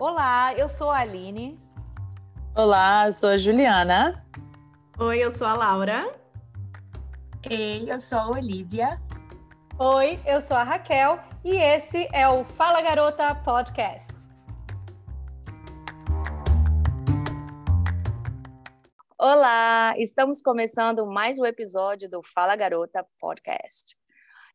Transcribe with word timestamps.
Olá, 0.00 0.54
eu 0.54 0.68
sou 0.68 0.92
a 0.92 0.98
Aline. 0.98 1.58
Olá, 2.56 3.06
eu 3.06 3.12
sou 3.12 3.30
a 3.30 3.36
Juliana. 3.36 4.24
Oi, 4.96 5.18
eu 5.18 5.32
sou 5.32 5.44
a 5.44 5.54
Laura. 5.54 6.16
Ei, 7.50 7.90
eu 7.90 7.98
sou 7.98 8.16
a 8.16 8.28
Olivia. 8.28 9.02
Oi, 9.76 10.20
eu 10.24 10.40
sou 10.40 10.56
a 10.56 10.62
Raquel 10.62 11.18
e 11.44 11.56
esse 11.56 12.08
é 12.12 12.28
o 12.28 12.44
Fala 12.44 12.80
Garota 12.80 13.34
Podcast. 13.34 14.14
Olá, 19.18 19.94
estamos 19.98 20.40
começando 20.40 21.04
mais 21.08 21.40
um 21.40 21.44
episódio 21.44 22.08
do 22.08 22.22
Fala 22.22 22.54
Garota 22.54 23.04
Podcast. 23.18 23.98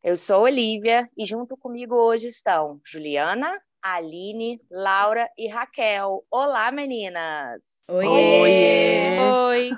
Eu 0.02 0.16
sou 0.16 0.44
Olivia 0.44 1.06
e 1.14 1.26
junto 1.26 1.54
comigo 1.54 1.94
hoje 1.94 2.28
estão 2.28 2.80
Juliana, 2.82 3.60
Aline, 3.84 4.62
Laura 4.70 5.30
e 5.36 5.46
Raquel. 5.46 6.24
Olá, 6.30 6.72
meninas! 6.72 7.84
Oi! 7.86 8.06
Oiê. 8.06 9.20
Oi! 9.20 9.70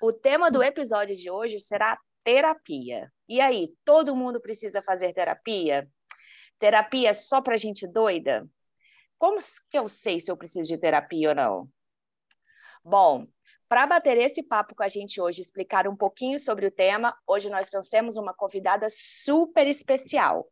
O 0.00 0.12
tema 0.12 0.48
do 0.48 0.62
episódio 0.62 1.16
de 1.16 1.28
hoje 1.28 1.58
será 1.58 1.98
terapia. 2.22 3.12
E 3.28 3.40
aí, 3.40 3.74
todo 3.84 4.14
mundo 4.14 4.40
precisa 4.40 4.80
fazer 4.80 5.12
terapia? 5.12 5.88
Terapia 6.60 7.10
é 7.10 7.12
só 7.12 7.40
pra 7.40 7.56
gente 7.56 7.84
doida? 7.84 8.48
Como 9.18 9.38
que 9.68 9.76
eu 9.76 9.88
sei 9.88 10.20
se 10.20 10.30
eu 10.30 10.36
preciso 10.36 10.68
de 10.68 10.78
terapia 10.78 11.30
ou 11.30 11.34
não? 11.34 11.68
Bom, 12.84 13.26
para 13.68 13.88
bater 13.88 14.16
esse 14.18 14.40
papo 14.40 14.72
com 14.72 14.84
a 14.84 14.88
gente 14.88 15.20
hoje, 15.20 15.40
explicar 15.40 15.88
um 15.88 15.96
pouquinho 15.96 16.38
sobre 16.38 16.64
o 16.64 16.70
tema, 16.70 17.12
hoje 17.26 17.50
nós 17.50 17.70
trouxemos 17.70 18.16
uma 18.16 18.32
convidada 18.32 18.86
super 18.88 19.66
especial. 19.66 20.48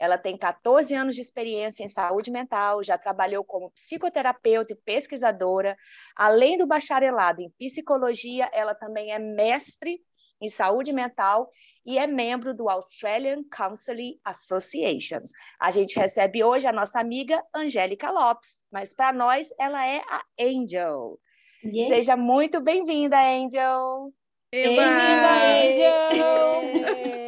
Ela 0.00 0.16
tem 0.16 0.34
14 0.38 0.94
anos 0.94 1.14
de 1.14 1.20
experiência 1.20 1.84
em 1.84 1.88
saúde 1.88 2.30
mental, 2.30 2.82
já 2.82 2.96
trabalhou 2.96 3.44
como 3.44 3.70
psicoterapeuta 3.72 4.72
e 4.72 4.76
pesquisadora. 4.76 5.76
Além 6.16 6.56
do 6.56 6.66
bacharelado 6.66 7.42
em 7.42 7.50
psicologia, 7.50 8.48
ela 8.50 8.74
também 8.74 9.12
é 9.12 9.18
mestre 9.18 10.00
em 10.40 10.48
saúde 10.48 10.90
mental 10.90 11.50
e 11.84 11.98
é 11.98 12.06
membro 12.06 12.54
do 12.54 12.70
Australian 12.70 13.42
Counseling 13.54 14.18
Association. 14.24 15.20
A 15.60 15.70
gente 15.70 15.98
recebe 15.98 16.42
hoje 16.42 16.66
a 16.66 16.72
nossa 16.72 16.98
amiga 16.98 17.44
Angélica 17.54 18.10
Lopes, 18.10 18.62
mas 18.72 18.94
para 18.94 19.12
nós 19.12 19.52
ela 19.58 19.86
é 19.86 19.98
a 20.08 20.22
Angel. 20.40 21.18
Yeah. 21.62 21.94
Seja 21.94 22.16
muito 22.16 22.58
bem-vinda, 22.62 23.18
Angel. 23.18 24.14
Bem-vinda, 24.50 24.88
Angel! 25.62 27.10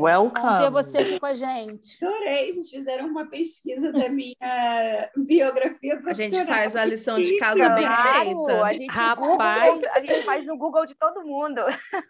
Welcome. 0.00 0.42
Bom 0.42 0.58
ter 0.58 0.70
você 0.70 0.98
aqui 0.98 1.20
com 1.20 1.26
a 1.26 1.34
gente. 1.34 2.04
Adorei, 2.04 2.52
vocês 2.52 2.70
fizeram 2.70 3.06
uma 3.06 3.26
pesquisa 3.28 3.92
da 3.92 4.08
minha 4.08 5.10
biografia 5.16 6.00
A 6.06 6.12
gente 6.12 6.44
faz 6.44 6.76
a 6.76 6.84
lição 6.84 7.20
de 7.20 7.36
casa 7.38 7.68
bem 7.70 7.84
Claro, 7.84 8.24
feita. 8.46 8.64
a 8.64 8.72
gente, 8.72 8.86
Rapaz. 8.94 9.72
Google, 9.72 9.90
a 9.94 10.00
gente 10.00 10.22
faz 10.22 10.46
no 10.46 10.56
Google 10.56 10.86
de 10.86 10.94
todo 10.94 11.22
mundo. 11.24 11.60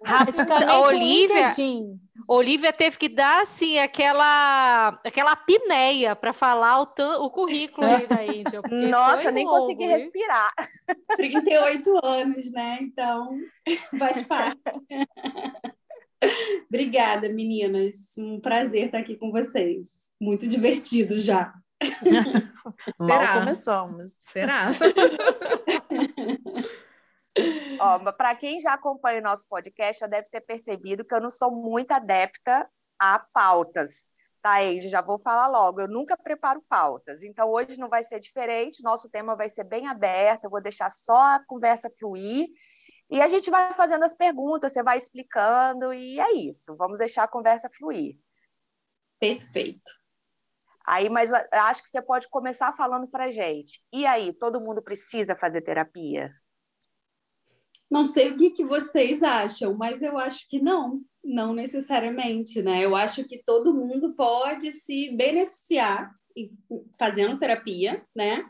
Praticamente 0.01 0.65
A 0.65 0.81
Olivia-. 0.81 1.55
Olivia 2.27 2.73
teve 2.73 2.99
que 2.99 3.09
dar 3.09 3.41
assim 3.43 3.79
aquela 3.79 4.89
aquela 5.05 5.33
apneia 5.33 6.15
para 6.17 6.33
falar 6.33 6.81
o, 6.81 6.87
tan- 6.87 7.19
o 7.21 7.31
currículo 7.31 7.87
aí 7.87 8.07
da 8.07 8.25
Índia. 8.25 8.61
Nossa, 8.91 9.23
foi 9.23 9.33
nem 9.33 9.47
longo, 9.47 9.61
consegui 9.61 9.85
hein? 9.85 9.91
respirar. 9.91 10.53
38 11.17 12.01
anos, 12.05 12.51
né? 12.53 12.79
Então, 12.83 13.39
faz 13.99 14.23
parte. 14.25 14.59
Obrigada, 16.69 17.29
meninas. 17.29 18.17
Um 18.19 18.41
prazer 18.41 18.87
estar 18.87 18.99
aqui 18.99 19.17
com 19.17 19.31
vocês. 19.31 19.87
Muito 20.21 20.49
divertido 20.49 21.17
já. 21.19 21.55
Mal 22.99 23.21
Será? 23.21 23.39
começamos. 23.39 24.17
Será? 24.21 24.71
Ó, 27.81 28.13
para 28.13 28.35
quem 28.35 28.61
já 28.61 28.75
acompanha 28.75 29.21
o 29.21 29.23
nosso 29.23 29.47
podcast, 29.49 30.01
já 30.01 30.09
deve 30.09 30.29
ter 30.29 30.41
percebido 30.41 31.05
que 31.05 31.15
eu 31.15 31.21
não 31.21 31.31
sou 31.31 31.53
muito 31.53 31.93
adepta 31.93 32.69
a 32.99 33.19
pautas. 33.19 34.11
Tá, 34.43 34.61
Andy? 34.61 34.89
Já 34.89 35.01
vou 35.01 35.19
falar 35.19 35.47
logo. 35.49 35.81
Eu 35.81 35.89
nunca 35.89 36.17
preparo 36.17 36.63
pautas. 36.69 37.23
Então, 37.23 37.51
hoje 37.51 37.79
não 37.79 37.89
vai 37.89 38.03
ser 38.05 38.19
diferente. 38.19 38.83
Nosso 38.83 39.09
tema 39.09 39.37
vai 39.37 39.49
ser 39.49 39.65
bem 39.65 39.87
aberto. 39.87 40.45
Eu 40.45 40.51
vou 40.51 40.61
deixar 40.61 40.91
só 40.91 41.17
a 41.17 41.45
conversa 41.47 41.91
fluir. 41.99 42.49
E 43.11 43.21
a 43.21 43.29
gente 43.29 43.51
vai 43.51 43.73
fazendo 43.75 44.05
as 44.05 44.15
perguntas, 44.15 44.73
você 44.73 44.83
vai 44.83 44.99
explicando. 44.99 45.93
E 45.93 46.21
é 46.21 46.33
isso. 46.33 46.77
Vamos 46.77 46.99
deixar 46.99 47.25
a 47.25 47.29
conversa 47.29 47.71
fluir. 47.71 48.19
Perfeito. 49.19 49.91
Aí, 50.87 51.09
mas 51.11 51.33
acho 51.33 51.83
que 51.83 51.91
você 51.91 52.01
pode 52.01 52.29
começar 52.29 52.75
falando 52.75 53.07
pra 53.09 53.31
gente. 53.31 53.83
E 53.93 54.07
aí, 54.07 54.33
todo 54.33 54.61
mundo 54.61 54.83
precisa 54.83 55.37
fazer 55.37 55.61
terapia? 55.61 56.33
Não 57.91 58.07
sei 58.07 58.31
o 58.31 58.37
que, 58.37 58.51
que 58.51 58.65
vocês 58.65 59.23
acham, 59.23 59.75
mas 59.75 60.03
eu 60.03 60.19
acho 60.19 60.47
que 60.49 60.61
não, 60.61 61.03
não 61.25 61.55
necessariamente, 61.55 62.63
né? 62.63 62.85
Eu 62.85 62.95
acho 62.95 63.27
que 63.27 63.43
todo 63.45 63.75
mundo 63.75 64.15
pode 64.15 64.73
se 64.73 65.15
beneficiar 65.17 66.11
fazendo 66.99 67.39
terapia, 67.39 68.05
né? 68.15 68.45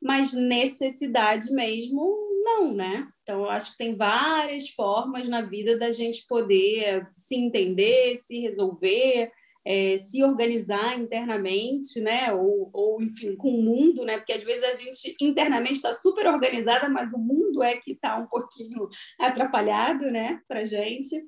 Mas 0.00 0.32
necessidade 0.32 1.52
mesmo, 1.52 2.29
não, 2.50 2.74
né? 2.74 3.08
Então, 3.22 3.40
eu 3.40 3.50
acho 3.50 3.72
que 3.72 3.78
tem 3.78 3.96
várias 3.96 4.68
formas 4.70 5.28
na 5.28 5.42
vida 5.42 5.78
da 5.78 5.92
gente 5.92 6.26
poder 6.26 7.08
se 7.14 7.36
entender, 7.36 8.16
se 8.16 8.40
resolver, 8.40 9.30
eh, 9.64 9.96
se 9.98 10.22
organizar 10.22 10.98
internamente, 10.98 12.00
né? 12.00 12.32
Ou, 12.32 12.70
ou, 12.72 13.02
enfim, 13.02 13.36
com 13.36 13.50
o 13.50 13.62
mundo, 13.62 14.04
né? 14.04 14.18
Porque 14.18 14.32
às 14.32 14.42
vezes 14.42 14.64
a 14.64 14.74
gente 14.74 15.16
internamente 15.20 15.76
está 15.76 15.92
super 15.92 16.26
organizada, 16.26 16.88
mas 16.88 17.12
o 17.12 17.18
mundo 17.18 17.62
é 17.62 17.76
que 17.76 17.92
está 17.92 18.16
um 18.16 18.26
pouquinho 18.26 18.88
atrapalhado, 19.20 20.06
né, 20.10 20.40
pra 20.48 20.64
gente. 20.64 21.22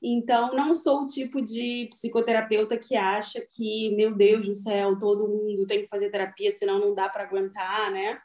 Então, 0.00 0.54
não 0.54 0.74
sou 0.74 1.02
o 1.02 1.06
tipo 1.06 1.42
de 1.42 1.88
psicoterapeuta 1.90 2.78
que 2.78 2.94
acha 2.94 3.44
que, 3.50 3.90
meu 3.96 4.14
Deus 4.14 4.46
do 4.46 4.54
céu, 4.54 4.96
todo 4.96 5.26
mundo 5.28 5.66
tem 5.66 5.82
que 5.82 5.88
fazer 5.88 6.10
terapia, 6.10 6.52
senão 6.52 6.78
não 6.78 6.94
dá 6.94 7.08
para 7.08 7.24
aguentar, 7.24 7.90
né? 7.90 8.20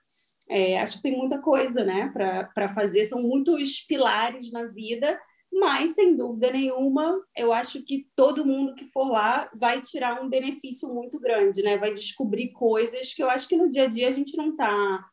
É, 0.56 0.80
acho 0.80 0.98
que 0.98 1.04
tem 1.04 1.18
muita 1.18 1.40
coisa, 1.40 1.84
né, 1.84 2.12
para 2.14 2.70
fazer. 2.70 3.06
São 3.06 3.22
muitos 3.24 3.82
pilares 3.82 4.52
na 4.52 4.66
vida, 4.68 5.20
mas, 5.52 5.92
sem 5.92 6.16
dúvida 6.16 6.52
nenhuma, 6.52 7.20
eu 7.36 7.52
acho 7.52 7.84
que 7.84 8.08
todo 8.16 8.46
mundo 8.46 8.76
que 8.76 8.86
for 8.86 9.10
lá 9.12 9.50
vai 9.56 9.82
tirar 9.82 10.22
um 10.22 10.30
benefício 10.30 10.94
muito 10.94 11.20
grande, 11.20 11.62
né? 11.62 11.78
Vai 11.78 11.94
descobrir 11.94 12.52
coisas 12.52 13.14
que 13.14 13.24
eu 13.24 13.30
acho 13.30 13.48
que 13.48 13.56
no 13.56 13.70
dia 13.70 13.84
a 13.84 13.88
dia 13.88 14.08
a 14.08 14.12
gente 14.12 14.36
não 14.38 14.52
está 14.52 15.06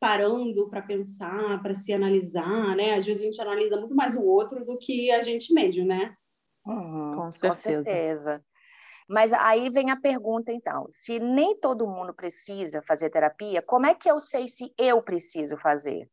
parando 0.00 0.68
para 0.68 0.82
pensar, 0.82 1.62
para 1.62 1.74
se 1.74 1.92
analisar, 1.92 2.76
né? 2.76 2.94
Às 2.94 3.06
vezes 3.06 3.22
a 3.22 3.26
gente 3.26 3.40
analisa 3.40 3.76
muito 3.78 3.94
mais 3.94 4.14
o 4.14 4.22
outro 4.22 4.64
do 4.64 4.76
que 4.78 5.10
a 5.10 5.22
gente 5.22 5.52
mesmo, 5.52 5.84
né? 5.84 6.14
Uhum, 6.66 7.10
Com 7.14 7.32
certeza. 7.32 7.84
certeza. 7.84 8.44
Mas 9.08 9.32
aí 9.32 9.68
vem 9.70 9.90
a 9.90 9.96
pergunta, 9.96 10.52
então: 10.52 10.86
se 10.90 11.18
nem 11.18 11.58
todo 11.58 11.86
mundo 11.86 12.14
precisa 12.14 12.82
fazer 12.82 13.10
terapia, 13.10 13.60
como 13.62 13.86
é 13.86 13.94
que 13.94 14.10
eu 14.10 14.18
sei 14.18 14.48
se 14.48 14.72
eu 14.78 15.02
preciso 15.02 15.56
fazer? 15.58 16.08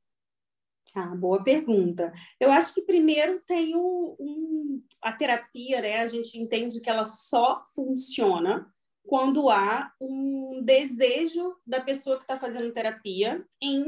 Ah, 0.93 1.15
boa 1.15 1.41
pergunta. 1.41 2.11
Eu 2.39 2.51
acho 2.51 2.73
que 2.73 2.81
primeiro 2.81 3.39
tem 3.47 3.75
o, 3.75 4.17
um, 4.19 4.83
a 5.01 5.13
terapia, 5.13 5.81
né? 5.81 5.99
A 5.99 6.07
gente 6.07 6.37
entende 6.37 6.81
que 6.81 6.89
ela 6.89 7.05
só 7.05 7.61
funciona 7.73 8.67
quando 9.05 9.49
há 9.49 9.91
um 10.01 10.61
desejo 10.63 11.55
da 11.65 11.79
pessoa 11.79 12.17
que 12.17 12.23
está 12.23 12.37
fazendo 12.37 12.73
terapia 12.73 13.45
em 13.61 13.85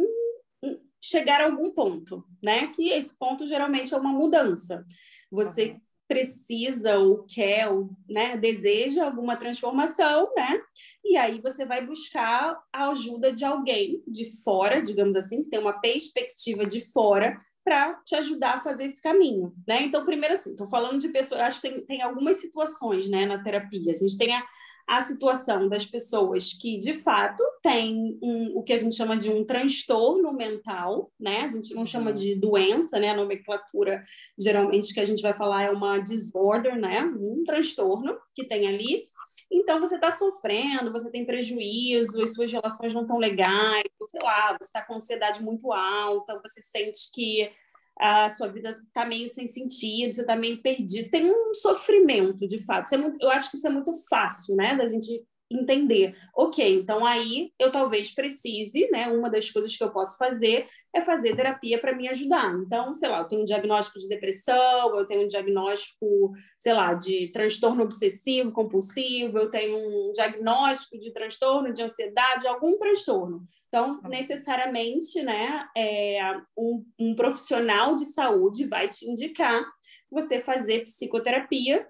em 0.63 0.81
chegar 1.02 1.42
a 1.42 1.46
algum 1.46 1.72
ponto, 1.72 2.25
né? 2.42 2.68
Que 2.68 2.90
esse 2.92 3.13
ponto 3.18 3.46
geralmente 3.46 3.94
é 3.94 3.97
uma 3.97 4.13
mudança. 4.13 4.86
Você 5.30 5.72
Uhum. 5.72 5.81
Precisa 6.13 7.00
ou 7.00 7.25
quer, 7.28 7.68
ou, 7.69 7.90
né, 8.07 8.38
deseja 8.38 9.04
alguma 9.04 9.36
transformação, 9.36 10.31
né? 10.38 10.62
E 11.04 11.18
aí 11.18 11.42
você 11.42 11.65
vai 11.65 11.83
buscar 11.83 12.56
a 12.71 12.89
ajuda 12.89 13.33
de 13.33 13.44
alguém 13.44 14.04
de 14.07 14.31
fora, 14.44 14.80
digamos 14.80 15.15
assim, 15.15 15.42
que 15.42 15.50
tem 15.50 15.60
uma 15.60 15.74
perspectiva 15.74 16.65
de 16.65 16.81
fora 16.92 17.36
para 17.63 17.95
te 18.06 18.15
ajudar 18.15 18.56
a 18.56 18.62
fazer 18.62 18.86
esse 18.86 19.01
caminho, 19.01 19.54
né? 19.68 19.81
Então, 19.81 20.06
primeiro 20.06 20.36
assim, 20.36 20.51
estou 20.51 20.68
falando 20.68 21.00
de 21.00 21.10
pessoas, 21.10 21.42
acho 21.42 21.62
que 21.62 21.69
tem, 21.69 21.86
tem 21.86 22.01
algumas 22.04 22.38
situações, 22.38 23.09
né, 23.09 23.25
na 23.25 23.42
terapia. 23.42 23.92
A 23.92 23.95
gente 23.95 24.16
tem 24.16 24.36
a, 24.36 24.44
a 24.88 25.01
situação 25.01 25.68
das 25.69 25.85
pessoas 25.85 26.53
que, 26.53 26.77
de 26.77 26.94
fato, 26.95 27.44
têm 27.62 28.19
um, 28.21 28.57
o 28.57 28.63
que 28.63 28.74
a 28.74 28.77
gente 28.77 28.95
chama 28.95 29.18
de 29.18 29.30
um 29.30 29.44
transtorno 29.44 30.33
mental, 30.33 31.12
né? 31.19 31.41
A 31.41 31.50
gente 31.50 31.74
não 31.74 31.85
chama 31.85 32.13
de 32.13 32.35
doença, 32.35 33.00
né? 33.00 33.09
A 33.09 33.15
nomenclatura, 33.15 34.03
geralmente, 34.38 34.94
que 34.94 35.00
a 35.00 35.06
gente 35.06 35.21
vai 35.21 35.33
falar 35.33 35.63
é 35.63 35.71
uma 35.71 36.00
disorder, 36.00 36.77
né? 36.77 37.01
Um 37.01 37.44
transtorno 37.45 38.18
que 38.35 38.45
tem 38.45 38.68
ali. 38.68 39.07
Então, 39.51 39.80
você 39.80 39.95
está 39.95 40.12
sofrendo, 40.12 40.91
você 40.91 41.09
tem 41.09 41.25
prejuízo, 41.25 42.21
as 42.21 42.33
suas 42.33 42.51
relações 42.51 42.94
não 42.94 43.03
estão 43.03 43.18
legais, 43.18 43.83
sei 44.03 44.19
lá, 44.24 44.57
você 44.59 44.63
está 44.63 44.81
com 44.81 44.95
ansiedade 44.95 45.44
muito 45.44 45.71
alta, 45.71 46.39
você 46.41 46.62
sente 46.62 47.12
que 47.13 47.51
a 48.00 48.30
sua 48.30 48.48
vida 48.48 48.81
está 48.88 49.06
meio 49.06 49.30
sem 49.30 49.48
sentido, 49.48 50.13
você 50.13 50.22
está 50.22 50.36
meio 50.36 50.62
perdido, 50.62 51.04
você 51.04 51.12
tem 51.12 51.30
um 51.30 51.54
sofrimento, 51.54 52.48
de 52.48 52.63
fato. 52.63 52.94
É 52.94 52.98
muito, 52.98 53.18
eu 53.22 53.30
acho 53.30 53.50
que 53.51 53.57
isso 53.57 53.68
é 53.68 53.69
muito 53.69 53.92
fácil, 54.10 54.56
né, 54.56 54.75
da 54.75 54.88
gente 54.88 55.24
entender, 55.51 56.16
ok, 56.36 56.80
então 56.80 57.06
aí 57.06 57.51
eu 57.60 57.72
talvez 57.72 58.13
precise, 58.13 58.90
né? 58.92 59.07
Uma 59.07 59.30
das 59.30 59.51
coisas 59.51 59.75
que 59.75 59.84
eu 59.84 59.92
posso 59.92 60.18
fazer 60.18 60.68
é 60.94 61.01
fazer 61.01 61.36
terapia 61.36 61.80
para 61.80 61.95
me 61.95 62.07
ajudar. 62.07 62.54
Então, 62.56 62.95
sei 62.95 63.10
lá, 63.10 63.19
eu 63.19 63.25
tenho 63.25 63.42
um 63.42 63.45
diagnóstico 63.45 64.00
de 64.00 64.07
depressão, 64.07 64.98
eu 64.98 65.06
tenho 65.06 65.24
um 65.24 65.28
diagnóstico, 65.28 66.31
sei 66.57 66.74
lá, 66.74 66.94
de 66.94 67.31
transtorno 67.31 67.84
obsessivo 67.84 68.51
compulsivo, 68.51 69.38
eu 69.38 69.50
tenho 69.50 69.78
um 69.78 70.12
diagnóstico 70.12 70.98
de 70.98 71.12
transtorno 71.12 71.74
de 71.74 71.81
ansiedade, 71.81 72.48
algum 72.48 72.78
transtorno. 72.78 73.48
Então, 73.74 74.00
necessariamente, 74.04 75.24
né, 75.24 75.68
é, 75.75 76.22
um, 76.56 76.86
um 77.00 77.16
profissional 77.16 77.96
de 77.96 78.06
saúde 78.06 78.68
vai 78.68 78.88
te 78.88 79.04
indicar 79.10 79.66
você 80.12 80.40
fazer 80.40 80.84
psicoterapia 80.84 81.88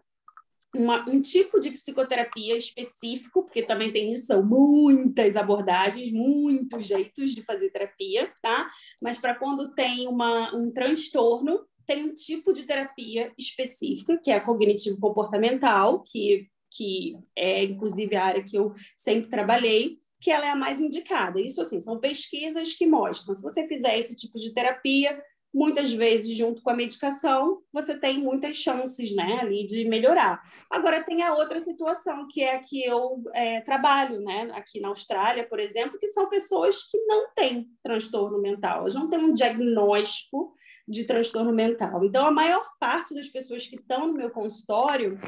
uma, 0.73 1.03
um 1.09 1.21
tipo 1.21 1.59
de 1.59 1.71
psicoterapia 1.71 2.55
específico, 2.55 3.43
porque 3.43 3.61
também 3.61 3.91
tem 3.91 4.13
isso, 4.13 4.27
são 4.27 4.41
muitas 4.41 5.35
abordagens, 5.35 6.09
muitos 6.09 6.87
jeitos 6.87 7.35
de 7.35 7.43
fazer 7.43 7.69
terapia, 7.69 8.31
tá? 8.41 8.69
Mas 9.01 9.17
para 9.17 9.35
quando 9.35 9.73
tem 9.73 10.07
uma, 10.07 10.55
um 10.55 10.71
transtorno, 10.71 11.67
tem 11.85 12.05
um 12.05 12.13
tipo 12.13 12.53
de 12.53 12.63
terapia 12.63 13.29
específica, 13.37 14.17
que 14.23 14.31
é 14.31 14.35
a 14.35 14.41
cognitivo-comportamental, 14.41 16.01
que, 16.01 16.47
que 16.71 17.17
é 17.35 17.61
inclusive 17.65 18.15
a 18.15 18.23
área 18.23 18.43
que 18.43 18.57
eu 18.57 18.71
sempre 18.95 19.29
trabalhei, 19.29 19.99
que 20.23 20.31
ela 20.31 20.45
é 20.45 20.51
a 20.51 20.55
mais 20.55 20.79
indicada. 20.79 21.41
Isso, 21.41 21.59
assim, 21.59 21.81
são 21.81 21.99
pesquisas 21.99 22.73
que 22.73 22.87
mostram. 22.87 23.35
Se 23.35 23.43
você 23.43 23.67
fizer 23.67 23.97
esse 23.97 24.15
tipo 24.15 24.39
de 24.39 24.53
terapia, 24.53 25.21
muitas 25.53 25.91
vezes 25.91 26.33
junto 26.33 26.63
com 26.63 26.69
a 26.69 26.75
medicação, 26.75 27.61
você 27.73 27.99
tem 27.99 28.17
muitas 28.19 28.55
chances, 28.55 29.13
né, 29.13 29.39
ali 29.41 29.67
de 29.67 29.83
melhorar. 29.83 30.41
Agora 30.71 31.03
tem 31.03 31.21
a 31.23 31.33
outra 31.33 31.59
situação 31.59 32.25
que 32.29 32.41
é 32.41 32.55
a 32.55 32.59
que 32.59 32.81
eu 32.85 33.21
é, 33.33 33.59
trabalho, 33.61 34.21
né, 34.21 34.49
aqui 34.53 34.79
na 34.79 34.87
Austrália, 34.87 35.45
por 35.45 35.59
exemplo, 35.59 35.99
que 35.99 36.07
são 36.07 36.29
pessoas 36.29 36.85
que 36.85 36.97
não 36.99 37.27
têm 37.35 37.69
transtorno 37.83 38.41
mental, 38.41 38.79
elas 38.79 38.95
não 38.95 39.09
têm 39.09 39.19
um 39.19 39.33
diagnóstico 39.33 40.55
de 40.87 41.03
transtorno 41.03 41.51
mental. 41.51 42.03
Então, 42.05 42.25
a 42.25 42.31
maior 42.31 42.65
parte 42.79 43.13
das 43.13 43.27
pessoas 43.27 43.67
que 43.67 43.75
estão 43.75 44.07
no 44.07 44.13
meu 44.13 44.29
consultório 44.29 45.19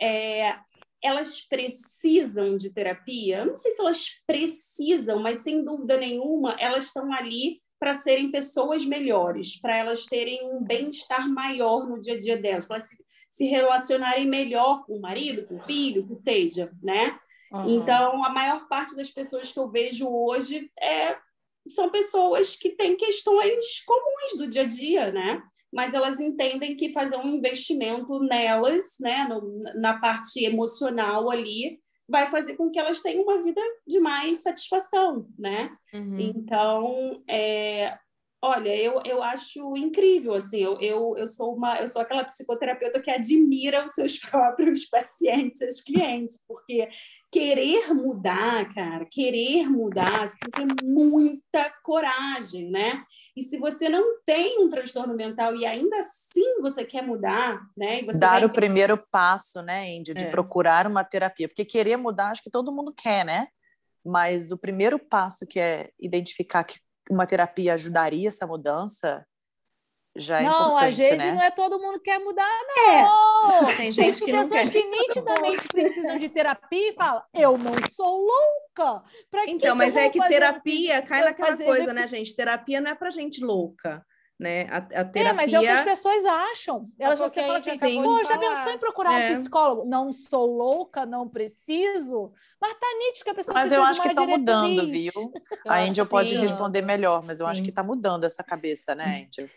é, 0.00 0.56
elas 1.02 1.40
precisam 1.40 2.56
de 2.56 2.70
terapia. 2.70 3.38
Eu 3.38 3.46
não 3.46 3.56
sei 3.56 3.72
se 3.72 3.80
elas 3.80 4.06
precisam, 4.26 5.20
mas 5.20 5.38
sem 5.38 5.64
dúvida 5.64 5.96
nenhuma, 5.96 6.56
elas 6.58 6.84
estão 6.84 7.12
ali 7.12 7.60
para 7.78 7.94
serem 7.94 8.30
pessoas 8.30 8.86
melhores, 8.86 9.60
para 9.60 9.76
elas 9.76 10.06
terem 10.06 10.46
um 10.46 10.62
bem-estar 10.62 11.28
maior 11.28 11.88
no 11.88 12.00
dia 12.00 12.14
a 12.14 12.18
dia 12.18 12.36
delas, 12.36 12.64
para 12.64 12.78
se, 12.78 12.96
se 13.28 13.46
relacionarem 13.46 14.24
melhor 14.24 14.84
com 14.86 14.96
o 14.96 15.00
marido, 15.00 15.44
com 15.48 15.56
o 15.56 15.62
filho, 15.62 16.06
que 16.06 16.22
seja, 16.22 16.70
né? 16.80 17.18
Uhum. 17.50 17.80
Então, 17.80 18.24
a 18.24 18.30
maior 18.30 18.68
parte 18.68 18.94
das 18.94 19.10
pessoas 19.10 19.52
que 19.52 19.58
eu 19.58 19.68
vejo 19.68 20.08
hoje 20.08 20.70
é, 20.80 21.16
são 21.66 21.90
pessoas 21.90 22.56
que 22.56 22.70
têm 22.70 22.96
questões 22.96 23.84
comuns 23.84 24.38
do 24.38 24.48
dia 24.48 24.62
a 24.62 24.66
dia, 24.66 25.12
né? 25.12 25.42
Mas 25.72 25.94
elas 25.94 26.20
entendem 26.20 26.76
que 26.76 26.92
fazer 26.92 27.16
um 27.16 27.28
investimento 27.28 28.18
nelas, 28.20 28.96
né, 29.00 29.26
no, 29.28 29.62
na 29.80 29.98
parte 29.98 30.44
emocional 30.44 31.30
ali, 31.30 31.78
vai 32.08 32.26
fazer 32.26 32.56
com 32.56 32.70
que 32.70 32.78
elas 32.78 33.00
tenham 33.00 33.22
uma 33.22 33.42
vida 33.42 33.60
de 33.86 33.98
mais 34.00 34.42
satisfação, 34.42 35.26
né? 35.38 35.70
Uhum. 35.94 36.18
Então, 36.18 37.22
é, 37.28 37.96
olha, 38.42 38.76
eu, 38.76 39.00
eu 39.06 39.22
acho 39.22 39.76
incrível, 39.76 40.34
assim, 40.34 40.58
eu, 40.58 40.76
eu, 40.80 41.14
eu 41.16 41.28
sou 41.28 41.54
uma, 41.54 41.78
eu 41.78 41.88
sou 41.88 42.02
aquela 42.02 42.24
psicoterapeuta 42.24 43.00
que 43.00 43.10
admira 43.10 43.86
os 43.86 43.92
seus 43.92 44.18
próprios 44.18 44.84
pacientes, 44.84 45.60
os 45.62 45.80
clientes, 45.80 46.40
porque 46.48 46.88
querer 47.30 47.94
mudar, 47.94 48.68
cara, 48.74 49.06
querer 49.08 49.70
mudar, 49.70 50.26
você 50.26 50.36
tem 50.38 50.66
que 50.66 50.74
ter 50.74 50.84
muita 50.84 51.72
coragem, 51.84 52.68
né? 52.68 53.04
E 53.36 53.42
se 53.42 53.58
você 53.58 53.88
não 53.88 54.20
tem 54.26 54.60
um 54.62 54.68
transtorno 54.68 55.14
mental 55.14 55.54
e 55.54 55.64
ainda 55.64 55.98
assim 55.98 56.60
você 56.60 56.84
quer 56.84 57.02
mudar, 57.02 57.60
né? 57.76 58.02
Dar 58.18 58.40
vai... 58.40 58.44
o 58.44 58.52
primeiro 58.52 58.98
passo, 59.10 59.62
né, 59.62 59.88
Índia, 59.88 60.14
de 60.14 60.24
é. 60.24 60.30
procurar 60.30 60.86
uma 60.86 61.04
terapia. 61.04 61.48
Porque 61.48 61.64
querer 61.64 61.96
mudar, 61.96 62.30
acho 62.30 62.42
que 62.42 62.50
todo 62.50 62.72
mundo 62.72 62.92
quer, 62.94 63.24
né? 63.24 63.46
Mas 64.04 64.50
o 64.50 64.58
primeiro 64.58 64.98
passo 64.98 65.46
que 65.46 65.60
é 65.60 65.90
identificar 65.98 66.64
que 66.64 66.78
uma 67.12 67.26
terapia 67.26 67.74
ajudaria 67.74 68.28
essa 68.28 68.46
mudança, 68.46 69.24
já 70.14 70.40
é 70.40 70.44
não, 70.44 70.76
às 70.76 70.94
vezes 70.96 71.16
né? 71.16 71.32
não 71.32 71.42
é 71.42 71.50
todo 71.50 71.78
mundo 71.78 71.94
que 71.98 72.10
quer 72.10 72.18
mudar, 72.18 72.46
não. 72.76 73.68
É. 73.70 73.76
Tem 73.76 73.90
gente 73.90 74.18
que 74.18 74.26
Tem 74.26 74.34
não 74.34 74.42
pessoas 74.42 74.68
quer. 74.68 74.70
que 74.70 74.84
nitidamente 74.84 75.68
precisam 75.68 76.18
de 76.18 76.28
terapia 76.28 76.90
e 76.90 76.92
falam, 76.92 77.22
eu 77.34 77.56
não 77.56 77.74
sou 77.90 78.18
louca. 78.18 79.02
Pra 79.30 79.44
então, 79.46 79.70
que 79.70 79.74
mas 79.74 79.96
é 79.96 80.10
que 80.10 80.20
terapia 80.28 81.00
cai 81.02 81.24
naquela 81.24 81.56
coisa, 81.56 81.92
né, 81.94 82.06
gente? 82.06 82.36
Terapia 82.36 82.80
não 82.80 82.90
é 82.90 82.94
pra 82.94 83.10
gente 83.10 83.42
louca. 83.42 84.04
Né? 84.42 84.66
A, 84.68 84.76
a 84.78 84.82
terapia... 85.04 85.20
É, 85.30 85.32
mas 85.32 85.52
é 85.52 85.58
o 85.58 85.62
que 85.62 85.68
as 85.68 85.84
pessoas 85.84 86.24
acham. 86.24 86.90
Elas 86.98 87.16
vão 87.20 87.28
falar 87.28 87.58
assim, 87.58 87.78
pô, 87.78 88.24
já 88.24 88.36
pensou 88.36 88.72
em 88.72 88.78
procurar 88.78 89.20
É. 89.20 89.30
um 89.30 89.38
psicólogo? 89.38 89.84
Não 89.88 90.10
sou 90.10 90.44
louca, 90.46 91.06
não 91.06 91.28
preciso. 91.28 92.32
Mas 92.60 92.74
tá 92.74 92.86
nítido 92.98 93.24
que 93.24 93.30
a 93.30 93.34
pessoa 93.34 93.54
Mas 93.54 93.68
precisa 93.68 93.76
eu 93.76 93.84
de 93.84 93.90
acho 93.90 94.02
que 94.02 94.08
está 94.08 94.26
mudando, 94.26 94.88
viu? 94.88 95.12
Eu 95.64 95.70
a 95.70 95.74
acho 95.76 95.86
Índia 95.90 96.04
que 96.04 96.10
pode 96.10 96.30
sim. 96.30 96.40
responder 96.40 96.82
melhor, 96.82 97.22
mas 97.22 97.38
eu 97.38 97.46
acho 97.46 97.58
Sim. 97.58 97.64
que 97.64 97.70
está 97.70 97.84
mudando 97.84 98.24
essa 98.24 98.42
cabeça, 98.42 98.96
né, 98.96 99.22
Índia? 99.22 99.48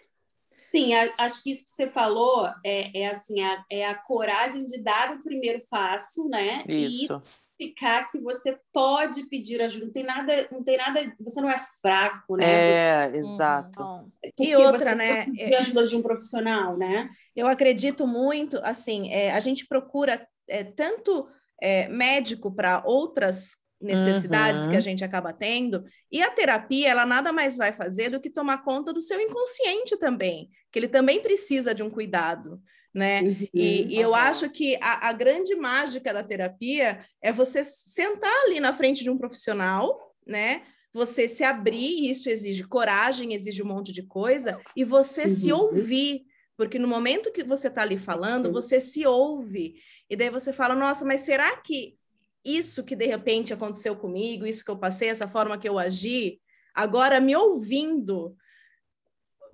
Sim, 0.60 0.94
a- 0.94 1.14
acho 1.18 1.42
que 1.42 1.50
isso 1.50 1.66
que 1.66 1.72
você 1.72 1.90
falou 1.90 2.48
é, 2.64 3.02
é 3.02 3.08
assim, 3.08 3.42
a, 3.42 3.66
é 3.72 3.88
a 3.88 3.96
coragem 3.96 4.66
de 4.66 4.82
dar 4.84 5.16
o 5.16 5.24
primeiro 5.24 5.64
passo, 5.68 6.28
né? 6.30 6.64
Isso. 6.68 7.22
E 7.24 7.45
ficar 7.58 8.06
que 8.08 8.20
você 8.20 8.58
pode 8.74 9.28
pedir 9.28 9.62
ajuda. 9.62 9.86
Não 9.86 9.94
tem 9.94 10.04
nada, 10.04 10.48
não 10.52 10.64
tem 10.64 10.78
nada, 10.78 11.16
você 11.20 11.42
não 11.42 11.50
é 11.50 11.58
fraco, 11.82 12.36
né? 12.38 12.72
É, 13.06 13.18
exato. 13.18 13.80
Não. 13.80 14.12
Porque 14.22 14.52
E 14.52 14.56
outra, 14.56 14.92
você 14.92 14.96
né? 14.96 15.24
precisa 15.26 15.48
de 15.48 15.56
ajuda 15.56 15.88
de 15.88 15.96
um 15.96 16.02
profissional, 16.02 16.78
né? 16.78 17.10
Eu 17.36 17.48
acredito 17.48 18.06
muito, 18.08 18.60
assim, 18.64 19.12
é, 19.12 19.32
a 19.32 19.40
gente 19.40 19.68
procura 19.68 20.26
é, 20.48 20.64
tanto 20.64 21.28
é, 21.62 21.88
médico 21.88 22.54
para 22.54 22.84
outras 22.86 23.58
necessidades 23.82 24.64
Uhum. 24.66 24.72
que 24.72 24.78
a 24.78 24.82
gente 24.82 25.04
acaba 25.04 25.34
tendo, 25.34 25.84
e 26.12 26.22
a 26.22 26.32
terapia, 26.32 26.90
ela 26.90 27.06
nada 27.06 27.32
mais 27.34 27.58
vai 27.58 27.72
fazer 27.74 28.10
do 28.10 28.22
que 28.22 28.30
tomar 28.30 28.64
conta 28.64 28.94
do 28.94 29.02
seu 29.02 29.20
inconsciente 29.20 29.98
também, 29.98 30.50
que 30.72 30.80
ele 30.80 30.88
também 30.88 31.22
precisa 31.22 31.76
de 31.76 31.84
um 31.84 31.90
cuidado, 31.90 32.60
né? 32.96 33.22
E, 33.54 33.98
e 33.98 34.00
eu 34.00 34.10
Uhum. 34.10 34.16
acho 34.16 34.50
que 34.50 34.78
a, 34.82 35.10
a 35.10 35.12
grande 35.12 35.54
mágica 35.54 36.14
da 36.14 36.24
terapia 36.24 37.06
é 37.22 37.32
você 37.32 37.62
sentar 37.62 38.34
ali 38.46 38.62
na 38.62 38.74
frente 38.74 39.04
de 39.04 39.10
um 39.10 39.18
profissional, 39.18 40.16
né? 40.26 40.64
Você 40.94 41.28
se 41.28 41.44
abrir, 41.44 42.10
isso 42.10 42.30
exige 42.30 42.64
coragem, 42.64 43.34
exige 43.34 43.62
um 43.62 43.68
monte 43.68 43.92
de 43.92 44.04
coisa, 44.04 44.58
e 44.74 44.86
você 44.86 45.28
se 45.28 45.52
Uhum. 45.52 45.60
ouvir. 45.60 46.24
Porque 46.58 46.80
no 46.80 46.88
momento 46.88 47.34
que 47.34 47.44
você 47.44 47.68
está 47.68 47.82
ali 47.82 47.98
falando, 47.98 48.50
você 48.50 48.80
se 48.80 49.06
ouve. 49.06 49.76
E 50.10 50.16
daí 50.16 50.30
você 50.30 50.54
fala, 50.54 50.74
nossa, 50.74 51.04
mas 51.04 51.20
será 51.22 51.58
que 51.58 51.98
isso 52.46 52.82
que 52.86 52.96
de 52.96 53.06
repente 53.08 53.54
aconteceu 53.54 53.94
comigo, 53.98 54.46
isso 54.46 54.64
que 54.64 54.72
eu 54.72 54.78
passei, 54.78 55.10
essa 55.10 55.28
forma 55.28 55.58
que 55.58 55.68
eu 55.68 55.78
agi, 55.78 56.40
agora 56.74 57.20
me 57.20 57.36
ouvindo, 57.36 58.38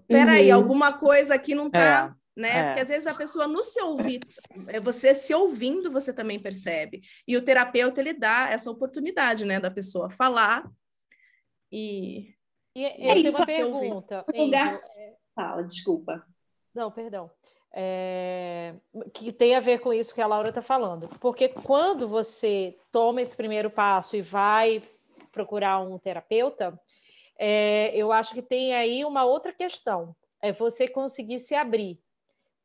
peraí, 0.07 0.51
Uhum. 0.51 0.57
alguma 0.57 0.93
coisa 0.93 1.33
aqui 1.33 1.55
não 1.55 1.71
tá, 1.71 2.15
né? 2.35 2.49
é. 2.49 2.63
Porque 2.65 2.81
às 2.81 2.87
vezes 2.87 3.07
a 3.07 3.17
pessoa 3.17 3.47
no 3.47 3.63
se 3.63 3.81
ouvir, 3.81 4.19
é 4.67 4.79
você 4.79 5.13
se 5.13 5.33
ouvindo, 5.33 5.91
você 5.91 6.13
também 6.13 6.39
percebe. 6.39 7.01
E 7.27 7.35
o 7.35 7.41
terapeuta, 7.41 7.99
ele 7.99 8.13
dá 8.13 8.49
essa 8.51 8.69
oportunidade, 8.71 9.45
né, 9.45 9.59
da 9.59 9.71
pessoa 9.71 10.09
falar 10.09 10.69
e... 11.71 12.33
E 12.73 12.85
É 12.85 12.93
eu 12.93 13.13
tenho 13.15 13.27
isso 13.27 13.37
uma 13.37 13.45
pergunta. 13.45 14.25
Um 14.33 14.45
lugar- 14.45 14.67
Angel. 14.67 15.17
Fala, 15.35 15.61
desculpa. 15.63 16.25
Não, 16.73 16.89
perdão. 16.89 17.29
É, 17.73 18.75
que 19.13 19.31
tem 19.31 19.55
a 19.55 19.59
ver 19.59 19.79
com 19.79 19.93
isso 19.93 20.13
que 20.13 20.21
a 20.21 20.27
Laura 20.27 20.49
está 20.49 20.61
falando. 20.61 21.07
Porque 21.19 21.49
quando 21.49 22.07
você 22.07 22.77
toma 22.91 23.21
esse 23.21 23.35
primeiro 23.35 23.69
passo 23.69 24.15
e 24.15 24.21
vai 24.21 24.83
procurar 25.31 25.79
um 25.79 25.97
terapeuta, 25.97 26.79
é, 27.37 27.91
eu 27.95 28.11
acho 28.11 28.33
que 28.33 28.41
tem 28.41 28.73
aí 28.73 29.03
uma 29.05 29.23
outra 29.25 29.53
questão. 29.53 30.15
É 30.41 30.51
você 30.51 30.87
conseguir 30.87 31.39
se 31.39 31.55
abrir. 31.55 31.99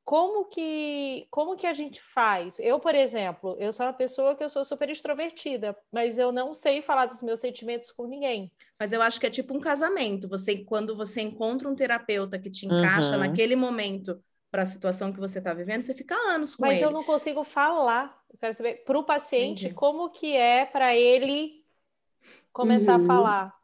Como 0.07 0.47
que, 0.47 1.27
como 1.31 1.57
que 1.57 1.67
a 1.67 1.75
gente 1.75 2.01
faz? 2.03 2.59
Eu, 2.61 2.81
por 2.81 2.95
exemplo, 2.95 3.57
eu 3.61 3.73
sou 3.73 3.87
uma 3.87 3.93
pessoa 3.93 4.37
que 4.37 4.45
eu 4.45 4.49
sou 4.49 4.65
super 4.65 4.89
extrovertida, 4.91 5.77
mas 5.93 6.19
eu 6.19 6.33
não 6.33 6.55
sei 6.55 6.81
falar 6.81 7.07
dos 7.07 7.23
meus 7.23 7.41
sentimentos 7.41 7.91
com 7.91 8.07
ninguém. 8.07 8.53
Mas 8.79 8.93
eu 8.93 9.03
acho 9.03 9.19
que 9.21 9.27
é 9.27 9.31
tipo 9.31 9.55
um 9.55 9.61
casamento. 9.61 10.29
Você, 10.29 10.65
quando 10.65 10.97
você 10.97 11.23
encontra 11.23 11.69
um 11.69 11.75
terapeuta 11.75 12.39
que 12.39 12.51
te 12.51 12.67
encaixa 12.67 13.17
Uhum. 13.17 13.19
naquele 13.19 13.57
momento 13.57 14.23
para 14.51 14.63
a 14.63 14.67
situação 14.67 15.13
que 15.13 15.19
você 15.21 15.39
está 15.39 15.53
vivendo, 15.55 15.83
você 15.83 15.95
fica 15.95 16.15
anos 16.15 16.55
com 16.55 16.65
Mas 16.65 16.73
ele. 16.73 16.83
eu 16.83 16.91
não 16.91 17.05
consigo 17.05 17.45
falar. 17.45 18.23
Eu 18.31 18.39
quero 18.39 18.55
saber 18.55 18.85
para 18.85 18.99
o 18.99 19.05
paciente 19.05 19.69
Entendi. 19.69 19.71
como 19.71 20.11
que 20.11 20.35
é 20.37 20.65
para 20.67 20.95
ele 20.97 21.65
começar 22.53 22.95
Uhum. 22.95 22.97
a 22.97 23.01
falar. 23.01 23.56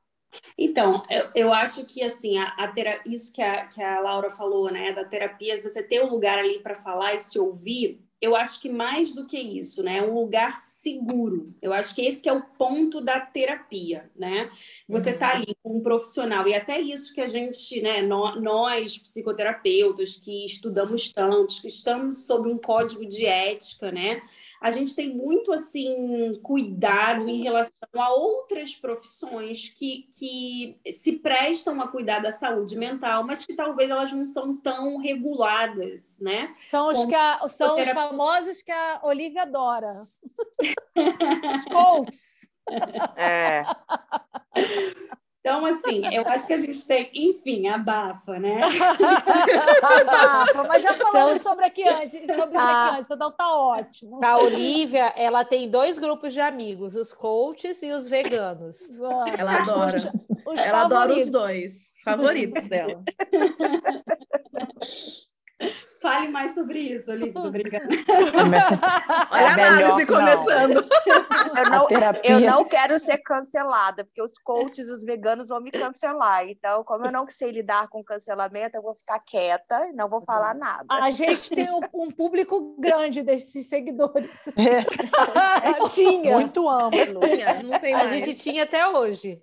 Então, 0.57 1.03
eu, 1.11 1.31
eu 1.35 1.53
acho 1.53 1.85
que 1.85 2.03
assim, 2.03 2.39
a, 2.39 2.45
a 2.59 2.69
tera- 2.69 3.01
isso 3.07 3.33
que 3.33 3.43
a, 3.43 3.67
que 3.67 3.83
a 3.83 4.01
Laura 4.01 4.31
falou, 4.31 4.71
né, 4.71 4.93
da 4.93 5.05
terapia, 5.05 5.61
você 5.62 5.83
ter 5.83 6.03
um 6.05 6.11
lugar 6.11 6.39
ali 6.39 6.61
para 6.61 6.75
falar 6.75 7.15
e 7.15 7.21
se 7.21 7.39
ouvir, 7.39 8.01
eu 8.21 8.37
acho 8.37 8.61
que 8.61 8.69
mais 8.69 9.12
do 9.12 9.27
que 9.27 9.37
isso, 9.37 9.83
né? 9.83 10.01
Um 10.01 10.15
lugar 10.15 10.57
seguro. 10.57 11.45
Eu 11.61 11.73
acho 11.73 11.93
que 11.93 12.03
esse 12.03 12.23
que 12.23 12.29
é 12.29 12.33
o 12.33 12.41
ponto 12.57 13.01
da 13.01 13.19
terapia, 13.21 14.09
né? 14.15 14.49
Você 14.89 15.11
está 15.11 15.33
ali 15.33 15.57
com 15.61 15.79
um 15.79 15.83
profissional, 15.83 16.47
e 16.47 16.55
até 16.55 16.81
isso 16.81 17.12
que 17.12 17.21
a 17.21 17.27
gente, 17.27 17.83
né, 17.83 18.01
nós, 18.01 18.97
psicoterapeutas, 18.97 20.17
que 20.17 20.45
estudamos 20.45 21.09
tantos, 21.12 21.59
que 21.59 21.67
estamos 21.67 22.25
sob 22.25 22.49
um 22.49 22.59
código 22.59 23.05
de 23.05 23.27
ética, 23.27 23.91
né? 23.91 24.23
A 24.62 24.71
gente 24.71 24.95
tem 24.95 25.12
muito 25.12 25.52
assim 25.52 26.38
cuidado 26.40 27.28
em 27.28 27.42
relação 27.42 27.88
a 27.97 28.11
outras 28.11 28.76
profissões 28.76 29.69
que, 29.69 30.09
que 30.16 30.78
se 30.92 31.14
prestam 31.14 31.81
a 31.83 31.88
cuidar 31.88 32.21
da 32.21 32.31
saúde 32.31 32.78
mental, 32.78 33.25
mas 33.25 33.45
que 33.45 33.54
talvez 33.54 33.90
elas 33.90 34.12
não 34.12 34.25
são 34.25 34.57
tão 34.57 34.99
reguladas, 34.99 36.21
né? 36.21 36.54
São 36.71 36.88
os, 36.88 37.04
que 37.04 37.14
a, 37.14 37.49
são 37.49 37.81
os 37.81 37.88
famosos 37.88 38.62
que 38.62 38.71
a 38.71 39.00
Olivia 39.02 39.42
adora. 39.42 39.92
Coaches. 41.69 42.49
É. 43.16 43.64
Então, 45.45 45.67
assim, 45.67 46.03
eu 46.15 46.23
acho 46.29 46.47
que 46.47 46.53
a 46.53 46.57
gente 46.57 46.87
tem, 46.87 47.11
enfim, 47.13 47.67
abafa, 47.67 48.39
né? 48.39 48.61
abafa, 49.83 50.63
mas 50.69 50.81
já 50.81 50.95
falamos 50.95 51.43
São... 51.43 51.51
sobre 51.51 51.65
aqui 51.65 51.83
antes, 51.83 52.37
sobre 52.37 52.57
ah, 52.57 52.87
aqui 52.87 52.99
antes, 52.99 53.11
então 53.11 53.33
tá 53.33 53.53
ótimo. 53.53 54.25
A 54.25 54.39
Olivia, 54.39 55.13
ela 55.17 55.45
tem 55.45 55.69
dois 55.69 55.99
grupos 55.99 56.33
de 56.33 56.41
amigos, 56.41 56.95
os 56.95 57.13
coaches 57.13 57.83
e 57.83 57.91
os 57.91 58.07
veganos. 58.07 58.79
Ela 59.37 59.57
adora. 59.57 60.13
Os, 60.47 60.55
os 60.55 60.61
ela 60.61 60.83
favoritos. 60.83 60.93
adora 60.93 61.17
os 61.17 61.29
dois, 61.29 61.93
favoritos 62.05 62.65
dela. 62.67 63.03
Fale 66.03 66.29
mais 66.29 66.53
sobre 66.53 66.81
isso, 66.81 67.13
Olivia. 67.13 67.41
Obrigada. 67.41 67.87
Olha 69.31 69.47
a 69.47 69.53
análise 69.53 70.07
começando. 70.07 70.85
Eu 71.57 71.71
não, 71.71 71.89
eu 72.23 72.41
não 72.41 72.65
quero 72.65 72.99
ser 72.99 73.19
cancelada, 73.19 74.05
porque 74.05 74.23
os 74.23 74.37
coaches, 74.39 74.89
os 74.89 75.05
veganos 75.05 75.49
vão 75.49 75.61
me 75.61 75.71
cancelar. 75.71 76.49
Então, 76.49 76.83
como 76.83 77.07
eu 77.07 77.13
não 77.13 77.29
sei 77.29 77.53
lidar 77.53 77.89
com 77.89 78.03
cancelamento, 78.03 78.77
eu 78.77 78.83
vou 78.83 78.95
ficar 78.95 79.21
quieta 79.21 79.87
e 79.89 79.93
não 79.93 80.09
vou 80.09 80.23
falar 80.23 80.55
nada. 80.55 80.87
A 80.89 81.11
gente 81.11 81.51
tem 81.51 81.71
um, 81.71 81.81
um 81.95 82.11
público 82.11 82.75
grande 82.79 83.23
desses 83.23 83.67
seguidores. 83.69 84.31
É. 84.57 84.83
tinha. 85.91 86.33
Muito 86.33 86.69
amplo. 86.69 87.21
Não 87.65 87.79
tem 87.79 87.95
a 87.95 88.07
gente 88.07 88.35
tinha 88.35 88.65
até 88.65 88.87
hoje. 88.89 89.41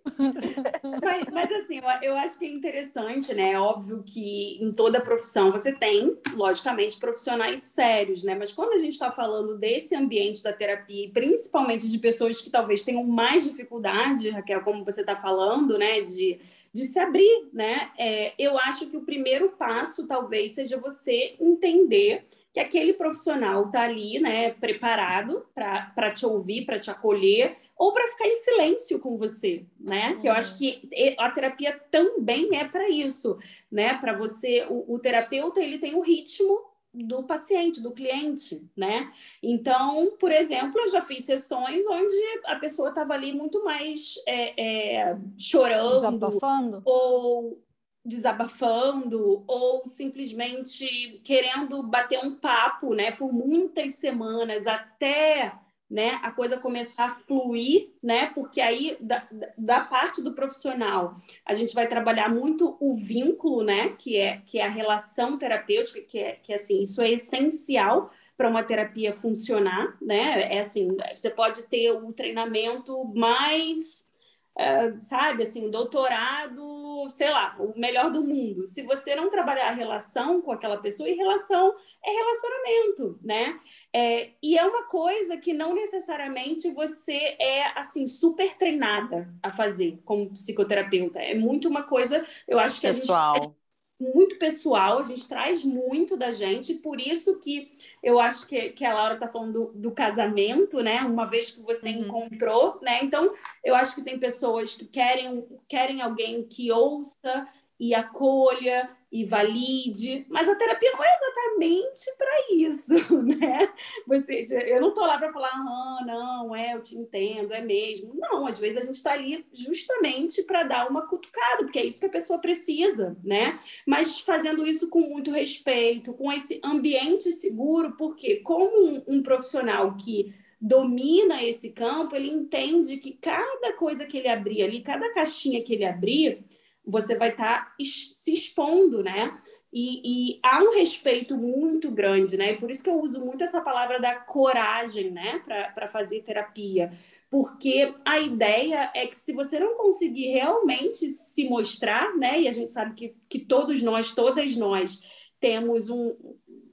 Mas, 1.04 1.24
mas 1.32 1.51
assim, 1.51 1.78
eu, 1.78 2.12
eu 2.12 2.18
acho 2.18 2.38
que 2.38 2.46
é 2.46 2.50
interessante, 2.50 3.34
né? 3.34 3.54
É 3.54 3.60
óbvio 3.60 4.04
que 4.06 4.58
em 4.62 4.72
toda 4.72 5.00
profissão 5.00 5.51
você 5.51 5.72
tem, 5.72 6.18
logicamente, 6.50 6.98
profissionais 6.98 7.62
sérios, 7.62 8.24
né? 8.24 8.36
Mas 8.36 8.51
quando 8.51 8.74
a 8.74 8.77
gente 8.77 8.94
está 8.94 9.12
falando 9.12 9.58
desse 9.58 9.96
ambiente 9.96 10.44
da 10.44 10.51
terapia, 10.51 11.10
principalmente 11.13 11.88
de 11.88 11.98
pessoas 11.98 12.41
que 12.41 12.50
talvez 12.50 12.84
tenham 12.84 13.03
mais 13.03 13.44
dificuldade, 13.44 14.29
Raquel, 14.29 14.62
como 14.62 14.84
você 14.84 15.01
está 15.01 15.15
falando, 15.15 15.77
né? 15.77 16.01
De, 16.01 16.39
de 16.74 16.84
se 16.86 17.00
abrir, 17.00 17.50
né? 17.53 17.91
É, 17.98 18.34
eu 18.38 18.58
acho 18.58 18.88
que 18.88 18.98
o 18.98 19.01
primeiro 19.01 19.50
passo, 19.50 20.08
talvez, 20.08 20.53
seja 20.53 20.77
você 20.77 21.36
entender 21.39 22.25
que 22.51 22.60
aquele 22.60 22.94
profissional 22.94 23.68
está 23.68 23.84
ali, 23.84 24.20
né, 24.20 24.51
preparado 24.51 25.46
para 25.53 26.12
te 26.12 26.25
ouvir, 26.25 26.65
para 26.65 26.79
te 26.79 26.89
acolher, 26.89 27.58
ou 27.79 27.93
para 27.93 28.09
ficar 28.09 28.27
em 28.27 28.36
silêncio 28.36 29.00
com 29.00 29.15
você, 29.15 29.65
né? 29.79 30.09
Uhum. 30.09 30.19
Que 30.19 30.27
eu 30.27 30.33
acho 30.33 30.57
que 30.57 30.89
a 31.17 31.31
terapia 31.31 31.81
também 31.89 32.57
é 32.57 32.65
para 32.65 32.89
isso, 32.89 33.39
né? 33.71 33.93
Para 33.93 34.12
você, 34.12 34.67
o, 34.69 34.95
o, 34.95 35.00
terapeuta 35.00 35.62
ele 35.62 35.77
tem 35.77 35.95
o 35.95 36.01
ritmo 36.01 36.59
do 36.93 37.24
paciente, 37.24 37.81
do 37.81 37.93
cliente, 37.93 38.62
né? 38.75 39.13
Então, 39.41 40.13
por 40.19 40.29
exemplo, 40.29 40.77
eu 40.81 40.89
já 40.89 41.01
fiz 41.01 41.24
sessões 41.24 41.88
onde 41.88 42.15
a 42.48 42.57
pessoa 42.57 42.89
estava 42.89 43.13
ali 43.13 43.31
muito 43.31 43.63
mais 43.63 44.15
é, 44.27 44.62
é, 45.01 45.17
chorando 45.38 45.93
desabafando. 45.95 46.81
ou 46.83 47.63
desabafando 48.03 49.43
ou 49.48 49.86
simplesmente 49.86 51.21
querendo 51.24 51.81
bater 51.83 52.19
um 52.19 52.36
papo, 52.36 52.93
né? 52.93 53.12
Por 53.12 53.31
muitas 53.31 53.95
semanas 53.95 54.67
até 54.67 55.53
né, 55.89 56.19
a 56.22 56.31
coisa 56.31 56.60
começar 56.60 57.05
a 57.05 57.15
fluir, 57.15 57.89
né, 58.01 58.27
porque 58.36 58.62
aí 58.62 58.96
da, 59.00 59.27
da 59.58 59.79
parte 59.81 60.22
do 60.22 60.34
profissional 60.34 61.15
a 61.46 61.53
gente 61.53 61.74
vai 61.74 61.88
trabalhar 61.88 62.29
muito 62.29 62.77
o 62.79 62.96
vínculo, 62.96 63.63
né, 63.63 63.96
que 63.98 64.17
é 64.17 64.41
que 64.46 64.60
é 64.60 64.65
a 64.65 64.69
relação 64.69 65.38
terapêutica, 65.38 66.01
que 66.01 66.19
é 66.19 66.34
que 66.41 66.53
assim 66.53 66.81
isso 66.81 67.01
é 67.01 67.10
essencial 67.10 68.12
para 68.38 68.50
uma 68.50 68.63
terapia 68.63 69.13
funcionar, 69.13 69.98
né, 70.01 70.55
é 70.55 70.60
assim 70.60 70.96
você 71.13 71.29
pode 71.29 71.63
ter 71.63 71.91
o 71.91 72.13
treinamento 72.13 73.03
mais 73.15 74.09
uh, 74.58 75.03
sabe, 75.03 75.44
assim, 75.44 75.70
doutorado, 75.70 77.08
sei 77.10 77.29
lá, 77.29 77.56
o 77.60 77.77
melhor 77.79 78.12
do 78.12 78.24
mundo. 78.24 78.65
Se 78.65 78.82
você 78.82 79.15
não 79.15 79.29
trabalhar 79.29 79.70
a 79.70 79.74
relação 79.74 80.41
com 80.41 80.51
aquela 80.51 80.77
pessoa, 80.77 81.10
e 81.10 81.13
relação 81.13 81.74
é 82.03 82.12
relacionamento, 82.12 83.20
né? 83.24 83.60
É, 83.94 84.32
e 84.41 84.58
é 84.58 84.65
uma 84.65 84.84
coisa 84.88 85.38
que 85.38 85.53
não 85.53 85.74
necessariamente 85.74 86.72
você 86.72 87.36
é 87.39 87.79
assim 87.79 88.06
super 88.08 88.56
treinada 88.56 89.34
a 89.41 89.51
fazer 89.51 90.00
como 90.06 90.29
psicoterapeuta. 90.32 91.20
É 91.20 91.34
muito 91.34 91.68
uma 91.68 91.84
coisa, 91.84 92.25
eu 92.48 92.60
acho 92.60 92.79
que 92.79 92.88
Pessoal. 92.88 93.36
a 93.36 93.41
gente 93.41 93.56
é 94.01 94.13
muito 94.13 94.38
pessoal, 94.38 95.00
a 95.00 95.03
gente 95.03 95.27
traz 95.27 95.63
muito 95.63 96.15
da 96.15 96.32
gente, 96.32 96.75
por 96.75 97.01
isso 97.01 97.38
que 97.39 97.72
eu 98.01 98.20
acho 98.20 98.48
que, 98.48 98.70
que 98.70 98.86
a 98.86 98.94
Laura 98.94 99.15
está 99.15 99.27
falando 99.27 99.53
do, 99.53 99.72
do, 99.74 99.91
casamento, 99.91 100.82
né? 100.82 101.01
Uma 101.01 101.25
vez 101.25 101.51
que 101.51 101.62
você 101.62 101.89
uhum. 101.89 102.01
encontrou, 102.01 102.79
né? 102.82 103.00
Então, 103.03 103.34
eu 103.63 103.75
acho 103.75 103.96
que 103.96 104.03
tem 104.03 104.18
pessoas 104.18 104.75
que 104.75 104.86
querem, 104.86 105.46
querem 105.68 106.01
alguém 106.01 106.44
que 106.44 106.72
ouça 106.72 107.48
e 107.79 107.93
acolha 107.93 108.89
e 109.12 109.25
valide, 109.25 110.25
mas 110.29 110.48
a 110.48 110.53
terapia 110.53 110.91
não 110.91 111.03
é 111.03 111.07
exatamente 111.07 112.15
para 112.15 112.55
isso, 112.55 112.93
né? 113.24 113.74
Você, 114.05 114.45
eu 114.67 114.79
não 114.79 114.89
estou 114.89 115.05
lá 115.05 115.17
para 115.17 115.33
falar, 115.33 115.50
ah, 115.50 116.03
não, 116.05 116.55
é, 116.55 116.75
eu 116.75 116.81
te 116.81 116.95
entendo, 116.95 117.53
é 117.53 117.62
mesmo. 117.62 118.13
Não, 118.13 118.45
às 118.45 118.59
vezes 118.59 118.77
a 118.77 118.81
gente 118.81 118.95
está 118.95 119.13
ali 119.13 119.45
justamente 119.51 120.43
para 120.43 120.63
dar 120.63 120.89
uma 120.89 121.07
cutucada, 121.07 121.63
porque 121.63 121.79
é 121.79 121.86
isso 121.86 122.00
que 122.00 122.05
a 122.05 122.12
pessoa 122.12 122.38
precisa, 122.38 123.17
né? 123.24 123.59
Mas 123.86 124.19
fazendo 124.19 124.67
isso 124.67 124.89
com 124.89 125.00
muito 125.01 125.31
respeito, 125.31 126.13
com 126.13 126.31
esse 126.31 126.59
ambiente 126.63 127.31
seguro, 127.31 127.95
porque 127.98 128.38
como 128.38 128.69
um, 128.77 129.03
um 129.07 129.24
profissional 129.24 129.95
que 129.95 130.36
domina 130.62 131.41
esse 131.41 131.71
campo, 131.71 132.15
ele 132.15 132.29
entende 132.29 132.98
que 132.98 133.13
cada 133.13 133.74
coisa 133.74 134.05
que 134.05 134.17
ele 134.17 134.27
abrir 134.27 134.62
ali, 134.62 134.81
cada 134.81 135.12
caixinha 135.13 135.63
que 135.63 135.74
ele 135.74 135.86
abrir, 135.86 136.43
você 136.89 137.15
vai 137.15 137.29
estar 137.29 137.65
tá 137.65 137.75
se 137.81 138.34
expondo, 138.34 139.03
né? 139.03 139.31
E, 139.72 140.34
e, 140.34 140.39
há 140.43 140.63
um 140.63 140.72
respeito 140.72 141.38
muito 141.38 141.91
grande, 141.91 142.36
né? 142.36 142.53
E 142.53 142.58
por 142.58 142.72
isso 142.72 142.84
que 142.84 142.89
eu 142.89 143.00
uso 143.00 143.24
muito 143.24 143.43
essa 143.43 143.62
palavra 143.62 144.00
da 144.00 144.15
coragem, 144.15 145.12
né? 145.12 145.43
Para 145.75 145.88
fazer 145.88 146.24
terapia. 146.24 146.89
Porque 147.29 147.93
a 148.03 148.19
ideia 148.19 148.91
é 148.96 149.05
que 149.05 149.15
se 149.15 149.31
você 149.31 149.60
não 149.60 149.77
conseguir 149.77 150.31
realmente 150.31 151.12
se 151.12 151.48
mostrar, 151.48 152.17
né? 152.17 152.41
E 152.41 152.48
a 152.48 152.51
gente 152.51 152.72
sabe 152.72 152.96
que, 152.96 153.15
que 153.29 153.39
todos 153.39 153.84
nós, 153.84 154.12
todas 154.12 154.55
nós, 154.55 155.00
temos 155.39 155.89
um, 155.89 156.15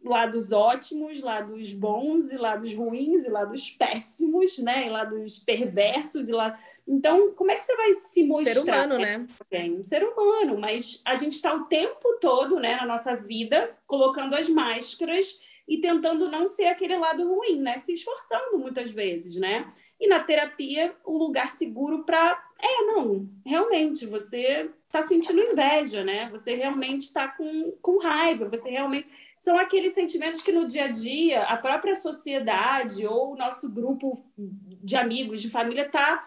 lados 0.02 0.52
ótimos, 0.52 1.20
lados 1.20 1.72
bons 1.74 2.30
e 2.30 2.36
lados 2.36 2.72
ruins 2.72 3.26
e 3.26 3.30
lados 3.30 3.70
péssimos, 3.70 4.58
né? 4.58 4.86
E 4.86 4.90
lados 4.90 5.38
perversos 5.38 6.30
e 6.30 6.32
lá. 6.32 6.58
Então, 6.88 7.32
como 7.32 7.50
é 7.50 7.56
que 7.56 7.62
você 7.62 7.76
vai 7.76 7.92
se 7.94 8.22
mostrar? 8.22 8.54
Ser 8.54 8.60
humano, 8.60 8.98
né? 8.98 9.26
Um 9.70 9.82
ser 9.82 10.04
humano, 10.04 10.58
mas 10.58 11.02
a 11.04 11.16
gente 11.16 11.32
está 11.32 11.52
o 11.52 11.64
tempo 11.64 12.18
todo, 12.20 12.60
né, 12.60 12.76
na 12.76 12.86
nossa 12.86 13.16
vida, 13.16 13.76
colocando 13.86 14.36
as 14.36 14.48
máscaras 14.48 15.40
e 15.66 15.78
tentando 15.78 16.30
não 16.30 16.46
ser 16.46 16.66
aquele 16.66 16.96
lado 16.96 17.28
ruim, 17.28 17.60
né? 17.60 17.76
Se 17.78 17.92
esforçando 17.92 18.58
muitas 18.58 18.90
vezes, 18.92 19.34
né? 19.36 19.68
E 19.98 20.06
na 20.06 20.20
terapia, 20.20 20.94
o 21.04 21.18
lugar 21.18 21.50
seguro 21.50 22.04
para 22.04 22.40
é, 22.58 22.82
não, 22.84 23.28
realmente, 23.44 24.06
você 24.06 24.70
está 24.86 25.02
sentindo 25.02 25.42
inveja, 25.42 26.02
né? 26.04 26.28
Você 26.30 26.54
realmente 26.54 27.02
está 27.02 27.28
com, 27.28 27.72
com 27.82 27.98
raiva, 27.98 28.48
você 28.48 28.70
realmente 28.70 29.08
são 29.38 29.58
aqueles 29.58 29.92
sentimentos 29.92 30.40
que 30.40 30.52
no 30.52 30.66
dia 30.66 30.84
a 30.84 30.88
dia 30.88 31.42
a 31.42 31.56
própria 31.56 31.94
sociedade 31.94 33.06
ou 33.06 33.32
o 33.32 33.36
nosso 33.36 33.68
grupo 33.68 34.24
de 34.38 34.96
amigos, 34.96 35.42
de 35.42 35.50
família 35.50 35.84
está 35.86 36.24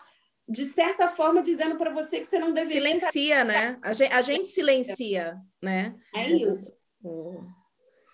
de 0.49 0.65
certa 0.65 1.07
forma 1.07 1.43
dizendo 1.43 1.77
para 1.77 1.91
você 1.91 2.19
que 2.19 2.25
você 2.25 2.39
não 2.39 2.51
deveria 2.51 2.81
silencia, 2.81 3.43
né? 3.43 3.77
A 3.83 3.93
gente, 3.93 4.13
a 4.13 4.21
gente 4.21 4.49
silencia, 4.49 5.37
né? 5.61 5.95
É 6.13 6.29
isso. 6.31 6.73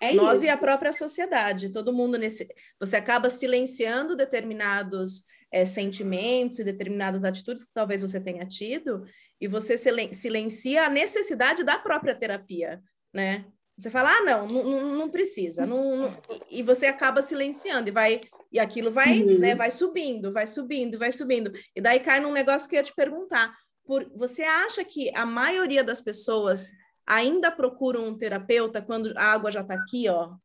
É 0.02 0.14
Nós 0.14 0.40
isso. 0.40 0.48
e 0.48 0.50
a 0.50 0.58
própria 0.58 0.92
sociedade, 0.92 1.72
todo 1.72 1.94
mundo 1.94 2.18
nesse. 2.18 2.46
Você 2.78 2.98
acaba 2.98 3.30
silenciando 3.30 4.18
determinados 4.18 5.24
é, 5.50 5.64
sentimentos 5.64 6.60
e 6.60 6.66
determinadas 6.66 7.24
atitudes 7.24 7.66
que 7.66 7.74
talvez 7.74 8.02
você 8.02 8.20
tenha 8.20 8.46
tido, 8.46 9.06
e 9.40 9.48
você 9.48 9.78
silencia 9.78 10.86
a 10.86 10.90
necessidade 10.90 11.64
da 11.64 11.80
própria 11.80 12.14
terapia, 12.14 12.82
né? 13.14 13.46
Você 13.78 13.90
fala, 13.90 14.10
ah, 14.10 14.22
não, 14.22 14.48
não, 14.48 14.96
não 14.96 15.10
precisa, 15.10 15.66
não, 15.66 15.98
não, 15.98 16.18
e 16.50 16.64
você 16.64 16.86
acaba 16.86 17.22
silenciando 17.22 17.90
e 17.90 17.92
vai 17.92 18.22
e 18.52 18.60
aquilo 18.60 18.90
vai, 18.90 19.22
uhum. 19.22 19.38
né, 19.38 19.54
vai 19.54 19.70
subindo, 19.70 20.32
vai 20.32 20.48
subindo, 20.48 20.98
vai 20.98 21.12
subindo. 21.12 21.52
E 21.76 21.82
daí 21.82 22.00
cai 22.00 22.22
num 22.22 22.32
negócio 22.32 22.70
que 22.70 22.76
eu 22.76 22.80
ia 22.80 22.84
te 22.84 22.94
perguntar. 22.96 23.54
Por, 23.86 24.10
você 24.16 24.44
acha 24.44 24.84
que 24.86 25.14
a 25.14 25.26
maioria 25.26 25.84
das 25.84 26.02
pessoas 26.02 26.72
ainda 27.06 27.52
procuram 27.52 28.08
um 28.08 28.18
terapeuta 28.18 28.82
quando 28.82 29.14
a 29.18 29.24
água 29.24 29.52
já 29.52 29.60
está 29.60 29.74
aqui, 29.74 30.08
ó? 30.08 30.36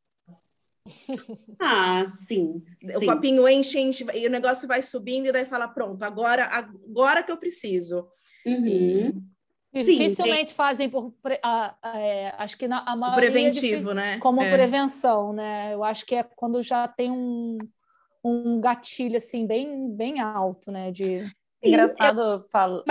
Ah, 1.60 2.02
sim. 2.04 2.62
O 2.96 3.00
sim. 3.00 3.06
copinho 3.06 3.46
enche, 3.46 3.78
enche, 3.78 4.04
e 4.14 4.26
o 4.26 4.30
negócio 4.30 4.66
vai 4.66 4.82
subindo, 4.82 5.26
e 5.26 5.32
daí 5.32 5.44
fala: 5.44 5.68
pronto, 5.68 6.02
agora, 6.02 6.46
agora 6.46 7.22
que 7.22 7.30
eu 7.30 7.36
preciso. 7.36 8.08
Uhum. 8.46 9.22
E... 9.72 9.84
Sim, 9.84 9.98
dificilmente 9.98 10.46
tem... 10.46 10.54
fazem 10.54 10.88
por 10.88 11.12
a, 11.42 11.74
a, 11.80 11.98
é, 11.98 12.34
acho 12.38 12.56
que 12.56 12.66
na 12.66 12.80
a 12.80 12.96
maioria 12.96 13.28
é 13.28 13.30
preventivo, 13.30 13.94
né? 13.94 14.18
Como 14.18 14.42
é. 14.42 14.52
prevenção, 14.52 15.32
né? 15.32 15.72
Eu 15.72 15.84
acho 15.84 16.04
que 16.04 16.16
é 16.16 16.24
quando 16.24 16.62
já 16.62 16.88
tem 16.88 17.10
um, 17.10 17.56
um 18.24 18.60
gatilho 18.60 19.16
assim 19.16 19.46
bem 19.46 19.88
bem 19.94 20.20
alto, 20.20 20.72
né? 20.72 20.90
De 20.90 21.24
engraçado 21.62 22.20
eu... 22.20 22.42
falo. 22.42 22.84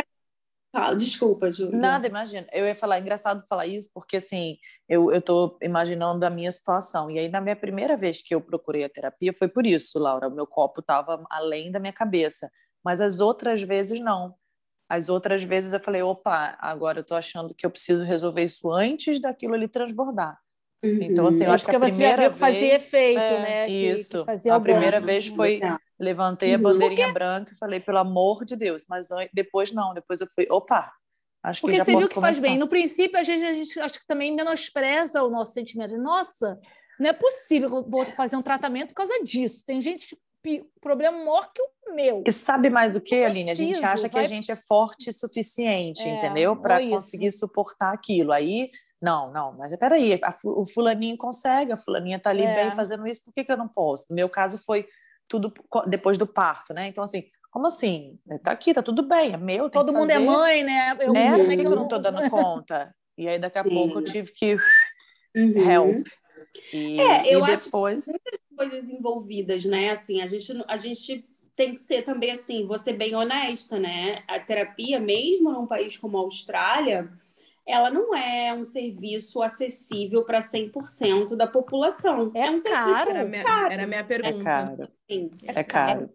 Fala, 0.71 0.95
desculpa, 0.95 1.49
Júlia. 1.49 1.75
Nada, 1.75 2.07
imagina. 2.07 2.47
Eu 2.53 2.67
ia 2.67 2.75
falar, 2.75 2.99
engraçado 2.99 3.45
falar 3.47 3.65
isso, 3.65 3.89
porque 3.91 4.17
assim, 4.17 4.55
eu, 4.87 5.11
eu 5.11 5.19
tô 5.19 5.57
imaginando 5.63 6.23
a 6.23 6.29
minha 6.29 6.51
situação. 6.51 7.09
E 7.09 7.17
aí, 7.17 7.27
na 7.27 7.41
minha 7.41 7.55
primeira 7.55 7.97
vez 7.97 8.21
que 8.21 8.35
eu 8.35 8.39
procurei 8.39 8.83
a 8.83 8.89
terapia, 8.89 9.33
foi 9.33 9.47
por 9.47 9.65
isso, 9.65 9.97
Laura. 9.97 10.27
O 10.27 10.31
meu 10.31 10.45
copo 10.45 10.81
estava 10.81 11.25
além 11.27 11.71
da 11.71 11.79
minha 11.79 11.91
cabeça. 11.91 12.51
Mas 12.85 13.01
as 13.01 13.19
outras 13.19 13.63
vezes, 13.63 13.99
não. 13.99 14.35
As 14.89 15.07
outras 15.07 15.43
vezes 15.43 15.71
eu 15.71 15.79
falei, 15.79 16.01
opa, 16.01 16.57
agora 16.59 16.99
eu 16.99 17.03
tô 17.03 17.13
achando 17.13 17.53
que 17.53 17.63
eu 17.63 17.69
preciso 17.69 18.03
resolver 18.03 18.43
isso 18.43 18.71
antes 18.71 19.19
daquilo 19.19 19.53
ali 19.53 19.67
transbordar. 19.67 20.39
Uhum. 20.83 20.99
Então, 21.01 21.27
assim, 21.27 21.43
eu 21.43 21.51
é 21.51 21.53
acho 21.53 21.65
que 21.65 21.75
a 21.75 21.79
primeira 21.79 22.29
vez... 22.29 22.37
fazia 22.37 22.75
efeito, 22.75 23.21
é, 23.21 23.39
né? 23.39 23.69
Isso. 23.69 24.25
Que, 24.25 24.43
que 24.43 24.49
a 24.49 24.59
primeira 24.59 24.99
vez 24.99 25.27
foi... 25.27 25.59
Levantei 25.99 26.53
a 26.53 26.57
uhum. 26.57 26.63
bandeirinha 26.63 27.07
Porque... 27.07 27.19
branca 27.19 27.53
e 27.53 27.57
falei, 27.57 27.79
pelo 27.79 27.97
amor 27.97 28.45
de 28.45 28.55
Deus. 28.55 28.85
Mas 28.89 29.09
depois 29.33 29.71
não. 29.71 29.93
Depois 29.93 30.21
eu 30.21 30.27
fui, 30.27 30.47
opa, 30.49 30.91
acho 31.43 31.61
Porque 31.61 31.73
que 31.73 31.77
já 31.79 31.85
você 31.85 31.91
posso 31.91 32.07
viu 32.07 32.15
que 32.15 32.21
faz 32.21 32.39
bem. 32.39 32.57
No 32.57 32.69
princípio, 32.69 33.19
a 33.19 33.23
gente, 33.23 33.43
a 33.43 33.53
gente 33.53 33.79
acho 33.79 33.99
que 33.99 34.07
também 34.07 34.33
menospreza 34.33 35.21
o 35.21 35.29
nosso 35.29 35.51
sentimento. 35.51 35.97
Nossa, 35.97 36.57
não 36.97 37.09
é 37.09 37.13
possível 37.13 37.69
que 37.69 37.75
eu 37.75 37.83
vou 37.83 38.05
fazer 38.05 38.37
um 38.37 38.41
tratamento 38.41 38.89
por 38.89 38.95
causa 38.95 39.21
disso. 39.23 39.63
Tem 39.65 39.81
gente 39.81 40.17
problema 40.81 41.17
maior 41.17 41.51
que 41.53 41.61
o 41.61 41.95
meu. 41.95 42.23
E 42.25 42.31
sabe 42.31 42.69
mais 42.69 42.95
o 42.95 43.01
que, 43.01 43.23
Aline? 43.23 43.51
A 43.51 43.55
gente 43.55 43.83
acha 43.83 44.07
que 44.07 44.17
a 44.17 44.23
gente 44.23 44.51
é 44.51 44.55
forte 44.55 45.09
o 45.09 45.13
suficiente, 45.13 46.07
é, 46.07 46.09
entendeu? 46.09 46.55
Para 46.55 46.79
conseguir 46.87 47.31
suportar 47.31 47.93
aquilo. 47.93 48.31
Aí 48.31 48.69
não, 49.01 49.31
não, 49.31 49.53
mas 49.53 49.75
peraí, 49.77 50.19
a, 50.21 50.35
o 50.43 50.65
fulaninho 50.65 51.17
consegue, 51.17 51.71
a 51.71 51.77
fulaninha 51.77 52.17
está 52.17 52.31
ali 52.31 52.43
é. 52.43 52.53
bem 52.53 52.71
fazendo 52.73 53.07
isso, 53.07 53.23
por 53.23 53.33
que, 53.33 53.45
que 53.45 53.51
eu 53.51 53.57
não 53.57 53.67
posso? 53.67 54.05
No 54.09 54.15
meu 54.15 54.27
caso 54.27 54.61
foi 54.65 54.87
tudo 55.27 55.53
depois 55.87 56.17
do 56.17 56.27
parto, 56.27 56.73
né? 56.73 56.87
Então, 56.87 57.03
assim, 57.03 57.23
como 57.49 57.67
assim? 57.67 58.19
Tá 58.43 58.51
aqui, 58.51 58.73
tá 58.73 58.83
tudo 58.83 59.07
bem, 59.07 59.33
é 59.33 59.37
meu, 59.37 59.69
Todo 59.69 59.93
mundo 59.93 60.09
é 60.09 60.19
mãe, 60.19 60.63
né? 60.63 60.97
Eu, 60.99 61.13
né? 61.13 61.31
Como 61.37 61.51
é 61.51 61.55
que 61.55 61.65
eu 61.65 61.75
não 61.75 61.87
tô 61.87 61.97
dando 61.97 62.27
conta? 62.29 62.93
E 63.17 63.27
aí, 63.27 63.39
daqui 63.39 63.57
a 63.57 63.63
Sim. 63.63 63.69
pouco, 63.69 63.99
eu 63.99 64.03
tive 64.03 64.31
que 64.33 64.57
uhum. 65.35 65.71
help. 65.71 66.07
E, 66.73 66.99
é, 66.99 67.33
eu 67.33 67.39
e 67.39 67.55
depois... 67.55 68.03
acho 68.03 68.11
muitas 68.11 68.39
coisas 68.55 68.89
envolvidas, 68.89 69.65
né? 69.65 69.91
Assim, 69.91 70.21
a 70.21 70.27
gente, 70.27 70.63
a 70.67 70.77
gente 70.77 71.25
tem 71.55 71.73
que 71.73 71.79
ser 71.79 72.03
também, 72.03 72.31
assim, 72.31 72.65
você 72.65 72.93
bem 72.93 73.15
honesta, 73.15 73.79
né? 73.79 74.23
A 74.27 74.39
terapia, 74.39 74.99
mesmo 74.99 75.51
num 75.51 75.67
país 75.67 75.97
como 75.97 76.17
a 76.17 76.21
Austrália 76.21 77.09
ela 77.69 77.91
não 77.91 78.15
é 78.15 78.51
um 78.51 78.65
serviço 78.65 79.43
acessível 79.43 80.23
para 80.23 80.39
100% 80.39 81.35
da 81.35 81.45
população. 81.45 82.31
É 82.33 82.49
um 82.49 82.57
caro. 82.57 82.57
serviço 82.57 83.09
era 83.09 83.25
minha, 83.25 83.43
caro. 83.43 83.73
Era 83.73 83.87
minha 83.87 84.03
pergunta. 84.03 84.39
É 84.39 84.43
caro. 84.43 84.89
Sim, 85.07 85.31
é, 85.43 85.59
é 85.59 85.63
caro. 85.63 86.09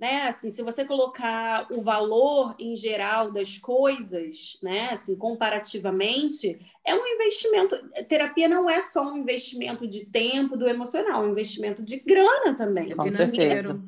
Né, 0.00 0.22
assim, 0.22 0.48
se 0.48 0.62
você 0.62 0.82
colocar 0.82 1.66
o 1.70 1.82
valor 1.82 2.54
em 2.58 2.74
geral 2.74 3.30
das 3.30 3.58
coisas, 3.58 4.58
né, 4.62 4.88
assim, 4.92 5.14
comparativamente, 5.14 6.58
é 6.84 6.94
um 6.94 7.06
investimento. 7.06 7.76
Terapia 8.08 8.48
não 8.48 8.68
é 8.68 8.80
só 8.80 9.02
um 9.02 9.18
investimento 9.18 9.86
de 9.86 10.06
tempo 10.06 10.56
do 10.56 10.66
emocional, 10.66 11.22
é 11.22 11.26
um 11.26 11.30
investimento 11.30 11.82
de 11.82 11.98
grana 11.98 12.56
também. 12.56 12.90
Com 12.94 13.10
certeza. 13.10 13.78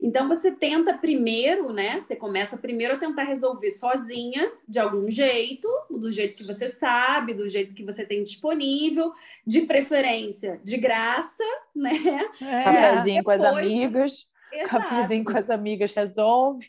Então 0.00 0.28
você 0.28 0.52
tenta 0.52 0.94
primeiro, 0.94 1.72
né? 1.72 2.00
Você 2.00 2.14
começa 2.14 2.56
primeiro 2.56 2.94
a 2.94 2.98
tentar 2.98 3.24
resolver 3.24 3.70
sozinha, 3.70 4.52
de 4.68 4.78
algum 4.78 5.10
jeito, 5.10 5.68
do 5.90 6.12
jeito 6.12 6.36
que 6.36 6.46
você 6.46 6.68
sabe, 6.68 7.34
do 7.34 7.48
jeito 7.48 7.74
que 7.74 7.82
você 7.82 8.04
tem 8.04 8.22
disponível, 8.22 9.12
de 9.44 9.62
preferência 9.62 10.60
de 10.62 10.76
graça, 10.76 11.42
né? 11.74 11.90
É. 12.40 12.64
Cafézinho 12.64 13.24
com 13.24 13.30
as 13.30 13.42
amigas. 13.42 14.30
Exato. 14.52 14.70
Cafézinho 14.70 15.24
com 15.24 15.36
as 15.36 15.50
amigas 15.50 15.92
resolve. 15.92 16.68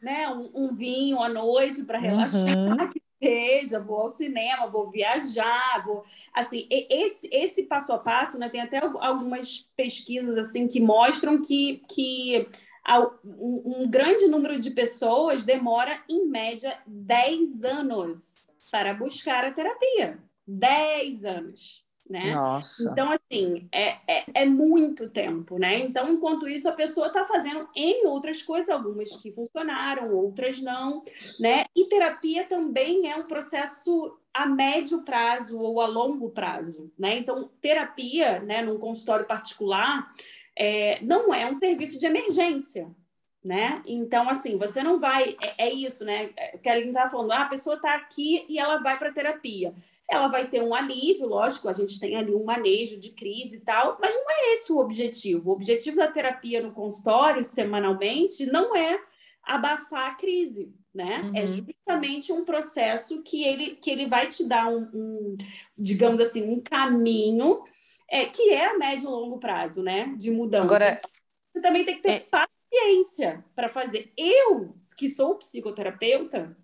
Né? 0.00 0.28
Um, 0.28 0.66
um 0.66 0.74
vinho 0.74 1.20
à 1.20 1.28
noite 1.28 1.82
para 1.84 1.98
relaxar, 1.98 2.56
uhum 2.56 2.88
seja, 3.22 3.78
vou 3.78 4.00
ao 4.00 4.08
cinema, 4.08 4.66
vou 4.66 4.90
viajar, 4.90 5.82
vou 5.84 6.04
assim, 6.34 6.66
esse 6.70 7.28
esse 7.30 7.62
passo 7.64 7.92
a 7.92 7.98
passo, 7.98 8.38
né, 8.38 8.48
tem 8.48 8.60
até 8.60 8.78
algumas 8.78 9.70
pesquisas 9.76 10.36
assim 10.36 10.66
que 10.66 10.80
mostram 10.80 11.40
que 11.40 11.82
que 11.88 12.48
um, 13.24 13.82
um 13.82 13.88
grande 13.88 14.26
número 14.26 14.58
de 14.58 14.72
pessoas 14.72 15.44
demora 15.44 16.02
em 16.08 16.26
média 16.26 16.76
10 16.84 17.64
anos 17.64 18.50
para 18.72 18.92
buscar 18.92 19.44
a 19.44 19.52
terapia. 19.52 20.18
10 20.44 21.24
anos 21.24 21.84
né? 22.08 22.34
Nossa. 22.34 22.90
Então, 22.90 23.10
assim, 23.10 23.68
é, 23.72 23.96
é, 24.06 24.24
é, 24.34 24.46
muito 24.46 25.08
tempo, 25.08 25.58
né? 25.58 25.78
Então, 25.78 26.12
enquanto 26.12 26.48
isso, 26.48 26.68
a 26.68 26.72
pessoa 26.72 27.06
está 27.06 27.24
fazendo 27.24 27.68
em 27.74 28.06
outras 28.06 28.42
coisas, 28.42 28.68
algumas 28.68 29.16
que 29.16 29.32
funcionaram, 29.32 30.14
outras 30.14 30.60
não, 30.60 31.02
né? 31.38 31.64
E 31.76 31.86
terapia 31.86 32.44
também 32.44 33.10
é 33.10 33.16
um 33.16 33.24
processo 33.24 34.18
a 34.34 34.46
médio 34.46 35.02
prazo 35.02 35.58
ou 35.58 35.80
a 35.80 35.86
longo 35.86 36.30
prazo, 36.30 36.92
né? 36.98 37.16
Então, 37.18 37.50
terapia, 37.60 38.40
né, 38.40 38.62
num 38.62 38.78
consultório 38.78 39.26
particular, 39.26 40.10
é, 40.56 41.02
não 41.02 41.32
é 41.32 41.46
um 41.46 41.54
serviço 41.54 41.98
de 41.98 42.06
emergência, 42.06 42.90
né? 43.44 43.82
Então, 43.86 44.28
assim, 44.28 44.56
você 44.58 44.82
não 44.82 44.98
vai. 44.98 45.36
É, 45.40 45.68
é 45.68 45.72
isso, 45.72 46.04
né? 46.04 46.30
Que 46.62 46.68
a 46.68 46.72
Aline 46.72 46.88
estava 46.88 47.10
falando, 47.10 47.32
ah, 47.32 47.42
a 47.42 47.48
pessoa 47.48 47.76
está 47.76 47.94
aqui 47.94 48.44
e 48.48 48.58
ela 48.58 48.78
vai 48.78 48.98
para 48.98 49.12
terapia 49.12 49.74
ela 50.10 50.28
vai 50.28 50.48
ter 50.48 50.62
um 50.62 50.74
alívio, 50.74 51.26
lógico, 51.26 51.68
a 51.68 51.72
gente 51.72 51.98
tem 51.98 52.16
ali 52.16 52.34
um 52.34 52.44
manejo 52.44 52.98
de 52.98 53.10
crise 53.10 53.56
e 53.56 53.60
tal, 53.60 53.98
mas 54.00 54.14
não 54.14 54.30
é 54.30 54.54
esse 54.54 54.72
o 54.72 54.78
objetivo. 54.78 55.50
O 55.50 55.52
objetivo 55.54 55.96
da 55.96 56.06
terapia 56.06 56.62
no 56.62 56.72
consultório, 56.72 57.42
semanalmente, 57.42 58.44
não 58.44 58.76
é 58.76 59.00
abafar 59.42 60.10
a 60.10 60.14
crise, 60.14 60.72
né? 60.94 61.16
É 61.16 61.22
uhum. 61.22 61.36
É 61.36 61.46
justamente 61.46 62.32
um 62.32 62.44
processo 62.44 63.22
que 63.22 63.42
ele, 63.42 63.76
que 63.76 63.90
ele 63.90 64.06
vai 64.06 64.26
te 64.26 64.44
dar 64.44 64.68
um, 64.68 64.88
um 64.92 65.36
digamos 65.76 66.20
assim, 66.20 66.48
um 66.48 66.60
caminho 66.60 67.62
é, 68.08 68.26
que 68.26 68.50
é 68.50 68.66
a 68.66 68.78
médio 68.78 69.08
e 69.08 69.10
longo 69.10 69.38
prazo, 69.38 69.82
né? 69.82 70.14
De 70.18 70.30
mudança. 70.30 70.64
Agora, 70.64 71.00
você 71.52 71.62
também 71.62 71.84
tem 71.84 71.96
que 71.96 72.02
ter 72.02 72.10
é... 72.10 72.20
paciência 72.20 73.44
para 73.54 73.68
fazer. 73.68 74.12
Eu, 74.16 74.76
que 74.96 75.08
sou 75.08 75.36
psicoterapeuta, 75.36 76.56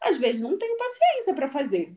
às 0.00 0.18
vezes 0.18 0.40
não 0.40 0.56
tenho 0.56 0.76
paciência 0.76 1.34
para 1.34 1.48
fazer. 1.48 1.96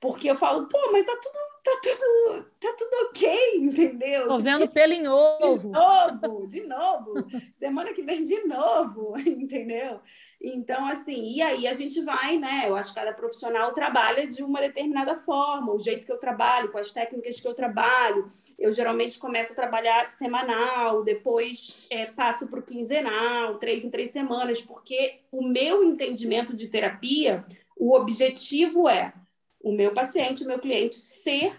Porque 0.00 0.30
eu 0.30 0.34
falo, 0.34 0.66
pô, 0.66 0.78
mas 0.92 1.04
tá 1.04 1.14
tudo, 1.14 1.38
tá 1.62 1.80
tudo, 1.82 2.46
tá 2.58 2.74
tudo 2.78 3.08
ok, 3.08 3.56
entendeu? 3.60 4.28
Tô 4.28 4.36
tipo, 4.36 4.42
vendo 4.42 4.68
pelo 4.70 4.92
em 4.94 5.06
ovo. 5.06 5.58
De 5.58 5.68
novo, 5.68 6.46
de 6.46 6.60
novo. 6.62 7.14
Semana 7.58 7.92
que 7.92 8.02
vem 8.02 8.22
de 8.22 8.42
novo, 8.44 9.12
entendeu? 9.20 10.00
Então, 10.42 10.86
assim, 10.86 11.34
e 11.34 11.42
aí 11.42 11.68
a 11.68 11.74
gente 11.74 12.00
vai, 12.00 12.38
né? 12.38 12.64
Eu 12.66 12.74
acho 12.74 12.94
que 12.94 12.98
cada 12.98 13.12
profissional 13.12 13.74
trabalha 13.74 14.26
de 14.26 14.42
uma 14.42 14.60
determinada 14.60 15.18
forma, 15.18 15.74
o 15.74 15.78
jeito 15.78 16.06
que 16.06 16.12
eu 16.12 16.18
trabalho, 16.18 16.72
com 16.72 16.78
as 16.78 16.90
técnicas 16.90 17.38
que 17.38 17.46
eu 17.46 17.52
trabalho. 17.52 18.24
Eu 18.58 18.72
geralmente 18.72 19.18
começo 19.18 19.52
a 19.52 19.56
trabalhar 19.56 20.06
semanal, 20.06 21.04
depois 21.04 21.86
é, 21.90 22.06
passo 22.06 22.48
para 22.48 22.58
o 22.58 22.62
quinzenal, 22.62 23.58
três 23.58 23.84
em 23.84 23.90
três 23.90 24.12
semanas, 24.12 24.62
porque 24.62 25.20
o 25.30 25.46
meu 25.46 25.84
entendimento 25.84 26.56
de 26.56 26.68
terapia, 26.68 27.44
o 27.76 27.94
objetivo 27.94 28.88
é 28.88 29.12
o 29.60 29.72
meu 29.72 29.92
paciente, 29.92 30.44
o 30.44 30.46
meu 30.46 30.58
cliente, 30.58 30.96
ser 30.96 31.52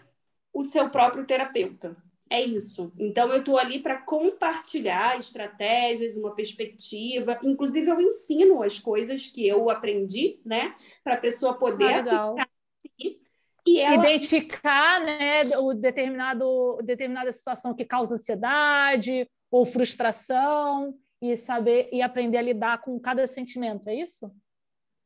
o 0.54 0.64
seu 0.64 0.90
próprio 0.90 1.26
terapeuta. 1.26 1.96
É 2.30 2.42
isso. 2.42 2.94
Então, 2.98 3.30
eu 3.30 3.40
estou 3.40 3.58
ali 3.58 3.80
para 3.80 4.02
compartilhar 4.04 5.18
estratégias, 5.18 6.16
uma 6.16 6.34
perspectiva. 6.34 7.38
Inclusive, 7.44 7.90
eu 7.90 8.00
ensino 8.00 8.64
as 8.64 8.80
coisas 8.80 9.28
que 9.28 9.46
eu 9.46 9.70
aprendi, 9.70 10.40
né? 10.46 10.74
Para 11.04 11.16
a 11.16 11.20
pessoa 11.20 11.60
poder 11.60 11.94
ah, 11.94 12.00
aplicar 12.00 12.50
e 13.66 13.80
ela... 13.80 14.06
Identificar 14.06 15.00
né, 15.02 15.58
o 15.58 15.74
determinado, 15.74 16.78
determinada 16.84 17.32
situação 17.32 17.74
que 17.74 17.86
causa 17.86 18.16
ansiedade 18.16 19.28
ou 19.50 19.66
frustração 19.66 20.98
e 21.22 21.38
saber 21.38 21.90
e 21.92 22.02
aprender 22.02 22.38
a 22.38 22.42
lidar 22.42 22.82
com 22.82 23.00
cada 23.00 23.28
sentimento, 23.28 23.88
é 23.88 23.96
isso? 23.96 24.32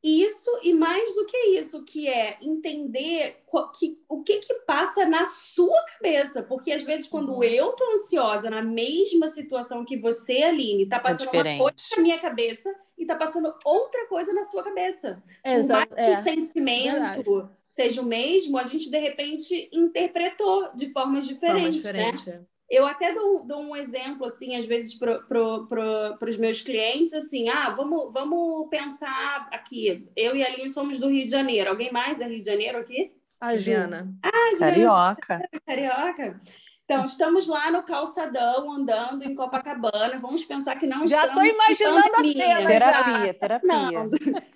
Isso 0.06 0.52
e 0.62 0.72
mais 0.72 1.16
do 1.16 1.26
que 1.26 1.36
isso, 1.58 1.84
que 1.84 2.08
é 2.08 2.38
entender 2.40 3.38
que, 3.74 4.00
o 4.08 4.22
que 4.22 4.38
que 4.38 4.54
passa 4.54 5.04
na 5.04 5.26
sua 5.26 5.84
cabeça, 5.86 6.44
porque 6.44 6.72
às 6.72 6.84
vezes 6.84 7.10
quando 7.10 7.34
uhum. 7.34 7.44
eu 7.44 7.72
tô 7.72 7.84
ansiosa 7.94 8.48
na 8.48 8.62
mesma 8.62 9.28
situação 9.28 9.84
que 9.84 9.98
você, 9.98 10.44
Aline, 10.44 10.86
tá 10.86 10.98
é 10.98 11.00
passando 11.00 11.34
é 11.34 11.54
uma 11.54 11.58
coisa 11.58 11.76
na 11.98 12.04
minha 12.04 12.20
cabeça 12.20 12.72
e 12.96 13.04
tá 13.04 13.16
passando 13.16 13.52
outra 13.66 14.06
coisa 14.06 14.32
na 14.32 14.44
sua 14.44 14.62
cabeça. 14.64 15.24
Exato. 15.44 15.88
Por 15.88 15.98
mais 15.98 16.08
que 16.08 16.16
o 16.16 16.20
é. 16.20 16.36
sentimento 16.36 17.24
Verdade. 17.24 17.50
seja 17.68 18.02
o 18.04 18.06
mesmo, 18.06 18.60
a 18.60 18.64
gente 18.64 18.92
de 18.92 19.00
repente 19.00 19.68
interpretou 19.74 20.70
de 20.76 20.92
formas 20.92 21.28
diferentes, 21.28 21.84
Forma 21.84 22.12
diferente. 22.12 22.30
né? 22.30 22.46
Eu 22.70 22.86
até 22.86 23.14
dou, 23.14 23.44
dou, 23.46 23.60
um 23.62 23.76
exemplo, 23.76 24.26
assim, 24.26 24.56
às 24.56 24.66
vezes 24.66 24.96
para 24.96 25.20
pro, 25.20 25.68
pro, 25.68 26.18
os 26.22 26.38
meus 26.38 26.62
clientes, 26.62 27.14
assim, 27.14 27.48
ah, 27.48 27.70
vamos, 27.70 28.12
vamos 28.12 28.68
pensar 28.70 29.48
aqui, 29.52 30.08
eu 30.16 30.36
e 30.36 30.44
a 30.44 30.48
Aline 30.48 30.70
somos 30.70 31.00
do 31.00 31.08
Rio 31.08 31.26
de 31.26 31.32
Janeiro. 31.32 31.70
Alguém 31.70 31.92
mais 31.92 32.20
é 32.20 32.28
Rio 32.28 32.42
de 32.42 32.50
Janeiro 32.50 32.80
aqui? 32.80 33.12
A 33.40 33.56
Juliana. 33.56 34.12
Ah, 34.24 34.52
Juliana. 34.54 35.16
Carioca. 35.18 35.50
Carioca. 35.66 36.40
Então, 36.86 37.04
estamos 37.04 37.48
lá 37.48 37.72
no 37.72 37.82
calçadão, 37.82 38.72
andando 38.72 39.24
em 39.24 39.34
Copacabana. 39.34 40.20
Vamos 40.20 40.46
pensar 40.46 40.76
que 40.76 40.86
não 40.86 41.08
já 41.08 41.26
estamos... 41.26 41.44
Já 41.44 41.52
estou 41.52 41.90
imaginando 41.92 42.16
a 42.16 42.22
cena. 42.22 42.68
Terapia, 42.68 43.26
já. 43.26 43.34
terapia. 43.34 43.68
Não. 43.68 44.12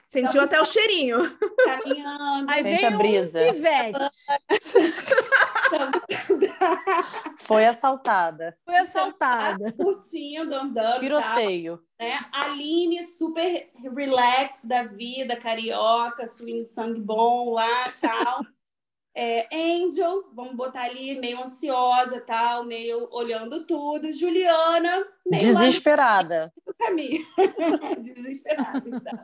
Sentiu 0.06 0.42
até 0.42 0.62
o 0.62 0.66
cheirinho. 0.66 1.18
Caminhando. 1.66 2.52
Aí 2.52 2.62
Sente 2.62 2.86
a 2.86 2.92
brisa. 2.92 3.40
Um 3.40 3.54
Foi 7.40 7.66
assaltada. 7.66 8.56
Foi 8.64 8.78
assaltada. 8.78 9.74
Curtindo, 9.74 10.54
andando. 10.54 11.00
Tiroteio. 11.00 11.82
Tal, 11.98 12.08
né? 12.08 12.20
Aline, 12.32 13.02
super 13.02 13.72
relax 13.96 14.66
da 14.66 14.84
vida, 14.84 15.36
carioca, 15.36 16.28
swing 16.28 16.64
sangue 16.66 17.02
bom 17.02 17.50
lá, 17.54 17.86
tal. 18.00 18.46
É, 19.16 19.48
Angel, 19.52 20.30
vamos 20.34 20.56
botar 20.56 20.84
ali 20.84 21.20
meio 21.20 21.42
ansiosa, 21.42 22.22
tal, 22.22 22.64
meio 22.64 23.08
olhando 23.12 23.66
tudo. 23.66 24.12
Juliana, 24.12 25.06
meio 25.26 25.44
desesperada. 25.44 26.54
No 26.66 26.74
caminho. 26.74 27.26
desesperada. 28.00 28.84
Então. 28.86 29.20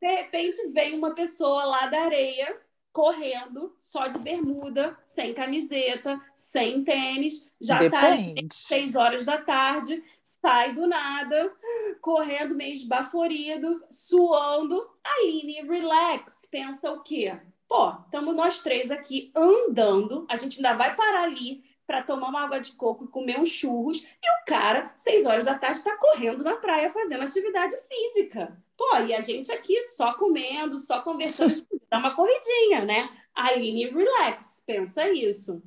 De 0.00 0.06
repente 0.06 0.68
vem 0.68 0.96
uma 0.96 1.14
pessoa 1.14 1.64
lá 1.64 1.86
da 1.86 2.02
areia 2.02 2.60
correndo, 2.92 3.76
só 3.78 4.08
de 4.08 4.18
bermuda, 4.18 4.98
sem 5.04 5.32
camiseta, 5.32 6.20
sem 6.34 6.82
tênis, 6.82 7.46
já 7.60 7.80
está 7.80 8.16
seis 8.52 8.96
horas 8.96 9.24
da 9.24 9.38
tarde, 9.38 9.98
sai 10.20 10.72
do 10.72 10.86
nada, 10.86 11.52
correndo 12.00 12.56
meio 12.56 12.72
esbaforido, 12.72 13.84
suando. 13.88 14.84
Aline, 15.04 15.62
relax, 15.62 16.48
pensa 16.50 16.90
o 16.90 17.00
quê? 17.00 17.38
Pô, 17.68 17.90
estamos 17.90 18.34
nós 18.34 18.62
três 18.62 18.90
aqui 18.90 19.30
andando, 19.36 20.26
a 20.30 20.36
gente 20.36 20.56
ainda 20.56 20.72
vai 20.72 20.96
parar 20.96 21.24
ali 21.24 21.62
para 21.86 22.02
tomar 22.02 22.28
uma 22.28 22.44
água 22.44 22.60
de 22.60 22.72
coco 22.72 23.04
e 23.04 23.08
comer 23.08 23.38
uns 23.38 23.50
churros, 23.50 24.02
e 24.02 24.30
o 24.30 24.44
cara, 24.46 24.90
seis 24.94 25.24
horas 25.24 25.44
da 25.44 25.58
tarde, 25.58 25.78
está 25.78 25.96
correndo 25.96 26.42
na 26.42 26.56
praia 26.56 26.90
fazendo 26.90 27.24
atividade 27.24 27.76
física. 27.88 28.62
Pô, 28.76 28.98
e 29.06 29.14
a 29.14 29.20
gente 29.20 29.50
aqui 29.52 29.82
só 29.82 30.14
comendo, 30.14 30.78
só 30.78 31.00
conversando, 31.02 31.66
dá 31.90 31.98
uma 31.98 32.14
corridinha, 32.14 32.84
né? 32.84 33.08
Aline, 33.34 33.90
relax, 33.90 34.62
pensa 34.66 35.08
isso. 35.08 35.62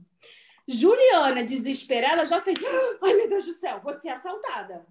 Juliana, 0.68 1.44
desesperada, 1.44 2.26
já 2.26 2.40
fez. 2.42 2.58
Ai, 3.04 3.14
meu 3.14 3.30
Deus 3.30 3.46
do 3.46 3.54
céu, 3.54 3.80
vou 3.82 3.94
ser 3.94 4.10
assaltada. 4.10 4.86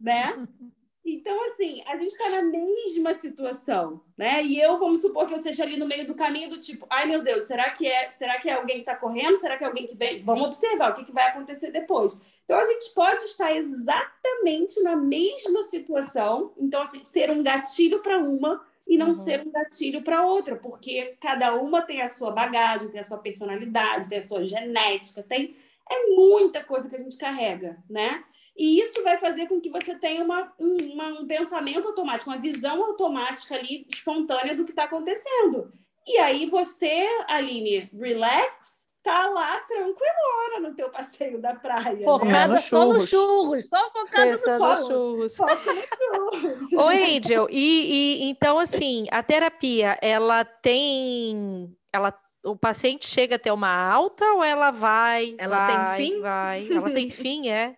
né? 0.00 0.46
Então, 1.08 1.40
assim, 1.46 1.82
a 1.86 1.96
gente 1.96 2.08
está 2.08 2.28
na 2.30 2.42
mesma 2.42 3.14
situação, 3.14 4.00
né? 4.18 4.42
E 4.42 4.60
eu, 4.60 4.76
vamos 4.76 5.00
supor 5.00 5.24
que 5.24 5.34
eu 5.34 5.38
seja 5.38 5.62
ali 5.62 5.76
no 5.76 5.86
meio 5.86 6.04
do 6.04 6.16
caminho 6.16 6.48
do 6.48 6.58
tipo, 6.58 6.84
ai 6.90 7.06
meu 7.06 7.22
Deus, 7.22 7.44
será 7.44 7.70
que 7.70 7.86
é, 7.86 8.10
será 8.10 8.40
que 8.40 8.50
é 8.50 8.54
alguém 8.54 8.76
que 8.76 8.82
está 8.82 8.96
correndo? 8.96 9.36
Será 9.36 9.56
que 9.56 9.62
é 9.62 9.68
alguém 9.68 9.86
que 9.86 9.96
vem? 9.96 10.18
Vamos 10.18 10.46
observar 10.46 10.90
o 10.90 10.94
que, 10.94 11.04
que 11.04 11.12
vai 11.12 11.28
acontecer 11.28 11.70
depois. 11.70 12.20
Então, 12.44 12.58
a 12.58 12.64
gente 12.64 12.92
pode 12.92 13.22
estar 13.22 13.54
exatamente 13.54 14.82
na 14.82 14.96
mesma 14.96 15.62
situação, 15.62 16.52
então, 16.58 16.82
assim, 16.82 17.04
ser 17.04 17.30
um 17.30 17.40
gatilho 17.40 18.00
para 18.00 18.18
uma 18.18 18.60
e 18.84 18.98
não 18.98 19.08
uhum. 19.08 19.14
ser 19.14 19.46
um 19.46 19.50
gatilho 19.52 20.02
para 20.02 20.26
outra, 20.26 20.56
porque 20.56 21.16
cada 21.20 21.54
uma 21.54 21.82
tem 21.82 22.02
a 22.02 22.08
sua 22.08 22.32
bagagem, 22.32 22.88
tem 22.88 22.98
a 23.00 23.04
sua 23.04 23.18
personalidade, 23.18 24.08
tem 24.08 24.18
a 24.18 24.22
sua 24.22 24.44
genética, 24.44 25.22
tem 25.22 25.56
é 25.88 26.06
muita 26.08 26.64
coisa 26.64 26.88
que 26.88 26.96
a 26.96 26.98
gente 26.98 27.16
carrega, 27.16 27.78
né? 27.88 28.24
E 28.56 28.80
isso 28.80 29.02
vai 29.02 29.18
fazer 29.18 29.46
com 29.46 29.60
que 29.60 29.68
você 29.68 29.94
tenha 29.94 30.24
uma, 30.24 30.52
um, 30.58 30.76
uma, 30.92 31.08
um 31.20 31.26
pensamento 31.26 31.88
automático, 31.88 32.30
uma 32.30 32.38
visão 32.38 32.82
automática 32.82 33.54
ali, 33.54 33.86
espontânea 33.90 34.56
do 34.56 34.64
que 34.64 34.70
está 34.70 34.84
acontecendo. 34.84 35.72
E 36.06 36.18
aí 36.18 36.46
você, 36.46 37.06
Aline, 37.28 37.90
relax, 37.92 38.86
tá 39.02 39.28
lá 39.28 39.60
tranquilona 39.60 40.68
no 40.68 40.74
teu 40.74 40.88
passeio 40.88 41.40
da 41.40 41.54
praia. 41.54 42.02
Focada 42.02 42.54
né? 42.54 42.56
só 42.56 42.86
no 42.86 43.06
churros, 43.06 43.68
só 43.68 43.90
focada 43.90 44.30
Pensa 44.30 44.58
no, 44.58 44.68
no 44.68 44.76
churros. 44.76 45.36
Foca 45.36 45.74
no 45.74 46.62
churros. 46.62 46.72
Ô, 46.72 46.88
Angel, 46.88 47.46
e, 47.50 48.22
e 48.22 48.30
então 48.30 48.58
assim, 48.58 49.06
a 49.10 49.22
terapia, 49.22 49.98
ela 50.00 50.44
tem. 50.44 51.76
Ela 51.92 52.12
o 52.44 52.56
paciente 52.56 53.06
chega 53.06 53.34
a 53.34 53.38
ter 53.38 53.50
uma 53.50 53.68
alta 53.68 54.24
ou 54.32 54.44
ela 54.44 54.70
vai? 54.70 55.34
Ela 55.36 55.66
vai, 55.66 55.96
tem 55.96 56.10
fim? 56.10 56.20
Vai. 56.20 56.68
Ela 56.70 56.90
tem 56.90 57.10
fim, 57.10 57.48
é? 57.48 57.76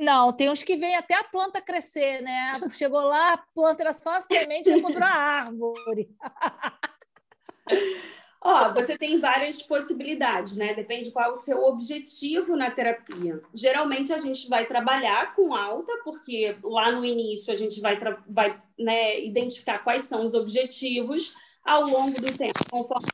Não, 0.00 0.32
tem 0.32 0.48
uns 0.48 0.62
que 0.62 0.78
vêm 0.78 0.96
até 0.96 1.14
a 1.14 1.24
planta 1.24 1.60
crescer, 1.60 2.22
né? 2.22 2.52
Chegou 2.72 3.02
lá, 3.02 3.34
a 3.34 3.36
planta 3.36 3.82
era 3.82 3.92
só 3.92 4.12
a 4.12 4.22
semente, 4.22 4.70
encontrou 4.70 5.04
a 5.04 5.10
árvore. 5.10 6.08
Ó, 8.42 8.72
você 8.72 8.96
tem 8.96 9.20
várias 9.20 9.60
possibilidades, 9.60 10.56
né? 10.56 10.72
Depende 10.72 11.10
qual 11.10 11.26
é 11.26 11.28
o 11.28 11.34
seu 11.34 11.62
objetivo 11.64 12.56
na 12.56 12.70
terapia. 12.70 13.42
Geralmente 13.52 14.10
a 14.14 14.18
gente 14.18 14.48
vai 14.48 14.64
trabalhar 14.64 15.34
com 15.34 15.54
alta, 15.54 15.92
porque 16.02 16.56
lá 16.64 16.90
no 16.90 17.04
início 17.04 17.52
a 17.52 17.56
gente 17.56 17.78
vai, 17.82 17.98
vai 18.26 18.58
né, 18.78 19.22
identificar 19.22 19.80
quais 19.80 20.04
são 20.04 20.24
os 20.24 20.32
objetivos 20.32 21.34
ao 21.62 21.82
longo 21.82 22.14
do 22.14 22.38
tempo, 22.38 22.58
conforme 22.70 23.06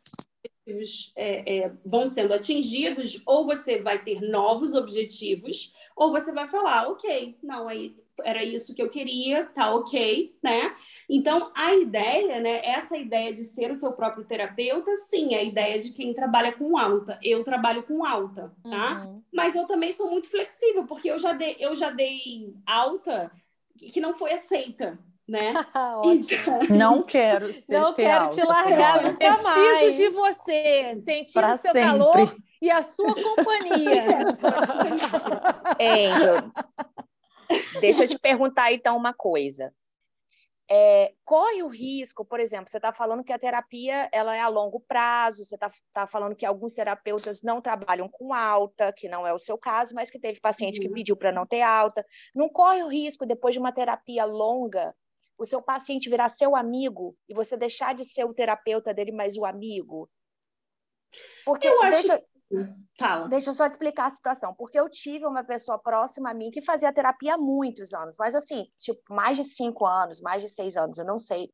objetivos 0.66 1.12
é, 1.14 1.58
é, 1.58 1.72
vão 1.84 2.06
sendo 2.08 2.34
atingidos, 2.34 3.22
ou 3.24 3.46
você 3.46 3.80
vai 3.80 4.02
ter 4.02 4.20
novos 4.20 4.74
objetivos, 4.74 5.72
ou 5.94 6.10
você 6.10 6.32
vai 6.32 6.46
falar, 6.46 6.88
ok, 6.88 7.36
não, 7.42 7.68
aí 7.68 7.96
era 8.24 8.42
isso 8.42 8.74
que 8.74 8.82
eu 8.82 8.88
queria, 8.88 9.44
tá 9.46 9.74
ok, 9.74 10.34
né? 10.42 10.74
Então, 11.08 11.52
a 11.54 11.74
ideia, 11.74 12.40
né, 12.40 12.62
essa 12.64 12.96
ideia 12.96 13.32
de 13.32 13.44
ser 13.44 13.70
o 13.70 13.74
seu 13.74 13.92
próprio 13.92 14.24
terapeuta, 14.24 14.94
sim, 14.96 15.34
é 15.34 15.38
a 15.38 15.44
ideia 15.44 15.78
de 15.78 15.92
quem 15.92 16.14
trabalha 16.14 16.52
com 16.52 16.78
alta. 16.78 17.18
Eu 17.22 17.44
trabalho 17.44 17.82
com 17.82 18.04
alta, 18.04 18.52
tá? 18.62 19.04
Uhum. 19.04 19.22
Mas 19.32 19.54
eu 19.54 19.66
também 19.66 19.92
sou 19.92 20.10
muito 20.10 20.28
flexível, 20.28 20.86
porque 20.86 21.10
eu 21.10 21.18
já 21.18 21.32
dei, 21.32 21.56
eu 21.58 21.74
já 21.74 21.90
dei 21.90 22.54
alta 22.66 23.30
que 23.76 24.00
não 24.00 24.14
foi 24.14 24.32
aceita, 24.32 24.98
né? 25.28 25.54
então... 26.04 26.60
Não 26.70 27.02
quero 27.02 27.52
ser 27.54 27.78
Não 27.78 27.92
quero 27.92 28.30
te 28.30 28.42
largar, 28.42 29.02
não 29.02 29.16
preciso 29.16 29.42
mais. 29.42 29.96
de 29.96 30.08
você, 30.10 30.96
sentir 31.04 31.38
o 31.38 31.56
seu 31.56 31.72
sempre. 31.72 31.82
calor 31.82 32.36
e 32.62 32.70
a 32.70 32.82
sua 32.82 33.14
companhia. 33.14 34.24
Angel, 35.80 36.50
deixa 37.80 38.04
eu 38.04 38.08
te 38.08 38.18
perguntar 38.18 38.72
então 38.72 38.96
uma 38.96 39.12
coisa. 39.12 39.72
É, 40.68 41.12
corre 41.24 41.62
o 41.62 41.68
risco, 41.68 42.24
por 42.24 42.40
exemplo, 42.40 42.68
você 42.68 42.78
está 42.78 42.92
falando 42.92 43.22
que 43.22 43.32
a 43.32 43.38
terapia 43.38 44.08
ela 44.10 44.34
é 44.34 44.40
a 44.40 44.48
longo 44.48 44.80
prazo, 44.80 45.44
você 45.44 45.54
está 45.54 45.70
tá 45.92 46.08
falando 46.08 46.34
que 46.34 46.44
alguns 46.44 46.74
terapeutas 46.74 47.40
não 47.40 47.60
trabalham 47.60 48.08
com 48.08 48.34
alta, 48.34 48.92
que 48.92 49.08
não 49.08 49.24
é 49.24 49.32
o 49.32 49.38
seu 49.38 49.56
caso, 49.56 49.94
mas 49.94 50.10
que 50.10 50.18
teve 50.18 50.40
paciente 50.40 50.80
uhum. 50.80 50.88
que 50.88 50.92
pediu 50.92 51.16
para 51.16 51.30
não 51.30 51.46
ter 51.46 51.62
alta. 51.62 52.04
Não 52.34 52.48
corre 52.48 52.82
o 52.82 52.88
risco, 52.88 53.24
depois 53.24 53.54
de 53.54 53.60
uma 53.60 53.70
terapia 53.70 54.24
longa, 54.24 54.92
o 55.38 55.44
seu 55.44 55.60
paciente 55.62 56.10
virar 56.10 56.28
seu 56.28 56.56
amigo 56.56 57.16
e 57.28 57.34
você 57.34 57.56
deixar 57.56 57.94
de 57.94 58.04
ser 58.04 58.24
o 58.24 58.34
terapeuta 58.34 58.92
dele, 58.94 59.12
mas 59.12 59.36
o 59.36 59.44
amigo? 59.44 60.08
Porque 61.44 61.66
eu 61.66 61.80
deixa, 61.80 62.14
acho... 62.14 62.24
Fala. 62.98 63.28
Deixa 63.28 63.50
eu 63.50 63.54
só 63.54 63.68
te 63.68 63.72
explicar 63.72 64.06
a 64.06 64.10
situação. 64.10 64.54
Porque 64.54 64.78
eu 64.78 64.88
tive 64.88 65.26
uma 65.26 65.44
pessoa 65.44 65.78
próxima 65.78 66.30
a 66.30 66.34
mim 66.34 66.50
que 66.50 66.62
fazia 66.62 66.92
terapia 66.92 67.34
há 67.34 67.38
muitos 67.38 67.92
anos, 67.92 68.16
mas 68.18 68.34
assim, 68.34 68.66
tipo, 68.78 69.02
mais 69.10 69.36
de 69.36 69.44
cinco 69.44 69.84
anos, 69.84 70.20
mais 70.20 70.42
de 70.42 70.48
seis 70.48 70.76
anos, 70.76 70.98
eu 70.98 71.04
não 71.04 71.18
sei. 71.18 71.50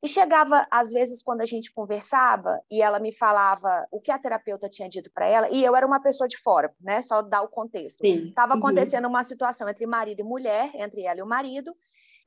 E 0.00 0.06
chegava, 0.06 0.64
às 0.70 0.90
vezes, 0.90 1.22
quando 1.24 1.40
a 1.40 1.44
gente 1.44 1.72
conversava 1.72 2.60
e 2.70 2.80
ela 2.80 3.00
me 3.00 3.12
falava 3.12 3.84
o 3.90 4.00
que 4.00 4.12
a 4.12 4.18
terapeuta 4.18 4.68
tinha 4.68 4.88
dito 4.88 5.10
para 5.12 5.26
ela, 5.26 5.50
e 5.50 5.64
eu 5.64 5.74
era 5.74 5.84
uma 5.84 6.00
pessoa 6.00 6.28
de 6.28 6.38
fora, 6.38 6.72
né? 6.80 7.02
Só 7.02 7.20
dar 7.20 7.42
o 7.42 7.48
contexto. 7.48 8.04
Estava 8.04 8.52
uhum. 8.52 8.60
acontecendo 8.60 9.08
uma 9.08 9.24
situação 9.24 9.68
entre 9.68 9.86
marido 9.86 10.20
e 10.20 10.24
mulher, 10.24 10.70
entre 10.74 11.02
ela 11.02 11.18
e 11.18 11.22
o 11.22 11.26
marido, 11.26 11.74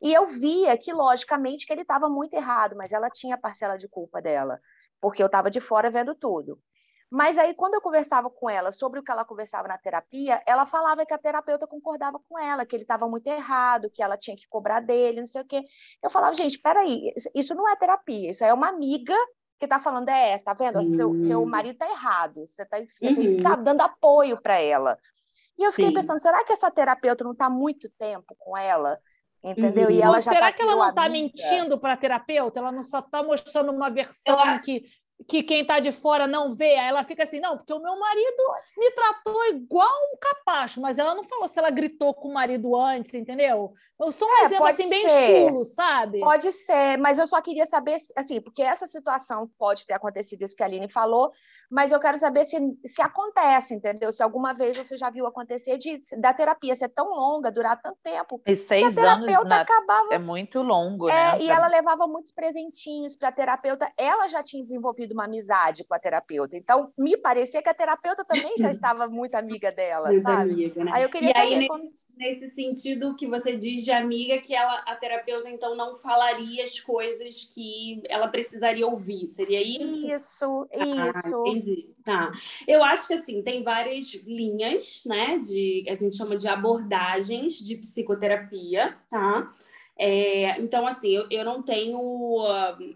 e 0.01 0.13
eu 0.13 0.25
via 0.25 0.77
que, 0.77 0.91
logicamente, 0.91 1.65
que 1.65 1.73
ele 1.73 1.83
estava 1.83 2.09
muito 2.09 2.33
errado, 2.33 2.75
mas 2.75 2.91
ela 2.91 3.09
tinha 3.09 3.35
a 3.35 3.39
parcela 3.39 3.77
de 3.77 3.87
culpa 3.87 4.21
dela, 4.21 4.59
porque 4.99 5.21
eu 5.21 5.27
estava 5.27 5.49
de 5.49 5.61
fora 5.61 5.89
vendo 5.89 6.15
tudo. 6.15 6.59
Mas 7.13 7.37
aí, 7.37 7.53
quando 7.53 7.73
eu 7.73 7.81
conversava 7.81 8.29
com 8.29 8.49
ela 8.49 8.71
sobre 8.71 8.99
o 8.99 9.03
que 9.03 9.11
ela 9.11 9.25
conversava 9.25 9.67
na 9.67 9.77
terapia, 9.77 10.41
ela 10.47 10.65
falava 10.65 11.05
que 11.05 11.13
a 11.13 11.17
terapeuta 11.17 11.67
concordava 11.67 12.17
com 12.19 12.39
ela, 12.39 12.65
que 12.65 12.73
ele 12.73 12.83
estava 12.83 13.05
muito 13.05 13.27
errado, 13.27 13.89
que 13.89 14.01
ela 14.01 14.15
tinha 14.15 14.35
que 14.35 14.47
cobrar 14.47 14.79
dele, 14.79 15.19
não 15.19 15.27
sei 15.27 15.41
o 15.41 15.45
quê. 15.45 15.61
Eu 16.01 16.09
falava, 16.09 16.33
gente, 16.33 16.57
peraí, 16.57 17.11
isso 17.35 17.53
não 17.53 17.69
é 17.69 17.75
terapia, 17.75 18.29
isso 18.29 18.45
é 18.45 18.53
uma 18.53 18.69
amiga 18.69 19.13
que 19.59 19.65
está 19.65 19.77
falando, 19.77 20.07
é, 20.07 20.39
tá 20.39 20.53
vendo? 20.53 20.77
Uhum. 20.77 20.95
Seu, 20.95 21.17
seu 21.19 21.45
marido 21.45 21.73
está 21.73 21.89
errado, 21.89 22.45
você 22.47 22.63
está 22.63 22.77
uhum. 22.77 23.43
tá 23.43 23.55
dando 23.55 23.81
apoio 23.81 24.41
para 24.41 24.59
ela. 24.59 24.97
E 25.59 25.63
eu 25.63 25.71
fiquei 25.71 25.89
Sim. 25.89 25.93
pensando, 25.93 26.19
será 26.19 26.43
que 26.45 26.53
essa 26.53 26.71
terapeuta 26.71 27.25
não 27.25 27.31
está 27.31 27.49
muito 27.49 27.89
tempo 27.91 28.35
com 28.39 28.57
ela? 28.57 28.97
Entendeu? 29.43 29.89
Uhum. 29.89 29.91
E 29.91 30.01
ela 30.01 30.15
Ou 30.15 30.21
já 30.21 30.31
será 30.31 30.47
tá 30.47 30.53
que 30.53 30.61
ela 30.61 30.75
não 30.75 30.89
está 30.89 31.09
mentindo 31.09 31.79
para 31.79 31.93
a 31.93 31.97
terapeuta? 31.97 32.59
Ela 32.59 32.71
não 32.71 32.83
só 32.83 32.99
está 32.99 33.23
mostrando 33.23 33.71
uma 33.71 33.89
versão 33.89 34.53
eu... 34.53 34.61
que 34.61 34.83
que 35.27 35.43
quem 35.43 35.61
está 35.61 35.79
de 35.79 35.91
fora 35.91 36.27
não 36.27 36.53
vê, 36.53 36.77
aí 36.77 36.87
ela 36.87 37.03
fica 37.03 37.23
assim, 37.23 37.39
não, 37.39 37.57
porque 37.57 37.73
o 37.73 37.79
meu 37.79 37.97
marido 37.99 38.43
me 38.77 38.91
tratou 38.91 39.45
igual 39.47 39.89
um 40.13 40.17
capacho, 40.17 40.81
mas 40.81 40.97
ela 40.97 41.15
não 41.15 41.23
falou 41.23 41.47
se 41.47 41.59
ela 41.59 41.69
gritou 41.69 42.13
com 42.13 42.29
o 42.29 42.33
marido 42.33 42.75
antes, 42.75 43.13
entendeu? 43.13 43.73
Eu 43.99 44.11
sou 44.11 44.27
um 44.27 44.37
é, 44.37 44.45
exemplo 44.45 44.65
assim, 44.65 44.89
bem 44.89 45.05
chulo, 45.07 45.63
sabe? 45.63 46.19
Pode 46.21 46.51
ser, 46.51 46.97
mas 46.97 47.19
eu 47.19 47.27
só 47.27 47.39
queria 47.39 47.65
saber, 47.65 47.97
assim, 48.17 48.41
porque 48.41 48.63
essa 48.63 48.87
situação 48.87 49.47
pode 49.59 49.85
ter 49.85 49.93
acontecido, 49.93 50.41
isso 50.41 50.55
que 50.55 50.63
a 50.63 50.65
Aline 50.65 50.89
falou, 50.89 51.31
mas 51.69 51.91
eu 51.91 51.99
quero 51.99 52.17
saber 52.17 52.43
se, 52.45 52.57
se 52.83 53.01
acontece, 53.01 53.75
entendeu? 53.75 54.11
Se 54.11 54.23
alguma 54.23 54.53
vez 54.53 54.75
você 54.75 54.97
já 54.97 55.09
viu 55.11 55.27
acontecer 55.27 55.77
de, 55.77 56.01
da 56.19 56.33
terapia 56.33 56.75
ser 56.75 56.89
tão 56.89 57.09
longa, 57.09 57.51
durar 57.51 57.79
tanto 57.79 57.97
tempo. 58.03 58.41
E 58.47 58.55
seis 58.55 58.97
anos 58.97 59.31
na... 59.45 59.61
acabava... 59.61 60.09
é 60.11 60.19
muito 60.19 60.63
longo, 60.63 61.07
é, 61.07 61.13
né? 61.13 61.41
E 61.43 61.49
ela 61.49 61.67
levava 61.67 62.07
muitos 62.07 62.31
presentinhos 62.31 63.15
para 63.15 63.29
a 63.29 63.31
terapeuta, 63.31 63.91
ela 63.95 64.27
já 64.27 64.41
tinha 64.41 64.63
desenvolvido 64.63 65.10
uma 65.13 65.25
amizade 65.25 65.83
com 65.83 65.93
a 65.93 65.99
terapeuta, 65.99 66.57
então 66.57 66.91
me 66.97 67.17
parecia 67.17 67.61
que 67.61 67.69
a 67.69 67.73
terapeuta 67.73 68.23
também 68.25 68.55
já 68.57 68.69
estava 68.71 69.07
muito 69.07 69.35
amiga 69.35 69.71
dela, 69.71 70.09
muito 70.09 70.23
sabe? 70.23 70.51
Amiga, 70.51 70.83
né? 70.83 70.91
Aí 70.93 71.03
eu 71.03 71.09
queria 71.09 71.29
e 71.29 71.37
aí, 71.37 71.55
nesse, 71.55 71.67
como... 71.67 71.83
nesse 72.17 72.49
sentido 72.51 73.15
que 73.15 73.27
você 73.27 73.55
diz 73.55 73.83
de 73.83 73.91
amiga 73.91 74.37
que 74.39 74.55
ela, 74.55 74.83
a 74.87 74.95
terapeuta 74.95 75.49
então 75.49 75.75
não 75.75 75.95
falaria 75.97 76.65
as 76.65 76.79
coisas 76.79 77.45
que 77.45 78.01
ela 78.09 78.27
precisaria 78.27 78.85
ouvir. 78.87 79.27
Seria 79.27 79.61
isso? 79.61 80.07
Isso, 80.11 80.67
ah, 80.73 81.07
isso. 81.07 81.47
Entendi. 81.47 81.89
Tá. 82.03 82.31
Eu 82.67 82.83
acho 82.83 83.07
que 83.07 83.13
assim, 83.13 83.41
tem 83.41 83.63
várias 83.63 84.13
linhas, 84.25 85.03
né? 85.05 85.37
De 85.39 85.85
a 85.87 85.93
gente 85.93 86.15
chama 86.15 86.35
de 86.35 86.47
abordagens 86.47 87.53
de 87.53 87.77
psicoterapia, 87.77 88.97
tá? 89.09 89.53
É, 90.03 90.59
então, 90.59 90.87
assim, 90.87 91.09
eu, 91.11 91.27
eu 91.29 91.45
não 91.45 91.61
tenho 91.61 92.43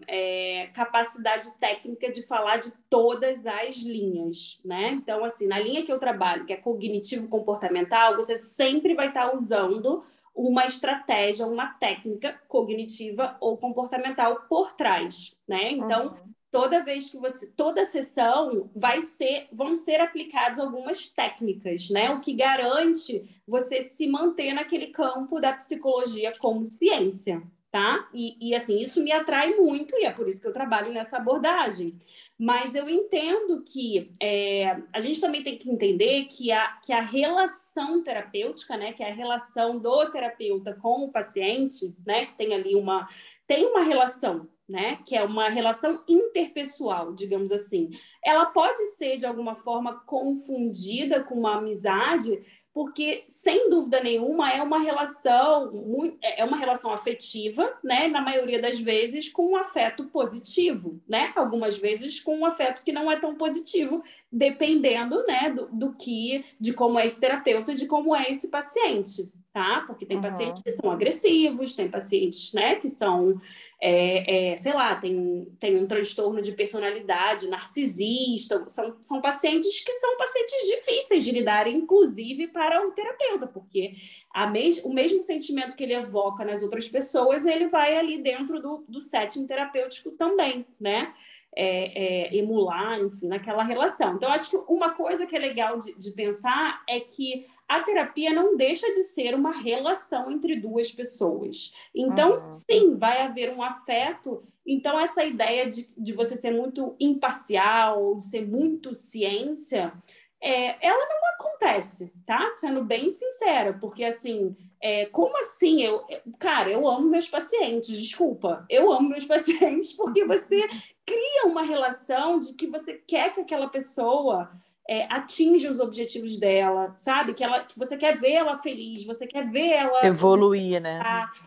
é, 0.08 0.68
capacidade 0.74 1.56
técnica 1.56 2.10
de 2.10 2.20
falar 2.26 2.56
de 2.56 2.72
todas 2.90 3.46
as 3.46 3.76
linhas, 3.76 4.58
né? 4.64 4.90
Então, 4.90 5.24
assim, 5.24 5.46
na 5.46 5.60
linha 5.60 5.84
que 5.84 5.92
eu 5.92 6.00
trabalho, 6.00 6.44
que 6.44 6.52
é 6.52 6.56
cognitivo-comportamental, 6.56 8.16
você 8.16 8.36
sempre 8.36 8.92
vai 8.92 9.06
estar 9.06 9.32
usando 9.32 10.04
uma 10.34 10.66
estratégia, 10.66 11.46
uma 11.46 11.68
técnica 11.74 12.40
cognitiva 12.48 13.36
ou 13.38 13.56
comportamental 13.56 14.40
por 14.48 14.72
trás, 14.72 15.32
né? 15.46 15.70
Então, 15.70 16.08
uhum. 16.08 16.34
Toda 16.56 16.82
vez 16.82 17.10
que 17.10 17.18
você, 17.18 17.46
toda 17.48 17.84
sessão 17.84 18.70
vai 18.74 19.02
ser, 19.02 19.46
vão 19.52 19.76
ser 19.76 20.00
aplicadas 20.00 20.58
algumas 20.58 21.06
técnicas, 21.06 21.90
né? 21.90 22.08
O 22.08 22.20
que 22.20 22.32
garante 22.32 23.22
você 23.46 23.82
se 23.82 24.06
manter 24.06 24.54
naquele 24.54 24.86
campo 24.86 25.38
da 25.38 25.52
psicologia 25.52 26.32
como 26.38 26.64
ciência, 26.64 27.42
tá? 27.70 28.08
E, 28.14 28.38
e 28.40 28.54
assim, 28.54 28.80
isso 28.80 29.02
me 29.02 29.12
atrai 29.12 29.54
muito 29.54 29.94
e 29.98 30.06
é 30.06 30.10
por 30.10 30.26
isso 30.26 30.40
que 30.40 30.48
eu 30.48 30.52
trabalho 30.52 30.94
nessa 30.94 31.18
abordagem. 31.18 31.94
Mas 32.38 32.74
eu 32.74 32.88
entendo 32.88 33.62
que 33.62 34.14
é, 34.18 34.80
a 34.94 35.00
gente 35.00 35.20
também 35.20 35.42
tem 35.42 35.58
que 35.58 35.70
entender 35.70 36.24
que 36.24 36.50
a, 36.52 36.68
que 36.82 36.90
a 36.94 37.02
relação 37.02 38.02
terapêutica, 38.02 38.78
né, 38.78 38.94
que 38.94 39.02
a 39.02 39.12
relação 39.12 39.78
do 39.78 40.10
terapeuta 40.10 40.72
com 40.72 41.04
o 41.04 41.12
paciente, 41.12 41.94
né, 42.06 42.24
que 42.24 42.34
tem 42.34 42.54
ali 42.54 42.74
uma 42.74 43.06
tem 43.46 43.64
uma 43.64 43.82
relação, 43.82 44.48
né, 44.68 44.98
que 45.04 45.14
é 45.14 45.22
uma 45.22 45.48
relação 45.48 46.02
interpessoal, 46.08 47.12
digamos 47.14 47.52
assim. 47.52 47.90
Ela 48.24 48.46
pode 48.46 48.84
ser 48.96 49.16
de 49.16 49.26
alguma 49.26 49.54
forma 49.54 50.00
confundida 50.00 51.22
com 51.22 51.36
uma 51.36 51.56
amizade, 51.56 52.40
porque 52.76 53.24
sem 53.26 53.70
dúvida 53.70 54.02
nenhuma 54.02 54.52
é 54.52 54.62
uma 54.62 54.78
relação 54.78 55.72
é 56.20 56.44
uma 56.44 56.58
relação 56.58 56.92
afetiva, 56.92 57.72
né? 57.82 58.06
Na 58.06 58.20
maioria 58.20 58.60
das 58.60 58.78
vezes 58.78 59.30
com 59.30 59.52
um 59.52 59.56
afeto 59.56 60.04
positivo, 60.08 61.00
né? 61.08 61.32
Algumas 61.36 61.78
vezes 61.78 62.20
com 62.20 62.36
um 62.36 62.44
afeto 62.44 62.82
que 62.84 62.92
não 62.92 63.10
é 63.10 63.16
tão 63.16 63.34
positivo, 63.34 64.02
dependendo, 64.30 65.24
né, 65.26 65.48
do, 65.48 65.68
do 65.72 65.94
que, 65.94 66.44
de 66.60 66.74
como 66.74 66.98
é 66.98 67.06
esse 67.06 67.18
terapeuta, 67.18 67.74
de 67.74 67.86
como 67.86 68.14
é 68.14 68.30
esse 68.30 68.50
paciente, 68.50 69.26
tá? 69.56 69.84
Porque 69.86 70.04
tem 70.04 70.18
uhum. 70.18 70.22
pacientes 70.22 70.62
que 70.62 70.70
são 70.70 70.90
agressivos, 70.90 71.74
tem 71.74 71.88
pacientes, 71.88 72.52
né, 72.52 72.74
que 72.74 72.90
são 72.90 73.40
é, 73.80 74.50
é, 74.52 74.56
sei 74.58 74.74
lá, 74.74 74.94
tem, 74.96 75.50
tem 75.58 75.78
um 75.78 75.86
transtorno 75.86 76.42
de 76.42 76.52
personalidade, 76.52 77.48
narcisista, 77.48 78.68
são, 78.68 78.98
são 79.00 79.22
pacientes 79.22 79.80
que 79.80 79.92
são 79.94 80.14
pacientes 80.18 80.68
difíceis 80.68 81.24
de 81.24 81.30
lidar, 81.30 81.66
inclusive 81.66 82.48
para 82.48 82.86
o 82.86 82.92
terapeuta, 82.92 83.46
porque 83.46 83.94
a 84.30 84.46
mes 84.46 84.78
o 84.84 84.92
mesmo 84.92 85.22
sentimento 85.22 85.74
que 85.74 85.84
ele 85.84 85.94
evoca 85.94 86.44
nas 86.44 86.62
outras 86.62 86.86
pessoas, 86.86 87.46
ele 87.46 87.68
vai 87.68 87.96
ali 87.96 88.18
dentro 88.18 88.60
do, 88.60 88.84
do 88.86 89.00
setting 89.00 89.46
terapêutico 89.46 90.10
também, 90.10 90.66
né? 90.78 91.14
É, 91.58 92.26
é, 92.28 92.36
emular, 92.36 93.00
enfim, 93.00 93.28
naquela 93.28 93.62
relação. 93.62 94.14
Então, 94.14 94.30
acho 94.30 94.50
que 94.50 94.58
uma 94.68 94.90
coisa 94.90 95.24
que 95.24 95.34
é 95.34 95.38
legal 95.38 95.78
de, 95.78 95.94
de 95.94 96.10
pensar 96.10 96.82
é 96.86 97.00
que 97.00 97.46
a 97.66 97.80
terapia 97.82 98.30
não 98.32 98.58
deixa 98.58 98.92
de 98.92 99.02
ser 99.02 99.34
uma 99.34 99.52
relação 99.52 100.30
entre 100.30 100.54
duas 100.56 100.92
pessoas. 100.92 101.72
Então, 101.94 102.44
uhum. 102.44 102.52
sim, 102.52 102.96
vai 102.96 103.22
haver 103.22 103.54
um 103.54 103.62
afeto. 103.62 104.42
Então, 104.66 105.00
essa 105.00 105.24
ideia 105.24 105.66
de, 105.66 105.86
de 105.96 106.12
você 106.12 106.36
ser 106.36 106.50
muito 106.50 106.94
imparcial, 107.00 108.14
de 108.16 108.24
ser 108.24 108.46
muito 108.46 108.92
ciência, 108.92 109.94
é, 110.40 110.86
ela 110.86 111.06
não 111.08 111.34
acontece, 111.34 112.12
tá? 112.26 112.54
Sendo 112.56 112.84
bem 112.84 113.08
sincera, 113.08 113.72
porque 113.72 114.04
assim, 114.04 114.56
é, 114.80 115.06
como 115.06 115.38
assim? 115.38 115.82
Eu, 115.82 116.04
cara, 116.38 116.70
eu 116.70 116.88
amo 116.88 117.08
meus 117.08 117.28
pacientes, 117.28 117.98
desculpa, 117.98 118.64
eu 118.68 118.92
amo 118.92 119.08
meus 119.08 119.24
pacientes 119.26 119.92
porque 119.92 120.24
você 120.24 120.60
cria 121.04 121.46
uma 121.46 121.62
relação 121.62 122.38
de 122.38 122.54
que 122.54 122.66
você 122.66 122.94
quer 122.94 123.32
que 123.32 123.40
aquela 123.40 123.68
pessoa 123.68 124.50
é, 124.88 125.04
atinge 125.12 125.68
os 125.68 125.80
objetivos 125.80 126.38
dela, 126.38 126.94
sabe? 126.96 127.34
Que, 127.34 127.42
ela, 127.42 127.60
que 127.60 127.78
você 127.78 127.96
quer 127.96 128.18
ver 128.20 128.32
ela 128.32 128.56
feliz, 128.58 129.04
você 129.04 129.26
quer 129.26 129.50
ver 129.50 129.70
ela 129.70 130.06
evoluir, 130.06 130.80
né? 130.80 131.00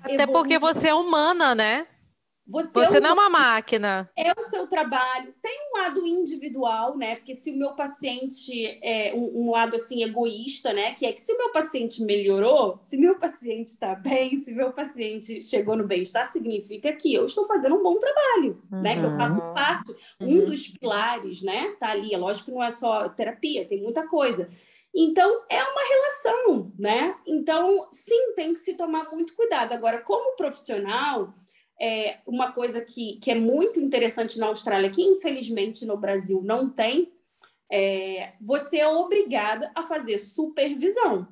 Até 0.04 0.13
evoluir. 0.13 0.28
porque 0.28 0.60
você 0.60 0.89
é 0.89 0.93
humana, 0.93 1.56
né? 1.56 1.88
Você, 2.49 2.69
você 2.69 2.97
é 2.97 2.99
não 2.99 3.12
é 3.12 3.13
uma 3.13 3.29
máquina. 3.29 4.09
É 4.15 4.31
o 4.38 4.41
seu 4.41 4.67
trabalho. 4.67 5.33
Tem 5.39 5.55
um 5.69 5.77
lado 5.77 6.05
individual, 6.05 6.97
né? 6.97 7.17
Porque 7.17 7.35
se 7.35 7.51
o 7.51 7.57
meu 7.57 7.73
paciente 7.73 8.79
é 8.81 9.13
um, 9.15 9.45
um, 9.45 9.51
lado 9.51 9.75
assim 9.75 10.03
egoísta, 10.03 10.73
né? 10.73 10.93
Que 10.93 11.05
é 11.05 11.13
que 11.13 11.21
se 11.21 11.31
o 11.31 11.38
meu 11.38 11.51
paciente 11.51 12.03
melhorou, 12.03 12.79
se 12.81 12.97
meu 12.97 13.19
paciente 13.19 13.67
está 13.67 13.93
bem, 13.93 14.38
se 14.43 14.51
meu 14.51 14.73
paciente 14.73 15.43
chegou 15.43 15.77
no 15.77 15.85
bem-estar, 15.85 16.31
significa 16.31 16.91
que 16.93 17.13
eu 17.13 17.25
estou 17.25 17.45
fazendo 17.45 17.75
um 17.75 17.83
bom 17.83 17.99
trabalho, 17.99 18.62
uhum. 18.71 18.81
né? 18.81 18.97
Que 18.97 19.05
eu 19.05 19.15
faço 19.15 19.39
uhum. 19.39 19.53
parte. 19.53 19.95
Um 20.19 20.39
uhum. 20.39 20.45
dos 20.45 20.67
pilares, 20.67 21.43
né? 21.43 21.75
Tá 21.79 21.89
ali. 21.89 22.13
É 22.13 22.17
lógico 22.17 22.45
que 22.45 22.51
não 22.51 22.63
é 22.63 22.71
só 22.71 23.09
terapia, 23.09 23.67
tem 23.67 23.81
muita 23.81 24.07
coisa. 24.07 24.47
Então, 24.93 25.43
é 25.49 25.63
uma 25.63 25.81
relação, 25.88 26.71
né? 26.77 27.15
Então, 27.25 27.88
sim, 27.91 28.33
tem 28.35 28.53
que 28.53 28.59
se 28.59 28.73
tomar 28.73 29.12
muito 29.12 29.35
cuidado. 29.35 29.71
Agora, 29.71 30.01
como 30.01 30.35
profissional, 30.35 31.33
é, 31.79 32.19
uma 32.25 32.51
coisa 32.51 32.81
que, 32.81 33.17
que 33.19 33.31
é 33.31 33.35
muito 33.35 33.79
interessante 33.79 34.37
na 34.37 34.47
Austrália, 34.47 34.89
que 34.89 35.01
infelizmente 35.01 35.85
no 35.85 35.97
Brasil 35.97 36.41
não 36.43 36.69
tem, 36.69 37.11
é, 37.71 38.33
você 38.41 38.79
é 38.79 38.87
obrigada 38.87 39.71
a 39.75 39.83
fazer 39.83 40.17
supervisão. 40.17 41.27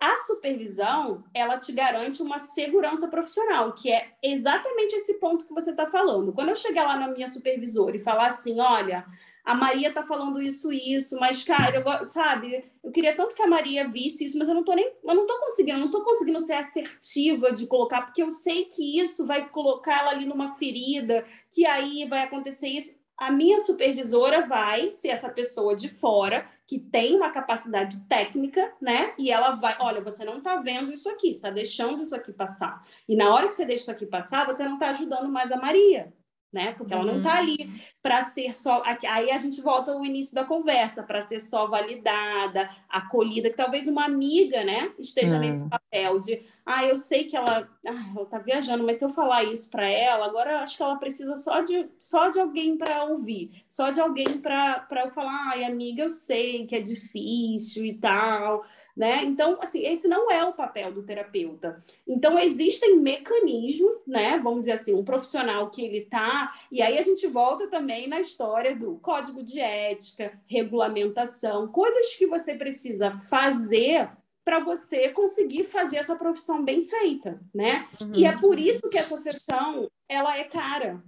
A 0.00 0.16
supervisão, 0.18 1.22
ela 1.32 1.58
te 1.58 1.72
garante 1.72 2.22
uma 2.22 2.38
segurança 2.38 3.06
profissional, 3.06 3.72
que 3.72 3.92
é 3.92 4.14
exatamente 4.20 4.96
esse 4.96 5.14
ponto 5.14 5.46
que 5.46 5.54
você 5.54 5.70
está 5.70 5.86
falando. 5.86 6.32
Quando 6.32 6.48
eu 6.48 6.56
chegar 6.56 6.84
lá 6.84 6.98
na 6.98 7.06
minha 7.06 7.28
supervisora 7.28 7.96
e 7.96 8.02
falar 8.02 8.26
assim, 8.26 8.58
olha, 8.58 9.06
a 9.44 9.54
Maria 9.54 9.92
tá 9.92 10.02
falando 10.02 10.40
isso 10.40 10.72
isso, 10.72 11.18
mas 11.18 11.42
cara, 11.42 11.76
eu, 11.76 12.08
sabe, 12.08 12.64
eu 12.82 12.92
queria 12.92 13.14
tanto 13.14 13.34
que 13.34 13.42
a 13.42 13.46
Maria 13.46 13.88
visse 13.88 14.24
isso, 14.24 14.38
mas 14.38 14.48
eu 14.48 14.54
não 14.54 14.64
tô 14.64 14.72
nem, 14.72 14.92
eu 15.04 15.14
não 15.14 15.26
tô 15.26 15.38
conseguindo, 15.40 15.78
eu 15.78 15.84
não 15.84 15.90
tô 15.90 16.02
conseguindo 16.04 16.40
ser 16.40 16.54
assertiva 16.54 17.52
de 17.52 17.66
colocar, 17.66 18.02
porque 18.02 18.22
eu 18.22 18.30
sei 18.30 18.64
que 18.64 19.00
isso 19.00 19.26
vai 19.26 19.48
colocar 19.48 20.00
ela 20.00 20.10
ali 20.10 20.26
numa 20.26 20.54
ferida, 20.54 21.24
que 21.50 21.66
aí 21.66 22.06
vai 22.08 22.22
acontecer 22.22 22.68
isso. 22.68 23.00
A 23.18 23.30
minha 23.30 23.58
supervisora 23.58 24.46
vai 24.46 24.92
ser 24.92 25.08
essa 25.08 25.28
pessoa 25.28 25.76
de 25.76 25.88
fora 25.88 26.48
que 26.66 26.78
tem 26.78 27.14
uma 27.14 27.30
capacidade 27.30 28.08
técnica, 28.08 28.72
né? 28.80 29.12
E 29.18 29.30
ela 29.30 29.52
vai, 29.52 29.76
olha, 29.78 30.00
você 30.00 30.24
não 30.24 30.40
tá 30.40 30.56
vendo 30.56 30.92
isso 30.92 31.08
aqui, 31.08 31.28
está 31.28 31.50
deixando 31.50 32.02
isso 32.02 32.16
aqui 32.16 32.32
passar. 32.32 32.84
E 33.08 33.14
na 33.14 33.32
hora 33.32 33.46
que 33.46 33.54
você 33.54 33.66
deixa 33.66 33.82
isso 33.82 33.90
aqui 33.90 34.06
passar, 34.06 34.46
você 34.46 34.64
não 34.64 34.78
tá 34.78 34.88
ajudando 34.88 35.28
mais 35.28 35.52
a 35.52 35.56
Maria 35.56 36.12
né? 36.52 36.72
Porque 36.76 36.92
ela 36.92 37.04
não 37.04 37.18
está 37.18 37.38
ali 37.38 37.82
para 38.02 38.22
ser 38.22 38.54
só. 38.54 38.82
Aí 39.08 39.30
a 39.30 39.38
gente 39.38 39.60
volta 39.62 39.92
ao 39.92 40.04
início 40.04 40.34
da 40.34 40.44
conversa, 40.44 41.02
para 41.02 41.22
ser 41.22 41.40
só 41.40 41.66
validada, 41.66 42.68
acolhida, 42.88 43.48
que 43.48 43.56
talvez 43.56 43.88
uma 43.88 44.04
amiga, 44.04 44.62
né, 44.62 44.92
esteja 44.98 45.38
nesse 45.38 45.68
papel 45.68 46.20
de, 46.20 46.42
ah, 46.64 46.84
eu 46.84 46.96
sei 46.96 47.24
que 47.24 47.36
ela, 47.36 47.68
ah, 47.86 48.12
ela 48.16 48.26
tá 48.26 48.38
viajando, 48.38 48.84
mas 48.84 48.96
se 48.96 49.04
eu 49.04 49.10
falar 49.10 49.44
isso 49.44 49.70
para 49.70 49.86
ela, 49.88 50.26
agora 50.26 50.60
acho 50.60 50.76
que 50.76 50.82
ela 50.82 50.96
precisa 50.96 51.34
só 51.36 51.60
de, 51.60 51.88
só 51.98 52.28
de 52.28 52.38
alguém 52.38 52.76
para 52.76 53.04
ouvir, 53.04 53.64
só 53.68 53.90
de 53.90 54.00
alguém 54.00 54.38
para 54.38 54.86
eu 55.04 55.10
falar, 55.10 55.50
ai, 55.50 55.64
amiga, 55.64 56.02
eu 56.02 56.10
sei 56.10 56.66
que 56.66 56.76
é 56.76 56.80
difícil 56.80 57.84
e 57.84 57.94
tal 57.94 58.64
né? 58.96 59.24
Então, 59.24 59.58
assim, 59.60 59.84
esse 59.86 60.06
não 60.06 60.30
é 60.30 60.44
o 60.44 60.52
papel 60.52 60.92
do 60.92 61.02
terapeuta. 61.02 61.76
Então, 62.06 62.38
existem 62.38 62.98
mecanismos, 62.98 63.92
né? 64.06 64.38
Vamos 64.38 64.60
dizer 64.60 64.72
assim, 64.72 64.94
um 64.94 65.04
profissional 65.04 65.70
que 65.70 65.82
ele 65.82 66.02
tá, 66.02 66.52
e 66.70 66.82
aí 66.82 66.98
a 66.98 67.02
gente 67.02 67.26
volta 67.26 67.68
também 67.68 68.06
na 68.06 68.20
história 68.20 68.76
do 68.76 68.96
código 68.98 69.42
de 69.42 69.60
ética, 69.60 70.38
regulamentação, 70.46 71.68
coisas 71.68 72.14
que 72.14 72.26
você 72.26 72.54
precisa 72.54 73.12
fazer 73.30 74.10
para 74.44 74.60
você 74.60 75.08
conseguir 75.10 75.64
fazer 75.64 75.96
essa 75.96 76.16
profissão 76.16 76.64
bem 76.64 76.82
feita, 76.82 77.40
né? 77.54 77.88
Uhum. 78.00 78.12
E 78.14 78.24
é 78.24 78.32
por 78.40 78.58
isso 78.58 78.88
que 78.90 78.98
essa 78.98 79.16
sessão 79.16 79.88
ela 80.08 80.36
é 80.36 80.44
cara, 80.44 81.02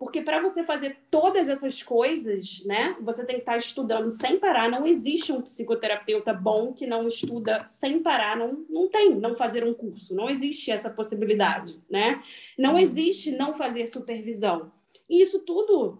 porque 0.00 0.22
para 0.22 0.40
você 0.40 0.64
fazer 0.64 0.96
todas 1.10 1.46
essas 1.50 1.82
coisas, 1.82 2.64
né, 2.64 2.96
você 3.02 3.22
tem 3.26 3.36
que 3.36 3.42
estar 3.42 3.52
tá 3.52 3.58
estudando 3.58 4.08
sem 4.08 4.38
parar. 4.38 4.66
Não 4.70 4.86
existe 4.86 5.30
um 5.30 5.42
psicoterapeuta 5.42 6.32
bom 6.32 6.72
que 6.72 6.86
não 6.86 7.06
estuda 7.06 7.66
sem 7.66 8.02
parar. 8.02 8.34
Não, 8.34 8.64
não 8.70 8.88
tem 8.88 9.14
não 9.14 9.34
fazer 9.34 9.62
um 9.62 9.74
curso. 9.74 10.16
Não 10.16 10.30
existe 10.30 10.70
essa 10.70 10.88
possibilidade, 10.88 11.82
né? 11.90 12.22
Não 12.56 12.72
uhum. 12.72 12.78
existe 12.78 13.30
não 13.30 13.52
fazer 13.52 13.86
supervisão. 13.86 14.72
E 15.06 15.20
isso 15.20 15.40
tudo 15.40 15.98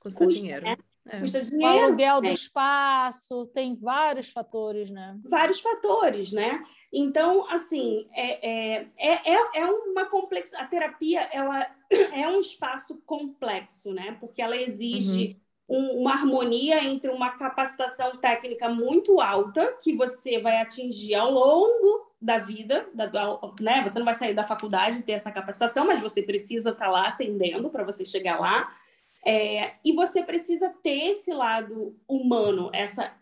custa, 0.00 0.24
custa 0.24 0.40
dinheiro. 0.40 0.64
Né? 0.64 0.76
É. 1.08 1.18
Custa 1.18 1.42
dinheiro. 1.42 1.74
O 1.74 1.84
aluguel 1.84 2.20
né? 2.20 2.28
do 2.28 2.34
espaço, 2.34 3.46
tem 3.46 3.74
vários 3.74 4.30
fatores, 4.30 4.88
né? 4.90 5.18
Vários 5.24 5.60
fatores, 5.60 6.32
né? 6.32 6.62
Então, 6.92 7.48
assim, 7.50 8.08
é, 8.12 8.78
é, 8.78 8.86
é, 8.96 9.38
é 9.54 9.66
uma 9.66 10.06
complexa. 10.06 10.58
A 10.58 10.66
terapia 10.66 11.28
ela 11.32 11.66
é 12.14 12.28
um 12.28 12.38
espaço 12.38 13.02
complexo, 13.04 13.92
né? 13.92 14.16
Porque 14.20 14.40
ela 14.40 14.56
exige 14.56 15.36
uhum. 15.68 15.76
um, 15.76 16.00
uma 16.02 16.12
harmonia 16.12 16.84
entre 16.84 17.10
uma 17.10 17.30
capacitação 17.30 18.16
técnica 18.18 18.68
muito 18.68 19.20
alta, 19.20 19.76
que 19.82 19.96
você 19.96 20.40
vai 20.40 20.60
atingir 20.60 21.16
ao 21.16 21.32
longo 21.32 22.12
da 22.20 22.38
vida, 22.38 22.86
da, 22.94 23.10
né? 23.60 23.82
Você 23.82 23.98
não 23.98 24.06
vai 24.06 24.14
sair 24.14 24.34
da 24.34 24.44
faculdade 24.44 24.98
e 24.98 25.02
ter 25.02 25.12
essa 25.12 25.32
capacitação, 25.32 25.84
mas 25.84 26.00
você 26.00 26.22
precisa 26.22 26.70
estar 26.70 26.84
tá 26.84 26.90
lá 26.90 27.08
atendendo 27.08 27.68
para 27.70 27.82
você 27.82 28.04
chegar 28.04 28.38
lá. 28.38 28.72
É, 29.24 29.74
e 29.84 29.92
você 29.92 30.22
precisa 30.22 30.68
ter 30.82 31.10
esse 31.10 31.32
lado 31.32 31.96
humano, 32.08 32.70
essa 32.72 33.12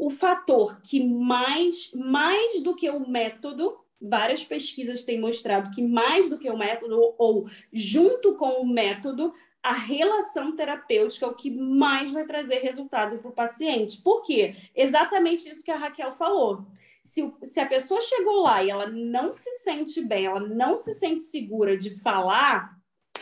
o 0.00 0.10
fator 0.10 0.80
que 0.80 1.04
mais, 1.04 1.92
mais 1.94 2.62
do 2.62 2.74
que 2.74 2.88
o 2.88 3.06
método, 3.06 3.76
várias 4.00 4.42
pesquisas 4.42 5.02
têm 5.02 5.20
mostrado 5.20 5.70
que 5.70 5.82
mais 5.82 6.30
do 6.30 6.38
que 6.38 6.48
o 6.48 6.56
método, 6.56 7.14
ou 7.18 7.46
junto 7.70 8.34
com 8.34 8.62
o 8.62 8.66
método, 8.66 9.30
a 9.62 9.74
relação 9.74 10.56
terapêutica 10.56 11.26
é 11.26 11.28
o 11.28 11.34
que 11.34 11.50
mais 11.50 12.10
vai 12.10 12.24
trazer 12.24 12.60
resultado 12.60 13.18
para 13.18 13.28
o 13.28 13.34
paciente. 13.34 14.00
Por 14.00 14.22
quê? 14.22 14.56
Exatamente 14.74 15.50
isso 15.50 15.62
que 15.62 15.70
a 15.70 15.76
Raquel 15.76 16.12
falou. 16.12 16.64
Se, 17.04 17.30
se 17.42 17.60
a 17.60 17.66
pessoa 17.66 18.00
chegou 18.00 18.40
lá 18.42 18.64
e 18.64 18.70
ela 18.70 18.86
não 18.86 19.34
se 19.34 19.52
sente 19.58 20.00
bem, 20.00 20.24
ela 20.24 20.40
não 20.40 20.78
se 20.78 20.94
sente 20.94 21.24
segura 21.24 21.76
de 21.76 21.98
falar, 21.98 22.79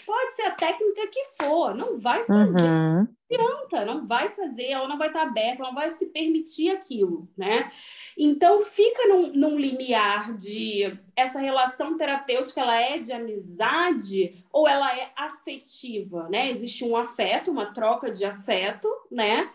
pode 0.09 0.33
ser 0.33 0.43
a 0.43 0.53
técnica 0.53 1.07
que 1.09 1.23
for, 1.39 1.75
não 1.75 1.99
vai 1.99 2.25
fazer. 2.25 2.63
Uhum. 2.63 3.07
Adianta, 3.31 3.85
não 3.85 4.07
vai 4.07 4.31
fazer, 4.31 4.69
ela 4.69 4.89
não 4.89 4.97
vai 4.97 5.09
estar 5.09 5.21
aberta, 5.21 5.61
ela 5.61 5.69
não 5.69 5.75
vai 5.75 5.91
se 5.91 6.07
permitir 6.07 6.71
aquilo, 6.71 7.29
né? 7.37 7.71
Então, 8.17 8.63
fica 8.63 9.07
num, 9.07 9.35
num 9.35 9.59
limiar 9.59 10.35
de 10.35 10.99
essa 11.15 11.39
relação 11.39 11.99
terapêutica, 11.99 12.63
ela 12.63 12.81
é 12.81 12.99
de 12.99 13.13
amizade 13.13 14.43
ou 14.51 14.67
ela 14.67 14.97
é 14.97 15.13
afetiva, 15.15 16.27
né? 16.31 16.51
Existe 16.51 16.87
um 16.87 16.97
afeto, 16.97 17.51
uma 17.51 17.75
troca 17.75 18.11
de 18.11 18.25
afeto, 18.25 18.89
né? 19.13 19.51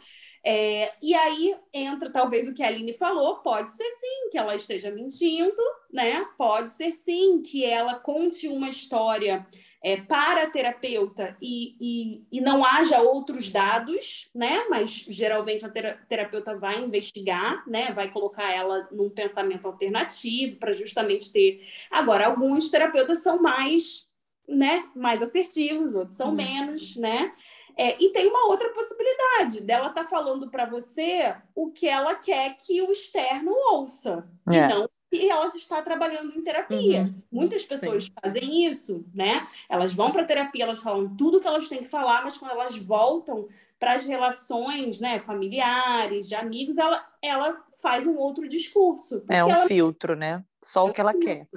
É, 0.45 0.91
e 1.01 1.15
aí 1.15 1.55
entra 1.73 2.11
talvez 2.11 2.47
o 2.47 2.53
que 2.53 2.61
a 2.61 2.67
Aline 2.67 2.93
falou, 2.93 3.37
pode 3.37 3.71
ser 3.71 3.89
sim 3.89 4.29
que 4.29 4.37
ela 4.37 4.53
esteja 4.53 4.91
mentindo, 4.91 5.63
né? 5.91 6.27
Pode 6.37 6.71
ser 6.71 6.91
sim 6.91 7.41
que 7.41 7.65
ela 7.65 7.95
conte 7.95 8.47
uma 8.47 8.69
história 8.69 9.47
é, 9.83 9.97
para 9.97 10.43
a 10.43 10.49
terapeuta 10.49 11.35
e, 11.41 11.75
e, 11.79 12.25
e, 12.31 12.41
não 12.41 12.65
haja 12.65 13.01
outros 13.01 13.49
dados, 13.49 14.29
né? 14.33 14.65
Mas 14.69 15.05
geralmente 15.09 15.65
a 15.65 15.69
terapeuta 16.07 16.55
vai 16.55 16.81
investigar, 16.81 17.67
né? 17.67 17.91
Vai 17.91 18.09
colocar 18.09 18.49
ela 18.49 18.87
num 18.93 19.09
pensamento 19.09 19.67
alternativo 19.67 20.55
para 20.55 20.71
justamente 20.71 21.33
ter. 21.33 21.67
Agora, 21.91 22.27
alguns 22.27 22.71
terapeutas 22.71 23.21
são 23.21 23.41
mais, 23.41 24.09
né? 24.47 24.89
Mais 24.95 25.21
assertivos, 25.21 25.95
outros 25.95 26.15
são 26.15 26.29
hum. 26.29 26.35
menos, 26.35 26.95
né? 26.95 27.33
É, 27.77 28.01
e 28.01 28.09
tem 28.11 28.27
uma 28.27 28.47
outra 28.47 28.69
possibilidade 28.69 29.59
dela 29.61 29.87
estar 29.87 30.03
tá 30.03 30.09
falando 30.09 30.49
para 30.49 30.65
você 30.65 31.35
o 31.53 31.71
que 31.71 31.89
ela 31.89 32.15
quer 32.15 32.55
que 32.55 32.81
o 32.81 32.91
externo 32.91 33.51
ouça, 33.71 34.29
é. 34.47 34.55
e 34.55 34.67
não 34.67 34.87
e 35.13 35.29
ela 35.29 35.45
está 35.47 35.81
trabalhando 35.81 36.31
em 36.31 36.41
terapia. 36.41 37.03
Uhum. 37.03 37.21
Muitas 37.31 37.63
pessoas 37.63 38.05
Sim. 38.05 38.11
fazem 38.21 38.65
isso, 38.65 39.05
né? 39.13 39.47
Elas 39.69 39.93
vão 39.93 40.11
para 40.11 40.25
terapia, 40.25 40.63
elas 40.63 40.81
falam 40.81 41.15
tudo 41.15 41.39
que 41.39 41.47
elas 41.47 41.69
têm 41.69 41.83
que 41.83 41.89
falar, 41.89 42.23
mas 42.23 42.37
quando 42.37 42.51
elas 42.51 42.77
voltam 42.77 43.47
para 43.79 43.93
as 43.93 44.05
relações, 44.05 44.99
né, 45.01 45.19
familiares, 45.19 46.27
de 46.29 46.35
amigos, 46.35 46.77
ela, 46.77 47.05
ela 47.21 47.63
faz 47.81 48.07
um 48.07 48.17
outro 48.17 48.47
discurso. 48.47 49.23
É 49.29 49.43
um 49.43 49.51
ela... 49.51 49.67
filtro, 49.67 50.15
né? 50.15 50.43
Só 50.61 50.87
o 50.87 50.93
que 50.93 51.01
ela 51.01 51.13
quer. 51.13 51.47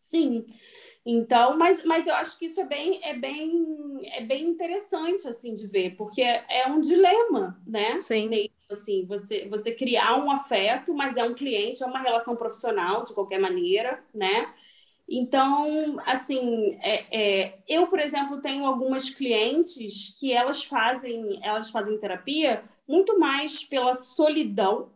Sim. 0.00 0.44
Então, 1.04 1.56
mas, 1.56 1.84
mas 1.84 2.06
eu 2.06 2.14
acho 2.14 2.38
que 2.38 2.46
isso 2.46 2.60
é 2.60 2.66
bem, 2.66 3.00
é 3.02 3.14
bem, 3.14 4.00
é 4.12 4.20
bem 4.20 4.44
interessante 4.44 5.26
assim 5.26 5.54
de 5.54 5.66
ver, 5.66 5.96
porque 5.96 6.20
é, 6.20 6.44
é 6.48 6.66
um 6.66 6.80
dilema, 6.80 7.60
né? 7.66 8.00
Sim 8.00 8.50
assim, 8.70 9.04
você, 9.06 9.46
você 9.48 9.72
criar 9.72 10.16
um 10.16 10.30
afeto, 10.30 10.94
mas 10.94 11.16
é 11.16 11.24
um 11.24 11.34
cliente, 11.34 11.82
é 11.82 11.86
uma 11.86 12.00
relação 12.00 12.36
profissional, 12.36 13.04
de 13.04 13.14
qualquer 13.14 13.38
maneira, 13.38 14.02
né? 14.14 14.52
Então, 15.08 15.98
assim, 16.04 16.76
é, 16.82 17.44
é, 17.44 17.58
eu, 17.68 17.86
por 17.86 18.00
exemplo, 18.00 18.40
tenho 18.40 18.66
algumas 18.66 19.08
clientes 19.08 20.16
que 20.18 20.32
elas 20.32 20.64
fazem, 20.64 21.38
elas 21.42 21.70
fazem 21.70 21.98
terapia 21.98 22.64
muito 22.88 23.18
mais 23.18 23.62
pela 23.62 23.94
solidão. 23.94 24.90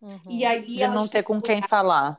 Uhum. 0.00 0.18
E 0.28 0.44
ali 0.44 0.82
elas 0.82 0.96
não 0.96 1.08
ter 1.08 1.22
com 1.22 1.40
quem 1.40 1.62
falar. 1.62 2.18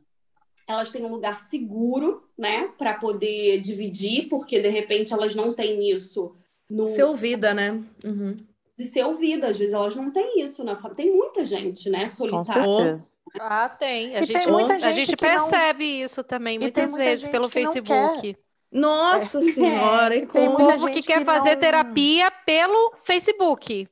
Elas 0.65 0.91
têm 0.91 1.03
um 1.03 1.11
lugar 1.11 1.39
seguro, 1.39 2.23
né, 2.37 2.69
para 2.77 2.93
poder 2.93 3.59
dividir, 3.59 4.29
porque 4.29 4.61
de 4.61 4.69
repente 4.69 5.11
elas 5.11 5.35
não 5.35 5.53
têm 5.53 5.89
isso 5.89 6.35
no. 6.69 6.87
Ser 6.87 7.03
ouvida, 7.03 7.53
né? 7.53 7.83
Uhum 8.03 8.37
de 8.79 8.85
ser 8.85 9.03
ouvida. 9.03 9.49
Às 9.49 9.59
vezes 9.59 9.73
elas 9.73 9.93
não 9.93 10.09
têm 10.09 10.41
isso 10.41 10.63
na 10.63 10.75
Tem 10.75 11.13
muita 11.13 11.43
gente, 11.43 11.89
né, 11.89 12.07
solitária. 12.07 12.97
Ah, 13.37 13.67
tem. 13.67 14.15
A, 14.15 14.21
gente, 14.21 14.39
tem 14.39 14.51
muita 14.51 14.79
gente 14.79 14.85
a 14.85 14.93
gente 14.93 15.17
percebe 15.17 15.85
não... 15.85 16.05
isso 16.05 16.23
também 16.23 16.57
muitas 16.57 16.95
vezes 16.95 17.27
pelo 17.27 17.49
Facebook. 17.49 18.37
Nossa 18.71 19.39
é. 19.39 19.41
Senhora, 19.41 20.15
e 20.15 20.25
tem 20.25 20.49
povo 20.55 20.89
que 20.89 21.01
quer 21.01 21.19
que 21.19 21.25
fazer 21.25 21.55
não... 21.55 21.59
terapia 21.59 22.31
pelo 22.31 22.93
Facebook. 23.03 23.89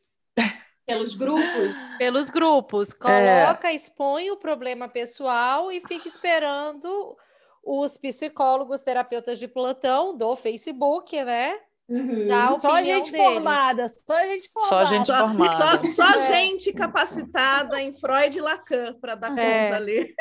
Pelos 0.85 1.15
grupos? 1.15 1.75
Pelos 1.97 2.29
grupos. 2.29 2.93
Coloca, 2.93 3.69
é. 3.69 3.75
expõe 3.75 4.31
o 4.31 4.37
problema 4.37 4.87
pessoal 4.87 5.69
e 5.69 5.81
fica 5.81 6.07
esperando 6.07 7.17
os 7.61 7.97
psicólogos, 7.97 8.83
terapeutas 8.83 9.37
de 9.37 9.49
plantão 9.49 10.15
do 10.15 10.33
Facebook, 10.37 11.21
né? 11.25 11.59
Uhum. 11.89 12.27
Só 12.59 12.83
gente 12.83 13.11
deles. 13.11 13.25
formada, 13.25 13.87
só 13.87 14.19
gente 14.19 14.49
formada. 14.51 14.69
Só 14.69 14.85
gente 14.85 15.07
formada. 15.07 15.83
Só, 15.87 16.03
só 16.03 16.15
é. 16.15 16.21
gente 16.21 16.73
capacitada 16.73 17.81
em 17.81 17.95
Freud 17.95 18.37
e 18.37 18.41
Lacan 18.41 18.93
para 18.99 19.15
dar 19.15 19.37
é. 19.37 19.65
conta 19.69 19.77
ali. 19.77 20.13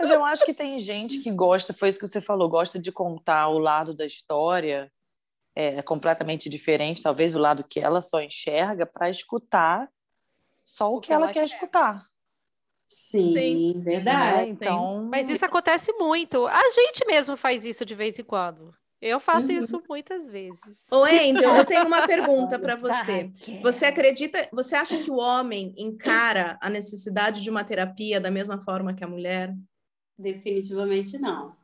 Mas 0.00 0.10
eu 0.10 0.24
acho 0.24 0.44
que 0.44 0.52
tem 0.52 0.78
gente 0.80 1.18
que 1.18 1.30
gosta, 1.30 1.72
foi 1.72 1.88
isso 1.88 1.98
que 1.98 2.08
você 2.08 2.20
falou, 2.20 2.48
gosta 2.48 2.76
de 2.76 2.90
contar 2.90 3.48
o 3.48 3.58
lado 3.58 3.94
da 3.94 4.04
história 4.04 4.90
é, 5.54 5.80
completamente 5.82 6.48
diferente, 6.48 7.02
talvez 7.02 7.36
o 7.36 7.38
lado 7.38 7.62
que 7.62 7.78
ela 7.78 8.02
só 8.02 8.20
enxerga, 8.20 8.84
para 8.84 9.10
escutar 9.10 9.88
só 10.64 10.90
o, 10.90 10.96
o 10.96 11.00
que, 11.00 11.12
ela, 11.12 11.26
ela 11.26 11.32
quer, 11.32 11.40
quer 11.40 11.54
escutar. 11.54 12.02
Sim, 12.86 13.32
Sim, 13.32 13.80
verdade. 13.80 14.38
Né? 14.38 14.48
Então, 14.48 15.04
mas 15.08 15.30
isso 15.30 15.44
acontece 15.44 15.92
muito. 15.92 16.48
A 16.48 16.68
gente 16.70 17.06
mesmo 17.06 17.36
faz 17.36 17.64
isso 17.64 17.84
de 17.84 17.94
vez 17.94 18.18
em 18.18 18.24
quando. 18.24 18.74
Eu 19.00 19.18
faço 19.18 19.50
uhum. 19.50 19.58
isso 19.58 19.82
muitas 19.88 20.26
vezes. 20.26 20.90
Ô, 20.92 21.04
Angel, 21.04 21.56
eu 21.56 21.64
tenho 21.64 21.86
uma 21.86 22.04
pergunta 22.06 22.58
para 22.58 22.76
você. 22.76 23.30
Você 23.62 23.86
acredita, 23.86 24.46
você 24.52 24.76
acha 24.76 24.98
que 24.98 25.10
o 25.10 25.16
homem 25.16 25.74
encara 25.78 26.58
a 26.60 26.68
necessidade 26.68 27.42
de 27.42 27.48
uma 27.48 27.64
terapia 27.64 28.20
da 28.20 28.30
mesma 28.30 28.58
forma 28.58 28.92
que 28.92 29.02
a 29.02 29.08
mulher? 29.08 29.56
Definitivamente 30.18 31.18
não. 31.18 31.56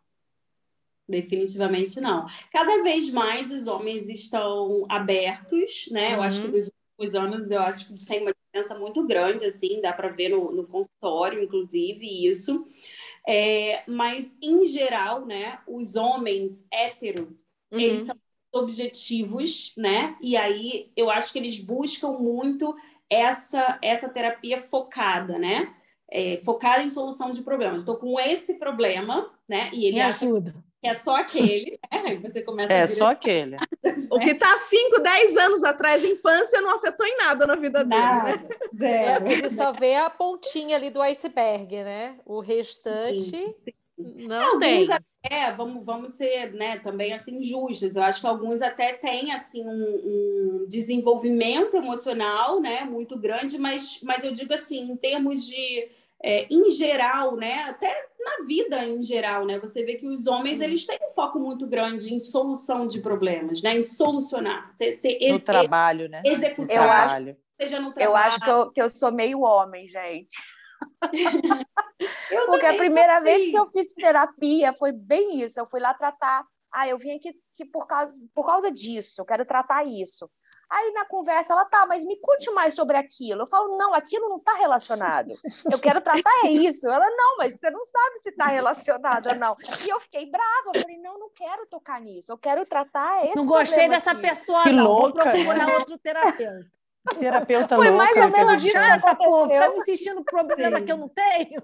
Definitivamente 1.06 2.00
não. 2.00 2.26
Cada 2.50 2.82
vez 2.82 3.10
mais 3.10 3.52
os 3.52 3.66
homens 3.66 4.08
estão 4.08 4.86
abertos, 4.88 5.88
né? 5.90 6.08
Uhum. 6.08 6.14
Eu 6.14 6.22
acho 6.22 6.40
que 6.40 6.46
uhum. 6.46 6.52
nos 6.54 6.70
últimos 6.98 7.14
anos 7.14 7.50
eu 7.50 7.60
acho 7.60 7.86
que 7.86 8.06
tem 8.06 8.22
uma 8.22 8.32
diferença 8.32 8.78
muito 8.78 9.06
grande, 9.06 9.44
assim, 9.44 9.80
dá 9.82 9.92
para 9.92 10.08
ver 10.08 10.30
no, 10.30 10.42
no 10.52 10.66
consultório, 10.66 11.42
inclusive, 11.42 12.26
isso. 12.26 12.66
É, 13.28 13.82
mas, 13.88 14.36
em 14.40 14.66
geral, 14.66 15.26
né, 15.26 15.58
os 15.66 15.96
homens 15.96 16.66
héteros, 16.72 17.46
uhum. 17.72 17.80
eles 17.80 18.02
são 18.02 18.16
objetivos, 18.52 19.72
né? 19.76 20.16
E 20.20 20.36
aí 20.36 20.90
eu 20.96 21.10
acho 21.10 21.32
que 21.32 21.38
eles 21.38 21.60
buscam 21.60 22.12
muito 22.12 22.74
essa, 23.10 23.78
essa 23.82 24.08
terapia 24.08 24.62
focada, 24.62 25.38
né? 25.38 25.74
É, 26.08 26.38
focada 26.40 26.82
em 26.82 26.90
solução 26.90 27.32
de 27.32 27.42
problemas. 27.42 27.78
Estou 27.78 27.96
com 27.96 28.18
esse 28.18 28.54
problema, 28.54 29.30
né? 29.48 29.70
E 29.72 29.86
ele 29.86 29.96
Me 29.96 30.02
ajuda. 30.02 30.54
É 30.86 30.94
só 30.94 31.16
aquele, 31.16 31.78
né? 31.92 32.02
Aí 32.06 32.16
você 32.18 32.42
começa 32.42 32.72
é, 32.72 32.82
a 32.82 32.88
só 32.88 33.10
aquele. 33.10 33.56
O 34.10 34.18
que 34.18 34.30
está 34.30 34.58
5, 34.58 35.00
10 35.00 35.36
anos 35.36 35.64
atrás, 35.64 36.04
infância, 36.04 36.60
não 36.60 36.74
afetou 36.74 37.06
em 37.06 37.16
nada 37.16 37.46
na 37.46 37.56
vida 37.56 37.84
nada, 37.84 38.36
dele. 38.36 38.48
Né? 38.48 38.56
Zero. 38.74 39.26
Ele 39.30 39.50
só 39.50 39.72
vê 39.72 39.94
a 39.94 40.10
pontinha 40.10 40.76
ali 40.76 40.90
do 40.90 41.00
iceberg, 41.00 41.82
né? 41.82 42.16
O 42.24 42.40
restante. 42.40 43.30
Sim. 43.30 43.54
Não 43.98 44.54
alguns 44.54 44.60
tem. 44.60 44.88
Até, 44.92 45.52
vamos, 45.52 45.86
vamos 45.86 46.12
ser 46.12 46.52
né, 46.52 46.78
também 46.78 47.12
assim 47.12 47.42
justos. 47.42 47.96
Eu 47.96 48.02
acho 48.02 48.20
que 48.20 48.26
alguns 48.26 48.60
até 48.60 48.92
têm 48.92 49.32
assim 49.32 49.64
um, 49.66 49.70
um, 50.62 50.66
desenvolvimento 50.68 51.76
emocional 51.76 52.60
né, 52.60 52.84
muito 52.84 53.18
grande, 53.18 53.58
mas, 53.58 54.00
mas 54.02 54.22
eu 54.22 54.32
digo 54.32 54.52
assim, 54.52 54.92
em 54.92 54.96
termos 54.96 55.46
de 55.46 55.88
é, 56.22 56.46
em 56.50 56.70
geral, 56.70 57.36
né, 57.36 57.64
até 57.64 58.08
na 58.18 58.46
vida 58.46 58.84
em 58.84 59.02
geral, 59.02 59.44
né, 59.44 59.58
você 59.58 59.84
vê 59.84 59.96
que 59.96 60.06
os 60.06 60.26
homens 60.26 60.60
eles 60.60 60.86
têm 60.86 60.98
um 61.02 61.10
foco 61.10 61.38
muito 61.38 61.66
grande 61.66 62.12
em 62.12 62.18
solução 62.18 62.86
de 62.86 63.00
problemas, 63.00 63.62
né, 63.62 63.76
em 63.76 63.82
solucionar. 63.82 64.72
Ser, 64.74 64.92
ser 64.92 65.18
no 65.20 65.36
ex, 65.36 65.44
trabalho, 65.44 66.08
né? 66.08 66.22
Executar. 66.24 66.76
Eu 66.76 66.90
acho, 66.90 67.36
seja 67.60 67.80
no 67.80 67.92
trabalho. 67.92 68.10
Eu 68.10 68.16
acho 68.16 68.40
que 68.40 68.50
eu, 68.50 68.70
que 68.72 68.82
eu 68.82 68.88
sou 68.88 69.12
meio 69.12 69.40
homem, 69.42 69.88
gente. 69.88 70.32
Porque 72.46 72.66
a 72.66 72.76
primeira 72.76 73.20
vez 73.20 73.50
que 73.50 73.58
eu 73.58 73.66
fiz 73.66 73.88
terapia 73.94 74.72
foi 74.72 74.92
bem 74.92 75.40
isso. 75.42 75.58
Eu 75.58 75.66
fui 75.66 75.80
lá 75.80 75.94
tratar. 75.94 76.44
Ah, 76.72 76.88
eu 76.88 76.98
vim 76.98 77.16
aqui 77.16 77.34
que 77.54 77.64
por, 77.64 77.86
causa, 77.86 78.14
por 78.34 78.44
causa 78.44 78.70
disso, 78.70 79.20
eu 79.20 79.24
quero 79.24 79.46
tratar 79.46 79.86
isso. 79.86 80.28
Aí 80.68 80.92
na 80.92 81.04
conversa 81.04 81.52
ela 81.52 81.64
tá, 81.64 81.86
mas 81.86 82.04
me 82.04 82.16
conte 82.16 82.50
mais 82.50 82.74
sobre 82.74 82.96
aquilo. 82.96 83.42
Eu 83.42 83.46
falo, 83.46 83.78
não, 83.78 83.94
aquilo 83.94 84.28
não 84.28 84.38
está 84.38 84.54
relacionado. 84.54 85.32
Eu 85.70 85.78
quero 85.78 86.00
tratar 86.00 86.30
é 86.44 86.48
isso. 86.48 86.88
Ela, 86.88 87.08
não, 87.10 87.36
mas 87.38 87.56
você 87.56 87.70
não 87.70 87.84
sabe 87.84 88.18
se 88.18 88.30
está 88.30 88.46
relacionado 88.46 89.28
ou 89.28 89.34
não. 89.36 89.56
E 89.84 89.88
eu 89.88 90.00
fiquei 90.00 90.26
brava. 90.28 90.72
Eu 90.74 90.80
falei, 90.82 90.98
não, 90.98 91.18
não 91.20 91.30
quero 91.30 91.66
tocar 91.66 92.00
nisso. 92.00 92.32
Eu 92.32 92.38
quero 92.38 92.66
tratar 92.66 93.24
esse 93.24 93.36
Não 93.36 93.46
gostei 93.46 93.88
dessa 93.88 94.10
aqui. 94.10 94.22
pessoa, 94.22 94.64
que 94.64 94.72
não. 94.72 94.84
Louca, 94.86 95.22
Vou 95.24 95.32
procurar 95.32 95.66
né? 95.66 95.76
outro 95.76 95.98
terapeuta. 95.98 96.66
Terapeuta 97.20 97.76
Foi 97.76 97.88
louca. 97.88 98.04
mais 98.04 98.16
ou 98.16 98.38
menos 98.46 98.64
isso 98.64 98.72
que 98.72 98.78
aconteceu. 98.78 99.60
Tá 99.60 99.68
me 99.68 99.76
insistindo 99.76 100.24
problema 100.24 100.80
Sim. 100.80 100.84
que 100.84 100.92
eu 100.92 100.96
não 100.96 101.08
tenho? 101.08 101.62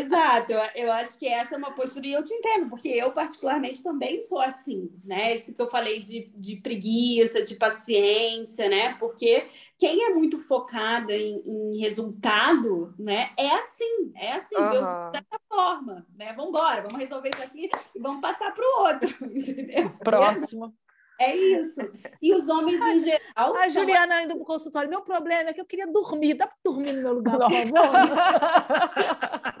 Exato, 0.00 0.52
eu 0.74 0.90
acho 0.92 1.18
que 1.18 1.26
essa 1.26 1.54
é 1.54 1.58
uma 1.58 1.72
postura, 1.72 2.06
e 2.06 2.12
eu 2.12 2.22
te 2.22 2.32
entendo, 2.32 2.68
porque 2.68 2.88
eu, 2.88 3.12
particularmente, 3.12 3.82
também 3.82 4.20
sou 4.20 4.40
assim, 4.40 4.90
né? 5.04 5.36
Isso 5.36 5.54
que 5.54 5.60
eu 5.60 5.68
falei 5.68 6.00
de, 6.00 6.30
de 6.34 6.56
preguiça, 6.56 7.42
de 7.42 7.56
paciência, 7.56 8.68
né? 8.68 8.96
Porque 8.98 9.48
quem 9.78 10.04
é 10.04 10.14
muito 10.14 10.38
focada 10.38 11.12
em, 11.14 11.42
em 11.46 11.80
resultado, 11.80 12.94
né? 12.98 13.30
É 13.36 13.50
assim, 13.54 14.12
é 14.14 14.32
assim, 14.32 14.56
uhum. 14.56 15.10
dessa 15.12 15.40
forma, 15.48 16.06
né? 16.16 16.32
Vamos 16.34 16.50
embora, 16.50 16.82
vamos 16.82 16.98
resolver 16.98 17.30
isso 17.34 17.42
aqui 17.42 17.70
e 17.94 17.98
vamos 17.98 18.20
passar 18.20 18.52
para 18.52 18.64
o 18.64 18.82
outro, 18.82 19.08
entendeu? 19.30 19.90
Próximo. 20.04 20.74
É 21.20 21.36
isso. 21.36 21.82
E 22.22 22.34
os 22.34 22.48
homens 22.48 22.80
em 22.80 23.00
geral. 23.00 23.54
A 23.54 23.68
Juliana 23.68 24.22
indo 24.22 24.36
para 24.36 24.42
o 24.42 24.46
consultório. 24.46 24.88
Meu 24.88 25.02
problema 25.02 25.50
é 25.50 25.52
que 25.52 25.60
eu 25.60 25.66
queria 25.66 25.86
dormir. 25.86 26.32
Dá 26.32 26.46
para 26.46 26.56
dormir 26.64 26.94
no 26.94 27.02
meu 27.02 27.12
lugar, 27.12 27.38
por 27.38 27.50
favor? 27.50 28.18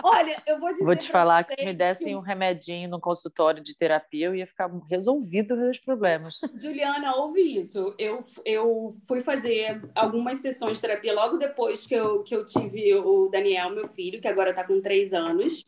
Olha, 0.02 0.42
eu 0.46 0.58
vou 0.58 0.72
dizer. 0.72 0.84
Vou 0.86 0.96
te 0.96 1.10
falar 1.10 1.44
que 1.44 1.54
se 1.54 1.62
me 1.62 1.74
dessem 1.74 2.08
que... 2.08 2.16
um 2.16 2.20
remedinho 2.20 2.88
no 2.88 2.98
consultório 2.98 3.62
de 3.62 3.76
terapia, 3.76 4.28
eu 4.28 4.34
ia 4.34 4.46
ficar 4.46 4.70
resolvido 4.88 5.52
os 5.52 5.60
meus 5.60 5.78
problemas. 5.78 6.40
Juliana, 6.54 7.14
ouve 7.16 7.58
isso. 7.58 7.94
Eu, 7.98 8.24
eu 8.42 8.96
fui 9.06 9.20
fazer 9.20 9.82
algumas 9.94 10.38
sessões 10.38 10.78
de 10.78 10.80
terapia 10.80 11.12
logo 11.12 11.36
depois 11.36 11.86
que 11.86 11.94
eu, 11.94 12.22
que 12.22 12.34
eu 12.34 12.42
tive 12.42 12.94
o 12.94 13.28
Daniel, 13.28 13.68
meu 13.68 13.86
filho, 13.86 14.18
que 14.18 14.28
agora 14.28 14.48
está 14.48 14.64
com 14.64 14.80
três 14.80 15.12
anos. 15.12 15.62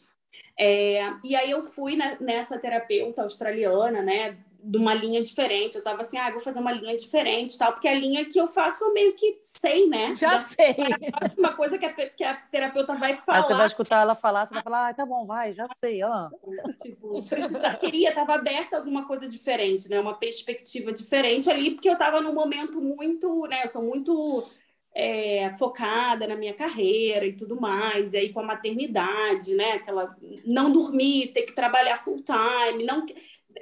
É, 0.59 1.03
e 1.22 1.36
aí 1.36 1.51
eu 1.51 1.62
fui 1.62 1.97
na, 1.97 2.18
nessa 2.18 2.59
terapeuta 2.59 3.22
australiana, 3.22 4.01
né? 4.01 4.38
De 4.62 4.78
uma 4.78 4.94
linha 4.94 5.20
diferente. 5.20 5.76
Eu 5.76 5.82
tava 5.82 6.02
assim, 6.02 6.16
ah, 6.16 6.30
vou 6.30 6.40
fazer 6.40 6.60
uma 6.60 6.72
linha 6.72 6.96
diferente, 6.96 7.58
tal, 7.58 7.72
porque 7.72 7.88
a 7.88 7.94
linha 7.94 8.24
que 8.24 8.38
eu 8.38 8.46
faço 8.46 8.84
eu 8.84 8.94
meio 8.94 9.14
que 9.14 9.36
sei, 9.40 9.88
né? 9.88 10.14
Já, 10.14 10.28
Já 10.28 10.38
sei. 10.38 10.76
Uma 11.36 11.54
coisa 11.54 11.76
que 11.76 11.84
a, 11.84 11.92
que 11.92 12.22
a 12.22 12.34
terapeuta 12.34 12.94
vai 12.94 13.16
falar. 13.16 13.38
Aí 13.38 13.44
você 13.44 13.54
vai 13.54 13.66
escutar 13.66 14.02
ela 14.02 14.14
falar, 14.14 14.46
você 14.46 14.54
vai 14.54 14.62
falar, 14.62 14.88
ah, 14.88 14.94
tá 14.94 15.04
bom, 15.04 15.26
vai, 15.26 15.52
já 15.52 15.66
sei, 15.76 16.02
ó. 16.04 16.30
Tipo, 16.80 17.22
precisa, 17.28 17.74
queria, 17.74 18.14
tava 18.14 18.34
aberta 18.34 18.76
a 18.76 18.78
alguma 18.78 19.06
coisa 19.06 19.28
diferente, 19.28 19.88
né? 19.88 19.98
Uma 19.98 20.14
perspectiva 20.14 20.92
diferente 20.92 21.50
ali, 21.50 21.72
porque 21.72 21.88
eu 21.88 21.98
tava 21.98 22.20
num 22.20 22.32
momento 22.32 22.80
muito, 22.80 23.46
né? 23.46 23.64
Eu 23.64 23.68
sou 23.68 23.82
muito 23.82 24.46
é, 24.94 25.52
focada 25.58 26.26
na 26.26 26.36
minha 26.36 26.54
carreira 26.54 27.26
e 27.26 27.32
tudo 27.36 27.60
mais, 27.60 28.12
e 28.12 28.18
aí 28.18 28.32
com 28.32 28.40
a 28.40 28.44
maternidade, 28.44 29.54
né? 29.54 29.72
Aquela 29.72 30.16
não 30.44 30.70
dormir, 30.70 31.32
ter 31.32 31.42
que 31.42 31.54
trabalhar 31.54 31.96
full 31.96 32.22
time, 32.22 32.84
não 32.84 33.04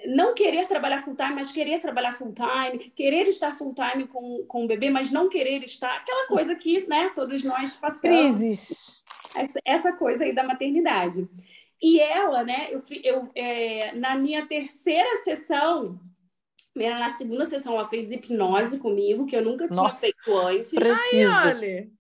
não 0.06 0.34
querer 0.34 0.66
trabalhar 0.66 1.02
full 1.02 1.14
time, 1.14 1.34
mas 1.34 1.52
querer 1.52 1.80
trabalhar 1.80 2.12
full 2.12 2.34
time, 2.34 2.78
querer 2.90 3.28
estar 3.28 3.56
full 3.56 3.74
time 3.74 4.06
com, 4.06 4.44
com 4.46 4.64
o 4.64 4.66
bebê, 4.66 4.90
mas 4.90 5.10
não 5.10 5.28
querer 5.28 5.62
estar, 5.64 5.94
aquela 5.96 6.26
coisa 6.26 6.54
que, 6.54 6.86
né, 6.86 7.10
todos 7.14 7.44
nós 7.44 7.76
passamos. 7.76 8.36
Crises. 8.36 9.00
Essa, 9.34 9.60
essa 9.64 9.92
coisa 9.92 10.24
aí 10.24 10.34
da 10.34 10.42
maternidade. 10.42 11.28
E 11.82 12.00
ela, 12.00 12.44
né, 12.44 12.68
eu, 12.70 12.82
eu 13.02 13.30
é, 13.34 13.92
na 13.92 14.16
minha 14.16 14.46
terceira 14.46 15.16
sessão, 15.24 15.98
na 16.74 17.10
segunda 17.10 17.44
sessão, 17.46 17.74
ela 17.74 17.88
fez 17.88 18.12
hipnose 18.12 18.78
comigo, 18.78 19.26
que 19.26 19.36
eu 19.36 19.42
nunca 19.42 19.68
tinha 19.68 19.82
Nossa, 19.82 19.98
feito 19.98 20.38
antes. 20.38 20.70
Preciso. 20.70 21.30
Ai, 21.30 21.54
olha. 21.54 21.90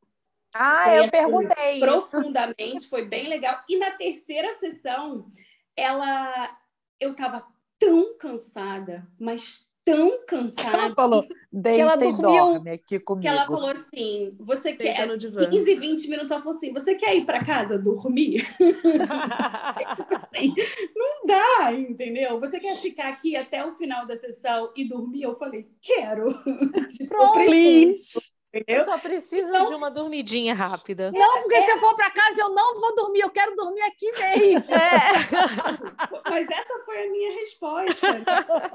Ah, 0.54 0.84
foi, 0.84 0.98
eu 0.98 1.02
assim, 1.02 1.10
perguntei. 1.10 1.80
Profundamente, 1.80 2.76
isso. 2.76 2.88
foi 2.88 3.04
bem 3.04 3.28
legal. 3.28 3.62
E 3.68 3.78
na 3.78 3.92
terceira 3.92 4.52
sessão, 4.54 5.30
ela. 5.76 6.56
Eu 7.00 7.12
estava 7.12 7.46
tão 7.80 8.16
cansada, 8.18 9.08
mas 9.18 9.68
tão 9.84 10.24
cansada. 10.26 10.76
Ela 10.76 10.94
falou, 10.94 11.26
que 11.26 11.80
ela 11.80 11.96
dormiu, 11.96 12.62
aqui 12.72 13.00
comigo. 13.00 13.22
Que 13.22 13.28
ela 13.28 13.46
falou 13.46 13.70
assim, 13.70 14.36
você 14.38 14.74
quer 14.74 15.08
15, 15.08 15.74
20 15.74 16.08
minutos, 16.08 16.30
ela 16.30 16.42
falou 16.42 16.56
assim, 16.56 16.72
você 16.72 16.94
quer 16.94 17.16
ir 17.16 17.24
para 17.24 17.42
casa 17.42 17.78
dormir? 17.78 18.46
assim, 20.10 20.54
não 20.94 21.26
dá, 21.26 21.72
entendeu? 21.72 22.38
Você 22.38 22.60
quer 22.60 22.76
ficar 22.76 23.08
aqui 23.08 23.34
até 23.34 23.64
o 23.64 23.72
final 23.72 24.06
da 24.06 24.16
sessão 24.16 24.70
e 24.76 24.86
dormir? 24.86 25.22
Eu 25.22 25.34
falei, 25.34 25.66
quero. 25.80 26.28
tipo, 26.86 27.32
please. 27.32 28.29
Entendeu? 28.52 28.84
Só 28.84 28.98
precisa 28.98 29.48
então, 29.48 29.64
de 29.66 29.74
uma 29.74 29.88
dormidinha 29.90 30.52
rápida. 30.52 31.12
Não, 31.12 31.42
porque 31.42 31.54
é, 31.54 31.60
se 31.60 31.70
eu 31.70 31.78
for 31.78 31.94
para 31.94 32.10
casa, 32.10 32.40
eu 32.40 32.50
não 32.50 32.80
vou 32.80 32.96
dormir, 32.96 33.20
eu 33.20 33.30
quero 33.30 33.54
dormir 33.54 33.82
aqui 33.82 34.10
mesmo. 34.10 34.66
É. 34.74 36.20
Mas 36.28 36.50
essa 36.50 36.84
foi 36.84 37.06
a 37.06 37.10
minha 37.10 37.32
resposta. 37.34 38.08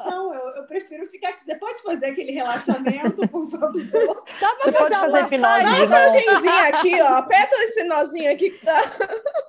Não, 0.09 0.33
eu, 0.33 0.49
eu, 0.55 0.63
prefiro 0.63 1.05
ficar 1.07 1.29
aqui. 1.29 1.43
Você 1.43 1.55
pode 1.55 1.81
fazer 1.81 2.05
aquele 2.05 2.31
relaxamento, 2.31 3.27
por 3.27 3.49
favor? 3.49 4.23
Dá 4.39 4.55
Você 4.59 4.71
pode 4.71 4.95
fazer 4.95 5.35
hipnose. 5.35 5.89
Dá 5.89 6.39
uma 6.39 6.67
aqui, 6.67 7.01
ó. 7.01 7.07
Aperta 7.15 7.55
esse 7.63 7.83
nozinho 7.83 8.31
aqui 8.31 8.51
que 8.51 8.65
tá. 8.65 8.81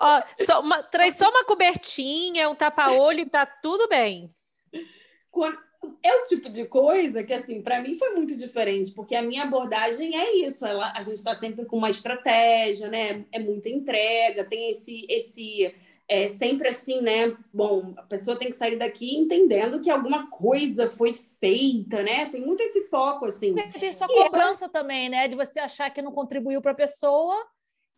Ó, 0.01 0.23
só 0.41 0.61
uma, 0.61 0.83
traz 0.83 1.15
só 1.15 1.31
uma 1.31 1.45
cobertinha, 1.45 2.51
um 2.51 2.55
tapa-olho 2.57 3.21
e 3.21 3.27
tá 3.27 3.47
tudo 3.47 3.87
bem. 3.87 4.35
Quando, 5.31 5.66
é 6.03 6.15
o 6.15 6.23
tipo 6.25 6.49
de 6.49 6.65
coisa 6.65 7.23
que, 7.23 7.33
assim, 7.33 7.63
para 7.63 7.81
mim 7.81 7.95
foi 7.95 8.11
muito 8.11 8.37
diferente, 8.37 8.93
porque 8.93 9.15
a 9.15 9.23
minha 9.23 9.43
abordagem 9.43 10.17
é 10.17 10.37
isso. 10.37 10.67
Ela, 10.67 10.93
a 10.93 11.01
gente 11.01 11.17
está 11.17 11.35
sempre 11.35 11.65
com 11.65 11.77
uma 11.77 11.91
estratégia, 11.91 12.89
né? 12.89 13.25
É 13.33 13.39
muita 13.39 13.69
entrega, 13.69 14.45
tem 14.45 14.71
esse, 14.71 15.07
esse 15.09 15.75
é 16.09 16.29
sempre 16.29 16.69
assim, 16.69 17.01
né? 17.01 17.37
Bom, 17.53 17.93
a 17.97 18.03
pessoa 18.03 18.39
tem 18.39 18.49
que 18.49 18.57
sair 18.57 18.77
daqui 18.77 19.17
entendendo 19.17 19.81
que 19.81 19.91
alguma 19.91 20.31
coisa 20.31 20.89
foi 20.91 21.15
feita, 21.15 22.03
né? 22.03 22.27
Tem 22.27 22.41
muito 22.41 22.63
esse 22.63 22.85
foco, 22.89 23.27
assim. 23.27 23.55
Tem, 23.55 23.69
tem 23.69 23.93
sua 23.93 24.07
cobrança 24.07 24.69
também, 24.69 25.09
né? 25.09 25.27
De 25.27 25.37
você 25.37 25.59
achar 25.59 25.91
que 25.91 26.03
não 26.03 26.13
contribuiu 26.13 26.63
para 26.63 26.73
a 26.73 26.77
pessoa. 26.77 27.35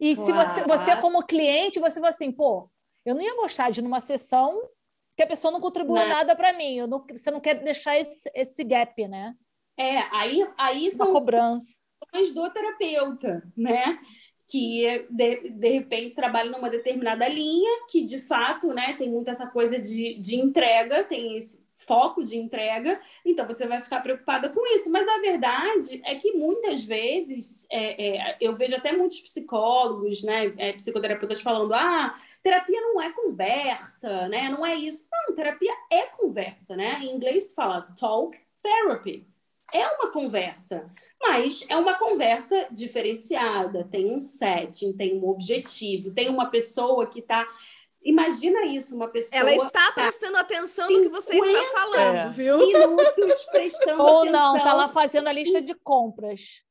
E 0.01 0.15
claro. 0.15 0.51
se 0.51 0.63
você, 0.63 0.65
você, 0.65 0.97
como 0.97 1.27
cliente, 1.27 1.81
você 1.81 2.01
vai 2.01 2.11
assim, 2.11 2.33
pô, 2.33 2.71
eu 3.05 3.15
não 3.15 3.23
ia 3.23 3.37
gostar 3.37 3.71
de 3.71 3.83
numa 3.83 4.01
sessão 4.01 4.59
que 5.19 5.23
a 5.25 5.27
pessoa 5.27 5.51
não 5.51 5.61
contribui 5.61 5.99
né? 5.99 6.07
nada 6.07 6.37
para 6.37 6.53
mim. 6.53 6.87
Não, 6.87 7.05
você 7.11 7.29
não 7.29 7.41
quer 7.41 7.55
deixar 7.55 7.99
esse, 7.99 8.31
esse 8.33 8.63
gap, 8.63 9.09
né? 9.09 9.35
É, 9.77 9.99
aí, 10.15 10.49
aí 10.57 10.91
são 10.93 11.13
cobrança 11.13 11.67
do 12.33 12.51
terapeuta, 12.51 13.43
né? 13.57 13.99
que 14.51 15.07
de, 15.11 15.51
de 15.51 15.69
repente 15.69 16.15
trabalha 16.15 16.51
numa 16.51 16.71
determinada 16.71 17.29
linha, 17.29 17.85
que 17.91 18.03
de 18.03 18.19
fato 18.19 18.69
né, 18.73 18.95
tem 18.95 19.11
muito 19.11 19.31
essa 19.31 19.47
coisa 19.47 19.79
de, 19.79 20.19
de 20.19 20.37
entrega, 20.37 21.05
tem 21.05 21.37
esse 21.37 21.63
foco 21.87 22.25
de 22.25 22.39
entrega, 22.39 22.99
então 23.25 23.47
você 23.47 23.67
vai 23.67 23.83
ficar 23.83 24.01
preocupada 24.01 24.49
com 24.49 24.67
isso. 24.75 24.91
Mas 24.91 25.07
a 25.07 25.19
verdade 25.19 26.01
é 26.05 26.15
que 26.15 26.33
muitas 26.33 26.83
vezes 26.83 27.67
é, 27.71 28.17
é, 28.17 28.37
eu 28.41 28.55
vejo 28.55 28.75
até 28.75 28.93
muitos 28.93 29.21
psicólogos, 29.21 30.23
né, 30.23 30.55
é, 30.57 30.73
psicoterapeutas 30.73 31.43
falando: 31.43 31.75
ah, 31.75 32.19
terapia 32.49 32.81
não 32.81 33.03
é 33.03 33.13
conversa, 33.13 34.29
né? 34.29 34.49
Não 34.49 34.65
é 34.65 34.75
isso. 34.75 35.07
Não, 35.13 35.35
terapia 35.35 35.73
é 35.91 36.07
conversa, 36.07 36.75
né? 36.75 37.01
Em 37.03 37.15
inglês 37.15 37.53
fala 37.53 37.83
talk 37.99 38.39
therapy. 38.63 39.27
É 39.73 39.87
uma 39.87 40.11
conversa. 40.11 40.91
Mas 41.21 41.67
é 41.69 41.77
uma 41.77 41.95
conversa 41.99 42.69
diferenciada, 42.71 43.85
tem 43.85 44.11
um 44.11 44.21
setting, 44.23 44.93
tem 44.95 45.19
um 45.19 45.29
objetivo, 45.29 46.15
tem 46.15 46.29
uma 46.29 46.47
pessoa 46.47 47.07
que 47.07 47.19
está. 47.19 47.47
Imagina 48.03 48.65
isso, 48.65 48.97
uma 48.97 49.09
pessoa. 49.09 49.41
Ela 49.41 49.55
está 49.55 49.89
tá 49.89 49.93
prestando 49.93 50.39
atenção 50.39 50.89
no 50.89 51.03
que 51.03 51.09
você 51.09 51.37
está 51.37 51.65
falando, 51.73 52.17
é. 52.17 52.29
viu? 52.31 52.59
Minutos 52.59 53.45
prestando 53.51 54.03
Ou 54.03 54.21
atenção. 54.21 54.33
não, 54.33 54.57
está 54.57 54.73
lá 54.73 54.89
fazendo 54.89 55.29
a 55.29 55.33
lista 55.33 55.61
de 55.61 55.75
compras. 55.75 56.63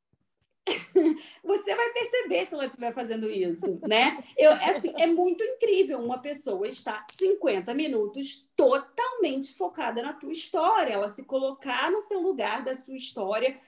Você 1.44 1.76
vai 1.76 1.90
perceber 1.92 2.46
se 2.46 2.54
ela 2.54 2.66
estiver 2.66 2.94
fazendo 2.94 3.30
isso, 3.30 3.80
né? 3.88 4.22
Eu, 4.38 4.52
é 4.52 4.78
assim, 4.78 4.94
é 4.98 5.08
muito 5.08 5.44
incrível 5.44 6.00
uma 6.00 6.20
pessoa 6.20 6.68
estar 6.68 7.06
50 7.20 7.74
minutos 7.74 8.48
totalmente 8.56 9.54
focada 9.56 10.02
na 10.02 10.14
tua 10.14 10.32
história, 10.32 10.94
ela 10.94 11.08
se 11.08 11.24
colocar 11.24 11.92
no 11.92 12.02
seu 12.02 12.20
lugar 12.20 12.64
da 12.64 12.74
sua 12.74 12.96
história 12.96 13.60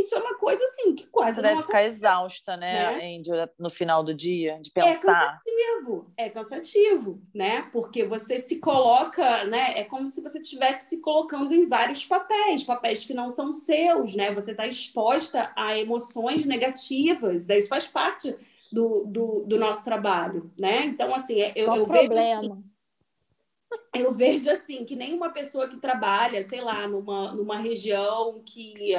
isso 0.00 0.14
é 0.14 0.18
uma 0.18 0.36
coisa 0.36 0.62
assim 0.64 0.94
que 0.94 1.06
quase 1.06 1.36
Você 1.36 1.42
não 1.42 1.50
deve 1.50 1.62
ficar 1.62 1.84
exausta, 1.84 2.56
né, 2.56 2.96
né? 2.96 3.16
Andy, 3.16 3.30
no 3.58 3.70
final 3.70 4.02
do 4.02 4.14
dia, 4.14 4.58
de 4.60 4.70
pensar. 4.70 4.90
É 4.90 4.96
cansativo, 4.96 6.12
é 6.16 6.28
cansativo, 6.28 7.22
né? 7.34 7.62
Porque 7.72 8.04
você 8.04 8.38
se 8.38 8.58
coloca, 8.58 9.44
né? 9.44 9.78
É 9.78 9.84
como 9.84 10.08
se 10.08 10.22
você 10.22 10.40
estivesse 10.40 10.90
se 10.90 11.00
colocando 11.00 11.54
em 11.54 11.66
vários 11.66 12.04
papéis, 12.04 12.64
papéis 12.64 13.04
que 13.04 13.14
não 13.14 13.30
são 13.30 13.52
seus, 13.52 14.14
né? 14.14 14.32
Você 14.34 14.52
está 14.52 14.66
exposta 14.66 15.52
a 15.56 15.76
emoções 15.78 16.44
negativas, 16.46 17.46
daí 17.46 17.58
isso 17.58 17.68
faz 17.68 17.86
parte 17.86 18.36
do, 18.72 19.04
do, 19.06 19.44
do 19.46 19.58
nosso 19.58 19.84
trabalho, 19.84 20.50
né? 20.58 20.86
Então, 20.86 21.14
assim, 21.14 21.40
é, 21.40 21.52
eu, 21.54 21.66
Qual 21.66 21.76
eu 21.76 21.86
problema? 21.86 22.14
vejo 22.14 22.52
assim, 22.52 22.64
eu 23.94 24.12
vejo 24.14 24.50
assim 24.50 24.84
que 24.84 24.96
nenhuma 24.96 25.30
pessoa 25.30 25.68
que 25.68 25.76
trabalha, 25.76 26.42
sei 26.42 26.62
lá, 26.62 26.88
numa, 26.88 27.32
numa 27.32 27.58
região 27.58 28.42
que 28.44 28.94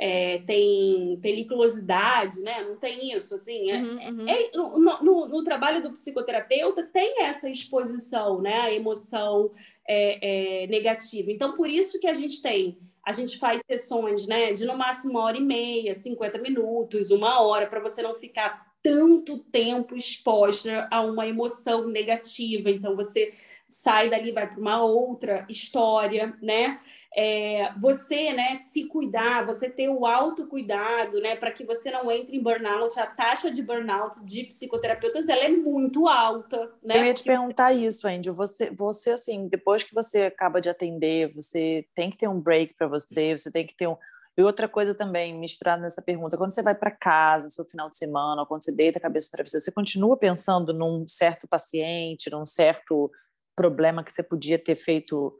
é, 0.00 0.38
tem 0.46 1.18
peliculosidade, 1.20 2.40
né? 2.40 2.62
Não 2.62 2.76
tem 2.76 3.12
isso, 3.12 3.34
assim. 3.34 3.70
É, 3.70 3.76
Uhum, 3.78 4.18
uhum. 4.20 4.28
é- 4.28 4.50
no, 4.54 4.78
no- 5.02 5.28
no 5.28 5.44
trabalho 5.44 5.82
do 5.82 5.90
psicoterapeuta 5.90 6.84
tem 6.92 7.22
essa 7.24 7.48
exposição, 7.50 8.40
né? 8.40 8.60
A 8.60 8.72
emoção 8.72 9.50
é, 9.88 10.64
é, 10.64 10.66
negativa. 10.68 11.32
Então, 11.32 11.52
por 11.54 11.68
isso 11.68 11.98
que 11.98 12.06
a 12.06 12.12
gente 12.14 12.40
tem, 12.42 12.78
a 13.04 13.12
gente 13.12 13.38
faz 13.38 13.62
sessões, 13.66 14.26
né? 14.26 14.52
De 14.52 14.64
no 14.64 14.76
máximo 14.76 15.10
uma 15.12 15.24
hora 15.24 15.36
e 15.38 15.40
meia, 15.40 15.94
50 15.94 16.38
minutos, 16.38 17.10
uma 17.10 17.40
hora, 17.42 17.66
para 17.66 17.80
você 17.80 18.02
não 18.02 18.14
ficar 18.14 18.68
tanto 18.82 19.38
tempo 19.38 19.96
exposta 19.96 20.86
a 20.90 21.00
uma 21.00 21.26
emoção 21.26 21.88
negativa. 21.88 22.70
Então, 22.70 22.94
você 22.94 23.32
sai 23.68 24.08
dali, 24.08 24.30
vai 24.30 24.48
para 24.48 24.60
uma 24.60 24.82
outra 24.82 25.44
história, 25.48 26.34
né? 26.40 26.78
É, 27.16 27.72
você, 27.78 28.32
né, 28.32 28.54
se 28.56 28.84
cuidar, 28.84 29.44
você 29.46 29.68
ter 29.68 29.88
o 29.88 30.04
autocuidado, 30.04 31.20
né, 31.20 31.34
para 31.36 31.50
que 31.50 31.64
você 31.64 31.90
não 31.90 32.10
entre 32.12 32.36
em 32.36 32.42
burnout. 32.42 32.98
A 33.00 33.06
taxa 33.06 33.50
de 33.50 33.62
burnout 33.62 34.24
de 34.24 34.44
psicoterapeutas 34.44 35.28
ela 35.28 35.44
é 35.44 35.48
muito 35.48 36.06
alta, 36.06 36.70
né? 36.82 36.98
Eu 36.98 37.04
ia 37.06 37.14
te 37.14 37.22
Porque- 37.22 37.30
perguntar 37.30 37.72
isso, 37.72 38.06
Andy. 38.06 38.30
Você, 38.30 38.70
você, 38.70 39.10
assim, 39.10 39.48
depois 39.48 39.82
que 39.82 39.94
você 39.94 40.24
acaba 40.26 40.60
de 40.60 40.68
atender, 40.68 41.32
você 41.34 41.86
tem 41.94 42.10
que 42.10 42.16
ter 42.18 42.28
um 42.28 42.38
break 42.40 42.74
para 42.74 42.86
você, 42.86 43.36
você 43.36 43.50
tem 43.50 43.66
que 43.66 43.74
ter 43.74 43.86
um. 43.88 43.96
E 44.36 44.42
outra 44.42 44.68
coisa 44.68 44.94
também, 44.94 45.34
misturada 45.36 45.82
nessa 45.82 46.00
pergunta, 46.00 46.36
quando 46.36 46.52
você 46.52 46.62
vai 46.62 46.74
para 46.74 46.92
casa, 46.92 47.48
seu 47.48 47.64
final 47.64 47.90
de 47.90 47.96
semana, 47.98 48.42
ou 48.42 48.46
quando 48.46 48.62
você 48.62 48.70
deita 48.70 48.98
a 48.98 49.02
cabeça 49.02 49.28
para 49.32 49.44
você, 49.44 49.58
você 49.58 49.72
continua 49.72 50.16
pensando 50.16 50.72
num 50.72 51.08
certo 51.08 51.48
paciente, 51.48 52.30
num 52.30 52.46
certo 52.46 53.10
problema 53.56 54.04
que 54.04 54.12
você 54.12 54.22
podia 54.22 54.56
ter 54.56 54.76
feito, 54.76 55.34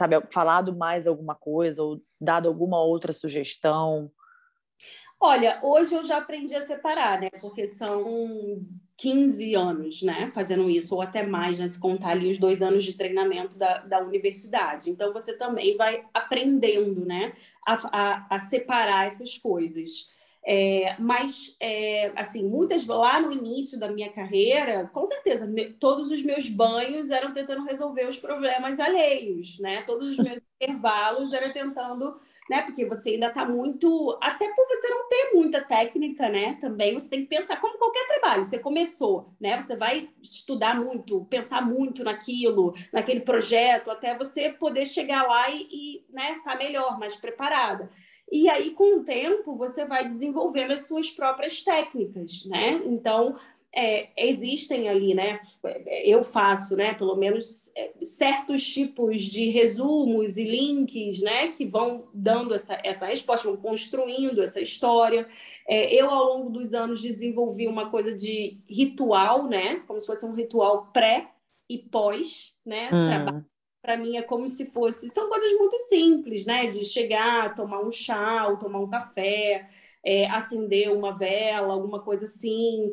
sabe, 0.00 0.16
falado 0.30 0.74
mais 0.74 1.06
alguma 1.06 1.34
coisa, 1.34 1.82
ou 1.82 2.00
dado 2.18 2.48
alguma 2.48 2.80
outra 2.80 3.12
sugestão? 3.12 4.10
Olha, 5.22 5.60
hoje 5.62 5.94
eu 5.94 6.02
já 6.02 6.16
aprendi 6.16 6.54
a 6.56 6.62
separar, 6.62 7.20
né? 7.20 7.28
Porque 7.42 7.66
são 7.66 8.64
15 8.96 9.54
anos, 9.54 10.02
né? 10.02 10.30
Fazendo 10.34 10.70
isso, 10.70 10.94
ou 10.94 11.02
até 11.02 11.22
mais, 11.22 11.58
né? 11.58 11.68
Se 11.68 11.78
contar 11.78 12.12
ali 12.12 12.30
os 12.30 12.38
dois 12.38 12.62
anos 12.62 12.82
de 12.82 12.94
treinamento 12.94 13.58
da, 13.58 13.80
da 13.80 14.00
universidade. 14.00 14.88
Então, 14.88 15.12
você 15.12 15.36
também 15.36 15.76
vai 15.76 16.06
aprendendo, 16.14 17.04
né? 17.04 17.34
A, 17.66 17.74
a, 17.74 18.26
a 18.36 18.38
separar 18.38 19.06
essas 19.06 19.36
coisas. 19.36 20.08
É, 20.44 20.96
mas, 20.98 21.54
é, 21.60 22.12
assim, 22.16 22.48
muitas 22.48 22.86
lá 22.86 23.20
no 23.20 23.30
início 23.30 23.78
da 23.78 23.88
minha 23.90 24.10
carreira, 24.10 24.88
com 24.92 25.04
certeza, 25.04 25.46
me- 25.46 25.72
todos 25.74 26.10
os 26.10 26.22
meus 26.22 26.48
banhos 26.48 27.10
eram 27.10 27.32
tentando 27.32 27.64
resolver 27.64 28.06
os 28.08 28.18
problemas 28.18 28.80
alheios, 28.80 29.58
né? 29.60 29.82
Todos 29.82 30.12
os 30.12 30.20
meus 30.20 30.40
intervalos 30.60 31.32
eram 31.34 31.52
tentando 31.52 32.18
né? 32.48 32.62
Porque 32.62 32.84
você 32.84 33.10
ainda 33.10 33.28
está 33.28 33.44
muito. 33.44 34.18
Até 34.22 34.48
por 34.54 34.66
você 34.66 34.88
não 34.88 35.08
ter 35.08 35.30
muita 35.34 35.60
técnica, 35.62 36.28
né? 36.28 36.54
Também 36.60 36.94
você 36.94 37.08
tem 37.08 37.20
que 37.22 37.28
pensar, 37.28 37.60
como 37.60 37.78
qualquer 37.78 38.06
trabalho, 38.06 38.44
você 38.44 38.58
começou, 38.58 39.32
né? 39.40 39.60
Você 39.60 39.76
vai 39.76 40.08
estudar 40.22 40.74
muito, 40.74 41.24
pensar 41.26 41.60
muito 41.64 42.02
naquilo, 42.04 42.74
naquele 42.92 43.20
projeto, 43.20 43.90
até 43.90 44.16
você 44.16 44.50
poder 44.50 44.86
chegar 44.86 45.22
lá 45.26 45.48
e, 45.50 45.68
e 45.70 46.04
né, 46.10 46.40
tá 46.44 46.56
melhor, 46.56 46.98
mais 46.98 47.16
preparada. 47.16 47.90
E 48.30 48.48
aí, 48.48 48.70
com 48.70 48.98
o 48.98 49.04
tempo, 49.04 49.56
você 49.56 49.84
vai 49.84 50.06
desenvolvendo 50.06 50.72
as 50.72 50.86
suas 50.86 51.10
próprias 51.10 51.62
técnicas, 51.62 52.44
né? 52.46 52.80
Então, 52.86 53.36
é, 53.74 54.08
existem 54.16 54.88
ali, 54.88 55.14
né? 55.14 55.40
Eu 56.04 56.22
faço, 56.22 56.76
né? 56.76 56.94
Pelo 56.94 57.16
menos 57.16 57.72
é, 57.76 57.92
certos 58.02 58.64
tipos 58.66 59.22
de 59.22 59.48
resumos 59.50 60.36
e 60.38 60.44
links, 60.44 61.22
né? 61.22 61.48
Que 61.48 61.64
vão 61.64 62.08
dando 62.12 62.54
essa, 62.54 62.80
essa 62.84 63.06
resposta, 63.06 63.48
vão 63.48 63.56
construindo 63.56 64.42
essa 64.42 64.60
história. 64.60 65.28
É, 65.68 65.92
eu, 65.94 66.10
ao 66.10 66.24
longo 66.24 66.50
dos 66.50 66.74
anos, 66.74 67.02
desenvolvi 67.02 67.66
uma 67.68 67.90
coisa 67.90 68.12
de 68.12 68.60
ritual, 68.68 69.48
né? 69.48 69.82
Como 69.86 70.00
se 70.00 70.06
fosse 70.06 70.24
um 70.24 70.34
ritual 70.34 70.90
pré 70.92 71.30
e 71.68 71.78
pós, 71.78 72.56
né? 72.66 72.88
Trabalho 72.88 73.38
Hum, 73.38 73.49
para 73.82 73.96
mim 73.96 74.16
é 74.16 74.22
como 74.22 74.48
se 74.48 74.66
fosse. 74.66 75.08
São 75.08 75.28
coisas 75.28 75.52
muito 75.58 75.78
simples, 75.88 76.46
né? 76.46 76.66
De 76.66 76.84
chegar, 76.84 77.54
tomar 77.54 77.80
um 77.80 77.90
chá, 77.90 78.46
ou 78.48 78.56
tomar 78.56 78.80
um 78.80 78.88
café, 78.88 79.68
é, 80.04 80.26
acender 80.30 80.90
uma 80.92 81.16
vela, 81.16 81.72
alguma 81.72 82.00
coisa 82.00 82.24
assim, 82.24 82.92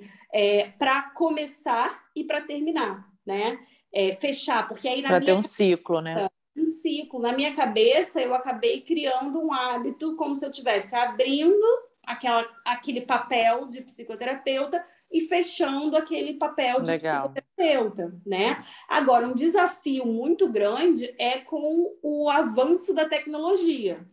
para 0.78 1.10
começar 1.12 2.04
e 2.16 2.24
para 2.24 2.42
terminar, 2.42 3.08
né? 3.26 3.60
É, 3.94 4.14
fechar, 4.14 4.68
porque 4.68 4.88
aí 4.88 5.02
na 5.02 5.08
para 5.10 5.20
minha 5.20 5.34
ter 5.34 5.38
um 5.38 5.42
ciclo, 5.42 6.02
né? 6.02 6.28
um 6.58 6.66
ciclo. 6.66 7.20
Na 7.20 7.32
minha 7.32 7.56
cabeça, 7.56 8.20
eu 8.20 8.34
acabei 8.34 8.82
criando 8.82 9.40
um 9.40 9.54
hábito 9.54 10.16
como 10.16 10.36
se 10.36 10.46
eu 10.46 10.50
estivesse 10.50 10.96
abrindo 10.96 11.66
aquela, 12.06 12.48
aquele 12.66 13.02
papel 13.02 13.68
de 13.68 13.82
psicoterapeuta 13.82 14.84
e 15.12 15.22
fechando 15.22 15.96
aquele 15.96 16.34
papel 16.34 16.82
de 16.82 16.92
Legal. 16.92 17.30
psicoterapeuta, 17.32 18.14
né? 18.26 18.62
Agora, 18.88 19.28
um 19.28 19.34
desafio 19.34 20.06
muito 20.06 20.50
grande 20.50 21.14
é 21.18 21.40
com 21.40 21.96
o 22.02 22.30
avanço 22.30 22.94
da 22.94 23.08
tecnologia, 23.08 24.06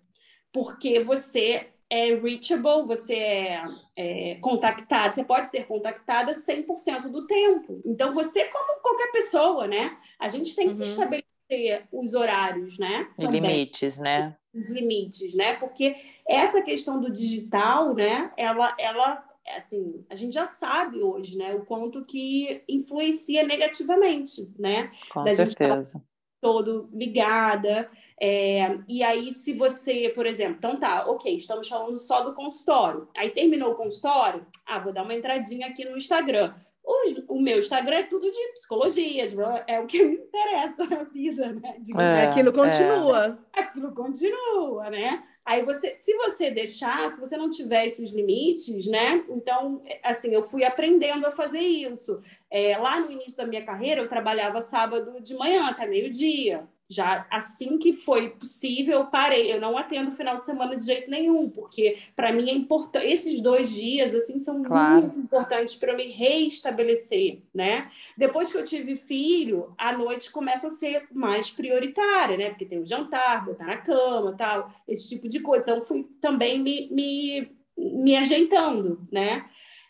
porque 0.53 1.01
você 1.01 1.69
é 1.91 2.15
reachable, 2.15 2.87
você 2.87 3.15
é, 3.15 3.63
é 3.97 4.35
contactado, 4.37 5.15
você 5.15 5.25
pode 5.25 5.51
ser 5.51 5.67
contactada 5.67 6.33
100% 6.33 7.09
do 7.09 7.27
tempo. 7.27 7.81
Então, 7.85 8.13
você, 8.13 8.45
como 8.47 8.81
qualquer 8.81 9.13
pessoa, 9.13 9.67
né? 9.67 9.97
A 10.19 10.29
gente 10.29 10.57
tem 10.57 10.69
que 10.75 10.81
Uhum. 10.81 10.83
estabelecer 10.83 11.87
os 11.93 12.15
horários, 12.15 12.79
né? 12.79 13.09
E 13.19 13.23
Também 13.23 13.41
limites, 13.41 13.99
né? 13.99 14.35
os 14.55 14.71
limites, 14.71 15.35
né? 15.35 15.55
Porque 15.55 15.95
essa 16.27 16.63
questão 16.63 17.01
do 17.01 17.11
digital, 17.13 17.95
né? 17.95 18.33
Ela, 18.37 18.75
ela, 18.79 19.25
assim, 19.51 20.05
a 20.09 20.15
gente 20.15 20.33
já 20.33 20.47
sabe 20.47 21.03
hoje, 21.03 21.37
né? 21.37 21.55
O 21.55 21.65
quanto 21.65 22.05
que 22.05 22.63
influencia 22.69 23.47
negativamente, 23.47 24.51
né? 24.59 24.91
Com 25.11 25.25
Da 25.25 25.31
gente 25.31 25.57
tá 25.57 25.67
certeza. 25.67 26.05
todo 26.41 26.89
ligada. 26.93 27.91
É, 28.21 28.79
e 28.89 29.03
aí, 29.03 29.33
se 29.33 29.53
você, 29.55 30.11
por 30.15 30.27
exemplo, 30.27 30.57
então 30.59 30.79
tá, 30.79 31.05
ok, 31.07 31.37
estamos 31.37 31.69
falando 31.69 31.99
só 31.99 32.23
do 32.23 32.35
consultório. 32.35 33.09
Aí 33.17 33.31
terminou 33.31 33.73
o 33.73 33.77
consultório, 33.77 34.47
ah, 34.67 34.79
vou 34.79 34.93
dar 34.93 35.03
uma 35.03 35.15
entradinha 35.15 35.67
aqui 35.67 35.85
no 35.85 35.97
Instagram. 35.97 36.55
Os, 36.85 37.25
o 37.29 37.41
meu 37.41 37.59
Instagram 37.59 37.97
é 37.97 38.03
tudo 38.03 38.31
de 38.31 38.53
psicologia, 38.53 39.27
de, 39.27 39.37
é 39.67 39.81
o 39.81 39.87
que 39.87 40.05
me 40.05 40.17
interessa 40.17 40.85
na 40.91 41.05
vida, 41.05 41.53
né? 41.55 41.77
De, 41.79 41.97
é, 41.97 42.27
aquilo 42.27 42.53
continua. 42.53 43.39
É. 43.57 43.61
Aquilo 43.65 43.93
continua, 43.93 44.91
né? 44.91 45.25
Aí 45.45 45.65
você, 45.65 45.95
se 45.95 46.15
você 46.17 46.51
deixar, 46.51 47.11
se 47.11 47.21
você 47.21 47.37
não 47.37 47.51
tiver 47.51 47.87
esses 47.87 48.13
limites, 48.13 48.87
né? 48.89 49.25
Então, 49.29 49.83
assim, 50.03 50.33
eu 50.33 50.43
fui 50.43 50.65
aprendendo 50.65 51.27
a 51.27 51.31
fazer 51.31 51.61
isso. 51.61 52.21
É, 52.51 52.77
lá 52.79 53.01
no 53.01 53.11
início 53.11 53.37
da 53.37 53.47
minha 53.47 53.65
carreira, 53.65 54.01
eu 54.01 54.09
trabalhava 54.09 54.61
sábado 54.61 55.21
de 55.21 55.35
manhã 55.35 55.67
até 55.67 55.87
meio-dia 55.87 56.69
já 56.95 57.27
assim 57.31 57.79
que 57.79 57.93
foi 57.93 58.31
possível, 58.31 59.01
eu 59.01 59.07
parei. 59.07 59.53
Eu 59.53 59.61
não 59.61 59.77
atendo 59.77 60.13
final 60.13 60.39
de 60.39 60.45
semana 60.45 60.77
de 60.77 60.87
jeito 60.87 61.11
nenhum, 61.11 61.49
porque 61.49 61.99
para 62.15 62.33
mim 62.33 62.49
é 62.49 62.55
importante. 62.55 63.07
Esses 63.07 63.41
dois 63.41 63.73
dias 63.73 64.15
assim 64.15 64.39
são 64.39 64.63
claro. 64.63 65.01
muito 65.01 65.19
importantes 65.19 65.75
para 65.75 65.93
eu 65.93 65.97
me 65.97 66.09
reestabelecer, 66.09 67.41
né? 67.55 67.91
Depois 68.17 68.51
que 68.51 68.59
eu 68.59 68.65
tive 68.65 68.97
filho, 68.97 69.75
a 69.77 69.93
noite 69.97 70.31
começa 70.31 70.69
a 70.69 70.71
ser 70.71 71.09
mais 71.13 71.51
prioritária, 71.51 72.37
né? 72.37 72.51
Porque 72.51 72.65
tem 72.65 72.79
o 72.79 72.87
jantar, 72.87 73.45
botar 73.45 73.67
na 73.67 73.79
cama, 73.79 74.35
tal, 74.37 74.71
esse 74.87 75.09
tipo 75.09 75.29
de 75.29 75.41
coisa. 75.41 75.63
Então 75.63 75.83
fui 75.83 76.07
também 76.21 76.59
me, 76.59 76.89
me, 76.91 77.49
me 77.77 78.17
ajeitando, 78.17 79.07
né? 79.11 79.45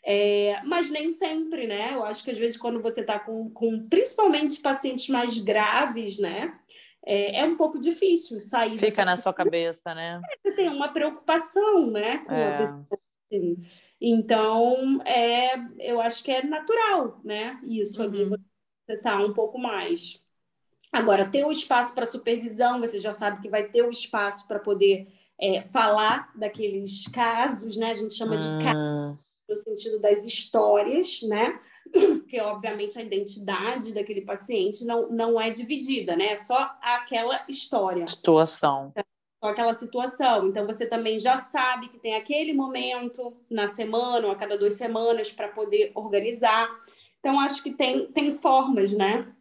É, 0.07 0.61
mas 0.65 0.91
nem 0.91 1.09
sempre, 1.09 1.67
né? 1.67 1.95
Eu 1.95 2.05
acho 2.05 2.23
que 2.23 2.31
às 2.31 2.39
vezes 2.39 2.59
quando 2.59 2.81
você 2.81 3.01
está 3.01 3.19
com, 3.19 3.49
com 3.51 3.89
principalmente 3.89 4.61
pacientes 4.61 5.09
mais 5.09 5.39
graves, 5.39 6.19
né? 6.19 6.55
É, 7.05 7.41
é 7.41 7.45
um 7.45 7.57
pouco 7.57 7.79
difícil 7.79 8.41
sair. 8.41 8.79
Fica 8.79 9.05
na 9.05 9.17
sua 9.17 9.33
cabeça, 9.33 9.95
né? 9.95 10.21
Você 10.43 10.53
tem 10.53 10.69
uma 10.69 10.93
preocupação, 10.93 11.91
né, 11.91 12.19
com 12.19 12.33
é. 12.33 12.55
a 12.55 12.59
pessoa. 12.59 12.87
Assim. 13.33 13.57
Então, 14.01 15.01
é, 15.05 15.55
eu 15.79 16.01
acho 16.01 16.25
que 16.25 16.31
é 16.31 16.43
natural, 16.43 17.21
né? 17.25 17.61
Isso 17.65 18.01
uhum. 18.01 18.09
ali 18.09 18.25
você 18.87 18.99
tá 18.99 19.19
um 19.21 19.33
pouco 19.33 19.59
mais. 19.59 20.21
Agora, 20.93 21.29
ter 21.29 21.45
o 21.45 21.51
espaço 21.51 21.95
para 21.95 22.07
supervisão, 22.07 22.81
você 22.81 23.01
já 23.01 23.13
sabe 23.13 23.41
que 23.41 23.49
vai 23.49 23.65
ter 23.65 23.83
o 23.83 23.91
espaço 23.91 24.47
para 24.47 24.59
poder 24.59 25.09
é, 25.41 25.63
falar 25.63 26.31
daqueles 26.37 27.09
casos, 27.09 27.77
né? 27.77 27.91
A 27.91 27.95
gente 27.95 28.15
chama 28.15 28.37
de 28.37 28.47
casos 28.63 28.77
ah. 28.77 29.19
no 29.49 29.57
sentido 29.57 29.99
das 29.99 30.25
histórias, 30.25 31.21
né? 31.23 31.59
Porque 31.93 32.41
obviamente 32.41 32.99
a 32.99 33.03
identidade 33.03 33.93
daquele 33.93 34.23
paciente 34.23 34.85
não, 34.85 35.09
não 35.11 35.41
é 35.41 35.51
dividida, 35.51 36.17
né? 36.17 36.33
É 36.33 36.37
só 36.37 36.75
aquela 36.83 37.45
história. 37.49 38.07
Situação. 38.07 38.93
Só 39.43 39.51
aquela 39.51 39.75
situação. 39.75 40.49
Então 40.49 40.67
você 40.67 40.87
também 40.87 41.19
já 41.19 41.37
sabe 41.37 41.89
que 41.89 41.99
tem 41.99 42.15
aquele 42.17 42.53
momento 42.53 43.37
na 43.51 43.69
semana 43.69 44.27
ou 44.27 44.33
a 44.33 44.37
cada 44.37 44.59
duas 44.59 44.75
semanas 44.75 45.33
para 45.33 45.49
poder 45.49 45.93
organizar. 45.95 46.69
Então 47.21 47.39
acho 47.41 47.63
que 47.63 47.71
tem, 47.71 48.07
tem 48.07 48.39
formas, 48.39 48.93
né? 48.93 49.33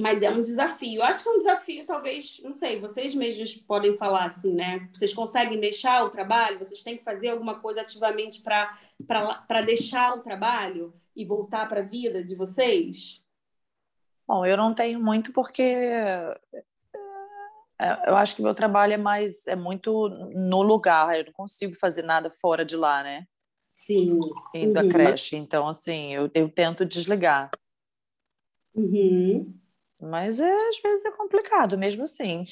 Mas 0.00 0.22
é 0.22 0.30
um 0.30 0.42
desafio. 0.42 1.02
Acho 1.02 1.22
que 1.22 1.28
é 1.28 1.32
um 1.32 1.36
desafio, 1.36 1.86
talvez, 1.86 2.40
não 2.42 2.52
sei, 2.52 2.80
vocês 2.80 3.14
mesmos 3.14 3.56
podem 3.56 3.96
falar 3.96 4.24
assim, 4.24 4.54
né? 4.54 4.88
Vocês 4.92 5.12
conseguem 5.12 5.60
deixar 5.60 6.04
o 6.04 6.10
trabalho? 6.10 6.58
Vocês 6.58 6.82
têm 6.82 6.96
que 6.96 7.04
fazer 7.04 7.28
alguma 7.28 7.60
coisa 7.60 7.82
ativamente 7.82 8.42
para 8.42 9.60
deixar 9.64 10.16
o 10.16 10.22
trabalho 10.22 10.92
e 11.14 11.24
voltar 11.24 11.68
para 11.68 11.80
a 11.80 11.84
vida 11.84 12.24
de 12.24 12.34
vocês? 12.34 13.24
Bom, 14.26 14.46
eu 14.46 14.56
não 14.56 14.74
tenho 14.74 15.00
muito 15.00 15.32
porque 15.32 15.62
é, 17.80 18.10
eu 18.10 18.16
acho 18.16 18.36
que 18.36 18.42
meu 18.42 18.54
trabalho 18.54 18.92
é 18.92 18.98
mais 18.98 19.46
é 19.46 19.56
muito 19.56 20.08
no 20.08 20.62
lugar. 20.62 21.18
Eu 21.18 21.26
não 21.26 21.32
consigo 21.32 21.74
fazer 21.74 22.02
nada 22.02 22.30
fora 22.30 22.64
de 22.64 22.76
lá, 22.76 23.02
né? 23.02 23.26
Sim. 23.72 24.20
Indo 24.54 24.78
uhum. 24.78 24.88
à 24.88 24.92
creche. 24.92 25.36
Então, 25.36 25.66
assim, 25.66 26.12
eu, 26.12 26.30
eu 26.34 26.48
tento 26.48 26.84
desligar. 26.84 27.50
Uhum. 28.74 29.58
Mas 30.00 30.40
é, 30.40 30.68
às 30.68 30.78
vezes 30.78 31.04
é 31.04 31.10
complicado, 31.10 31.76
mesmo 31.76 32.04
assim. 32.04 32.44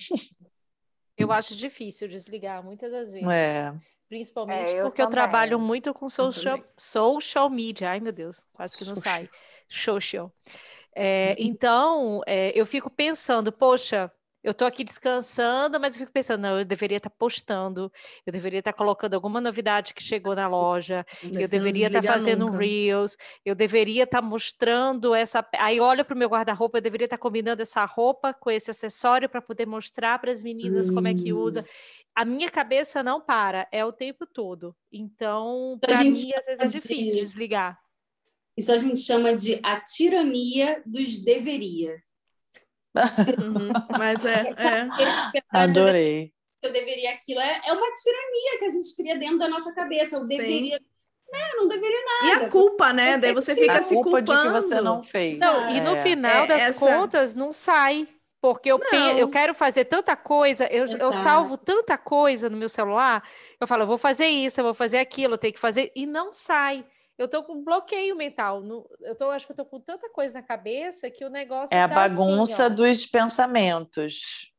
Eu 1.17 1.31
acho 1.33 1.57
difícil 1.57 2.09
desligar, 2.09 2.63
muitas 2.63 2.91
das 2.93 3.13
vezes. 3.13 3.29
É. 3.29 3.75
Principalmente 4.09 4.73
é, 4.73 4.81
eu 4.81 4.85
porque 4.85 5.03
também. 5.03 5.07
eu 5.07 5.11
trabalho 5.11 5.59
muito 5.59 5.93
com 5.93 6.09
social, 6.09 6.63
social 6.77 7.51
media. 7.51 7.91
Ai, 7.91 8.01
meu 8.01 8.13
Deus, 8.13 8.43
quase 8.53 8.77
que 8.77 8.85
não 8.85 8.95
social. 8.95 9.15
sai. 9.15 9.31
Social. 9.69 10.33
É, 10.95 11.35
então, 11.39 12.23
é, 12.27 12.53
eu 12.59 12.65
fico 12.65 12.91
pensando, 12.91 13.53
poxa, 13.53 14.11
eu 14.49 14.53
estou 14.53 14.67
aqui 14.67 14.83
descansando, 14.83 15.79
mas 15.79 15.95
eu 15.95 16.01
fico 16.01 16.11
pensando, 16.11 16.41
não, 16.41 16.59
eu 16.59 16.65
deveria 16.65 16.97
estar 16.97 17.11
tá 17.11 17.17
postando, 17.19 17.93
eu 18.25 18.33
deveria 18.33 18.61
estar 18.61 18.73
tá 18.73 18.79
colocando 18.79 19.13
alguma 19.13 19.43
novidade 19.43 19.93
que 19.93 20.03
chegou 20.03 20.35
na 20.35 20.49
loja, 20.49 21.05
eu 21.23 21.47
deveria 21.47 21.89
estar 21.89 22.01
tá 22.01 22.13
fazendo 22.13 22.47
nunca. 22.47 22.57
reels, 22.57 23.19
eu 23.45 23.55
deveria 23.55 24.05
estar 24.05 24.23
tá 24.23 24.27
mostrando 24.27 25.15
essa. 25.15 25.47
Aí 25.59 25.79
olha 25.81 26.03
para 26.03 26.15
o 26.15 26.19
meu 26.19 26.31
guarda-roupa, 26.31 26.79
eu 26.79 26.83
deveria 26.83 27.05
estar 27.05 27.19
tá 27.19 27.23
combinando 27.23 27.61
essa 27.61 27.85
roupa 27.85 28.33
com 28.33 28.51
esse 28.51 28.71
acessório 28.71 29.29
para 29.29 29.43
poder 29.43 29.67
mostrar 29.67 30.19
para 30.19 30.31
as 30.31 30.43
meninas 30.43 30.89
hum. 30.89 30.95
como 30.95 31.09
é 31.09 31.15
que 31.15 31.31
usa. 31.31 31.61
Hum. 31.61 31.65
A 32.15 32.25
minha 32.25 32.51
cabeça 32.51 33.03
não 33.03 33.21
para, 33.21 33.69
é 33.71 33.85
o 33.85 33.93
tempo 33.93 34.27
todo. 34.27 34.75
Então, 34.91 35.77
para 35.79 36.01
mim, 36.01 36.09
às 36.11 36.47
vezes 36.47 36.61
é 36.61 36.67
difícil 36.67 37.17
de... 37.17 37.21
desligar. 37.21 37.79
Isso 38.57 38.73
a 38.73 38.79
gente 38.79 38.99
chama 38.99 39.37
de 39.37 39.61
a 39.63 39.79
tirania 39.79 40.83
dos 40.87 41.19
deveria. 41.19 42.03
Uhum, 43.39 43.73
mas 43.99 44.25
é, 44.25 44.51
é. 45.35 45.43
Adorei. 45.51 46.33
Eu 46.63 46.73
deveria 46.73 47.13
aquilo. 47.13 47.41
É, 47.41 47.61
é 47.67 47.73
uma 47.73 47.93
tirania 47.93 48.59
que 48.59 48.65
a 48.65 48.69
gente 48.69 48.97
cria 48.97 49.19
dentro 49.19 49.39
da 49.39 49.49
nossa 49.49 49.73
cabeça. 49.73 50.17
Eu 50.17 50.25
deveria. 50.27 50.79
Sim. 50.79 50.85
Né, 51.31 51.39
não 51.57 51.69
deveria 51.69 52.05
nada. 52.05 52.27
E 52.27 52.47
a 52.47 52.49
culpa, 52.49 52.93
né? 52.93 53.19
Daí 53.19 53.35
você 53.35 53.55
fica 53.55 53.79
a 53.79 53.83
se 53.83 53.95
culpa 53.95 54.23
culpando. 54.23 54.33
de 54.33 54.43
que 54.43 54.49
você 54.49 54.81
não 54.81 55.03
fez. 55.03 55.39
Não, 55.39 55.69
e 55.71 55.81
no 55.81 55.95
é. 55.95 56.03
final 56.03 56.45
é, 56.45 56.47
das 56.47 56.63
essa... 56.63 56.87
contas, 56.87 57.35
não 57.35 57.53
sai. 57.53 58.09
Porque 58.41 58.71
eu, 58.71 58.79
penso, 58.79 59.19
eu 59.19 59.29
quero 59.29 59.53
fazer 59.53 59.85
tanta 59.85 60.15
coisa, 60.15 60.65
eu, 60.67 60.85
eu, 60.87 61.11
salvo 61.11 61.59
tanta 61.59 61.99
coisa 61.99 62.49
no 62.49 62.57
meu 62.57 62.69
celular, 62.69 63.29
eu 63.61 63.67
falo, 63.67 63.83
eu 63.83 63.87
vou 63.87 63.99
fazer 63.99 64.27
isso, 64.27 64.61
eu 64.61 64.65
vou 64.65 64.75
fazer 64.75 64.99
aquilo, 64.99 65.35
eu 65.35 65.39
tenho 65.39 65.53
que 65.53 65.59
fazer, 65.59 65.91
e 65.93 66.07
não 66.07 66.33
sai 66.33 66.85
eu 67.19 67.29
tô 67.29 67.43
com 67.43 67.65
bloqueio 67.65 68.17
mental. 68.17 68.63
No, 68.63 68.89
eu 69.01 69.15
tô, 69.15 69.31
acho 69.31 69.47
que 69.47 69.53
eu 69.53 69.57
tô 69.57 69.65
com 69.65 69.81
tanta 69.81 70.09
coisa 70.09 70.35
na 70.35 70.43
cabeça 70.43 71.11
que 71.11 71.25
o 71.25 71.29
negócio 71.29 71.77
é 71.77 71.79
tá 71.79 71.85
a 71.85 72.09
bagunça 72.09 72.67
assim, 72.67 72.75
dos 72.77 73.07
pensamentos. 73.07 74.53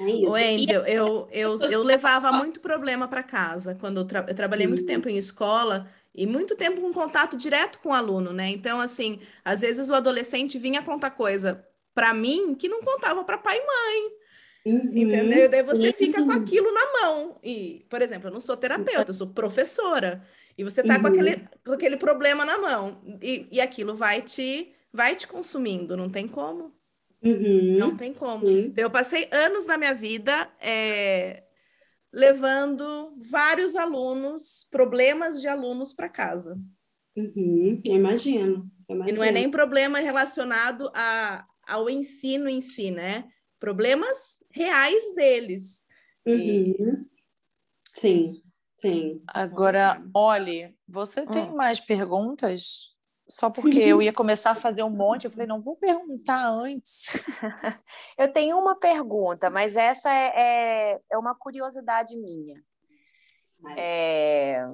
É 0.00 0.10
isso. 0.10 0.30
O 0.30 0.34
Angel, 0.34 0.86
eu, 0.86 1.28
eu, 1.32 1.56
eu 1.70 1.82
levava 1.82 2.30
muito 2.30 2.60
problema 2.60 3.08
para 3.08 3.22
casa 3.22 3.74
quando 3.74 3.98
eu, 3.98 4.04
tra 4.04 4.24
eu 4.28 4.34
trabalhei 4.34 4.66
muito 4.66 4.86
tempo 4.86 5.08
em 5.08 5.16
escola 5.16 5.88
e 6.14 6.26
muito 6.26 6.54
tempo 6.54 6.80
com 6.80 6.92
contato 6.92 7.36
direto 7.36 7.80
com 7.80 7.88
o 7.88 7.94
aluno, 7.94 8.32
né? 8.32 8.48
Então, 8.48 8.80
assim, 8.80 9.20
às 9.44 9.62
vezes 9.62 9.90
o 9.90 9.94
adolescente 9.94 10.58
vinha 10.58 10.82
contar 10.82 11.10
coisa 11.10 11.66
para 11.94 12.14
mim 12.14 12.54
que 12.54 12.68
não 12.68 12.80
contava 12.80 13.24
para 13.24 13.38
pai 13.38 13.58
e 13.58 13.66
mãe. 13.66 14.18
Uhum, 14.66 14.98
entendeu? 14.98 15.44
E 15.44 15.48
daí 15.48 15.62
você 15.62 15.92
sim. 15.92 15.98
fica 15.98 16.22
com 16.22 16.30
aquilo 16.30 16.72
na 16.72 17.00
mão. 17.00 17.38
E, 17.42 17.84
por 17.88 18.02
exemplo, 18.02 18.28
eu 18.28 18.32
não 18.32 18.40
sou 18.40 18.56
terapeuta, 18.56 19.10
eu 19.10 19.14
sou 19.14 19.28
professora. 19.28 20.22
E 20.58 20.64
você 20.64 20.82
tá 20.82 20.96
uhum. 20.96 21.02
com, 21.02 21.06
aquele, 21.06 21.48
com 21.64 21.72
aquele 21.72 21.96
problema 21.96 22.44
na 22.44 22.58
mão. 22.58 23.00
E, 23.22 23.46
e 23.52 23.60
aquilo 23.60 23.94
vai 23.94 24.20
te, 24.20 24.74
vai 24.92 25.14
te 25.14 25.28
consumindo, 25.28 25.96
não 25.96 26.10
tem 26.10 26.26
como. 26.26 26.74
Uhum. 27.22 27.78
Não 27.78 27.96
tem 27.96 28.12
como. 28.12 28.44
Uhum. 28.44 28.58
Então, 28.66 28.82
eu 28.82 28.90
passei 28.90 29.28
anos 29.30 29.66
na 29.66 29.78
minha 29.78 29.94
vida 29.94 30.50
é, 30.60 31.44
levando 32.12 33.14
vários 33.30 33.76
alunos, 33.76 34.66
problemas 34.68 35.40
de 35.40 35.46
alunos 35.46 35.92
para 35.92 36.08
casa. 36.08 36.58
Uhum. 37.16 37.80
Imagino, 37.84 38.68
imagino. 38.88 39.16
E 39.16 39.18
não 39.18 39.24
é 39.24 39.30
nem 39.30 39.48
problema 39.48 40.00
relacionado 40.00 40.90
a, 40.92 41.46
ao 41.68 41.88
ensino 41.88 42.48
em 42.48 42.60
si, 42.60 42.90
né? 42.90 43.28
Problemas 43.60 44.42
reais 44.50 45.14
deles. 45.14 45.84
E... 46.26 46.74
Uhum. 46.80 47.06
Sim. 47.92 48.32
Sim. 48.80 49.20
Agora, 49.26 50.00
olhe, 50.14 50.74
você 50.86 51.26
tem 51.26 51.50
hum. 51.50 51.56
mais 51.56 51.80
perguntas? 51.80 52.96
Só 53.28 53.50
porque 53.50 53.78
eu 53.78 54.00
ia 54.00 54.12
começar 54.12 54.52
a 54.52 54.54
fazer 54.54 54.82
um 54.82 54.90
monte, 54.90 55.24
eu 55.24 55.30
falei, 55.30 55.46
não 55.46 55.60
vou 55.60 55.76
perguntar 55.76 56.48
antes. 56.48 57.12
eu 58.16 58.32
tenho 58.32 58.56
uma 58.56 58.74
pergunta, 58.78 59.50
mas 59.50 59.76
essa 59.76 60.10
é, 60.10 60.32
é, 60.92 61.00
é 61.12 61.18
uma 61.18 61.34
curiosidade 61.34 62.16
minha, 62.16 62.62
é, 63.76 64.64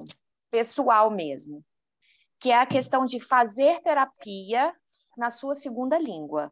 pessoal 0.49 1.11
mesmo, 1.11 1.65
que 2.39 2.49
é 2.49 2.55
a 2.55 2.65
questão 2.65 3.05
de 3.05 3.19
fazer 3.19 3.81
terapia 3.81 4.73
na 5.17 5.29
sua 5.29 5.55
segunda 5.55 5.99
língua. 5.99 6.49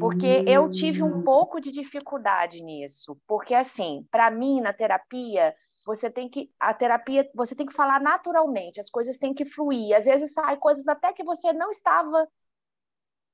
Porque 0.00 0.42
eu 0.48 0.68
tive 0.68 1.00
um 1.00 1.18
hum. 1.18 1.22
pouco 1.22 1.60
de 1.60 1.70
dificuldade 1.70 2.60
nisso, 2.60 3.16
porque 3.24 3.54
assim, 3.54 4.04
para 4.10 4.32
mim 4.32 4.60
na 4.60 4.72
terapia 4.72 5.54
você 5.86 6.10
tem 6.10 6.28
que 6.28 6.52
a 6.58 6.74
terapia, 6.74 7.30
você 7.32 7.54
tem 7.54 7.64
que 7.64 7.72
falar 7.72 8.00
naturalmente, 8.00 8.80
as 8.80 8.90
coisas 8.90 9.18
têm 9.18 9.32
que 9.32 9.44
fluir. 9.44 9.96
Às 9.96 10.04
vezes 10.04 10.32
sai 10.32 10.56
coisas 10.56 10.88
até 10.88 11.12
que 11.12 11.22
você 11.22 11.52
não 11.52 11.70
estava 11.70 12.28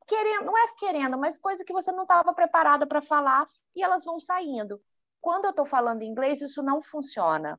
querendo, 0.07 0.45
não 0.45 0.59
é 0.59 0.67
querendo, 0.79 1.19
mas 1.19 1.39
coisa 1.39 1.65
que 1.65 1.73
você 1.73 1.91
não 1.91 2.03
estava 2.03 2.35
preparada 2.35 2.87
para 2.87 3.01
falar 3.01 3.49
e 3.75 3.83
elas 3.83 4.05
vão 4.05 4.21
saindo. 4.21 4.79
Quando 5.19 5.47
eu 5.47 5.51
estou 5.51 5.65
falando 5.65 6.03
inglês, 6.03 6.43
isso 6.43 6.63
não 6.63 6.83
funciona. 6.83 7.59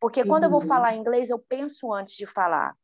Porque 0.00 0.24
quando 0.24 0.42
uhum. 0.42 0.48
eu 0.48 0.50
vou 0.50 0.62
uhum. 0.62 0.66
falar 0.66 0.96
inglês, 0.96 1.30
eu 1.30 1.38
penso 1.38 1.92
antes 1.92 2.16
de 2.16 2.26
falar. 2.26 2.76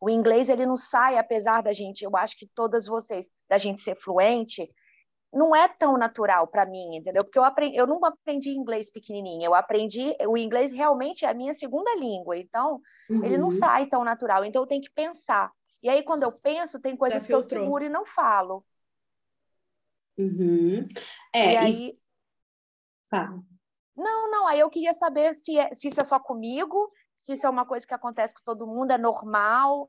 O 0.00 0.08
inglês 0.08 0.48
ele 0.48 0.64
não 0.64 0.76
sai, 0.76 1.18
apesar 1.18 1.62
da 1.62 1.72
gente, 1.72 2.04
eu 2.04 2.16
acho 2.16 2.38
que 2.38 2.46
todas 2.46 2.86
vocês, 2.86 3.28
da 3.48 3.58
gente 3.58 3.80
ser 3.80 3.96
fluente, 3.96 4.70
não 5.32 5.54
é 5.54 5.68
tão 5.68 5.96
natural 5.96 6.46
para 6.46 6.66
mim, 6.66 6.96
entendeu? 6.96 7.22
Porque 7.22 7.38
eu 7.38 7.44
aprendi, 7.44 7.76
eu 7.76 7.86
não 7.86 8.04
aprendi 8.04 8.50
inglês 8.50 8.90
pequenininho, 8.90 9.44
eu 9.44 9.54
aprendi 9.54 10.16
o 10.26 10.36
inglês 10.36 10.72
realmente 10.72 11.24
é 11.24 11.28
a 11.28 11.34
minha 11.34 11.52
segunda 11.52 11.94
língua, 11.96 12.36
então 12.36 12.80
uhum. 13.08 13.24
ele 13.24 13.38
não 13.38 13.46
uhum. 13.46 13.52
sai 13.52 13.86
tão 13.86 14.02
natural, 14.02 14.44
então 14.44 14.62
eu 14.62 14.66
tenho 14.66 14.82
que 14.82 14.90
pensar. 14.90 15.52
E 15.82 15.88
aí 15.88 16.02
quando 16.02 16.24
eu 16.24 16.30
penso, 16.42 16.80
tem 16.80 16.96
coisas 16.96 17.26
que 17.26 17.32
eu 17.32 17.40
seguro 17.40 17.84
e 17.84 17.88
não 17.88 18.04
falo. 18.04 18.64
Uhum. 20.18 20.86
É, 21.32 21.54
e 21.54 21.56
aí 21.56 21.68
isso... 21.68 21.92
tá. 23.08 23.32
Não, 23.96 24.30
não, 24.30 24.46
aí 24.46 24.58
eu 24.58 24.70
queria 24.70 24.92
saber 24.92 25.34
se, 25.34 25.58
é, 25.58 25.72
se 25.72 25.88
isso 25.88 26.00
é 26.00 26.04
só 26.04 26.18
comigo, 26.18 26.90
se 27.18 27.34
isso 27.34 27.46
é 27.46 27.50
uma 27.50 27.66
coisa 27.66 27.86
que 27.86 27.94
acontece 27.94 28.34
com 28.34 28.42
todo 28.42 28.66
mundo, 28.66 28.92
é 28.92 28.98
normal, 28.98 29.88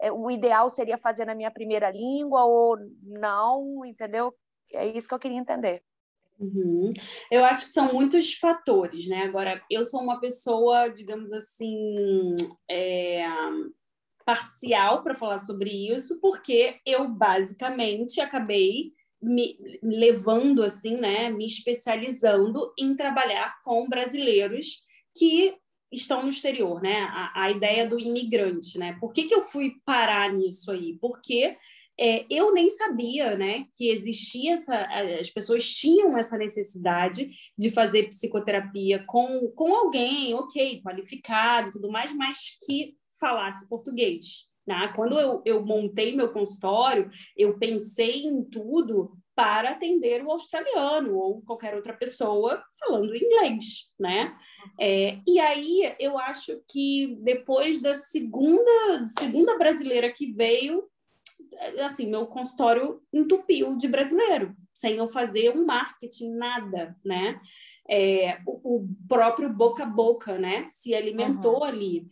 é, 0.00 0.10
o 0.10 0.30
ideal 0.30 0.68
seria 0.68 0.98
fazer 0.98 1.26
na 1.26 1.34
minha 1.34 1.50
primeira 1.50 1.90
língua 1.90 2.44
ou 2.44 2.76
não, 3.02 3.84
entendeu? 3.84 4.34
É 4.72 4.86
isso 4.86 5.08
que 5.08 5.14
eu 5.14 5.18
queria 5.18 5.38
entender. 5.38 5.82
Uhum. 6.38 6.92
Eu 7.30 7.44
acho 7.44 7.66
que 7.66 7.72
são 7.72 7.92
muitos 7.92 8.32
fatores, 8.34 9.06
né? 9.06 9.24
Agora, 9.24 9.62
eu 9.70 9.84
sou 9.84 10.00
uma 10.00 10.18
pessoa, 10.18 10.88
digamos 10.88 11.30
assim, 11.32 12.34
é, 12.68 13.22
parcial 14.24 15.02
para 15.02 15.14
falar 15.14 15.38
sobre 15.38 15.70
isso, 15.92 16.18
porque 16.20 16.78
eu 16.86 17.08
basicamente 17.08 18.20
acabei 18.20 18.92
me 19.22 19.58
levando 19.82 20.62
assim, 20.62 20.96
né, 20.96 21.28
me 21.28 21.44
especializando 21.44 22.72
em 22.78 22.96
trabalhar 22.96 23.60
com 23.62 23.86
brasileiros 23.86 24.82
que 25.14 25.54
estão 25.92 26.22
no 26.22 26.30
exterior, 26.30 26.80
né? 26.80 27.02
A, 27.02 27.42
a 27.44 27.50
ideia 27.50 27.86
do 27.86 27.98
imigrante, 27.98 28.78
né? 28.78 28.96
Por 29.00 29.12
que, 29.12 29.24
que 29.24 29.34
eu 29.34 29.42
fui 29.42 29.74
parar 29.84 30.32
nisso 30.32 30.70
aí? 30.70 30.96
Porque 31.00 31.56
é, 32.00 32.24
eu 32.30 32.54
nem 32.54 32.70
sabia 32.70 33.36
né, 33.36 33.66
que 33.74 33.90
existia 33.90 34.54
essa. 34.54 34.74
As 35.20 35.30
pessoas 35.30 35.68
tinham 35.70 36.16
essa 36.16 36.38
necessidade 36.38 37.30
de 37.58 37.70
fazer 37.70 38.08
psicoterapia 38.08 39.04
com, 39.06 39.52
com 39.54 39.74
alguém, 39.74 40.32
ok, 40.34 40.80
qualificado 40.82 41.72
tudo 41.72 41.90
mais, 41.90 42.14
mas 42.14 42.56
que 42.64 42.94
falasse 43.20 43.68
português. 43.68 44.48
Né? 44.66 44.92
Quando 44.96 45.18
eu, 45.18 45.42
eu 45.44 45.64
montei 45.64 46.16
meu 46.16 46.32
consultório, 46.32 47.10
eu 47.36 47.58
pensei 47.58 48.22
em 48.22 48.42
tudo 48.44 49.12
para 49.34 49.70
atender 49.70 50.24
o 50.24 50.30
australiano 50.30 51.16
ou 51.16 51.42
qualquer 51.42 51.74
outra 51.74 51.92
pessoa 51.92 52.62
falando 52.78 53.16
inglês, 53.16 53.90
né? 53.98 54.36
É, 54.78 55.18
e 55.26 55.40
aí 55.40 55.94
eu 55.98 56.18
acho 56.18 56.62
que 56.70 57.16
depois 57.22 57.80
da 57.80 57.94
segunda 57.94 59.08
segunda 59.18 59.56
brasileira 59.56 60.12
que 60.12 60.30
veio, 60.32 60.84
assim, 61.84 62.06
meu 62.06 62.26
consultório 62.26 63.00
entupiu 63.12 63.76
de 63.76 63.88
brasileiro, 63.88 64.54
sem 64.72 64.96
eu 64.96 65.08
fazer 65.08 65.50
um 65.56 65.64
marketing, 65.64 66.30
nada, 66.34 66.96
né? 67.04 67.40
É, 67.88 68.38
o, 68.46 68.76
o, 68.76 68.88
próprio 69.08 69.48
boca 69.52 69.82
a 69.82 69.86
boca, 69.86 70.38
né? 70.38 70.64
Se 70.66 70.94
alimentou 70.94 71.58
uhum. 71.58 71.64
ali. 71.64 72.06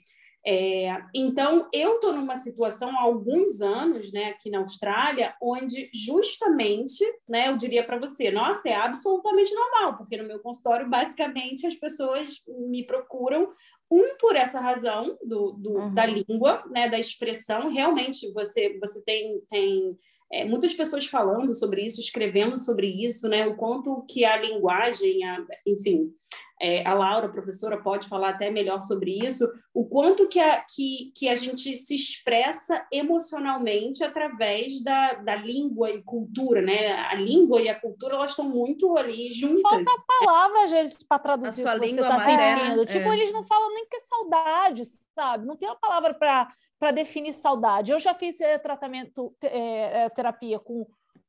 É, 0.50 0.96
então, 1.14 1.68
eu 1.74 1.96
estou 1.96 2.12
numa 2.12 2.34
situação 2.34 2.96
há 2.96 3.02
alguns 3.02 3.60
anos, 3.60 4.10
né, 4.12 4.30
aqui 4.30 4.48
na 4.48 4.60
Austrália, 4.60 5.34
onde 5.42 5.90
justamente, 5.92 7.04
né, 7.28 7.48
eu 7.48 7.56
diria 7.56 7.84
para 7.84 7.98
você, 7.98 8.30
nossa, 8.30 8.68
é 8.68 8.74
absolutamente 8.74 9.52
normal, 9.54 9.98
porque 9.98 10.16
no 10.16 10.26
meu 10.26 10.38
consultório, 10.38 10.88
basicamente, 10.88 11.66
as 11.66 11.74
pessoas 11.74 12.42
me 12.46 12.82
procuram 12.86 13.52
um 13.90 14.16
por 14.18 14.36
essa 14.36 14.60
razão 14.60 15.18
do, 15.24 15.52
do 15.52 15.70
uhum. 15.72 15.94
da 15.94 16.04
língua, 16.04 16.62
né, 16.70 16.88
da 16.88 16.98
expressão. 16.98 17.70
Realmente, 17.70 18.30
você, 18.32 18.78
você 18.78 19.02
tem, 19.02 19.40
tem 19.50 19.98
é, 20.30 20.44
muitas 20.44 20.74
pessoas 20.74 21.06
falando 21.06 21.54
sobre 21.54 21.84
isso, 21.84 22.00
escrevendo 22.00 22.58
sobre 22.58 22.86
isso, 22.86 23.28
né, 23.28 23.46
o 23.46 23.56
quanto 23.56 24.04
que 24.08 24.24
a 24.24 24.36
linguagem, 24.36 25.24
a, 25.24 25.44
enfim, 25.66 26.12
é, 26.60 26.86
a 26.86 26.92
Laura, 26.92 27.26
a 27.26 27.30
professora, 27.30 27.80
pode 27.80 28.08
falar 28.08 28.30
até 28.30 28.50
melhor 28.50 28.82
sobre 28.82 29.18
isso, 29.24 29.48
o 29.72 29.84
quanto 29.86 30.28
que 30.28 30.40
a, 30.40 30.60
que, 30.62 31.12
que 31.14 31.28
a 31.28 31.34
gente 31.34 31.76
se 31.76 31.94
expressa 31.94 32.86
emocionalmente 32.92 34.02
através 34.02 34.82
da, 34.82 35.14
da 35.14 35.36
língua 35.36 35.90
e 35.90 36.02
cultura, 36.02 36.60
né? 36.60 36.92
A 36.92 37.14
língua 37.14 37.60
e 37.60 37.68
a 37.68 37.78
cultura, 37.78 38.16
elas 38.16 38.30
estão 38.30 38.48
muito 38.48 38.96
ali 38.96 39.30
juntas. 39.30 39.62
Falta 39.62 39.90
a 39.90 40.24
palavra, 40.24 40.64
às 40.64 40.70
vezes, 40.70 40.98
para 41.02 41.18
traduzir 41.18 41.60
a 41.60 41.70
sua 41.70 41.74
língua 41.74 42.02
você 42.02 42.08
tá 42.08 42.18
sentindo. 42.20 42.86
Tipo, 42.86 43.12
é. 43.12 43.16
eles 43.16 43.32
não 43.32 43.44
falam 43.44 43.74
nem 43.74 43.86
que 43.86 43.96
é 43.96 44.00
saudade, 44.00 44.82
sabe? 45.14 45.46
Não 45.46 45.56
tem 45.56 45.68
uma 45.68 45.76
palavra 45.76 46.14
para 46.14 46.48
para 46.78 46.92
definir 46.92 47.32
saudade. 47.32 47.90
Eu 47.90 47.98
já 47.98 48.14
fiz 48.14 48.40
é, 48.40 48.56
tratamento, 48.56 49.34
é, 49.42 50.08
terapia 50.10 50.60
com 50.60 50.86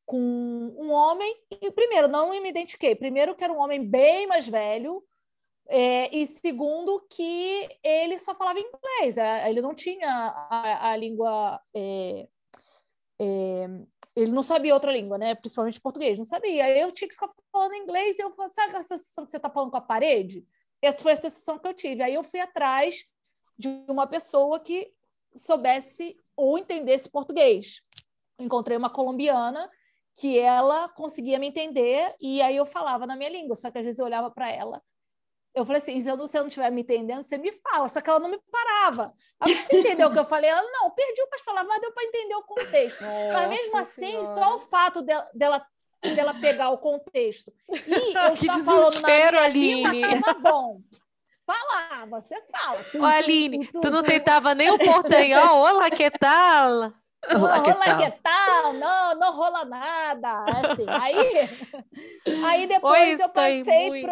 com 0.10 0.74
um 0.76 0.92
homem, 0.92 1.36
e 1.52 1.70
primeiro, 1.70 2.08
não 2.08 2.32
me 2.32 2.50
identifiquei. 2.50 2.96
Primeiro, 2.96 3.36
que 3.36 3.44
era 3.44 3.54
um 3.54 3.60
homem 3.60 3.88
bem 3.88 4.26
mais 4.26 4.48
velho, 4.48 5.04
é, 5.72 6.16
e 6.16 6.26
segundo, 6.26 7.00
que 7.08 7.70
ele 7.84 8.18
só 8.18 8.34
falava 8.34 8.60
inglês, 8.60 9.20
é, 9.20 9.48
ele 9.48 9.62
não 9.62 9.76
tinha 9.76 10.10
a, 10.50 10.90
a 10.92 10.98
língua. 10.98 11.62
É, 11.76 12.28
é, 13.22 13.68
ele 14.16 14.32
não 14.32 14.42
sabia 14.42 14.74
outra 14.74 14.92
língua, 14.92 15.20
né? 15.20 15.36
Principalmente 15.36 15.80
português, 15.80 16.18
não 16.18 16.26
sabia. 16.26 16.68
Eu 16.76 16.92
tinha 16.92 17.08
que 17.08 17.14
ficar 17.14 17.30
falando 17.52 17.76
inglês 17.76 18.18
e 18.18 18.24
eu 18.24 18.32
falei, 18.32 18.52
sabe 18.52 18.76
a 18.76 18.82
sensação 18.82 19.26
que 19.26 19.32
você 19.32 19.38
está 19.38 19.50
falando 19.50 19.70
com 19.70 19.78
a 19.78 19.82
parede? 19.82 20.44
Essa 20.82 21.04
foi 21.04 21.12
a 21.12 21.16
sensação 21.16 21.60
que 21.60 21.68
eu 21.68 21.74
tive. 21.74 22.02
Aí 22.02 22.16
eu 22.16 22.24
fui 22.24 22.40
atrás 22.40 23.06
de 23.56 23.68
uma 23.88 24.08
pessoa 24.08 24.60
que 24.60 24.92
soubesse 25.36 26.18
ou 26.36 26.58
entendesse 26.58 27.10
português. 27.10 27.84
Encontrei 28.40 28.76
uma 28.76 28.90
colombiana 28.90 29.70
que 30.16 30.40
ela 30.40 30.90
conseguia 30.90 31.38
me 31.38 31.48
entender 31.48 32.16
e 32.20 32.42
aí 32.42 32.56
eu 32.56 32.66
falava 32.66 33.06
na 33.06 33.16
minha 33.16 33.30
língua, 33.30 33.56
só 33.56 33.70
que 33.70 33.78
às 33.78 33.86
vezes 33.86 34.00
eu 34.00 34.06
olhava 34.06 34.32
para 34.32 34.52
ela 34.52 34.82
eu 35.60 35.66
falei 35.66 35.82
assim, 35.82 36.00
se 36.00 36.10
eu 36.10 36.18
não, 36.18 36.26
estiver 36.26 36.72
me 36.72 36.82
entendendo, 36.82 37.22
você 37.22 37.38
me 37.38 37.52
fala. 37.52 37.88
Só 37.88 38.02
que 38.02 38.10
ela 38.10 38.20
não 38.20 38.30
me 38.30 38.40
parava. 38.52 39.12
Aí 39.40 39.56
você 39.56 39.78
entendeu 39.80 40.08
o 40.08 40.12
que 40.12 40.20
eu 40.20 40.26
falei? 40.26 40.50
Ela, 40.50 40.62
não, 40.72 40.92
perdi 40.92 41.22
umas 41.22 41.42
palavras, 41.42 41.70
mas 41.70 41.82
deu 41.82 41.92
para 41.92 42.04
entender 42.06 42.36
o 42.36 42.44
contexto. 42.44 43.04
Nossa 43.04 43.34
mas 43.34 43.50
mesmo 43.50 43.78
assim, 43.78 44.26
só 44.26 44.56
o 44.56 44.60
fato 44.60 45.02
de, 45.02 45.14
dela, 45.34 45.66
dela 46.16 46.34
pegar 46.34 46.70
o 46.70 46.78
contexto. 46.78 47.54
E 47.88 48.14
eu 48.18 48.34
que 48.36 48.48
desespero, 48.50 49.40
Aline. 49.40 50.02
Tava 50.02 50.40
bom. 50.40 50.82
Falava, 51.46 52.22
você 52.22 52.36
fala. 52.52 52.86
Ô, 53.00 53.06
Aline, 53.06 53.66
tu, 53.66 53.74
tu, 53.74 53.82
tu 53.82 53.90
não 53.90 54.04
tentava 54.04 54.54
nem 54.54 54.70
o 54.70 54.78
portenhol? 54.78 55.58
Olá, 55.58 55.90
que 55.90 56.12
tal? 56.12 56.94
Não 57.28 57.40
rola 57.40 57.62
que 57.98 58.12
tal, 58.24 58.74
não, 58.74 59.16
não 59.16 59.36
rola 59.36 59.66
nada. 59.66 60.46
Assim. 60.46 60.86
Aí, 60.88 61.50
aí 62.46 62.68
depois 62.68 63.20
eu 63.20 63.30
passei 63.30 64.06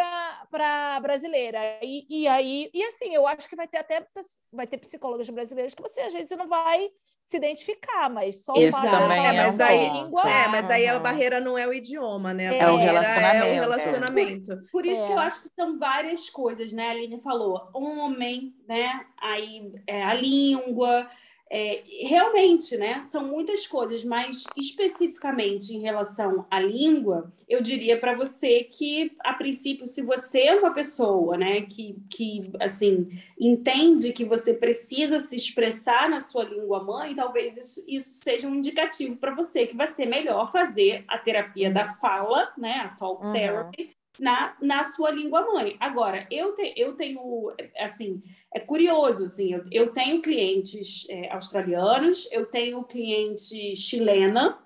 para 0.50 1.00
brasileira. 1.00 1.60
E, 1.82 2.06
e 2.10 2.28
aí, 2.28 2.70
e 2.74 2.84
assim, 2.84 3.14
eu 3.14 3.26
acho 3.26 3.48
que 3.48 3.56
vai 3.56 3.68
ter 3.68 3.78
até 3.78 4.06
vai 4.52 4.68
ter 4.68 4.78
psicólogas 4.78 5.30
brasileiras 5.30 5.74
que 5.74 5.82
você 5.82 6.02
às 6.02 6.14
vezes 6.14 6.38
não 6.38 6.48
vai 6.48 6.90
se 7.28 7.36
identificar, 7.36 8.10
mas 8.10 8.46
só 8.46 8.54
Isso 8.56 8.82
também 8.82 9.28
é, 9.28 9.34
mas 9.34 9.58
daí, 9.58 9.90
língua, 9.90 10.30
é, 10.30 10.48
mas 10.48 10.66
daí 10.66 10.88
a 10.88 10.98
barreira 10.98 11.42
não 11.42 11.58
é 11.58 11.68
o 11.68 11.74
idioma, 11.74 12.34
né? 12.34 12.58
É, 12.58 12.72
o 12.72 12.78
relacionamento. 12.78 13.46
É 13.46 13.52
o 13.52 13.54
relacionamento. 13.54 14.58
Por, 14.58 14.72
por 14.72 14.86
isso 14.86 15.04
é. 15.04 15.08
que 15.08 15.12
eu 15.12 15.20
acho 15.20 15.42
que 15.42 15.50
são 15.50 15.78
várias 15.78 16.30
coisas, 16.30 16.72
né? 16.72 16.88
A 16.88 16.92
Aline 16.92 17.20
falou, 17.20 17.70
homem, 17.74 18.56
né? 18.66 19.06
Aí 19.22 19.74
é, 19.86 20.06
a 20.06 20.14
língua, 20.14 21.10
é, 21.50 21.82
realmente, 22.02 22.76
né, 22.78 23.04
são 23.04 23.24
muitas 23.24 23.66
coisas, 23.66 24.04
mas 24.04 24.44
especificamente 24.56 25.74
em 25.74 25.80
relação 25.80 26.46
à 26.52 26.60
língua, 26.60 27.32
eu 27.48 27.62
diria 27.62 27.98
para 27.98 28.16
você 28.16 28.64
que, 28.64 29.12
a 29.20 29.34
princípio, 29.34 29.86
se 29.86 30.02
você 30.02 30.42
é 30.42 30.56
uma 30.56 30.74
pessoa, 30.74 31.38
né, 31.38 31.62
que, 31.62 31.96
que, 32.10 32.52
assim, 32.60 33.08
entende 33.40 34.12
que 34.12 34.26
você 34.26 34.54
precisa 34.54 35.20
se 35.20 35.36
expressar 35.36 36.10
na 36.10 36.20
sua 36.20 36.44
língua 36.44 36.84
mãe, 36.84 37.16
talvez 37.16 37.58
isso, 37.58 37.84
isso 37.88 38.10
seja 38.12 38.48
um 38.48 38.56
indicativo 38.56 39.16
para 39.18 39.34
você 39.34 39.66
que 39.66 39.76
vai 39.76 39.88
ser 39.88 40.06
melhor 40.06 40.52
fazer 40.52 41.06
a 41.08 41.18
terapia 41.18 41.72
da 41.72 41.86
fala, 41.94 42.52
né, 42.58 42.82
a 42.82 42.90
talk 42.90 43.26
uhum. 43.26 43.32
therapy, 43.32 43.97
na, 44.20 44.56
na 44.62 44.84
sua 44.84 45.12
língua 45.12 45.46
mãe. 45.52 45.76
Agora, 45.80 46.28
eu, 46.32 46.54
te, 46.54 46.74
eu 46.76 46.94
tenho, 46.94 47.54
assim, 47.78 48.22
é 48.54 48.60
curioso, 48.60 49.26
assim, 49.26 49.54
eu, 49.54 49.64
eu 49.72 49.94
tenho 49.94 50.22
clientes 50.22 51.06
é, 51.10 51.32
australianos, 51.32 52.28
eu 52.32 52.46
tenho 52.46 52.84
cliente 52.84 53.76
chilena 53.76 54.58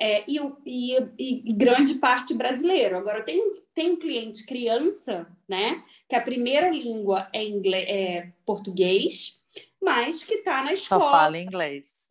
é, 0.00 0.24
e, 0.28 0.38
e, 0.66 0.96
e, 1.18 1.52
grande 1.52 1.94
parte 1.94 2.34
brasileiro. 2.34 2.96
Agora, 2.96 3.18
eu 3.18 3.24
tenho, 3.24 3.62
tenho 3.74 3.96
cliente 3.96 4.46
criança, 4.46 5.26
né, 5.48 5.82
que 6.08 6.16
a 6.16 6.20
primeira 6.20 6.70
língua 6.70 7.28
é, 7.34 7.42
inglês, 7.44 7.88
é 7.88 8.32
português, 8.44 9.38
mas 9.80 10.24
que 10.24 10.34
está 10.34 10.62
na 10.62 10.72
escola. 10.72 11.02
Só 11.02 11.10
fala 11.10 11.38
inglês 11.38 12.07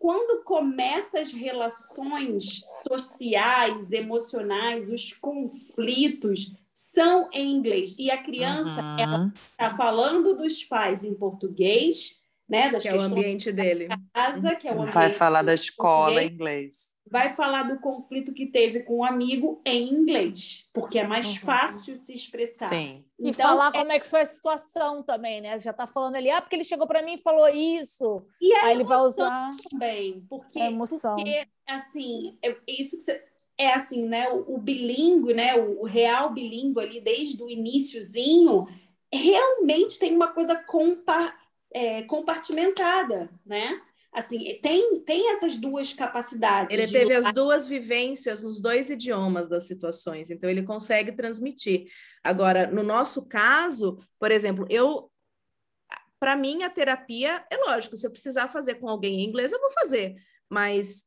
quando 0.00 0.42
começa 0.44 1.20
as 1.20 1.30
relações 1.30 2.62
sociais, 2.88 3.92
emocionais, 3.92 4.90
os 4.90 5.12
conflitos 5.12 6.52
são 6.72 7.28
em 7.34 7.52
inglês 7.52 7.94
e 7.98 8.10
a 8.10 8.16
criança 8.16 8.80
uhum. 8.80 8.98
ela 8.98 9.32
está 9.34 9.76
falando 9.76 10.34
dos 10.34 10.64
pais 10.64 11.04
em 11.04 11.12
português, 11.12 12.18
né? 12.48 12.70
Das 12.70 12.82
que 12.82 12.88
é 12.88 12.96
o 12.96 13.00
ambiente 13.02 13.52
dele. 13.52 13.88
casa, 14.14 14.56
que 14.56 14.66
é 14.66 14.72
o 14.72 14.86
Vai 14.86 15.04
ambiente 15.04 15.18
falar 15.18 15.42
da 15.42 15.52
escola 15.52 16.22
em 16.22 16.28
inglês. 16.28 16.92
Vai 17.10 17.34
falar 17.34 17.64
do 17.64 17.80
conflito 17.80 18.32
que 18.32 18.46
teve 18.46 18.80
com 18.84 18.98
um 18.98 19.04
amigo 19.04 19.60
em 19.64 19.92
inglês, 19.92 20.68
porque 20.72 20.98
é 20.98 21.06
mais 21.06 21.36
fácil 21.36 21.96
se 21.96 22.14
expressar. 22.14 22.68
Sim. 22.68 23.04
E 23.18 23.30
Então, 23.30 23.48
falar 23.48 23.68
é- 23.74 23.78
como 23.78 23.92
é 23.92 23.98
que 23.98 24.06
foi 24.06 24.20
a 24.20 24.26
situação 24.26 25.02
também, 25.02 25.40
né? 25.40 25.58
Já 25.58 25.72
tá 25.72 25.86
falando 25.86 26.14
ali, 26.16 26.30
ah, 26.30 26.40
porque 26.40 26.54
ele 26.56 26.64
chegou 26.64 26.86
para 26.86 27.02
mim 27.02 27.14
e 27.14 27.18
falou 27.18 27.48
isso. 27.48 28.24
E 28.40 28.54
a 28.54 28.66
Aí 28.66 28.74
ele 28.76 28.84
vai 28.84 28.98
usar. 29.00 29.50
também, 29.68 30.24
porque, 30.28 30.60
A 30.60 30.66
emoção. 30.70 31.16
porque 31.16 31.46
assim, 31.66 32.38
é 32.42 32.56
isso 32.68 32.96
que 32.96 33.02
você, 33.02 33.24
é 33.58 33.74
assim, 33.74 34.06
né? 34.08 34.28
O, 34.30 34.54
o 34.54 34.58
bilíngue, 34.58 35.34
né? 35.34 35.56
O, 35.58 35.80
o 35.82 35.84
real 35.84 36.30
bilíngue 36.32 36.80
ali 36.80 37.00
desde 37.00 37.42
o 37.42 37.48
iniciozinho, 37.50 38.66
realmente 39.12 39.98
tem 39.98 40.14
uma 40.14 40.28
coisa 40.28 40.54
compa, 40.54 41.34
é, 41.72 42.02
compartimentada, 42.04 43.28
né? 43.44 43.80
Assim, 44.12 44.58
tem, 44.60 45.00
tem 45.04 45.30
essas 45.30 45.56
duas 45.56 45.92
capacidades. 45.92 46.72
Ele 46.76 46.86
teve 46.86 47.16
lutar 47.16 47.28
as 47.28 47.34
duas 47.34 47.66
vivências 47.66 48.42
nos 48.42 48.60
dois 48.60 48.90
idiomas 48.90 49.48
das 49.48 49.68
situações, 49.68 50.30
então 50.30 50.50
ele 50.50 50.64
consegue 50.64 51.12
transmitir. 51.12 51.86
Agora, 52.24 52.66
no 52.66 52.82
nosso 52.82 53.26
caso, 53.28 53.98
por 54.18 54.30
exemplo, 54.32 54.66
eu 54.68 55.10
para 56.18 56.36
mim 56.36 56.64
a 56.64 56.68
terapia 56.70 57.42
é 57.50 57.56
lógico, 57.56 57.96
se 57.96 58.06
eu 58.06 58.10
precisar 58.10 58.48
fazer 58.48 58.74
com 58.74 58.88
alguém 58.88 59.20
em 59.20 59.24
inglês, 59.28 59.52
eu 59.52 59.60
vou 59.60 59.70
fazer, 59.70 60.16
mas 60.50 61.06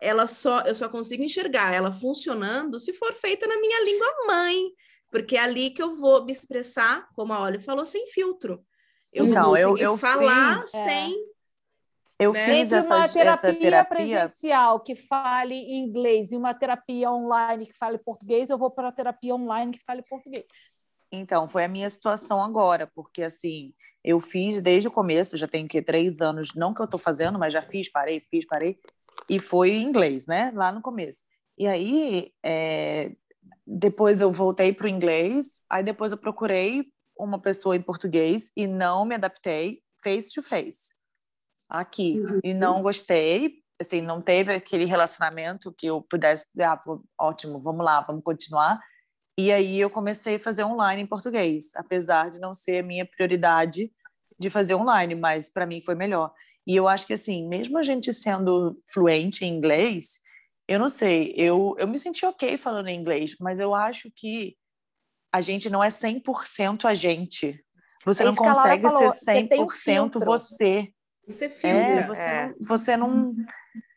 ela 0.00 0.26
só 0.26 0.62
eu 0.62 0.74
só 0.74 0.88
consigo 0.88 1.22
enxergar 1.22 1.72
ela 1.72 1.92
funcionando 1.92 2.80
se 2.80 2.92
for 2.94 3.12
feita 3.12 3.46
na 3.46 3.60
minha 3.60 3.84
língua 3.84 4.26
mãe, 4.26 4.70
porque 5.12 5.36
é 5.36 5.40
ali 5.40 5.70
que 5.70 5.80
eu 5.82 5.94
vou 5.94 6.24
me 6.24 6.32
expressar, 6.32 7.06
como 7.14 7.32
a 7.32 7.40
Olha 7.40 7.60
falou, 7.60 7.86
sem 7.86 8.06
filtro. 8.08 8.64
Eu 9.12 9.26
Então, 9.26 9.44
vou 9.50 9.56
eu- 9.58 9.68
conseguir 9.70 9.84
eu 9.84 9.96
falar 9.96 10.60
fiz- 10.60 10.70
sem 10.72 11.14
Eu 12.18 12.32
Né? 12.32 12.44
fiz 12.46 12.72
Entre 12.72 12.86
uma 12.86 12.98
essas- 12.98 13.12
terapia, 13.12 13.48
essa 13.50 13.58
terapia. 13.60 13.84
presencial 13.84 14.80
que 14.80 14.94
fale 14.94 15.54
inglês 15.54 16.32
e 16.32 16.36
uma 16.36 16.54
terapia 16.54 17.10
online 17.10 17.66
que 17.66 17.74
fale 17.76 17.98
português, 17.98 18.48
eu 18.48 18.56
vou 18.56 18.70
para 18.70 18.88
a 18.88 18.92
terapia 18.92 19.34
online 19.34 19.72
que 19.72 19.84
fale 19.84 20.02
português. 20.02 20.46
Então, 21.12 21.46
foi 21.48 21.64
a 21.64 21.68
minha 21.68 21.88
situação 21.90 22.42
agora, 22.42 22.90
porque 22.94 23.22
assim, 23.22 23.74
eu 24.02 24.18
fiz 24.18 24.62
desde 24.62 24.88
o 24.88 24.90
começo, 24.90 25.36
já 25.36 25.46
tenho 25.46 25.68
que 25.68 25.82
três 25.82 26.20
anos, 26.20 26.54
não 26.54 26.72
que 26.72 26.80
eu 26.80 26.86
estou 26.86 26.98
fazendo, 26.98 27.38
mas 27.38 27.52
já 27.52 27.60
fiz, 27.62 27.90
parei, 27.90 28.20
fiz, 28.30 28.46
parei, 28.46 28.78
e 29.28 29.38
foi 29.38 29.72
em 29.72 29.82
inglês, 29.84 30.26
né? 30.26 30.50
Lá 30.54 30.72
no 30.72 30.80
começo. 30.80 31.18
E 31.58 31.66
aí, 31.66 32.32
é, 32.42 33.12
depois 33.66 34.20
eu 34.22 34.32
voltei 34.32 34.72
para 34.72 34.86
o 34.86 34.88
inglês, 34.88 35.48
aí 35.68 35.82
depois 35.82 36.12
eu 36.12 36.18
procurei 36.18 36.86
uma 37.18 37.38
pessoa 37.40 37.76
em 37.76 37.82
português 37.82 38.50
e 38.56 38.66
não 38.66 39.04
me 39.04 39.14
adaptei 39.14 39.82
face 40.02 40.32
to 40.32 40.42
face 40.42 40.95
aqui 41.68 42.20
e 42.42 42.54
não 42.54 42.82
gostei, 42.82 43.62
assim, 43.80 44.00
não 44.00 44.20
teve 44.20 44.54
aquele 44.54 44.84
relacionamento 44.84 45.72
que 45.72 45.86
eu 45.86 46.00
pudesse, 46.02 46.46
ah, 46.60 46.78
ótimo, 47.20 47.60
vamos 47.60 47.84
lá, 47.84 48.00
vamos 48.00 48.22
continuar. 48.22 48.80
E 49.38 49.52
aí 49.52 49.78
eu 49.78 49.90
comecei 49.90 50.36
a 50.36 50.40
fazer 50.40 50.64
online 50.64 51.02
em 51.02 51.06
português, 51.06 51.74
apesar 51.76 52.30
de 52.30 52.40
não 52.40 52.54
ser 52.54 52.78
a 52.78 52.86
minha 52.86 53.04
prioridade 53.04 53.92
de 54.38 54.50
fazer 54.50 54.74
online, 54.74 55.14
mas 55.14 55.50
para 55.50 55.66
mim 55.66 55.80
foi 55.80 55.94
melhor. 55.94 56.32
E 56.66 56.74
eu 56.74 56.88
acho 56.88 57.06
que 57.06 57.12
assim, 57.12 57.46
mesmo 57.46 57.78
a 57.78 57.82
gente 57.82 58.12
sendo 58.12 58.80
fluente 58.88 59.44
em 59.44 59.54
inglês, 59.54 60.20
eu 60.66 60.78
não 60.78 60.88
sei, 60.88 61.32
eu, 61.36 61.76
eu 61.78 61.86
me 61.86 61.98
senti 61.98 62.24
ok 62.24 62.56
falando 62.56 62.88
em 62.88 62.98
inglês, 62.98 63.36
mas 63.40 63.60
eu 63.60 63.74
acho 63.74 64.10
que 64.14 64.56
a 65.32 65.40
gente 65.40 65.68
não 65.68 65.84
é 65.84 65.88
100% 65.88 66.86
a 66.86 66.94
gente. 66.94 67.62
Você 68.04 68.22
É 68.22 68.26
não 68.26 68.34
consegue 68.34 68.88
ser 68.88 69.04
você 69.04 69.46
tem 69.46 69.62
um 69.62 69.66
100% 69.66 70.24
você. 70.24 70.92
Você 71.26 71.48
filtra. 71.48 71.68
É, 71.70 72.06
você, 72.06 72.22
É. 72.22 72.46
Não, 72.48 72.54
você 72.60 72.96
não. 72.96 73.34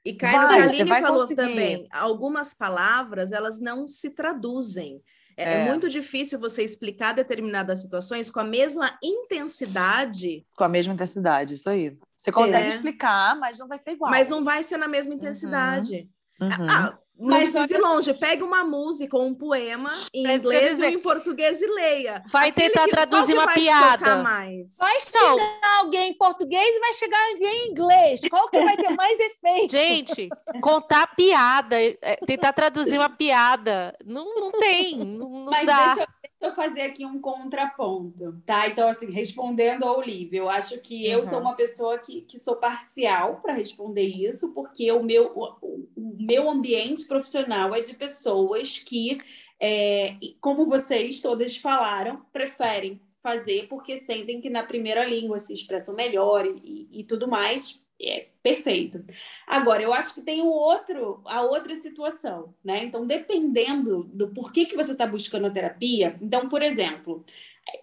E 0.06 0.14
cai 0.14 0.32
no 0.34 0.40
que 0.40 0.46
Vai, 0.48 0.62
a 0.62 0.64
Aline 0.66 0.90
falou 1.02 1.20
conseguir. 1.22 1.36
também. 1.36 1.88
Algumas 1.92 2.54
palavras, 2.54 3.32
elas 3.32 3.60
não 3.60 3.88
se 3.88 4.10
traduzem. 4.12 5.02
É, 5.38 5.44
é 5.44 5.58
É. 5.62 5.70
muito 5.70 5.88
difícil 5.90 6.40
você 6.40 6.64
explicar 6.64 7.14
determinadas 7.14 7.82
situações 7.82 8.30
com 8.30 8.40
a 8.40 8.44
mesma 8.44 8.98
intensidade, 9.04 10.44
Com 10.56 10.64
a 10.64 10.70
mesma 10.70 10.94
intensidade, 10.94 11.54
isso 11.54 11.70
aí. 11.70 11.98
Você 12.16 12.32
consegue 12.32 12.66
É. 12.66 12.70
explicar, 12.70 13.38
mas 13.40 13.58
não 13.58 13.68
vai 13.68 13.78
ser 13.78 13.92
igual. 13.92 14.12
mas 14.12 14.30
não 14.30 14.44
vai 14.44 14.64
ser 14.64 14.78
na 14.78 14.88
mesma 14.88 15.14
intensidade. 15.14 16.10
Uhum. 16.42 16.50
Ah, 16.70 16.82
não 16.92 17.00
Mas 17.20 17.52
precisa 17.52 17.78
ir 17.78 17.82
longe. 17.82 18.14
Pegue 18.14 18.44
uma 18.44 18.64
música 18.64 19.18
ou 19.18 19.26
um 19.26 19.34
poema 19.34 19.92
em 20.14 20.26
É 20.26 20.30
eu 20.30 20.32
ia 20.34 20.38
inglês 20.38 20.70
dizer. 20.72 20.90
em 20.94 21.00
português 21.00 21.62
e 21.62 21.68
leia. 21.68 22.24
Vai 22.32 22.50
Aquele 22.50 22.70
tentar 22.70 22.86
que- 22.86 22.92
qual 22.92 23.08
traduzir 23.08 23.34
que 23.34 23.38
uma 23.40 23.46
vai 23.46 23.56
piada. 23.56 24.16
mais? 24.24 24.78
Vai 24.78 24.98
Então- 24.98 25.38
chegar 25.38 25.78
alguém 25.80 26.10
em 26.12 26.14
português 26.14 26.76
e 26.76 26.80
vai 26.80 26.94
chegar 26.94 27.30
alguém 27.32 27.68
em 27.68 27.72
inglês. 27.72 28.22
Qual 28.30 28.48
que 28.50 28.62
vai 28.64 28.78
ter 28.78 28.90
mais 28.96 29.20
efeito? 29.20 29.72
Gente, 29.72 30.30
contar 30.62 31.08
piada, 31.16 31.76
é, 31.82 32.16
tentar 32.26 32.54
traduzir 32.54 32.98
uma 32.98 33.10
piada, 33.10 33.96
não, 34.06 34.36
não 34.40 34.52
tem, 34.52 34.98
não, 35.00 35.30
não 35.30 35.46
Mas 35.52 35.66
dá. 35.66 35.86
deixa, 35.88 36.02
eu- 36.02 36.08
deixa 36.22 36.28
eu 36.44 36.56
fazer 36.56 36.82
aqui 36.82 37.06
um 37.06 37.20
contraponto, 37.20 38.42
tá? 38.46 38.68
Então, 38.68 38.88
assim, 38.88 39.12
respondendo 39.12 39.84
ao 39.84 39.98
Olivia, 39.98 40.40
eu 40.40 40.50
acho 40.50 40.78
que 40.80 41.06
eu 41.08 41.20
Uhum. 41.20 41.24
sou 41.26 41.40
uma 41.42 41.56
pessoa 41.56 41.98
que, 41.98 42.22
que 42.22 42.38
sou 42.40 42.56
parcial 42.56 43.40
para 43.42 43.54
responder 43.54 44.06
isso, 44.08 44.50
porque 44.54 44.92
o 44.92 45.04
meu, 45.04 45.32
o, 45.36 45.88
o 45.96 46.16
meu 46.20 46.50
ambiente 46.50 47.06
profissional 47.10 47.76
é 47.76 47.82
de 47.82 47.94
pessoas 47.94 48.80
que, 48.80 49.20
é, 49.60 50.16
como 50.40 50.66
vocês 50.66 51.20
todas 51.20 51.58
falaram, 51.58 52.26
preferem 52.32 53.02
fazer 53.20 53.68
porque 53.68 53.98
sentem 53.98 54.40
que 54.40 54.50
na 54.50 54.64
primeira 54.64 55.04
língua 55.04 55.40
se 55.40 55.54
expressam 55.54 55.94
melhor 55.94 56.46
e, 56.64 56.88
e 56.90 57.04
tudo 57.04 57.28
mais. 57.28 57.82
É 58.02 58.30
perfeito. 58.42 59.04
Agora, 59.46 59.84
eu 59.84 59.94
acho 59.94 60.16
que 60.16 60.22
tem 60.22 60.42
o 60.42 60.48
outro, 60.48 61.22
a 61.26 61.42
outra 61.42 61.76
situação, 61.76 62.56
né? 62.64 62.86
Então, 62.86 63.06
dependendo 63.06 64.06
do 64.06 64.30
porquê 64.30 64.64
que 64.64 64.78
você 64.78 64.94
está 64.94 65.06
buscando 65.06 65.48
a 65.48 65.52
terapia, 65.52 66.18
então, 66.22 66.48
por 66.48 66.64
exemplo, 66.64 67.26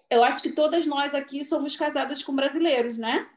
eu 0.09 0.23
acho 0.23 0.41
que 0.41 0.51
todas 0.53 0.87
nós 0.87 1.13
aqui 1.13 1.43
somos 1.43 1.77
casadas 1.77 2.23
com 2.23 2.35
brasileiros, 2.35 2.97
né? 2.97 3.29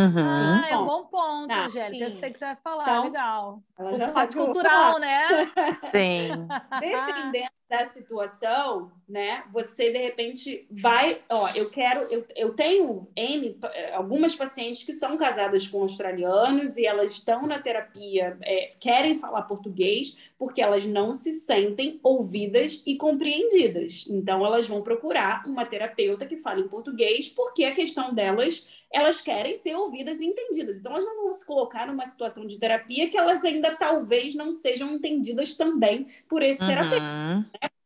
Uhum. 0.00 0.60
Ah, 0.62 0.68
é 0.70 0.76
um 0.76 0.86
Bom. 0.86 1.04
ponto, 1.06 1.48
Tá. 1.48 1.66
Angélica. 1.66 2.04
Eu 2.04 2.10
sei 2.12 2.30
que 2.30 2.38
você 2.38 2.44
vai 2.46 2.56
falar, 2.56 2.84
Então, 2.84 3.04
legal. 3.04 3.62
Ela 3.78 3.92
O 3.92 3.98
já 3.98 4.08
sabe 4.08 4.34
cultural, 4.34 4.98
né? 4.98 5.26
Sim. 5.90 6.48
dependendo 6.80 7.50
da 7.68 7.84
situação, 7.90 8.90
né? 9.08 9.44
Você 9.52 9.92
de 9.92 9.98
repente 9.98 10.66
vai, 10.70 11.20
ó, 11.28 11.48
eu 11.50 11.70
quero, 11.70 12.02
eu, 12.10 12.26
eu 12.34 12.52
tenho 12.54 13.08
N, 13.16 13.56
algumas 13.94 14.34
pacientes 14.34 14.82
que 14.82 14.92
são 14.92 15.16
casadas 15.16 15.68
com 15.68 15.80
australianos 15.82 16.76
e 16.76 16.84
elas 16.84 17.12
estão 17.12 17.42
na 17.42 17.60
terapia, 17.60 18.36
é, 18.42 18.70
querem 18.80 19.14
falar 19.16 19.42
português 19.42 20.16
porque 20.40 20.62
elas 20.62 20.86
não 20.86 21.12
se 21.12 21.32
sentem 21.32 22.00
ouvidas 22.02 22.82
e 22.86 22.96
compreendidas. 22.96 24.06
Então 24.08 24.44
elas 24.44 24.66
vão 24.66 24.80
procurar 24.80 25.42
uma 25.46 25.66
terapeuta 25.66 26.24
que 26.24 26.38
fale 26.38 26.62
em 26.62 26.68
português 26.68 27.28
porque 27.28 27.62
a 27.64 27.74
questão 27.74 28.14
delas 28.14 28.66
elas 28.90 29.20
querem 29.20 29.54
ser 29.58 29.74
ouvidas 29.74 30.18
e 30.18 30.24
entendidas. 30.24 30.80
Então, 30.80 30.90
elas 30.92 31.04
não 31.04 31.22
vão 31.22 31.32
se 31.32 31.46
colocar 31.46 31.86
numa 31.86 32.04
situação 32.06 32.44
de 32.44 32.58
terapia 32.58 33.08
que 33.08 33.16
elas 33.16 33.44
ainda 33.44 33.76
talvez 33.76 34.34
não 34.34 34.52
sejam 34.52 34.90
entendidas 34.90 35.54
também 35.54 36.08
por 36.26 36.42
esse 36.42 36.58
terapeuta. 36.58 37.04
Uhum. 37.04 37.44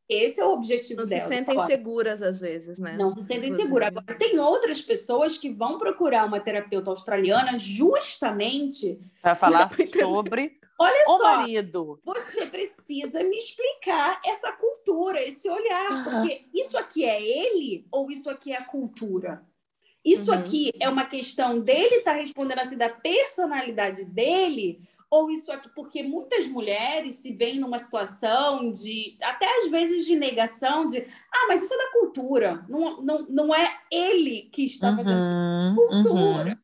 Esse 0.09 0.41
é 0.41 0.45
o 0.45 0.53
objetivo 0.53 1.01
Não 1.01 1.07
se 1.07 1.15
delas. 1.15 1.29
sentem 1.29 1.53
Agora, 1.53 1.67
seguras 1.67 2.23
às 2.23 2.41
vezes, 2.41 2.79
né? 2.79 2.97
Não 2.97 3.11
se 3.11 3.23
sentem 3.23 3.51
Inclusive. 3.51 3.63
seguras. 3.65 3.89
Agora, 3.89 4.19
tem 4.19 4.39
outras 4.39 4.81
pessoas 4.81 5.37
que 5.37 5.51
vão 5.51 5.77
procurar 5.77 6.25
uma 6.25 6.41
terapeuta 6.41 6.89
australiana 6.89 7.57
justamente. 7.57 8.99
Para 9.21 9.35
falar 9.35 9.69
Não, 9.97 10.01
sobre 10.01 10.59
Olha 10.85 11.05
o 11.09 11.19
só, 11.19 11.23
marido. 11.37 12.01
você 12.05 12.47
precisa 12.47 13.23
me 13.25 13.37
explicar 13.37 14.21
essa 14.25 14.53
cultura, 14.53 15.23
esse 15.23 15.49
olhar, 15.49 15.93
Aham. 15.93 16.05
porque 16.05 16.47
isso 16.53 16.77
aqui 16.79 17.05
é 17.05 17.23
ele 17.23 17.87
ou 17.91 18.11
isso 18.11 18.29
aqui 18.31 18.53
é 18.53 18.59
a 18.59 18.65
cultura? 18.65 19.45
Isso 20.05 20.31
Uhum. 20.31 20.39
aqui 20.39 20.71
é 20.79 20.89
uma 20.89 21.07
questão 21.07 21.59
dele 21.61 21.97
estar 21.97 22.13
respondendo 22.13 22.59
assim 22.59 22.77
da 22.77 22.91
personalidade 22.91 24.05
dele 24.05 24.87
ou 25.11 25.31
isso 25.31 25.51
aqui 25.53 25.69
porque 25.75 26.03
muitas 26.03 26.49
mulheres 26.49 27.15
se 27.15 27.33
veem 27.33 27.61
numa 27.61 27.79
situação 27.79 28.71
de 28.71 29.17
até 29.23 29.47
às 29.59 29.71
vezes 29.71 30.05
de 30.05 30.17
negação 30.17 30.87
de 30.87 30.99
ah 31.33 31.47
mas 31.49 31.63
isso 31.63 31.73
é 31.73 31.79
da 31.79 31.93
cultura 31.93 32.65
não, 32.69 33.01
não, 33.01 33.19
não 33.29 33.55
é 33.55 33.79
ele 33.91 34.43
que 34.53 34.65
está 34.65 34.95
fazendo 34.95 35.23
Uhum, 35.23 35.75
cultura. 35.77 36.51
uhum. 36.51 36.57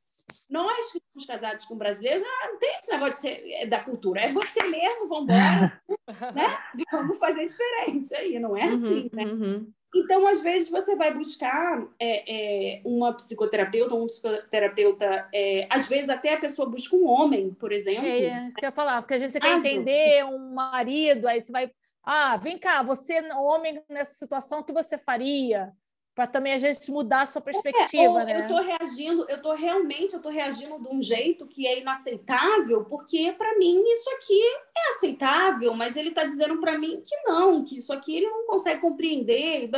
Nós 0.50 0.90
que 0.90 1.00
somos 1.12 1.26
casados 1.26 1.64
com 1.64 1.76
brasileiros, 1.76 2.26
ah, 2.26 2.48
não 2.48 2.58
tem 2.58 2.74
esse 2.74 2.90
negócio 2.90 3.14
de 3.14 3.20
ser 3.20 3.50
é 3.52 3.66
da 3.66 3.80
cultura. 3.80 4.22
É 4.22 4.32
você 4.32 4.62
mesmo, 4.64 5.06
vamos 5.06 5.32
embora, 5.32 5.80
né? 6.34 6.58
Vamos 6.90 7.18
fazer 7.18 7.44
diferente 7.44 8.14
aí, 8.16 8.38
não 8.40 8.56
é 8.56 8.64
assim, 8.64 9.02
Uhum, 9.02 9.10
né? 9.12 9.24
uhum. 9.24 9.72
Então, 9.94 10.26
às 10.26 10.40
vezes, 10.40 10.70
você 10.70 10.94
vai 10.94 11.12
buscar 11.12 11.84
é, 11.98 12.78
é, 12.78 12.82
uma 12.84 13.12
psicoterapeuta, 13.12 13.94
um 13.94 14.06
psicoterapeuta, 14.06 15.28
é, 15.34 15.66
às 15.68 15.88
vezes 15.88 16.08
até 16.08 16.34
a 16.34 16.38
pessoa 16.40 16.68
busca 16.68 16.94
um 16.94 17.06
homem, 17.06 17.52
por 17.54 17.72
exemplo. 17.72 18.06
É 18.06 18.46
isso 18.46 18.56
que 18.56 18.64
eu 18.64 18.68
ia 18.68 18.72
falar, 18.72 19.02
porque 19.02 19.14
a 19.14 19.18
gente 19.18 19.32
você 19.32 19.40
quer 19.40 19.56
entender 19.56 20.24
um 20.24 20.54
marido, 20.54 21.26
aí 21.26 21.40
você 21.40 21.50
vai. 21.50 21.70
Ah, 22.02 22.36
vem 22.36 22.56
cá, 22.56 22.82
você, 22.82 23.20
homem, 23.34 23.82
nessa 23.88 24.14
situação, 24.14 24.60
o 24.60 24.64
que 24.64 24.72
você 24.72 24.96
faria 24.96 25.72
para 26.20 26.26
também 26.26 26.52
às 26.52 26.60
vezes 26.60 26.86
mudar 26.90 27.22
a 27.22 27.26
sua 27.26 27.40
perspectiva, 27.40 28.20
é, 28.20 28.24
né? 28.26 28.44
Eu 28.44 28.48
tô 28.48 28.60
reagindo, 28.60 29.24
eu 29.26 29.40
tô 29.40 29.54
realmente, 29.54 30.12
eu 30.12 30.20
tô 30.20 30.28
reagindo 30.28 30.78
de 30.78 30.94
um 30.94 31.00
jeito 31.00 31.46
que 31.46 31.66
é 31.66 31.80
inaceitável, 31.80 32.84
porque 32.84 33.32
para 33.32 33.56
mim 33.56 33.82
isso 33.90 34.10
aqui 34.10 34.38
é 34.38 34.90
aceitável, 34.90 35.72
mas 35.72 35.96
ele 35.96 36.10
está 36.10 36.24
dizendo 36.24 36.60
para 36.60 36.78
mim 36.78 37.02
que 37.06 37.16
não, 37.24 37.64
que 37.64 37.78
isso 37.78 37.90
aqui 37.90 38.18
ele 38.18 38.26
não 38.26 38.46
consegue 38.46 38.82
compreender. 38.82 39.70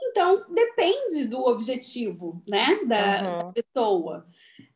Então 0.00 0.44
depende 0.48 1.24
do 1.26 1.44
objetivo, 1.44 2.40
né, 2.46 2.78
da, 2.86 3.22
uhum. 3.22 3.38
da 3.38 3.52
pessoa. 3.52 4.26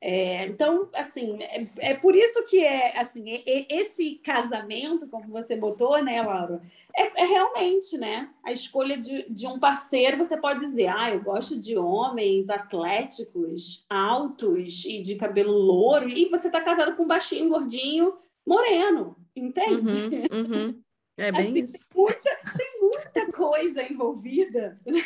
É, 0.00 0.46
então, 0.46 0.90
assim, 0.94 1.38
é, 1.42 1.66
é, 1.78 1.94
por 1.94 2.16
isso 2.16 2.44
que 2.44 2.62
é 2.62 2.98
assim, 2.98 3.32
é, 3.32 3.66
esse 3.70 4.16
casamento, 4.16 5.08
como 5.08 5.28
você 5.28 5.54
botou, 5.56 6.02
né, 6.02 6.20
Laura, 6.20 6.60
é, 6.96 7.22
é, 7.22 7.24
realmente, 7.26 7.98
né, 7.98 8.30
a 8.44 8.52
escolha 8.52 8.96
de, 8.96 9.28
de 9.28 9.46
um 9.46 9.58
parceiro, 9.58 10.16
você 10.16 10.36
pode 10.36 10.60
dizer, 10.60 10.86
ah, 10.86 11.10
eu 11.10 11.22
gosto 11.22 11.58
de 11.58 11.76
homens 11.76 12.48
atléticos, 12.48 13.84
altos 13.90 14.84
e 14.84 15.02
de 15.02 15.16
cabelo 15.16 15.52
louro, 15.52 16.08
e 16.08 16.28
você 16.28 16.46
está 16.46 16.60
casado 16.60 16.94
com 16.94 17.02
um 17.02 17.08
baixinho, 17.08 17.48
gordinho, 17.48 18.16
moreno, 18.46 19.16
entende? 19.34 20.28
Uhum, 20.30 20.52
uhum. 20.52 20.82
É 21.16 21.30
bem 21.30 21.50
assim, 21.50 21.64
isso. 21.64 21.86
Tem 21.88 22.02
muita, 22.02 22.36
tem 22.56 22.80
muita 22.80 23.32
coisa 23.32 23.82
envolvida, 23.82 24.80
né? 24.86 25.02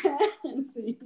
Assim. 0.59 0.97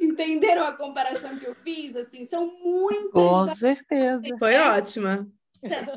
Entenderam 0.00 0.64
a 0.64 0.72
comparação 0.72 1.38
que 1.38 1.46
eu 1.46 1.54
fiz? 1.56 1.96
Assim, 1.96 2.24
são 2.24 2.46
muitas. 2.62 3.12
Com 3.12 3.46
certeza. 3.46 4.24
Foi 4.38 4.56
ótima. 4.56 5.30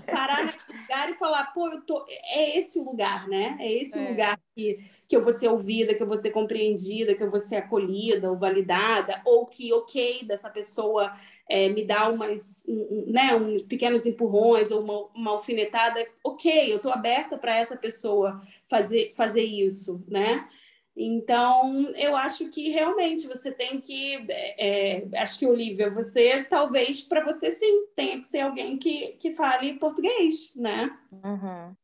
Parar 0.05 0.45
naquele 0.45 0.81
lugar 0.81 1.09
e 1.09 1.13
falar, 1.15 1.45
pô, 1.53 1.69
eu 1.69 1.81
tô. 1.81 2.05
É 2.33 2.57
esse 2.57 2.79
o 2.79 2.83
lugar, 2.83 3.27
né? 3.27 3.57
É 3.59 3.71
esse 3.71 3.99
é. 3.99 4.09
lugar 4.09 4.39
que, 4.55 4.79
que 5.07 5.15
eu 5.15 5.23
vou 5.23 5.33
ser 5.33 5.47
ouvida, 5.49 5.93
que 5.93 6.01
eu 6.01 6.07
vou 6.07 6.17
ser 6.17 6.31
compreendida, 6.31 7.15
que 7.15 7.23
eu 7.23 7.29
vou 7.29 7.39
ser 7.39 7.57
acolhida 7.57 8.29
ou 8.29 8.37
validada, 8.37 9.21
ou 9.25 9.45
que, 9.45 9.71
ok, 9.73 10.23
dessa 10.25 10.49
pessoa 10.49 11.13
é, 11.49 11.69
me 11.69 11.85
dá 11.85 12.09
umas, 12.09 12.65
um, 12.67 13.05
né, 13.07 13.35
uns 13.35 13.63
pequenos 13.63 14.05
empurrões 14.05 14.71
ou 14.71 14.81
uma, 14.81 15.07
uma 15.13 15.31
alfinetada, 15.31 16.03
ok, 16.23 16.73
eu 16.73 16.79
tô 16.79 16.89
aberta 16.89 17.37
para 17.37 17.55
essa 17.55 17.75
pessoa 17.75 18.41
fazer, 18.69 19.13
fazer 19.15 19.43
isso, 19.43 20.03
né? 20.07 20.47
Então, 20.95 21.89
eu 21.95 22.15
acho 22.17 22.49
que 22.49 22.69
realmente 22.69 23.27
você 23.27 23.51
tem 23.51 23.79
que. 23.79 24.25
É, 24.29 24.97
é 24.97 25.19
acho 25.19 25.39
que, 25.39 25.45
Olivia, 25.45 25.89
você 25.89 26.43
talvez 26.43 27.01
para 27.01 27.23
você 27.23 27.49
sim 27.49 27.87
tenha 27.95 28.19
que 28.19 28.27
ser 28.27 28.41
alguém 28.41 28.77
que, 28.77 29.13
que 29.13 29.31
fale 29.33 29.79
português, 29.79 30.53
né? 30.55 30.91
Uhum. 31.11 31.75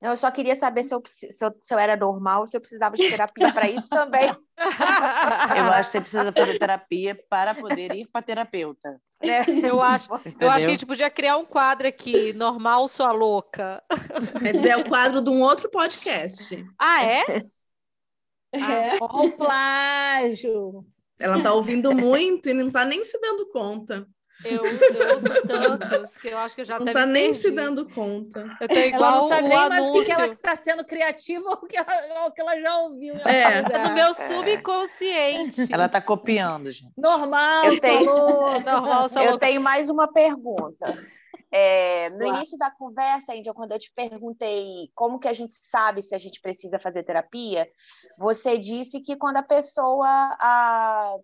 Eu 0.00 0.16
só 0.16 0.30
queria 0.30 0.54
saber 0.54 0.84
se 0.84 0.94
eu, 0.94 1.02
se 1.06 1.44
eu, 1.44 1.56
se 1.58 1.74
eu 1.74 1.78
era 1.78 1.96
normal, 1.96 2.46
se 2.46 2.56
eu 2.56 2.60
precisava 2.60 2.96
de 2.96 3.08
terapia 3.08 3.50
para 3.52 3.70
isso 3.70 3.88
também. 3.88 4.28
Eu 5.56 5.72
acho 5.72 5.90
que 5.90 5.92
você 5.92 6.00
precisa 6.00 6.32
fazer 6.32 6.58
terapia 6.58 7.18
para 7.28 7.54
poder 7.54 7.94
ir 7.94 8.06
para 8.06 8.22
terapeuta. 8.22 9.00
É, 9.20 9.40
eu 9.68 9.80
acho, 9.80 10.08
eu 10.40 10.50
acho 10.50 10.66
que 10.66 10.72
a 10.72 10.74
gente 10.74 10.86
podia 10.86 11.10
criar 11.10 11.36
um 11.36 11.44
quadro 11.44 11.86
aqui, 11.86 12.32
normal 12.34 12.86
sua 12.88 13.12
louca. 13.12 13.82
Esse 14.44 14.68
é 14.68 14.76
o 14.76 14.84
quadro 14.84 15.20
de 15.20 15.30
um 15.30 15.40
outro 15.42 15.70
podcast. 15.70 16.64
Ah, 16.78 17.04
é? 17.04 17.22
É. 18.52 18.96
Ah, 18.98 19.04
o 19.04 19.32
plágio. 19.32 20.86
Ela 21.18 21.42
tá 21.42 21.52
ouvindo 21.52 21.94
muito 21.94 22.48
e 22.48 22.54
não 22.54 22.70
tá 22.70 22.84
nem 22.84 23.04
se 23.04 23.18
dando 23.20 23.48
conta. 23.50 24.06
Eu, 24.44 24.64
eu 24.64 25.12
ouço 25.12 25.28
tantos 25.46 26.18
que 26.18 26.28
eu 26.28 26.38
acho 26.38 26.54
que 26.54 26.60
eu 26.60 26.64
já 26.64 26.78
Não 26.78 26.92
tá 26.92 27.06
nem 27.06 27.32
se 27.32 27.50
dando 27.50 27.88
conta. 27.88 28.46
Eu 28.60 28.68
tô 28.68 28.74
igual 28.74 29.02
ela 29.02 29.20
não 29.20 29.28
sabe 29.28 29.48
nem 29.48 29.68
mais 29.68 29.88
o 29.88 29.92
que, 29.92 30.12
ela 30.12 30.26
está 30.26 30.56
sendo 30.56 30.84
criativa 30.84 31.48
ou 31.48 31.54
o 31.54 31.66
que 31.66 31.76
ela, 31.76 32.30
que 32.30 32.40
ela 32.40 32.60
já 32.60 32.78
ouviu. 32.80 33.14
É, 33.24 33.62
no 33.62 33.94
meu 33.94 34.12
subconsciente. 34.14 35.72
Ela 35.72 35.88
tá 35.88 36.00
copiando, 36.00 36.70
gente. 36.70 36.92
Normal, 36.96 37.64
eu 37.64 37.80
tenho, 37.80 38.04
normal, 38.60 39.06
eu 39.24 39.38
tenho 39.38 39.60
mais 39.60 39.88
uma 39.88 40.12
pergunta. 40.12 40.94
É, 41.50 42.10
no 42.10 42.26
início 42.26 42.58
da 42.58 42.70
conversa, 42.70 43.34
Índia, 43.34 43.54
quando 43.54 43.72
eu 43.72 43.78
te 43.78 43.90
perguntei 43.94 44.90
como 44.94 45.18
que 45.18 45.28
a 45.28 45.32
gente 45.32 45.56
sabe 45.62 46.02
se 46.02 46.14
a 46.14 46.18
gente 46.18 46.40
precisa 46.40 46.78
fazer 46.78 47.04
terapia, 47.04 47.66
você 48.18 48.58
disse 48.58 49.00
que 49.00 49.16
quando 49.16 49.36
a 49.36 49.42
pessoa 49.42 50.06
a, 50.08 51.16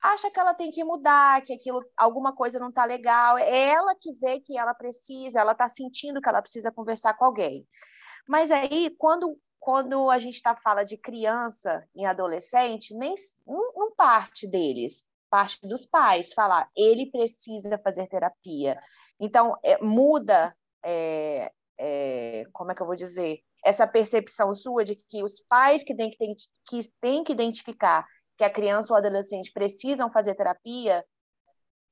acha 0.00 0.30
que 0.30 0.38
ela 0.38 0.54
tem 0.54 0.70
que 0.70 0.84
mudar, 0.84 1.42
que 1.42 1.52
aquilo, 1.52 1.84
alguma 1.96 2.34
coisa 2.34 2.58
não 2.58 2.68
está 2.68 2.84
legal, 2.84 3.38
é 3.38 3.70
ela 3.70 3.94
que 3.94 4.12
vê 4.20 4.40
que 4.40 4.56
ela 4.56 4.74
precisa, 4.74 5.40
ela 5.40 5.52
está 5.52 5.68
sentindo 5.68 6.20
que 6.20 6.28
ela 6.28 6.42
precisa 6.42 6.72
conversar 6.72 7.14
com 7.14 7.24
alguém. 7.24 7.66
Mas 8.28 8.50
aí, 8.50 8.94
quando, 8.98 9.36
quando 9.58 10.10
a 10.10 10.18
gente 10.18 10.42
tá, 10.42 10.54
fala 10.54 10.84
de 10.84 10.96
criança 10.96 11.86
e 11.94 12.04
adolescente, 12.04 12.94
nem 12.94 13.14
não, 13.46 13.72
não 13.74 13.94
parte 13.94 14.46
deles, 14.46 15.04
parte 15.30 15.66
dos 15.66 15.86
pais, 15.86 16.32
falar 16.32 16.68
ele 16.76 17.10
precisa 17.10 17.78
fazer 17.78 18.06
terapia. 18.06 18.78
Então, 19.18 19.56
é, 19.64 19.82
muda, 19.82 20.54
é, 20.84 21.50
é, 21.78 22.44
como 22.52 22.70
é 22.70 22.74
que 22.74 22.82
eu 22.82 22.86
vou 22.86 22.96
dizer, 22.96 23.40
essa 23.64 23.86
percepção 23.86 24.54
sua 24.54 24.84
de 24.84 24.94
que 24.94 25.22
os 25.22 25.40
pais 25.48 25.82
que 25.82 25.94
têm 25.94 26.10
que, 26.10 26.16
que, 26.66 26.78
têm 27.00 27.24
que 27.24 27.32
identificar 27.32 28.06
que 28.38 28.44
a 28.44 28.50
criança 28.50 28.92
ou 28.92 28.96
adolescente 28.96 29.52
precisam 29.52 30.10
fazer 30.10 30.36
terapia. 30.36 31.04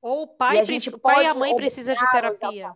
Ou 0.01 0.23
o 0.23 0.27
pai, 0.27 0.55
e 0.55 0.59
a, 0.59 0.63
gente 0.63 0.89
o 0.89 0.99
pai 0.99 1.25
e 1.25 1.27
a 1.27 1.33
mãe 1.33 1.53
precisam 1.53 1.93
de 1.93 2.09
terapia. 2.09 2.71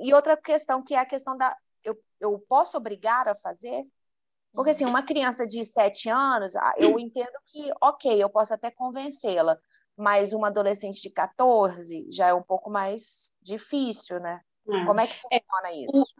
E 0.00 0.14
outra 0.14 0.36
questão 0.36 0.82
que 0.82 0.94
é 0.94 0.98
a 0.98 1.06
questão 1.06 1.36
da. 1.36 1.56
Eu, 1.82 1.98
eu 2.20 2.38
posso 2.48 2.76
obrigar 2.76 3.26
a 3.26 3.34
fazer? 3.34 3.84
Porque, 4.54 4.70
assim, 4.70 4.84
uma 4.84 5.02
criança 5.02 5.46
de 5.46 5.64
7 5.64 6.10
anos, 6.10 6.54
ah, 6.56 6.74
eu 6.76 6.98
entendo 6.98 7.32
que, 7.46 7.72
ok, 7.80 8.22
eu 8.22 8.28
posso 8.28 8.52
até 8.52 8.70
convencê-la, 8.70 9.58
mas 9.96 10.34
uma 10.34 10.48
adolescente 10.48 11.00
de 11.00 11.10
14 11.10 12.06
já 12.10 12.28
é 12.28 12.34
um 12.34 12.42
pouco 12.42 12.70
mais 12.70 13.34
difícil, 13.40 14.20
né? 14.20 14.42
É. 14.68 14.84
Como 14.84 15.00
é 15.00 15.06
que 15.06 15.14
funciona 15.14 15.68
é, 15.68 15.76
isso? 15.76 16.14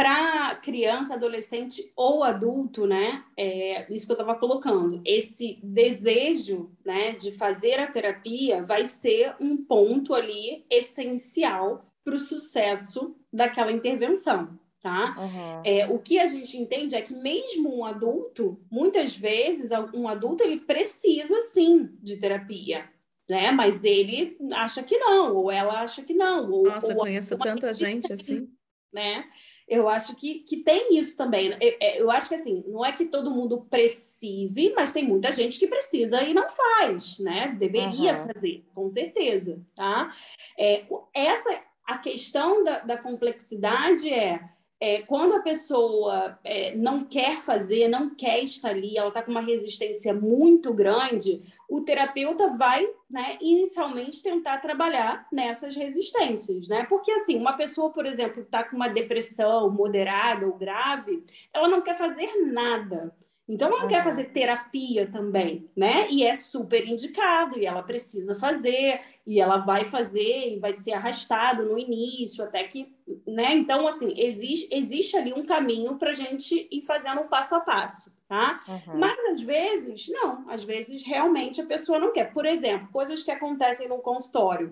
Para 0.00 0.54
criança, 0.56 1.12
adolescente 1.12 1.92
ou 1.94 2.24
adulto, 2.24 2.86
né? 2.86 3.22
É 3.36 3.86
isso 3.92 4.06
que 4.06 4.12
eu 4.12 4.18
estava 4.18 4.34
colocando. 4.34 5.02
Esse 5.04 5.58
desejo, 5.62 6.70
né, 6.82 7.12
de 7.12 7.32
fazer 7.32 7.78
a 7.78 7.86
terapia 7.86 8.62
vai 8.62 8.86
ser 8.86 9.34
um 9.38 9.58
ponto 9.58 10.14
ali 10.14 10.64
essencial 10.70 11.84
para 12.02 12.14
o 12.14 12.18
sucesso 12.18 13.14
daquela 13.30 13.70
intervenção 13.70 14.58
tá? 14.80 15.14
Uhum. 15.18 15.62
É, 15.62 15.86
o 15.86 15.98
que 15.98 16.18
a 16.18 16.26
gente 16.26 16.56
entende 16.56 16.94
é 16.94 17.02
que 17.02 17.14
mesmo 17.14 17.76
um 17.76 17.84
adulto, 17.84 18.58
muitas 18.70 19.14
vezes, 19.14 19.70
um 19.92 20.08
adulto 20.08 20.42
ele 20.42 20.60
precisa 20.60 21.38
sim 21.42 21.90
de 22.02 22.16
terapia, 22.16 22.88
né? 23.28 23.52
Mas 23.52 23.84
ele 23.84 24.38
acha 24.54 24.82
que 24.82 24.96
não, 24.96 25.36
ou 25.36 25.50
ela 25.50 25.82
acha 25.82 26.02
que 26.02 26.14
não. 26.14 26.50
Ou, 26.50 26.62
Nossa, 26.62 26.94
ou 26.94 27.00
conheço 27.00 27.36
tanta 27.38 27.74
gente 27.74 28.10
assim. 28.10 28.48
Né? 28.92 29.24
Eu 29.70 29.88
acho 29.88 30.16
que, 30.16 30.40
que 30.40 30.56
tem 30.56 30.98
isso 30.98 31.16
também. 31.16 31.52
Eu, 31.52 31.76
é, 31.80 32.02
eu 32.02 32.10
acho 32.10 32.28
que 32.28 32.34
assim, 32.34 32.64
não 32.66 32.84
é 32.84 32.90
que 32.90 33.04
todo 33.04 33.30
mundo 33.30 33.64
precise, 33.70 34.72
mas 34.74 34.92
tem 34.92 35.06
muita 35.06 35.30
gente 35.30 35.60
que 35.60 35.68
precisa 35.68 36.20
e 36.22 36.34
não 36.34 36.48
faz, 36.50 37.20
né? 37.20 37.56
Deveria 37.56 38.18
uhum. 38.18 38.26
fazer, 38.26 38.64
com 38.74 38.88
certeza, 38.88 39.60
tá? 39.76 40.10
É, 40.58 40.82
essa 41.14 41.62
a 41.86 41.98
questão 41.98 42.62
da, 42.62 42.80
da 42.80 42.96
complexidade 43.00 44.12
é 44.12 44.40
é, 44.80 45.02
quando 45.02 45.34
a 45.34 45.42
pessoa 45.42 46.38
é, 46.42 46.74
não 46.74 47.04
quer 47.04 47.42
fazer, 47.42 47.86
não 47.86 48.14
quer 48.14 48.42
estar 48.42 48.70
ali, 48.70 48.96
ela 48.96 49.08
está 49.08 49.22
com 49.22 49.30
uma 49.30 49.42
resistência 49.42 50.14
muito 50.14 50.72
grande, 50.72 51.42
o 51.68 51.82
terapeuta 51.82 52.48
vai, 52.56 52.88
né, 53.08 53.36
inicialmente 53.42 54.22
tentar 54.22 54.58
trabalhar 54.58 55.28
nessas 55.30 55.76
resistências, 55.76 56.66
né? 56.68 56.86
Porque 56.88 57.12
assim, 57.12 57.36
uma 57.36 57.52
pessoa, 57.52 57.90
por 57.90 58.06
exemplo, 58.06 58.42
está 58.42 58.64
com 58.64 58.74
uma 58.74 58.88
depressão 58.88 59.70
moderada 59.70 60.46
ou 60.46 60.56
grave, 60.56 61.22
ela 61.52 61.68
não 61.68 61.82
quer 61.82 61.94
fazer 61.94 62.28
nada. 62.46 63.14
Então, 63.50 63.66
ela 63.66 63.82
uhum. 63.82 63.88
quer 63.88 64.04
fazer 64.04 64.26
terapia 64.26 65.10
também, 65.10 65.68
né? 65.76 66.06
E 66.08 66.24
é 66.24 66.36
super 66.36 66.86
indicado, 66.86 67.58
e 67.58 67.66
ela 67.66 67.82
precisa 67.82 68.32
fazer, 68.36 69.00
e 69.26 69.40
ela 69.40 69.56
vai 69.56 69.84
fazer, 69.84 70.52
e 70.54 70.58
vai 70.60 70.72
ser 70.72 70.92
arrastado 70.92 71.64
no 71.64 71.76
início, 71.76 72.44
até 72.44 72.62
que, 72.62 72.94
né? 73.26 73.56
Então, 73.56 73.88
assim, 73.88 74.14
existe, 74.16 74.68
existe 74.72 75.16
ali 75.16 75.32
um 75.32 75.44
caminho 75.44 75.96
para 75.98 76.10
a 76.10 76.14
gente 76.14 76.68
ir 76.70 76.82
fazendo 76.82 77.22
um 77.22 77.26
passo 77.26 77.56
a 77.56 77.60
passo, 77.60 78.16
tá? 78.28 78.62
Uhum. 78.68 79.00
Mas, 79.00 79.18
às 79.32 79.42
vezes, 79.42 80.06
não. 80.08 80.48
Às 80.48 80.62
vezes, 80.62 81.04
realmente, 81.04 81.60
a 81.60 81.66
pessoa 81.66 81.98
não 81.98 82.12
quer. 82.12 82.32
Por 82.32 82.46
exemplo, 82.46 82.86
coisas 82.92 83.24
que 83.24 83.32
acontecem 83.32 83.88
no 83.88 83.98
consultório. 83.98 84.70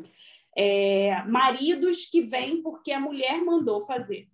É, 0.56 1.20
maridos 1.26 2.06
que 2.06 2.20
vêm 2.22 2.62
porque 2.62 2.92
a 2.92 3.00
mulher 3.00 3.42
mandou 3.44 3.80
fazer. 3.80 4.28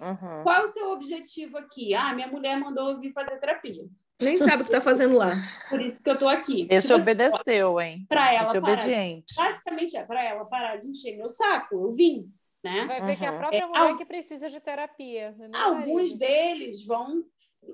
Uhum. 0.00 0.42
Qual 0.42 0.56
é 0.56 0.62
o 0.62 0.66
seu 0.66 0.90
objetivo 0.90 1.58
aqui? 1.58 1.94
Ah, 1.94 2.12
minha 2.14 2.28
mulher 2.28 2.58
mandou 2.58 2.98
vir 2.98 3.12
fazer 3.12 3.38
terapia. 3.38 3.84
Nem 4.20 4.36
sabe 4.36 4.62
o 4.62 4.66
que 4.66 4.72
está 4.72 4.80
fazendo 4.80 5.16
lá. 5.16 5.32
Por 5.70 5.80
isso 5.80 6.02
que 6.02 6.10
eu 6.10 6.14
estou 6.14 6.28
aqui. 6.28 6.66
Esse 6.68 6.92
obedeceu, 6.92 7.80
hein? 7.80 8.04
Para 8.08 8.32
ela 8.34 8.48
Esse 8.48 8.60
parar, 8.60 8.72
obediente. 8.74 9.34
Basicamente 9.36 9.96
é 9.96 10.04
para 10.04 10.24
ela 10.24 10.44
parar 10.44 10.76
de 10.76 10.88
encher 10.88 11.16
meu 11.16 11.28
saco. 11.28 11.74
Eu 11.74 11.92
vim. 11.92 12.32
né? 12.64 12.86
Vai 12.86 13.00
ver 13.00 13.16
que 13.16 13.24
a 13.24 13.30
Uhum. 13.30 13.38
própria 13.38 13.58
É, 13.62 13.66
mulher 13.66 13.80
al- 13.92 13.96
que 13.96 14.04
precisa 14.04 14.48
de 14.50 14.58
terapia. 14.58 15.32
é 15.40 15.46
o 15.48 15.56
Alguns 15.56 15.94
marido. 15.94 16.18
deles 16.18 16.84
vão, 16.84 17.22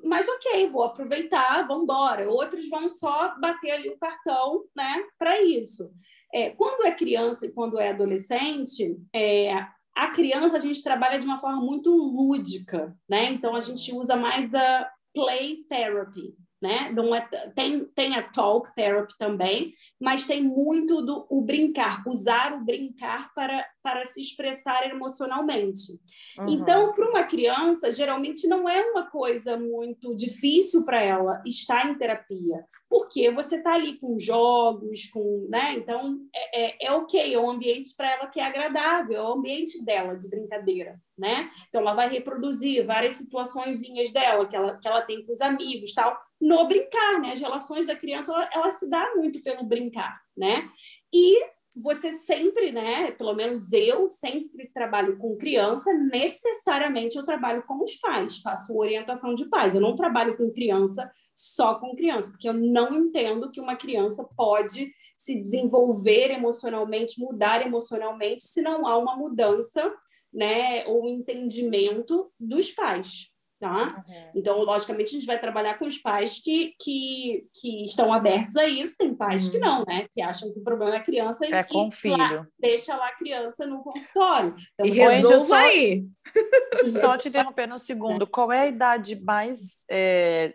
mas 0.05 0.28
ok, 0.28 0.68
vou 0.68 0.82
aproveitar, 0.84 1.66
vamos 1.66 1.84
embora. 1.84 2.28
Outros 2.30 2.68
vão 2.68 2.90
só 2.90 3.34
bater 3.40 3.70
ali 3.70 3.88
o 3.88 3.97
cartão, 3.99 4.62
né, 4.76 5.03
para 5.18 5.40
isso. 5.40 5.90
É, 6.34 6.51
quando 6.51 6.84
é 6.86 6.92
criança 6.92 7.47
e 7.47 7.51
quando 7.53 7.78
é 7.80 7.88
adolescente, 7.90 8.95
é, 9.14 9.55
a 9.95 10.09
criança 10.11 10.57
a 10.57 10.61
gente 10.61 10.82
trabalha 10.82 11.18
de 11.18 11.26
uma 11.26 11.38
forma 11.38 11.61
muito 11.61 11.90
lúdica, 11.95 12.97
né? 13.09 13.32
Então 13.32 13.55
a 13.55 13.61
gente 13.61 13.92
usa 13.95 14.16
mais 14.16 14.55
a 14.55 14.90
play 15.14 15.64
therapy, 15.68 16.34
né? 16.64 16.90
Não 16.92 17.14
é, 17.14 17.20
tem, 17.54 17.84
tem 17.94 18.16
a 18.16 18.22
talk 18.22 18.74
therapy 18.74 19.12
também, 19.18 19.70
mas 20.00 20.26
tem 20.26 20.42
muito 20.42 21.02
do 21.02 21.26
o 21.28 21.42
brincar, 21.42 22.02
usar 22.06 22.54
o 22.54 22.64
brincar 22.64 23.34
para, 23.34 23.68
para 23.82 24.02
se 24.06 24.18
expressar 24.18 24.88
emocionalmente. 24.88 25.92
Uhum. 26.38 26.48
Então, 26.48 26.94
para 26.94 27.10
uma 27.10 27.24
criança, 27.24 27.92
geralmente 27.92 28.48
não 28.48 28.66
é 28.66 28.80
uma 28.80 29.10
coisa 29.10 29.58
muito 29.58 30.16
difícil 30.16 30.86
para 30.86 31.02
ela 31.02 31.42
estar 31.44 31.86
em 31.86 31.98
terapia, 31.98 32.64
porque 32.88 33.30
você 33.30 33.56
está 33.56 33.74
ali 33.74 33.98
com 33.98 34.16
jogos, 34.16 35.10
com, 35.10 35.46
né? 35.50 35.74
Então, 35.74 36.18
é, 36.34 36.62
é, 36.62 36.86
é 36.86 36.92
ok, 36.92 37.34
é 37.34 37.38
um 37.38 37.50
ambiente 37.50 37.94
para 37.94 38.10
ela 38.10 38.26
que 38.28 38.40
é 38.40 38.46
agradável, 38.46 39.16
é 39.16 39.22
o 39.22 39.34
ambiente 39.34 39.84
dela 39.84 40.14
de 40.14 40.30
brincadeira, 40.30 40.98
né? 41.18 41.50
Então, 41.68 41.82
ela 41.82 41.92
vai 41.92 42.08
reproduzir 42.08 42.86
várias 42.86 43.14
situaçõezinhas 43.14 44.12
dela 44.12 44.46
que 44.46 44.56
ela, 44.56 44.78
que 44.78 44.88
ela 44.88 45.02
tem 45.02 45.26
com 45.26 45.32
os 45.32 45.42
amigos, 45.42 45.92
tal, 45.92 46.16
no 46.45 46.68
brincar, 46.68 47.22
né? 47.22 47.32
As 47.32 47.40
relações 47.40 47.86
da 47.86 47.97
criança, 47.97 48.30
ela, 48.30 48.51
ela 48.53 48.70
se 48.70 48.86
dá 48.88 49.14
muito 49.16 49.42
pelo 49.42 49.64
brincar, 49.64 50.20
né? 50.36 50.68
E 51.11 51.42
você 51.74 52.12
sempre, 52.12 52.70
né? 52.70 53.12
Pelo 53.12 53.32
menos 53.32 53.72
eu 53.72 54.07
sempre 54.11 54.70
trabalho 54.74 55.16
com 55.16 55.38
criança, 55.38 55.90
necessariamente 55.95 57.16
eu 57.16 57.24
trabalho 57.24 57.64
com 57.66 57.82
os 57.82 57.97
pais, 57.97 58.40
faço 58.40 58.76
orientação 58.76 59.34
de 59.34 59.49
pais. 59.49 59.74
Eu 59.74 59.80
não 59.80 59.97
trabalho 59.97 60.36
com 60.36 60.53
criança 60.53 61.11
só 61.34 61.76
com 61.76 61.97
criança, 61.97 62.30
porque 62.30 62.49
eu 62.49 62.53
não 62.53 62.95
entendo 62.95 63.51
que 63.51 63.61
uma 63.61 63.74
criança 63.74 64.22
pode 64.36 64.92
se 65.16 65.40
desenvolver 65.40 66.30
emocionalmente, 66.30 67.18
mudar 67.18 67.66
emocionalmente, 67.66 68.45
se 68.45 68.61
não 68.61 68.86
há 68.86 68.99
uma 68.99 69.16
mudança, 69.16 69.92
né, 70.32 70.84
ou 70.86 71.09
entendimento 71.09 72.30
dos 72.38 72.70
pais, 72.70 73.34
tá? 73.68 74.04
Uhum. 74.06 74.30
Então, 74.34 74.58
logicamente, 74.62 75.08
a 75.08 75.12
gente 75.18 75.26
vai 75.26 75.40
trabalhar 75.40 75.78
com 75.78 75.86
os 75.86 75.96
pais 75.98 76.38
que, 76.40 76.74
que, 76.80 77.46
que 77.54 77.84
estão 77.84 78.12
abertos 78.12 78.56
a 78.56 78.66
isso. 78.66 78.96
Tem 78.98 79.14
pais 79.14 79.48
que 79.48 79.58
não, 79.58 79.84
né? 79.86 80.06
Que 80.14 80.20
acham 80.20 80.52
que 80.52 80.58
o 80.58 80.62
problema 80.62 80.94
é 80.96 80.98
a 80.98 81.02
criança 81.02 81.46
e 81.46 81.52
É 81.52 81.62
que 81.62 81.72
com 81.72 81.88
o 81.88 81.90
filho. 81.90 82.16
lá- 82.18 82.46
deixa 82.58 82.94
lá 82.96 83.08
a 83.08 83.16
criança 83.16 83.66
no 83.66 83.82
consultório. 83.82 84.54
Então, 84.74 84.86
E 84.86 84.90
resolva 84.90 85.38
só- 85.38 85.54
aí. 85.54 86.04
Só 87.00 87.16
te 87.16 87.28
interrompendo 87.28 87.74
um 87.74 87.78
segundo, 87.78 88.26
qual 88.26 88.50
é 88.52 88.60
a 88.62 88.66
idade 88.66 89.14
mais 89.22 89.84
é, 89.88 90.54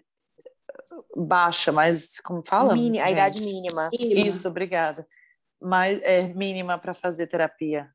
baixa, 1.15 1.71
mais, 1.71 2.19
como 2.19 2.41
fala? 2.43 2.73
Mini- 2.73 2.99
a 2.99 3.09
idade 3.09 3.41
mínima. 3.43 3.89
Isso, 3.93 4.47
obrigada. 4.47 5.05
Mais, 5.61 5.99
é, 6.03 6.23
mínima 6.33 6.77
para 6.77 6.93
fazer 6.93 7.27
terapia. 7.27 7.89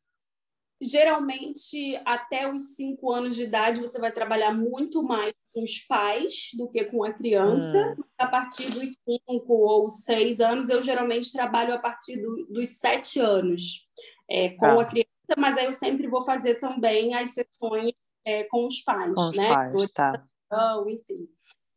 Geralmente 0.81 2.01
até 2.05 2.51
os 2.51 2.75
cinco 2.77 3.12
anos 3.12 3.37
de 3.37 3.45
idade 3.45 3.81
você 3.81 3.99
vai 3.99 4.12
trabalhar 4.12 4.53
muito 4.53 5.03
mais 5.03 5.33
com 5.53 5.62
os 5.62 5.79
pais 5.81 6.51
do 6.55 6.68
que 6.68 6.85
com 6.85 7.05
a 7.05 7.12
criança. 7.12 7.97
A 8.18 8.27
partir 8.27 8.70
dos 8.70 8.91
cinco 9.09 9.53
ou 9.55 9.89
seis 9.89 10.41
anos, 10.41 10.68
eu 10.68 10.83
geralmente 10.83 11.33
trabalho 11.33 11.75
a 11.75 11.79
partir 11.79 12.16
do- 12.16 12.47
dos 12.47 12.68
sete 12.70 13.20
anos 13.20 13.89
é, 14.29 14.51
com 14.51 14.66
Tá. 14.66 14.81
a 14.83 14.85
criança, 14.85 15.09
mas 15.37 15.57
aí 15.57 15.66
eu 15.66 15.72
sempre 15.72 16.07
vou 16.09 16.22
fazer 16.22 16.57
também 16.57 17.14
as 17.14 17.35
sessões 17.35 17.93
é, 18.27 18.45
com 18.45 18.66
os 18.66 18.81
pais, 18.81 19.14
Com 19.14 19.20
os 19.29 19.37
né? 19.37 19.49
pais, 19.55 19.91
tá. 19.91 20.27
Então, 20.47 20.89
enfim. 20.89 21.29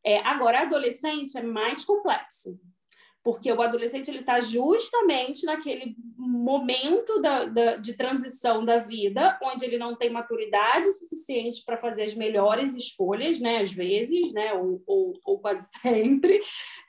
É, 0.04 0.20
agora, 0.20 0.62
adolescente 0.62 1.38
é 1.38 1.42
mais 1.42 1.84
complexo, 1.84 2.58
porque 3.28 3.52
o 3.52 3.62
adolescente 3.62 4.08
ele 4.10 4.22
está 4.22 4.40
justamente 4.40 5.46
naquele 5.46 5.98
momento 6.18 7.20
da, 7.20 7.44
da- 7.44 7.76
de 7.76 7.94
transição 7.94 8.64
da 8.64 8.78
vida, 8.78 9.38
onde 9.44 9.66
ele 9.66 9.78
não 9.78 9.98
tem 9.98 10.10
maturidade 10.10 10.90
suficiente 10.94 11.62
para 11.66 11.76
fazer 11.76 12.04
as 12.04 12.16
melhores 12.16 12.74
escolhas, 12.74 13.42
né? 13.42 13.58
Às 13.58 13.74
vezes, 13.74 14.32
né? 14.32 14.54
Ou, 14.54 14.82
ou, 14.88 15.14
ou 15.26 15.40
quase 15.40 15.68
sempre, 15.82 16.40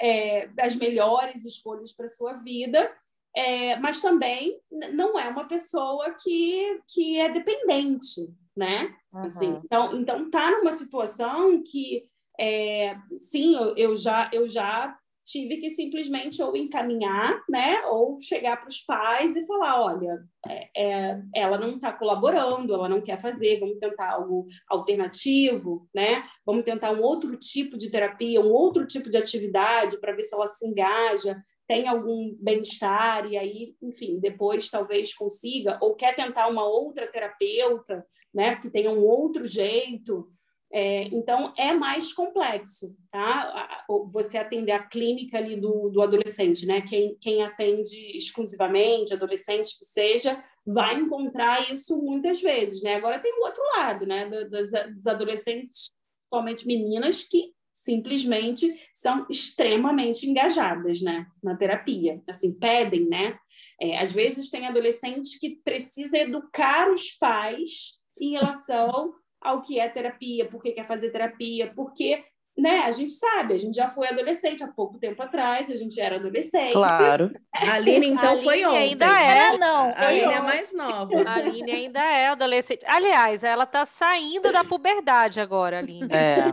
é, 0.00 0.48
as 0.60 0.76
melhores 0.76 1.44
escolhas 1.44 1.92
para 1.92 2.06
sua 2.06 2.34
vida. 2.34 2.88
É, 3.34 3.74
mas 3.80 4.00
também 4.00 4.60
não 4.92 5.18
é 5.18 5.28
uma 5.28 5.48
pessoa 5.48 6.14
que, 6.22 6.80
que 6.86 7.18
é 7.20 7.28
dependente, 7.30 8.30
né? 8.56 8.94
Assim, 9.12 9.54
Uhum. 9.54 9.60
então, 9.64 10.00
então 10.00 10.30
tá 10.30 10.52
numa 10.52 10.70
situação 10.70 11.60
que 11.64 12.08
é, 12.38 12.96
sim, 13.16 13.56
eu, 13.56 13.74
eu 13.76 13.96
já 13.96 14.30
eu 14.32 14.46
já 14.48 14.96
tive 15.28 15.58
que 15.58 15.68
simplesmente 15.68 16.42
ou 16.42 16.56
encaminhar, 16.56 17.42
né, 17.48 17.82
ou 17.86 18.18
chegar 18.18 18.56
para 18.56 18.68
os 18.68 18.80
pais 18.80 19.36
e 19.36 19.46
falar, 19.46 19.82
olha, 19.82 20.24
é, 20.46 20.70
é, 20.74 21.22
ela 21.34 21.58
não 21.58 21.76
está 21.76 21.92
colaborando, 21.92 22.72
ela 22.72 22.88
não 22.88 23.02
quer 23.02 23.20
fazer, 23.20 23.60
vamos 23.60 23.78
tentar 23.78 24.12
algo 24.12 24.46
alternativo, 24.68 25.86
né? 25.94 26.22
Vamos 26.46 26.64
tentar 26.64 26.92
um 26.92 27.02
outro 27.02 27.36
tipo 27.36 27.76
de 27.76 27.90
terapia, 27.90 28.40
um 28.40 28.50
outro 28.50 28.86
tipo 28.86 29.10
de 29.10 29.18
atividade 29.18 30.00
para 30.00 30.14
ver 30.14 30.22
se 30.22 30.34
ela 30.34 30.46
se 30.46 30.66
engaja, 30.66 31.36
tem 31.66 31.86
algum 31.86 32.34
bem-estar 32.40 33.30
e 33.30 33.36
aí, 33.36 33.74
enfim, 33.82 34.18
depois 34.18 34.70
talvez 34.70 35.12
consiga 35.12 35.78
ou 35.82 35.94
quer 35.94 36.14
tentar 36.14 36.48
uma 36.48 36.66
outra 36.66 37.06
terapeuta, 37.06 38.06
né, 38.32 38.56
que 38.56 38.70
tenha 38.70 38.90
um 38.90 39.04
outro 39.04 39.46
jeito. 39.46 40.32
É, 40.70 41.04
então, 41.04 41.54
é 41.56 41.72
mais 41.72 42.12
complexo, 42.12 42.94
tá? 43.10 43.84
Você 44.12 44.36
atender 44.36 44.72
a 44.72 44.82
clínica 44.82 45.38
ali 45.38 45.56
do, 45.56 45.90
do 45.90 46.02
adolescente, 46.02 46.66
né? 46.66 46.82
Quem, 46.82 47.16
quem 47.20 47.42
atende 47.42 47.96
exclusivamente, 48.16 49.14
adolescente 49.14 49.78
que 49.78 49.84
seja, 49.86 50.42
vai 50.66 51.00
encontrar 51.00 51.72
isso 51.72 51.96
muitas 51.96 52.42
vezes, 52.42 52.82
né? 52.82 52.96
Agora 52.96 53.18
tem 53.18 53.32
o 53.32 53.44
outro 53.44 53.62
lado, 53.76 54.06
né? 54.06 54.28
do- 54.28 54.48
Dos, 54.50 54.70
dos 54.94 55.06
adolescentes, 55.06 55.90
principalmente 56.28 56.66
meninas, 56.66 57.24
que 57.24 57.52
simplesmente 57.72 58.74
são 58.92 59.26
extremamente 59.30 60.28
engajadas, 60.28 61.00
né? 61.00 61.26
Na 61.42 61.56
terapia, 61.56 62.22
assim, 62.28 62.52
pedem, 62.52 63.08
né? 63.08 63.38
É, 63.80 63.98
às 63.98 64.12
vezes 64.12 64.50
tem 64.50 64.66
adolescente 64.66 65.38
que 65.38 65.56
precisa 65.64 66.18
educar 66.18 66.90
os 66.90 67.12
pais 67.12 67.96
em 68.20 68.32
relação 68.32 69.14
ao 69.40 69.62
que 69.62 69.78
é 69.78 69.88
terapia, 69.88 70.46
por 70.46 70.62
que 70.62 70.72
quer 70.72 70.86
fazer 70.86 71.10
terapia, 71.10 71.72
porque 71.74 72.24
né, 72.56 72.80
a 72.80 72.90
gente 72.90 73.12
sabe, 73.12 73.54
a 73.54 73.56
gente 73.58 73.76
já 73.76 73.88
foi 73.88 74.08
adolescente 74.08 74.64
há 74.64 74.68
pouco 74.68 74.98
tempo 74.98 75.22
atrás, 75.22 75.70
a 75.70 75.76
gente 75.76 76.00
era 76.00 76.16
adolescente. 76.16 76.72
Claro. 76.72 77.32
A 77.54 77.74
Aline, 77.74 78.08
então, 78.10 78.34
A 78.34 78.42
foi 78.42 78.64
Aline 78.64 78.66
ontem. 78.66 78.78
ainda 78.90 79.06
é. 79.06 79.38
É, 79.54 79.58
não. 79.58 79.90
A 79.90 80.06
Aline 80.08 80.24
é 80.34 80.38
eu- 80.38 80.42
mais 80.42 80.74
nova. 80.74 81.22
A 81.22 81.34
Aline 81.36 81.70
ainda 81.70 82.00
é 82.00 82.26
adolescente. 82.26 82.84
Aliás, 82.84 83.44
ela 83.44 83.64
tá 83.64 83.84
saindo 83.84 84.50
da 84.50 84.64
puberdade 84.64 85.40
agora, 85.40 85.78
Aline. 85.78 86.08
É. 86.10 86.52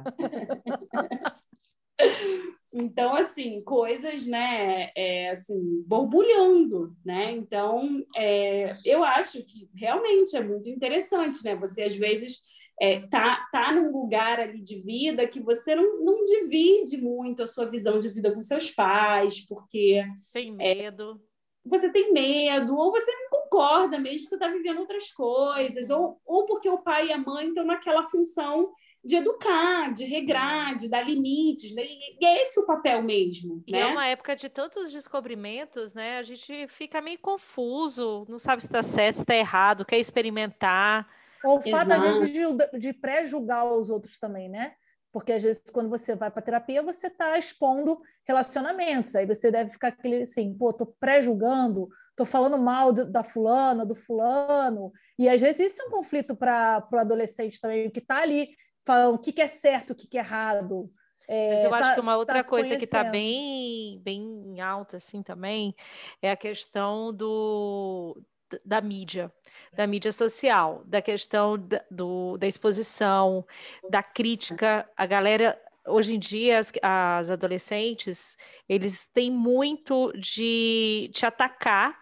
Então, 2.78 3.16
assim, 3.16 3.62
coisas, 3.64 4.28
né, 4.28 4.92
é, 4.98 5.30
assim, 5.30 5.82
borbulhando, 5.88 6.94
né? 7.06 7.32
Então, 7.32 8.04
é, 8.18 8.70
eu 8.84 9.02
acho 9.02 9.42
que 9.46 9.70
realmente 9.74 10.36
é 10.36 10.44
muito 10.44 10.70
interessante, 10.70 11.42
né? 11.46 11.56
Você, 11.56 11.84
às 11.84 11.96
vezes, 11.96 12.42
é, 12.80 13.02
tá, 13.08 13.48
tá 13.52 13.72
num 13.72 13.92
lugar 13.92 14.40
ali 14.40 14.62
de 14.62 14.82
vida 14.82 15.28
que 15.28 15.40
você 15.40 15.74
não, 15.76 16.04
não 16.04 16.26
divide 16.26 16.98
muito 16.98 17.42
a 17.44 17.48
sua 17.48 17.66
visão 17.66 18.00
de 18.00 18.10
vida 18.10 18.34
com 18.34 18.42
seus 18.44 18.70
pais, 18.72 19.40
porque 19.48 20.04
Tem 20.34 20.52
medo. 20.52 21.22
você 21.66 21.90
tem 21.92 22.12
medo, 22.12 22.76
ou 22.78 22.92
você 22.92 23.12
não 23.12 23.30
concorda 23.42 23.98
mesmo 23.98 24.26
que 24.26 24.30
você 24.30 24.36
está 24.36 24.50
vivendo 24.50 24.80
outras 24.80 25.12
coisas, 25.12 25.90
ou, 25.90 26.20
ou 26.26 26.46
porque 26.46 26.70
o 26.70 26.80
pai 26.80 27.08
e 27.08 27.14
a 27.14 27.18
mãe 27.18 27.48
estão 27.48 27.66
naquela 27.66 28.04
função 28.04 28.72
de 29.04 29.16
educar, 29.18 29.94
de 29.94 30.04
regrar, 30.04 30.76
de 30.76 30.90
dar 30.90 31.04
limites, 31.08 31.74
né? 31.76 31.84
e 31.86 32.18
e 32.20 32.26
é 32.26 32.42
esse 32.42 32.60
o 32.60 32.66
papel 32.66 33.04
mesmo, 33.04 33.64
E 33.68 33.72
né? 33.72 33.82
é 33.82 33.86
uma 33.86 34.08
época 34.08 34.36
de 34.36 34.50
tantos 34.50 34.92
descobrimentos, 34.92 35.94
né? 35.94 36.18
A 36.18 36.24
gente 36.24 36.68
fica 36.68 37.00
meio 37.02 37.20
confuso, 37.20 38.26
não 38.28 38.40
sabe 38.40 38.64
se 38.64 38.68
está 38.68 38.82
certo, 38.82 39.18
se 39.18 39.22
está 39.22 39.36
errado, 39.36 39.86
quer 39.86 40.00
experimentar. 40.00 41.08
Ou 41.46 41.58
o 41.58 41.62
fato, 41.62 41.92
às 41.92 42.02
vezes, 42.02 42.32
de, 42.32 42.80
de 42.80 42.94
pré-julgar 42.94 43.66
os 43.72 43.90
outros 43.90 44.18
também, 44.18 44.50
né? 44.50 44.74
Porque, 45.12 45.32
às 45.32 45.42
vezes, 45.44 45.62
quando 45.72 45.90
você 45.90 46.16
vai 46.16 46.30
para 46.30 46.42
terapia, 46.42 46.82
você 46.84 47.08
está 47.08 47.38
expondo 47.38 48.00
relacionamentos. 48.28 49.16
Aí 49.16 49.26
você 49.26 49.50
deve 49.52 49.70
ficar 49.70 49.90
aquele 49.90 50.24
assim, 50.24 50.54
pô, 50.58 50.74
tô 50.74 50.86
pré-julgando, 50.86 51.88
tô 52.18 52.26
falando 52.26 52.58
mal 52.58 52.92
do- 52.92 53.10
da 53.10 53.24
fulana, 53.24 53.86
do 53.86 53.96
fulano. 53.96 54.92
E, 55.18 55.30
às 55.30 55.40
vezes, 55.40 55.72
isso 55.72 55.82
é 55.82 55.86
um 55.86 55.92
conflito 55.92 56.36
para 56.36 56.86
o 56.92 56.98
adolescente 56.98 57.62
também, 57.62 57.90
que 57.90 58.00
está 58.00 58.22
ali 58.22 58.50
falando 58.86 59.16
o 59.16 59.20
que, 59.20 59.32
que 59.32 59.42
é 59.42 59.48
certo, 59.48 59.92
o 59.92 59.96
que, 59.96 60.08
que 60.08 60.18
é 60.18 60.22
errado. 60.22 60.92
Mas 61.28 61.64
eu 61.64 61.74
É, 61.74 61.78
acho 61.78 61.90
tá- 61.90 61.96
que 61.96 62.02
uma 62.02 62.12
tá 62.12 62.18
outra 62.18 62.44
se 62.44 62.50
coisa 62.50 62.76
que 62.76 62.84
está 62.86 63.04
bem, 63.04 64.00
bem 64.04 64.60
alta 64.62 64.98
assim 64.98 65.24
também 65.24 65.74
é 66.22 66.30
a 66.30 66.36
questão 66.36 67.14
do 67.14 68.22
da 68.64 68.82
mídia, 68.82 69.32
da 69.74 69.88
mídia 69.88 70.12
social, 70.12 70.84
da 70.86 71.02
questão 71.02 71.58
da, 71.58 71.84
do, 71.90 72.38
da 72.38 72.48
exposição, 72.48 73.46
da 73.90 74.04
crítica. 74.04 74.88
A 74.96 75.06
galera, 75.06 75.60
hoje 75.88 76.16
em 76.16 76.20
dia, 76.20 76.60
as, 76.60 76.72
as 76.82 77.32
adolescentes, 77.32 78.38
eles 78.68 79.08
têm 79.08 79.32
muito 79.32 80.12
de 80.18 81.10
te 81.14 81.26
atacar 81.26 81.98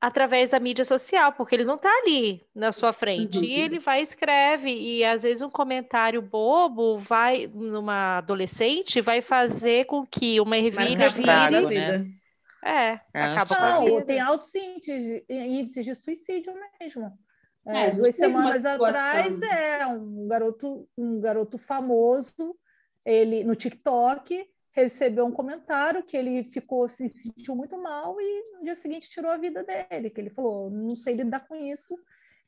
através 0.00 0.50
da 0.50 0.58
mídia 0.58 0.84
social, 0.84 1.32
porque 1.32 1.54
ele 1.54 1.64
não 1.64 1.74
está 1.74 1.90
ali 1.90 2.42
na 2.54 2.72
sua 2.72 2.92
frente. 2.92 3.38
Uhum. 3.38 3.44
E 3.44 3.60
ele 3.60 3.78
vai 3.78 4.00
e 4.00 4.02
escreve, 4.02 4.72
e 4.72 5.04
às 5.04 5.24
vezes 5.24 5.42
um 5.42 5.50
comentário 5.50 6.22
bobo 6.22 6.96
vai, 6.96 7.46
numa 7.52 8.18
adolescente, 8.18 9.00
vai 9.02 9.20
fazer 9.20 9.84
com 9.84 10.06
que 10.06 10.40
uma 10.40 10.56
ervilha 10.56 11.08
vire... 11.10 11.66
Né? 11.66 12.04
É, 12.64 13.00
é 13.14 13.22
acaba 13.22 13.78
com 13.78 13.98
a 13.98 14.02
Tem 14.02 14.20
altos 14.20 14.54
índices, 14.54 15.24
índices 15.28 15.84
de 15.84 15.94
suicídio 15.94 16.52
mesmo. 16.80 17.12
É, 17.66 17.86
é, 17.86 17.90
duas 17.90 18.14
semanas 18.14 18.64
atrás, 18.64 19.40
é 19.42 19.86
um 19.86 20.26
garoto, 20.26 20.88
um 20.96 21.20
garoto 21.20 21.58
famoso, 21.58 22.58
ele 23.04 23.44
no 23.44 23.54
TikTok, 23.54 24.46
recebeu 24.72 25.26
um 25.26 25.32
comentário 25.32 26.02
que 26.02 26.16
ele 26.16 26.44
ficou 26.44 26.88
se 26.88 27.08
sentiu 27.08 27.54
muito 27.54 27.76
mal 27.76 28.16
e 28.20 28.56
no 28.56 28.64
dia 28.64 28.76
seguinte 28.76 29.10
tirou 29.10 29.30
a 29.30 29.36
vida 29.36 29.64
dele, 29.64 30.10
que 30.10 30.20
ele 30.20 30.30
falou, 30.30 30.70
não 30.70 30.94
sei 30.94 31.14
lidar 31.14 31.46
com 31.46 31.54
isso. 31.54 31.98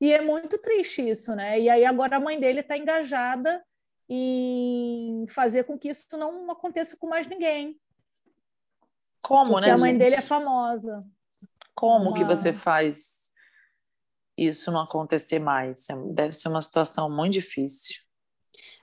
E 0.01 0.13
é 0.13 0.21
muito 0.21 0.59
triste 0.59 1.09
isso, 1.09 1.35
né? 1.35 1.61
E 1.61 1.69
aí 1.69 1.85
agora 1.85 2.17
a 2.17 2.21
mãe 2.21 2.39
dele 2.41 2.61
está 2.61 2.77
engajada 2.77 3.63
em 4.09 5.27
fazer 5.29 5.65
com 5.65 5.79
que 5.79 5.89
isso 5.89 6.17
não 6.17 6.51
aconteça 6.51 6.97
com 6.97 7.09
mais 7.09 7.27
ninguém. 7.27 7.79
Como, 9.23 9.53
Porque 9.53 9.67
né? 9.67 9.73
A 9.73 9.79
mãe 9.79 9.93
gente? 9.93 10.01
dele 10.01 10.17
é 10.17 10.23
famosa. 10.23 11.05
Como 11.75 12.11
uma... 12.11 12.15
que 12.15 12.25
você 12.25 12.53
faz 12.53 13.31
isso 14.37 14.71
não 14.73 14.81
acontecer 14.81 15.39
mais? 15.39 15.87
Deve 16.13 16.33
ser 16.33 16.49
uma 16.49 16.61
situação 16.61 17.09
muito 17.11 17.35
difícil. 17.35 17.97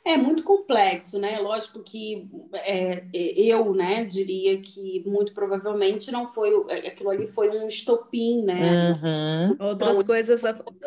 É 0.05 0.15
muito 0.15 0.43
complexo, 0.43 1.19
né? 1.19 1.39
Lógico 1.39 1.83
que 1.83 2.27
é, 2.53 3.03
eu, 3.13 3.73
né, 3.73 4.05
diria 4.05 4.59
que 4.59 5.03
muito 5.05 5.33
provavelmente 5.33 6.09
não 6.09 6.25
foi 6.25 6.49
é, 6.69 6.87
aquilo 6.87 7.09
ali 7.09 7.27
foi 7.27 7.49
um 7.49 7.67
estopim, 7.67 8.43
né? 8.43 8.91
Uhum. 8.91 9.57
Outras 9.59 9.97
então, 9.97 10.07
coisas, 10.07 10.41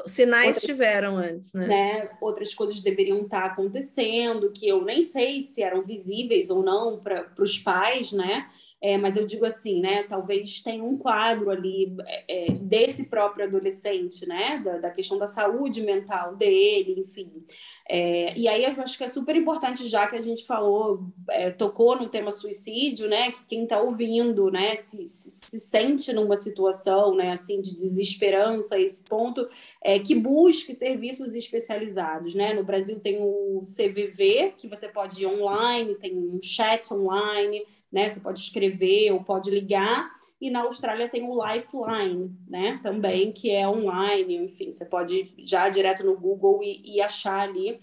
sinais 0.07 0.47
outras, 0.47 0.63
tiveram 0.63 1.19
antes, 1.19 1.53
né? 1.53 1.67
né? 1.67 2.11
Outras 2.21 2.55
coisas 2.55 2.81
deveriam 2.81 3.21
estar 3.21 3.45
acontecendo 3.45 4.51
que 4.51 4.67
eu 4.67 4.83
nem 4.83 5.03
sei 5.03 5.41
se 5.41 5.63
eram 5.63 5.83
visíveis 5.83 6.49
ou 6.49 6.63
não 6.63 6.99
para 6.99 7.31
os 7.39 7.59
pais, 7.59 8.13
né? 8.13 8.49
É, 8.83 8.99
mas 8.99 9.17
eu 9.17 9.25
digo 9.25 9.47
assim, 9.47 9.81
né? 9.81 10.03
Talvez 10.09 10.61
tenha 10.61 10.83
um 10.83 10.99
quadro 10.99 11.51
ali 11.51 11.95
é, 12.05 12.47
é, 12.47 12.53
desse 12.53 13.05
próprio 13.07 13.47
adolescente, 13.47 14.27
né? 14.27 14.59
Da, 14.59 14.79
da, 14.79 14.91
questão 14.91 15.17
da 15.19 15.29
saúde 15.29 15.83
mental 15.83 16.35
dele, 16.35 16.97
enfim. 16.99 17.31
É, 17.89 18.37
e 18.37 18.49
aí 18.49 18.65
eu 18.65 18.83
acho 18.83 18.99
que 18.99 19.05
é 19.05 19.09
super 19.09 19.37
importante, 19.37 19.87
já 19.87 20.09
que 20.09 20.17
a 20.17 20.21
gente 20.21 20.45
falou, 20.45 21.05
é, 21.31 21.49
tocou 21.51 21.95
no 21.97 22.09
tema 22.09 22.33
suicídio, 22.33 23.09
né? 23.09 23.31
Que 23.31 23.45
quem 23.47 23.63
está 23.63 23.81
ouvindo, 23.81 24.51
né? 24.51 24.75
Se, 24.75 25.05
se, 25.05 25.31
se, 25.31 25.61
sente 25.61 26.13
numa 26.13 26.37
situação, 26.37 27.15
né? 27.15 27.31
Assim, 27.31 27.61
de 27.61 27.77
desesperança, 27.77 28.81
esse 28.81 29.05
ponto, 29.05 29.49
é, 29.81 30.01
que 30.01 30.17
busque 30.17 30.75
serviços 30.75 31.37
especializados, 31.37 32.35
né? 32.35 32.53
No 32.53 32.65
Brasil 32.65 32.99
tem 32.99 33.19
o 33.21 33.63
CVV, 33.63 34.55
que 34.59 34.67
você 34.67 34.89
pode 34.89 35.23
ir 35.23 35.27
online, 35.27 35.95
tem 35.95 36.17
um 36.17 36.41
chat 36.43 36.93
online, 36.93 37.65
né? 37.93 38.09
Você 38.09 38.21
pode 38.21 38.41
escrever 38.41 39.13
ou 39.13 39.23
pode 39.23 39.51
ligar. 39.51 40.11
E 40.41 40.51
na 40.51 40.63
Austrália 40.63 41.09
tem 41.09 41.23
o 41.23 41.39
Lifeline, 41.45 42.31
né? 42.49 42.81
Também, 42.83 43.31
que 43.31 43.51
é 43.51 43.69
online, 43.69 44.37
enfim, 44.37 44.73
você 44.73 44.85
pode 44.85 45.35
já 45.45 45.69
direto 45.69 46.05
no 46.05 46.17
Google 46.17 46.63
e, 46.63 46.97
e 46.97 47.01
achar 47.01 47.41
ali. 47.41 47.79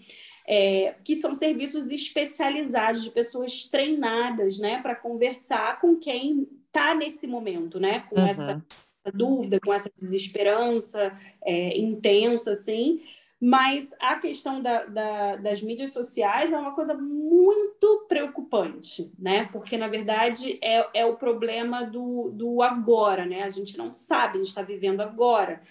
É, 0.48 0.96
que 1.04 1.14
são 1.14 1.32
serviços 1.32 1.92
especializados 1.92 3.04
de 3.04 3.10
pessoas 3.10 3.66
treinadas, 3.66 4.58
né, 4.58 4.82
para 4.82 4.96
conversar 4.96 5.80
com 5.80 5.94
quem 5.94 6.48
está 6.66 6.92
nesse 6.92 7.24
momento, 7.28 7.78
né, 7.78 8.00
com 8.10 8.16
uhum. 8.16 8.26
essa 8.26 8.64
dúvida, 9.14 9.60
com 9.60 9.72
essa 9.72 9.90
desesperança 9.96 11.16
é, 11.44 11.78
intensa, 11.78 12.52
assim, 12.52 13.00
mas 13.40 13.94
a 13.98 14.16
questão 14.16 14.60
da, 14.60 14.84
da, 14.84 15.36
das 15.36 15.62
mídias 15.62 15.92
sociais 15.92 16.52
é 16.52 16.58
uma 16.58 16.74
coisa 16.74 16.92
muito 16.92 18.04
preocupante, 18.06 19.10
né? 19.18 19.48
Porque, 19.50 19.78
na 19.78 19.88
verdade, 19.88 20.58
é, 20.62 21.00
é 21.00 21.06
o 21.06 21.16
problema 21.16 21.82
do, 21.84 22.30
do 22.34 22.62
agora, 22.62 23.24
né? 23.24 23.42
A 23.42 23.48
gente 23.48 23.78
não 23.78 23.94
sabe, 23.94 24.34
a 24.34 24.36
gente 24.38 24.48
está 24.48 24.60
vivendo 24.60 25.00
agora. 25.00 25.62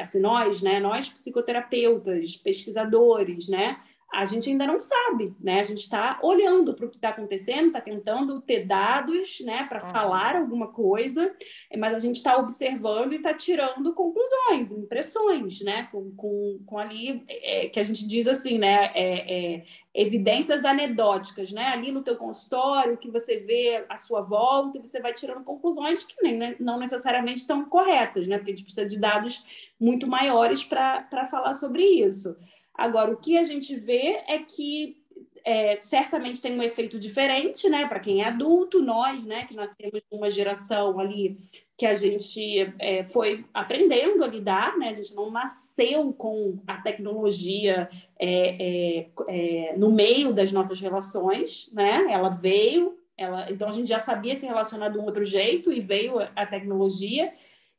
Assim, 0.00 0.20
nós, 0.20 0.62
né? 0.62 0.80
Nós, 0.80 1.10
psicoterapeutas, 1.10 2.34
pesquisadores, 2.34 3.48
né? 3.48 3.78
A 4.12 4.24
gente 4.24 4.48
ainda 4.48 4.66
não 4.66 4.80
sabe, 4.80 5.34
né? 5.38 5.60
A 5.60 5.62
gente 5.62 5.80
está 5.80 6.18
olhando 6.22 6.74
para 6.74 6.86
o 6.86 6.88
que 6.88 6.96
está 6.96 7.10
acontecendo, 7.10 7.66
está 7.66 7.80
tentando 7.80 8.40
ter 8.40 8.64
dados, 8.64 9.40
né, 9.40 9.66
para 9.68 9.84
uhum. 9.84 9.90
falar 9.90 10.34
alguma 10.36 10.68
coisa, 10.68 11.30
mas 11.76 11.94
a 11.94 11.98
gente 11.98 12.16
está 12.16 12.36
observando 12.38 13.12
e 13.12 13.16
está 13.16 13.34
tirando 13.34 13.92
conclusões, 13.92 14.72
impressões, 14.72 15.60
né? 15.60 15.88
Com, 15.92 16.10
com, 16.16 16.58
com 16.64 16.78
ali 16.78 17.22
é, 17.28 17.68
que 17.68 17.78
a 17.78 17.82
gente 17.82 18.06
diz 18.06 18.26
assim, 18.26 18.58
né? 18.58 18.90
É, 18.94 19.56
é, 19.56 19.64
evidências 19.94 20.64
anedóticas, 20.64 21.52
né? 21.52 21.66
Ali 21.66 21.92
no 21.92 22.02
teu 22.02 22.16
consultório, 22.16 22.96
que 22.96 23.10
você 23.10 23.40
vê 23.40 23.84
à 23.88 23.96
sua 23.96 24.22
volta, 24.22 24.78
e 24.78 24.80
você 24.80 25.00
vai 25.00 25.12
tirando 25.12 25.44
conclusões 25.44 26.04
que 26.04 26.14
nem, 26.22 26.36
né, 26.36 26.56
não 26.58 26.78
necessariamente 26.78 27.40
estão 27.40 27.64
corretas, 27.64 28.26
né? 28.26 28.38
Porque 28.38 28.52
a 28.52 28.54
gente 28.54 28.64
precisa 28.64 28.88
de 28.88 28.98
dados 28.98 29.44
muito 29.78 30.06
maiores 30.06 30.64
para 30.64 31.26
falar 31.30 31.52
sobre 31.52 31.84
isso. 31.84 32.36
Agora, 32.78 33.10
o 33.10 33.16
que 33.16 33.36
a 33.36 33.42
gente 33.42 33.74
vê 33.74 34.22
é 34.28 34.38
que 34.38 34.96
é, 35.44 35.78
certamente 35.82 36.40
tem 36.40 36.56
um 36.56 36.62
efeito 36.62 36.98
diferente, 36.98 37.68
né, 37.68 37.88
para 37.88 37.98
quem 37.98 38.22
é 38.22 38.26
adulto, 38.26 38.80
nós, 38.80 39.24
né, 39.26 39.44
que 39.44 39.56
nascemos 39.56 40.00
uma 40.10 40.30
geração 40.30 41.00
ali 41.00 41.36
que 41.76 41.86
a 41.86 41.94
gente 41.94 42.72
é, 42.78 43.02
foi 43.02 43.44
aprendendo 43.54 44.22
a 44.22 44.26
lidar, 44.26 44.76
né, 44.78 44.90
a 44.90 44.92
gente 44.92 45.14
não 45.14 45.30
nasceu 45.30 46.12
com 46.12 46.58
a 46.66 46.76
tecnologia 46.76 47.88
é, 48.18 49.00
é, 49.00 49.08
é 49.28 49.76
no 49.76 49.90
meio 49.90 50.32
das 50.32 50.52
nossas 50.52 50.80
relações, 50.80 51.68
né, 51.72 52.06
ela 52.10 52.28
veio, 52.28 52.96
ela, 53.16 53.50
então 53.50 53.68
a 53.68 53.72
gente 53.72 53.88
já 53.88 53.98
sabia 53.98 54.34
se 54.34 54.46
relacionar 54.46 54.88
de 54.90 54.98
um 54.98 55.04
outro 55.04 55.24
jeito 55.24 55.72
e 55.72 55.80
veio 55.80 56.20
a, 56.20 56.30
a 56.36 56.46
tecnologia, 56.46 57.32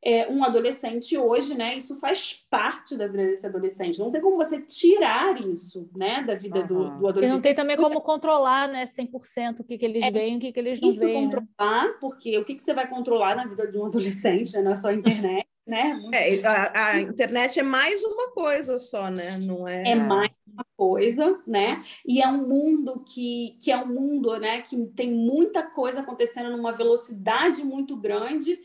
é, 0.03 0.29
um 0.29 0.43
adolescente 0.43 1.17
hoje, 1.17 1.55
né? 1.55 1.75
Isso 1.75 1.99
faz 1.99 2.33
parte 2.49 2.95
da 2.95 3.07
vida 3.07 3.25
desse 3.25 3.45
adolescente. 3.45 3.99
Não 3.99 4.11
tem 4.11 4.21
como 4.21 4.37
você 4.37 4.61
tirar 4.61 5.39
isso, 5.41 5.89
né? 5.95 6.23
Da 6.23 6.35
vida 6.35 6.61
uhum. 6.61 6.67
do, 6.67 6.75
do, 6.75 7.07
adolescente. 7.07 7.29
E 7.29 7.33
não 7.33 7.41
tem 7.41 7.53
também 7.53 7.75
como 7.75 7.99
controlar, 8.01 8.67
né? 8.69 8.85
100% 8.85 9.59
o 9.59 9.63
que, 9.63 9.77
que 9.77 9.85
eles 9.85 10.03
é, 10.03 10.11
veem, 10.11 10.37
o 10.37 10.39
que, 10.39 10.53
que 10.53 10.59
eles 10.59 10.79
não 10.79 10.89
isso 10.89 10.99
veem. 10.99 11.11
Isso 11.11 11.35
né? 11.35 11.41
controlar, 11.41 11.85
né? 11.85 11.93
porque 11.99 12.37
o 12.37 12.45
que, 12.45 12.55
que 12.55 12.63
você 12.63 12.73
vai 12.73 12.87
controlar 12.87 13.35
na 13.35 13.45
vida 13.45 13.67
de 13.67 13.77
um 13.77 13.85
adolescente, 13.85 14.53
né? 14.53 14.61
Não 14.61 14.71
é 14.71 14.75
só 14.75 14.87
a 14.87 14.93
internet, 14.93 15.45
né? 15.67 16.01
É, 16.13 16.45
a, 16.45 16.87
a, 16.87 17.01
internet 17.01 17.59
é 17.59 17.63
mais 17.63 18.01
uma 18.03 18.31
coisa 18.31 18.77
só, 18.77 19.11
né? 19.11 19.37
Não 19.43 19.67
é... 19.67 19.89
É 19.89 19.95
mais 19.95 20.31
uma 20.47 20.65
coisa, 20.77 21.41
né? 21.45 21.83
E 22.07 22.21
é 22.21 22.27
um 22.27 22.47
mundo 22.47 23.03
que, 23.13 23.57
que 23.61 23.69
é 23.69 23.77
um 23.77 23.87
mundo, 23.87 24.37
né? 24.39 24.61
Que 24.61 24.77
tem 24.95 25.11
muita 25.11 25.61
coisa 25.61 25.99
acontecendo 25.99 26.55
numa 26.55 26.71
velocidade 26.71 27.65
muito 27.65 27.97
grande 27.97 28.57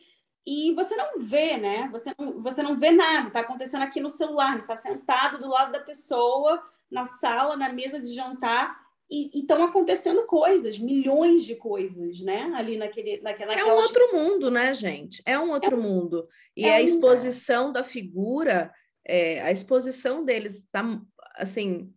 e 0.46 0.72
você 0.74 0.94
não 0.94 1.18
vê, 1.18 1.56
né? 1.56 1.88
Você 1.90 2.12
não, 2.18 2.42
você 2.42 2.62
não 2.62 2.78
vê 2.78 2.90
nada, 2.90 3.28
está 3.28 3.40
acontecendo 3.40 3.82
aqui 3.82 4.00
no 4.00 4.10
celular, 4.10 4.56
está 4.56 4.76
sentado 4.76 5.38
do 5.38 5.48
lado 5.48 5.72
da 5.72 5.80
pessoa, 5.80 6.62
na 6.90 7.04
sala, 7.04 7.56
na 7.56 7.72
mesa 7.72 7.98
de 7.98 8.12
jantar, 8.12 8.78
e 9.10 9.30
estão 9.38 9.62
acontecendo 9.62 10.24
coisas, 10.26 10.78
milhões 10.78 11.44
de 11.44 11.54
coisas, 11.56 12.20
né? 12.20 12.50
Ali 12.54 12.76
naquele, 12.76 13.20
naquela. 13.20 13.54
É 13.54 13.64
um 13.64 13.76
outro 13.76 14.12
mundo, 14.12 14.50
né, 14.50 14.74
gente? 14.74 15.22
É 15.24 15.38
um 15.38 15.50
outro 15.50 15.76
é, 15.76 15.80
mundo. 15.80 16.28
E 16.56 16.64
é 16.64 16.76
a 16.76 16.82
exposição 16.82 17.68
um... 17.68 17.72
da 17.72 17.84
figura, 17.84 18.72
é, 19.06 19.40
a 19.42 19.52
exposição 19.52 20.24
deles 20.24 20.66
tá 20.70 21.00
assim. 21.36 21.92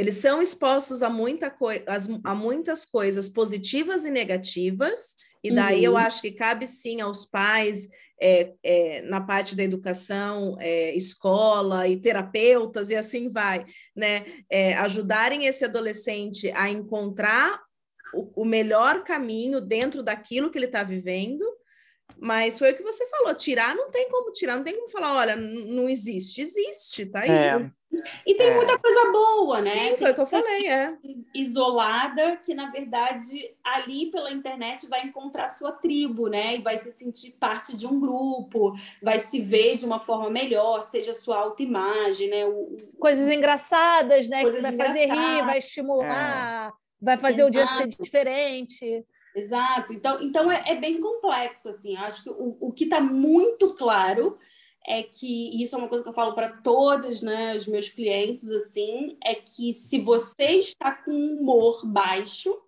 Eles 0.00 0.16
são 0.16 0.40
expostos 0.40 1.02
a, 1.02 1.10
muita 1.10 1.54
a 2.24 2.34
muitas 2.34 2.86
coisas 2.86 3.28
positivas 3.28 4.06
e 4.06 4.10
negativas, 4.10 5.14
e 5.44 5.50
daí 5.50 5.86
uhum. 5.86 5.92
eu 5.92 5.98
acho 5.98 6.22
que 6.22 6.30
cabe 6.30 6.66
sim 6.66 7.02
aos 7.02 7.26
pais, 7.26 7.86
é, 8.18 8.54
é, 8.62 9.02
na 9.02 9.20
parte 9.20 9.54
da 9.54 9.62
educação, 9.62 10.56
é, 10.58 10.96
escola 10.96 11.86
e 11.86 11.98
terapeutas, 11.98 12.88
e 12.88 12.96
assim 12.96 13.30
vai, 13.30 13.66
né? 13.94 14.24
É, 14.48 14.72
ajudarem 14.78 15.44
esse 15.44 15.66
adolescente 15.66 16.50
a 16.52 16.70
encontrar 16.70 17.60
o, 18.14 18.40
o 18.40 18.44
melhor 18.46 19.04
caminho 19.04 19.60
dentro 19.60 20.02
daquilo 20.02 20.50
que 20.50 20.56
ele 20.56 20.64
está 20.64 20.82
vivendo. 20.82 21.44
Mas 22.18 22.58
foi 22.58 22.72
o 22.72 22.74
que 22.74 22.82
você 22.82 23.06
falou, 23.08 23.34
tirar 23.34 23.74
não 23.76 23.90
tem 23.90 24.08
como 24.08 24.32
tirar, 24.32 24.56
não 24.56 24.64
tem 24.64 24.74
como 24.74 24.88
falar, 24.88 25.14
olha, 25.14 25.36
não 25.36 25.90
existe, 25.90 26.40
existe, 26.40 27.04
tá 27.04 27.20
aí. 27.20 27.30
É. 27.30 27.70
E 28.24 28.34
tem 28.34 28.48
é. 28.48 28.54
muita 28.54 28.78
coisa 28.78 29.10
boa, 29.10 29.60
né? 29.60 29.90
Sim, 29.90 29.96
foi 29.96 30.10
o 30.12 30.14
que 30.14 30.20
eu 30.20 30.26
falei, 30.26 30.68
é. 30.68 30.96
Isolada, 31.34 32.36
que 32.36 32.54
na 32.54 32.70
verdade 32.70 33.54
ali 33.64 34.10
pela 34.10 34.30
internet 34.30 34.88
vai 34.88 35.04
encontrar 35.04 35.48
sua 35.48 35.72
tribo, 35.72 36.28
né? 36.28 36.56
E 36.56 36.62
vai 36.62 36.78
se 36.78 36.92
sentir 36.92 37.32
parte 37.32 37.76
de 37.76 37.86
um 37.86 37.98
grupo, 37.98 38.74
vai 39.02 39.18
se 39.18 39.40
ver 39.40 39.74
de 39.74 39.84
uma 39.84 39.98
forma 39.98 40.30
melhor, 40.30 40.82
seja 40.82 41.12
sua 41.12 41.38
autoimagem, 41.38 42.30
né? 42.30 42.46
O, 42.46 42.76
Coisas 42.98 43.28
o... 43.28 43.32
engraçadas, 43.32 44.28
né? 44.28 44.42
Coisas 44.42 44.64
que 44.64 44.76
vai 44.76 44.86
fazer 44.86 45.06
rir, 45.06 45.44
vai 45.44 45.58
estimular, 45.58 46.68
é. 46.68 46.72
vai 47.04 47.16
fazer 47.16 47.42
Exato. 47.42 47.48
o 47.48 47.50
dia 47.50 47.66
ser 47.66 47.88
diferente. 47.88 49.04
Exato. 49.34 49.92
Então, 49.92 50.20
então 50.22 50.50
é, 50.50 50.62
é 50.66 50.74
bem 50.76 51.00
complexo, 51.00 51.68
assim. 51.68 51.96
Acho 51.96 52.24
que 52.24 52.30
o, 52.30 52.56
o 52.60 52.72
que 52.72 52.84
está 52.84 53.00
muito 53.00 53.76
claro 53.76 54.34
é 54.86 55.02
que 55.02 55.62
isso 55.62 55.74
é 55.74 55.78
uma 55.78 55.88
coisa 55.88 56.02
que 56.02 56.08
eu 56.08 56.14
falo 56.14 56.34
para 56.34 56.48
todos, 56.48 57.22
né, 57.22 57.54
os 57.54 57.66
meus 57.66 57.88
clientes 57.88 58.48
assim, 58.50 59.16
é 59.24 59.34
que 59.34 59.72
se 59.72 60.00
você 60.00 60.52
está 60.52 60.92
com 60.92 61.12
humor 61.12 61.84
baixo, 61.86 62.60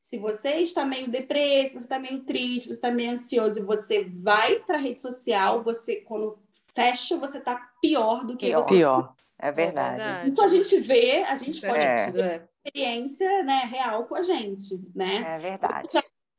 se 0.00 0.18
você 0.18 0.56
está 0.56 0.84
meio 0.84 1.08
deprê, 1.08 1.68
se 1.68 1.74
você 1.74 1.84
está 1.84 1.98
meio 1.98 2.20
triste, 2.20 2.62
se 2.62 2.66
você 2.66 2.72
está 2.72 2.90
meio 2.90 3.12
ansioso, 3.12 3.60
e 3.60 3.64
você 3.64 4.04
vai 4.04 4.56
para 4.58 4.76
a 4.76 4.80
rede 4.80 5.00
social, 5.00 5.62
você 5.62 5.96
quando 5.96 6.38
fecha, 6.74 7.16
você 7.16 7.38
está 7.38 7.56
pior 7.80 8.24
do 8.24 8.36
que 8.36 8.46
pior. 8.46 8.62
você. 8.62 8.74
Pior. 8.74 9.14
É 9.38 9.52
verdade. 9.52 10.28
Isso 10.28 10.42
a 10.42 10.46
gente 10.46 10.80
vê, 10.80 11.22
a 11.22 11.34
gente 11.34 11.60
pode 11.62 11.80
é. 11.80 12.10
ter 12.10 12.48
experiência 12.66 13.42
né, 13.42 13.62
real 13.70 14.04
com 14.04 14.14
a 14.14 14.22
gente, 14.22 14.78
né? 14.94 15.36
É 15.36 15.38
verdade 15.38 15.88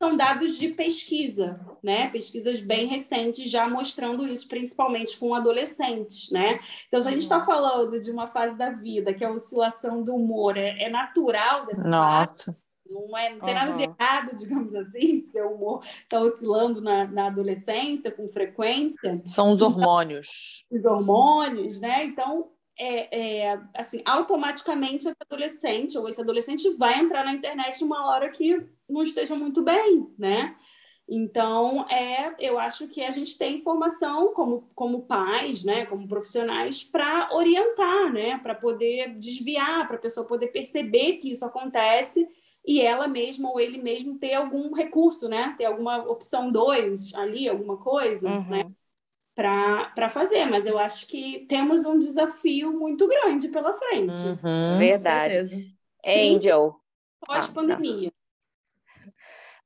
são 0.02 0.18
dados 0.18 0.58
de 0.58 0.70
pesquisa, 0.70 1.60
né? 1.84 2.10
Pesquisas 2.10 2.60
bem 2.60 2.88
recentes 2.88 3.48
já 3.52 3.70
mostrando 3.70 4.28
isso, 4.28 4.48
principalmente 4.48 5.16
com 5.16 5.36
adolescentes, 5.36 6.32
né? 6.32 6.60
Então, 6.88 7.00
se 7.00 7.08
a 7.08 7.12
gente 7.12 7.22
está 7.22 7.38
uhum. 7.38 7.46
falando 7.46 8.00
de 8.00 8.10
uma 8.10 8.28
fase 8.28 8.58
da 8.58 8.72
vida 8.72 9.14
que 9.14 9.24
a 9.24 9.32
oscilação 9.32 10.02
do 10.02 10.16
humor 10.16 10.58
é, 10.58 10.86
é 10.86 10.90
natural 10.90 11.68
dessa 11.68 11.88
Nossa. 11.88 12.46
fase, 12.46 12.58
não, 12.90 13.16
é, 13.16 13.30
não 13.30 13.40
tem 13.42 13.50
uhum. 13.50 13.60
nada 13.60 13.74
de 13.74 13.84
errado, 13.84 14.34
digamos 14.36 14.74
assim, 14.74 15.18
seu 15.32 15.52
humor 15.54 15.84
está 15.84 16.20
oscilando 16.20 16.82
na, 16.82 17.06
na 17.06 17.28
adolescência 17.28 18.12
com 18.12 18.28
frequência. 18.28 19.16
São 19.20 19.54
os 19.54 19.62
hormônios. 19.62 20.66
Os 20.72 20.84
hormônios, 20.84 21.80
né? 21.80 22.06
Então, 22.06 22.50
é, 22.84 23.46
é, 23.52 23.62
assim, 23.76 24.02
automaticamente 24.04 25.08
esse 25.08 25.18
adolescente 25.22 25.96
ou 26.00 26.10
esse 26.10 26.20
adolescente 26.20 26.74
vai 26.74 27.00
entrar 27.00 27.24
na 27.24 27.34
internet 27.34 27.80
numa 27.82 28.10
hora 28.10 28.28
que 28.30 28.66
não 28.90 29.04
esteja 29.04 29.36
muito 29.36 29.62
bem, 29.62 30.12
né? 30.18 30.56
Então, 31.08 31.86
é, 31.90 32.34
eu 32.40 32.58
acho 32.58 32.88
que 32.88 33.04
a 33.04 33.12
gente 33.12 33.38
tem 33.38 33.58
informação 33.58 34.34
como, 34.34 34.72
como 34.74 35.04
pais, 35.04 35.64
né, 35.64 35.86
como 35.86 36.08
profissionais, 36.08 36.84
para 36.84 37.30
orientar, 37.34 38.12
né, 38.12 38.40
para 38.40 38.56
poder 38.56 39.16
desviar, 39.16 39.88
para 39.88 39.98
a 39.98 40.02
pessoa 40.02 40.26
poder 40.26 40.48
perceber 40.48 41.18
que 41.18 41.30
isso 41.30 41.46
acontece 41.46 42.28
e 42.66 42.82
ela 42.82 43.08
mesma 43.08 43.52
ou 43.52 43.60
ele 43.60 43.78
mesmo 43.80 44.18
ter 44.18 44.36
algum 44.36 44.74
recurso, 44.74 45.28
né, 45.28 45.54
ter 45.58 45.66
alguma 45.66 45.98
opção 46.10 46.50
dois 46.50 47.14
ali, 47.14 47.48
alguma 47.48 47.78
coisa, 47.78 48.30
né? 48.30 48.38
uhum. 48.38 48.50
né, 48.50 48.72
para 49.36 50.10
fazer, 50.10 50.46
mas 50.46 50.66
eu 50.66 50.78
acho 50.78 51.08
que 51.08 51.46
temos 51.48 51.86
um 51.86 51.98
desafio 51.98 52.72
muito 52.72 53.08
grande 53.08 53.48
pela 53.48 53.74
frente. 53.74 54.16
Uhum, 54.16 54.78
Verdade. 54.78 55.76
Angel. 56.06 56.76
Pós-pandemia. 57.26 58.10
Ah, 58.10 58.22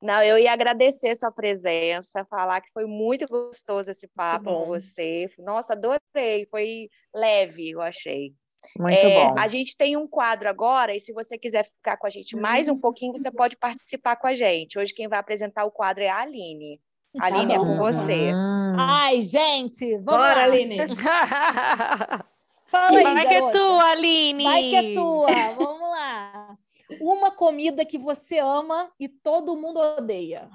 não, 0.01 0.21
eu 0.21 0.37
ia 0.37 0.51
agradecer 0.51 1.15
sua 1.15 1.31
presença, 1.31 2.25
falar 2.25 2.61
que 2.61 2.71
foi 2.71 2.85
muito 2.85 3.25
gostoso 3.27 3.89
esse 3.89 4.07
papo 4.09 4.45
com 4.45 4.65
você. 4.65 5.27
Nossa, 5.39 5.73
adorei, 5.73 6.45
foi 6.51 6.89
leve, 7.13 7.71
eu 7.71 7.81
achei. 7.81 8.33
Muito 8.77 9.05
é, 9.05 9.13
bom. 9.13 9.39
A 9.39 9.47
gente 9.47 9.75
tem 9.77 9.95
um 9.95 10.07
quadro 10.07 10.49
agora, 10.49 10.95
e 10.95 10.99
se 10.99 11.13
você 11.13 11.37
quiser 11.37 11.65
ficar 11.65 11.97
com 11.97 12.07
a 12.07 12.09
gente 12.09 12.35
mais 12.35 12.67
um 12.67 12.75
pouquinho, 12.75 13.13
você 13.13 13.31
pode 13.31 13.57
participar 13.57 14.15
com 14.17 14.27
a 14.27 14.33
gente. 14.33 14.77
Hoje 14.77 14.93
quem 14.93 15.07
vai 15.07 15.19
apresentar 15.19 15.65
o 15.65 15.71
quadro 15.71 16.03
é 16.03 16.09
a 16.09 16.19
Aline. 16.19 16.79
Tá 17.17 17.25
Aline, 17.25 17.53
é 17.53 17.57
com 17.57 17.77
você. 17.77 18.31
Hum. 18.33 18.75
Ai, 18.77 19.21
gente, 19.21 19.97
vamos 19.97 20.05
Bora, 20.05 20.35
lá. 20.35 20.43
Aline. 20.43 20.77
Fala 22.67 22.97
aí, 22.97 23.03
Vai 23.03 23.27
que 23.27 23.33
é 23.33 23.51
tua, 23.51 23.83
Aline. 23.91 24.43
Vai 24.43 24.61
que 24.61 24.75
é 24.75 24.93
tua. 24.93 25.27
Vamos 25.55 25.89
lá. 25.91 26.57
Uma 26.99 27.31
comida 27.31 27.85
que 27.85 27.97
você 27.97 28.39
ama 28.39 28.91
e 28.99 29.07
todo 29.07 29.55
mundo 29.55 29.79
odeia. 29.79 30.49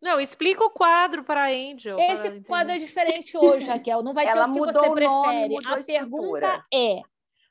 Não, 0.00 0.18
explica 0.18 0.64
o 0.64 0.70
quadro 0.70 1.22
para 1.22 1.44
a 1.44 1.50
Angel. 1.50 1.98
Esse 1.98 2.40
quadro 2.40 2.72
é 2.72 2.78
diferente 2.78 3.36
hoje, 3.36 3.66
Raquel. 3.66 4.02
Não 4.02 4.14
vai 4.14 4.26
Ela 4.26 4.48
ter 4.48 4.50
o 4.50 4.52
que 4.66 4.72
você 4.72 4.90
prefere. 4.90 5.54
Nome, 5.54 5.58
a, 5.66 5.74
a 5.74 5.84
pergunta 5.84 6.66
é: 6.72 7.02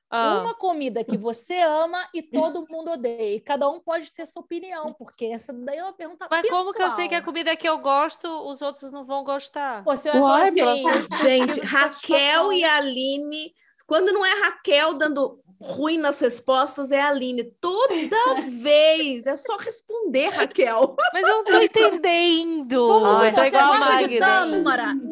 ah. 0.10 0.42
Uma 0.42 0.56
comida 0.56 1.04
que 1.04 1.16
você 1.16 1.62
ama 1.62 2.08
e 2.14 2.24
todo 2.24 2.66
mundo 2.68 2.92
odeia. 2.92 3.36
E 3.36 3.40
cada 3.40 3.70
um 3.70 3.80
pode 3.80 4.12
ter 4.12 4.26
sua 4.26 4.42
opinião, 4.42 4.92
porque 4.94 5.26
essa 5.26 5.54
daí 5.54 5.78
é 5.78 5.84
uma 5.84 5.94
pergunta 5.94 6.28
Mas 6.32 6.42
pessoal. 6.42 6.62
como 6.62 6.74
que 6.74 6.82
eu 6.82 6.90
sei 6.90 7.08
que 7.08 7.14
a 7.14 7.22
comida 7.22 7.56
que 7.56 7.70
eu 7.70 7.78
gosto, 7.78 8.28
os 8.28 8.62
outros 8.64 8.92
não 8.92 9.06
vão 9.06 9.24
gostar? 9.24 9.84
Você 9.84 10.10
vai 10.12 10.20
Uai, 10.20 10.58
falar 10.58 10.74
assim, 10.74 11.08
gente, 11.22 11.60
Raquel 11.62 12.52
e 12.52 12.64
Aline, 12.64 13.54
quando 13.86 14.12
não 14.12 14.26
é 14.26 14.34
Raquel 14.42 14.96
dando 14.96 15.40
ruim 15.62 15.98
nas 15.98 16.20
respostas 16.20 16.92
é 16.92 17.02
a 17.02 17.10
Aline. 17.10 17.44
Toda 17.44 17.94
vez. 18.62 19.26
É 19.26 19.36
só 19.36 19.58
responder, 19.58 20.30
Raquel. 20.30 20.96
Mas 21.14 21.28
eu 21.28 21.36
não 21.38 21.44
tô 21.44 21.60
entendendo. 21.62 22.88
Vamos, 22.88 23.18
Ai, 23.18 23.34
tô 23.34 23.44
igual 23.44 23.74
a 23.74 23.80
Magda. 23.80 24.46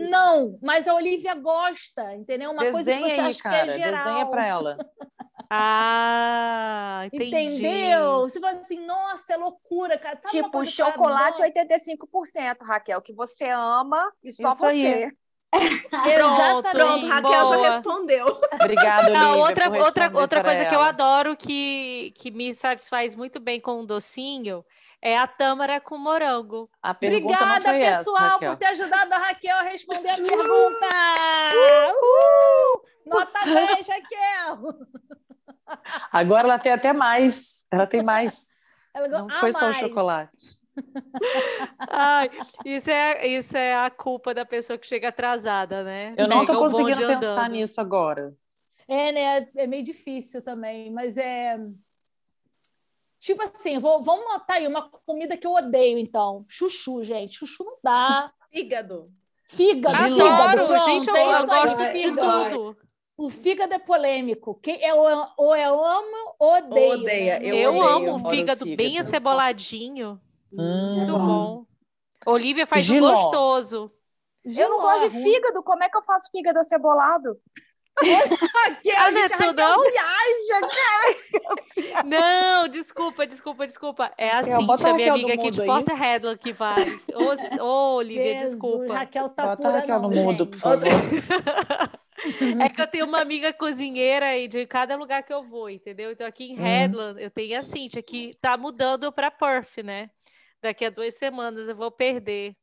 Não, 0.09 0.57
mas 0.61 0.87
a 0.87 0.93
Olivia 0.93 1.35
gosta, 1.35 2.13
entendeu? 2.15 2.51
Uma 2.51 2.63
Desenha 2.63 2.71
coisa 2.73 2.93
que 2.93 2.99
você 2.99 3.11
aí, 3.11 3.19
acha 3.19 3.43
cara. 3.43 3.65
que 3.65 3.71
é 3.71 3.77
geral. 3.77 4.03
Desenha 4.05 4.25
pra 4.27 4.45
ela. 4.45 4.77
Ah, 5.49 7.03
entendi. 7.05 7.65
Entendeu? 7.65 8.21
Você 8.23 8.37
fala 8.37 8.59
assim, 8.59 8.85
nossa, 8.85 9.33
é 9.33 9.37
loucura, 9.37 9.97
cara. 9.97 10.17
Tá 10.17 10.29
tipo, 10.29 10.65
chocolate 10.65 11.41
85%, 11.41 12.57
Raquel, 12.63 13.01
que 13.01 13.13
você 13.13 13.45
ama 13.49 14.11
e 14.21 14.31
só 14.31 14.49
Isso 14.49 14.57
você. 14.57 14.75
Aí. 14.75 15.11
Pronto, 15.49 16.69
pronto, 16.69 17.07
Raquel 17.07 17.43
boa. 17.43 17.57
já 17.57 17.75
respondeu. 17.75 18.41
Obrigada, 18.61 19.09
Olivia, 19.09 19.29
outra 19.35 19.69
outra 19.69 20.11
outra 20.13 20.43
coisa 20.43 20.61
ela. 20.63 20.69
que 20.69 20.75
eu 20.75 20.81
adoro 20.81 21.37
que, 21.37 22.11
que 22.15 22.31
me 22.31 22.53
satisfaz 22.53 23.15
muito 23.15 23.39
bem 23.39 23.59
com 23.59 23.81
um 23.81 23.85
docinho 23.85 24.63
é 25.01 25.17
a 25.17 25.27
tâmara 25.27 25.79
com 25.79 25.97
morango. 25.97 26.69
A 26.81 26.93
pergunta 26.93 27.35
Obrigada, 27.35 27.53
não 27.53 27.61
foi 27.61 27.79
pessoal, 27.79 28.25
essa, 28.25 28.37
por 28.39 28.55
ter 28.57 28.65
ajudado 28.65 29.13
a 29.13 29.17
Raquel 29.17 29.57
a 29.57 29.61
responder 29.61 30.09
a 30.09 30.15
pergunta. 30.15 30.87
Uhul! 31.87 32.83
Nota 33.05 33.39
10, 33.45 33.87
Raquel. 33.87 34.73
Agora 36.11 36.47
ela 36.47 36.59
tem 36.59 36.73
até 36.73 36.93
mais. 36.93 37.65
Ela 37.71 37.87
tem 37.87 38.03
mais. 38.03 38.47
Ela 38.93 39.07
não 39.07 39.29
foi 39.29 39.53
só 39.53 39.69
o 39.69 39.73
chocolate. 39.73 40.56
Ai, 41.89 42.29
isso 42.65 42.89
é, 42.89 43.27
isso 43.27 43.57
é 43.57 43.75
a 43.75 43.89
culpa 43.89 44.33
da 44.33 44.45
pessoa 44.45 44.77
que 44.77 44.87
chega 44.87 45.09
atrasada, 45.09 45.83
né? 45.83 46.13
Eu 46.17 46.27
não 46.27 46.41
estou 46.41 46.57
conseguindo 46.57 46.97
pensar 46.97 47.31
andando. 47.31 47.51
nisso 47.51 47.81
agora. 47.81 48.35
É, 48.87 49.11
né? 49.11 49.47
É 49.55 49.67
meio 49.67 49.83
difícil 49.83 50.41
também, 50.41 50.91
mas 50.91 51.17
é. 51.17 51.59
Tipo 53.19 53.43
assim, 53.43 53.79
vou, 53.79 54.01
vamos 54.01 54.25
notar 54.31 54.57
aí 54.57 54.67
uma 54.67 54.89
comida 54.89 55.35
que 55.35 55.45
eu 55.45 55.53
odeio, 55.53 55.97
então. 55.97 56.45
Chuchu, 56.47 57.03
gente. 57.03 57.37
Chuchu 57.37 57.63
não 57.63 57.77
dá. 57.83 58.31
Fígado. 58.51 59.11
Fígado, 59.49 59.95
Adoro, 59.95 60.67
fígado. 60.67 60.85
Gente, 60.85 61.09
eu, 61.09 61.15
eu 61.15 61.47
gosto 61.47 61.93
de 61.93 62.15
tudo. 62.15 62.77
O 63.17 63.29
fígado 63.31 63.73
é 63.73 63.79
polêmico. 63.79 64.59
Quem 64.61 64.83
é, 64.83 64.93
ou 64.93 65.55
eu 65.55 65.83
amo 65.83 66.35
ou 66.37 66.57
odeio. 66.57 66.91
Odeia. 66.91 67.39
Né? 67.39 67.47
Eu, 67.47 67.55
eu 67.55 67.77
odeio. 67.77 67.95
amo 67.95 68.15
o 68.15 68.29
fígado, 68.29 68.63
fígado 68.63 68.77
bem 68.77 68.99
aceboladinho. 68.99 70.21
Hum, 70.51 70.93
Muito 70.95 71.11
é 71.11 71.13
bom. 71.13 71.25
bom. 71.25 71.65
Olivia 72.25 72.65
faz 72.65 72.85
Giló. 72.85 73.11
um 73.11 73.13
gostoso. 73.13 73.91
Giló, 74.45 74.65
eu 74.65 74.69
não 74.69 74.81
gosto 74.81 75.09
de 75.09 75.23
fígado. 75.23 75.63
Como 75.63 75.83
é 75.83 75.89
que 75.89 75.97
eu 75.97 76.01
faço 76.01 76.29
fígado 76.31 76.59
acebolado? 76.59 77.39
ah, 77.99 79.11
não 79.11 79.21
é 79.21 79.53
não? 79.53 79.81
Viaja, 79.81 80.61
cara. 80.61 82.03
Não, 82.05 82.67
desculpa, 82.67 83.25
desculpa, 83.25 83.65
desculpa. 83.65 84.13
É 84.17 84.29
a 84.29 84.43
Cintia, 84.43 84.93
minha 84.93 85.13
amiga 85.13 85.33
aqui 85.33 85.49
de 85.49 85.65
Porta 85.65 85.95
Redla 85.95 86.37
que 86.37 86.53
faz. 86.53 87.07
Ô, 87.59 87.63
oh, 87.63 87.95
Olivia, 87.95 88.33
Jesus, 88.33 88.51
desculpa. 88.51 88.93
Raquel 88.93 89.29
tá 89.29 89.47
Bota 89.47 89.67
a 89.67 89.71
Raquel 89.71 90.01
no 90.01 90.11
mudo, 90.11 90.45
por 90.45 90.57
favor. 90.57 90.87
é 92.61 92.69
que 92.69 92.81
eu 92.81 92.87
tenho 92.87 93.05
uma 93.05 93.19
amiga 93.19 93.51
cozinheira 93.51 94.27
aí 94.27 94.47
de 94.47 94.65
cada 94.67 94.95
lugar 94.95 95.23
que 95.23 95.33
eu 95.33 95.43
vou, 95.43 95.69
entendeu? 95.69 96.11
Então 96.11 96.27
aqui 96.27 96.51
em 96.51 96.53
hum. 96.53 96.61
Redland 96.61 97.21
eu 97.21 97.31
tenho 97.31 97.57
a 97.57 97.63
Cintia 97.63 98.03
que 98.03 98.35
tá 98.39 98.55
mudando 98.57 99.11
para 99.11 99.31
Perth, 99.31 99.77
né? 99.83 100.11
Daqui 100.67 100.83
a 100.83 100.89
duas 100.89 101.13
semanas 101.15 101.69
eu 101.69 101.75
vou 101.77 101.89
perder. 101.89 102.53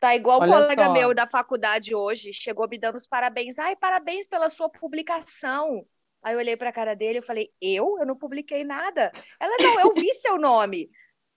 Tá 0.00 0.16
igual 0.16 0.38
o 0.38 0.46
colega 0.46 0.86
só. 0.86 0.92
meu 0.94 1.12
da 1.12 1.26
faculdade 1.26 1.94
hoje, 1.94 2.32
chegou 2.32 2.66
me 2.66 2.78
dando 2.78 2.94
os 2.96 3.06
parabéns. 3.06 3.58
Ai, 3.58 3.76
parabéns 3.76 4.26
pela 4.26 4.48
sua 4.48 4.70
publicação. 4.70 5.84
Aí 6.22 6.32
eu 6.32 6.38
olhei 6.38 6.56
para 6.56 6.70
a 6.70 6.72
cara 6.72 6.96
dele 6.96 7.18
e 7.18 7.22
falei: 7.22 7.50
Eu? 7.60 7.98
Eu 8.00 8.06
não 8.06 8.16
publiquei 8.16 8.64
nada. 8.64 9.10
Ela, 9.38 9.56
não, 9.60 9.78
eu 9.78 9.92
vi 9.92 10.14
seu 10.14 10.38
nome. 10.38 10.88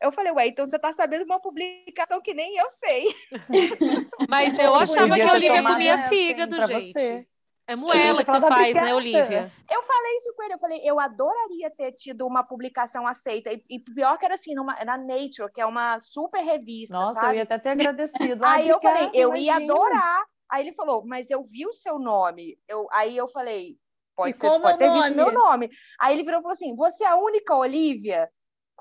Eu 0.01 0.13
falei, 0.13 0.31
ué, 0.31 0.47
então 0.47 0.65
você 0.65 0.80
tá 0.80 0.93
sabendo 0.93 1.26
uma 1.26 1.39
publicação 1.39 2.22
que 2.22 2.34
nem 2.34 2.57
eu 2.57 2.72
sei. 2.72 3.05
Mas 4.30 4.57
eu 4.57 4.73
achava 4.73 5.13
que 5.13 5.22
a 5.22 5.34
Olivia 5.34 5.61
comia 5.61 5.97
fígado, 6.07 6.55
gente. 6.68 6.93
Você. 6.93 7.27
É 7.68 7.76
moela 7.76 8.24
que 8.24 8.32
tu 8.32 8.42
faz, 8.42 8.76
né, 8.76 8.94
Olivia? 8.94 9.52
Eu 9.70 9.84
falei 9.84 10.16
isso 10.16 10.34
com 10.36 10.44
ele, 10.44 10.54
eu 10.54 10.60
falei, 10.60 10.82
eu 10.84 11.00
adoraria 11.00 11.70
ter 11.70 11.92
tido 11.94 12.26
uma 12.28 12.44
publicação 12.44 13.08
aceita. 13.08 13.52
E, 13.52 13.64
e 13.70 13.80
pior 13.80 14.18
que 14.18 14.26
era 14.26 14.34
assim, 14.34 14.54
numa, 14.54 14.76
na 14.84 14.98
Nature, 14.98 15.52
que 15.54 15.62
é 15.62 15.66
uma 15.66 15.98
super 16.00 16.42
revista. 16.42 16.96
Nossa, 16.96 17.20
sabe? 17.22 17.34
eu 17.34 17.38
ia 17.38 17.44
até 17.44 17.58
ter 17.60 17.70
agradecido. 17.70 18.44
Aí 18.46 18.68
eu 18.68 18.80
falei, 18.82 19.10
eu 19.14 19.36
ia 19.36 19.54
imagina. 19.54 19.74
adorar. 19.74 20.26
Aí 20.50 20.64
ele 20.64 20.74
falou, 20.74 21.06
mas 21.06 21.30
eu 21.30 21.42
vi 21.44 21.66
o 21.66 21.74
seu 21.74 21.98
nome. 21.98 22.58
Eu, 22.68 22.86
aí 22.92 23.16
eu 23.16 23.26
falei, 23.30 23.78
pode, 24.14 24.32
E 24.32 24.34
ser, 24.34 24.48
como 24.50 24.62
pode 24.62 24.76
é 24.76 24.78
ter 24.78 24.92
visto 24.92 25.16
nome? 25.16 25.32
meu 25.32 25.32
nome. 25.32 25.70
Aí 25.98 26.14
ele 26.14 26.24
virou 26.24 26.40
e 26.40 26.44
falou 26.44 26.54
assim: 26.54 26.76
você 26.76 27.06
é 27.06 27.08
a 27.08 27.16
única 27.16 27.56
Olivia? 27.56 28.30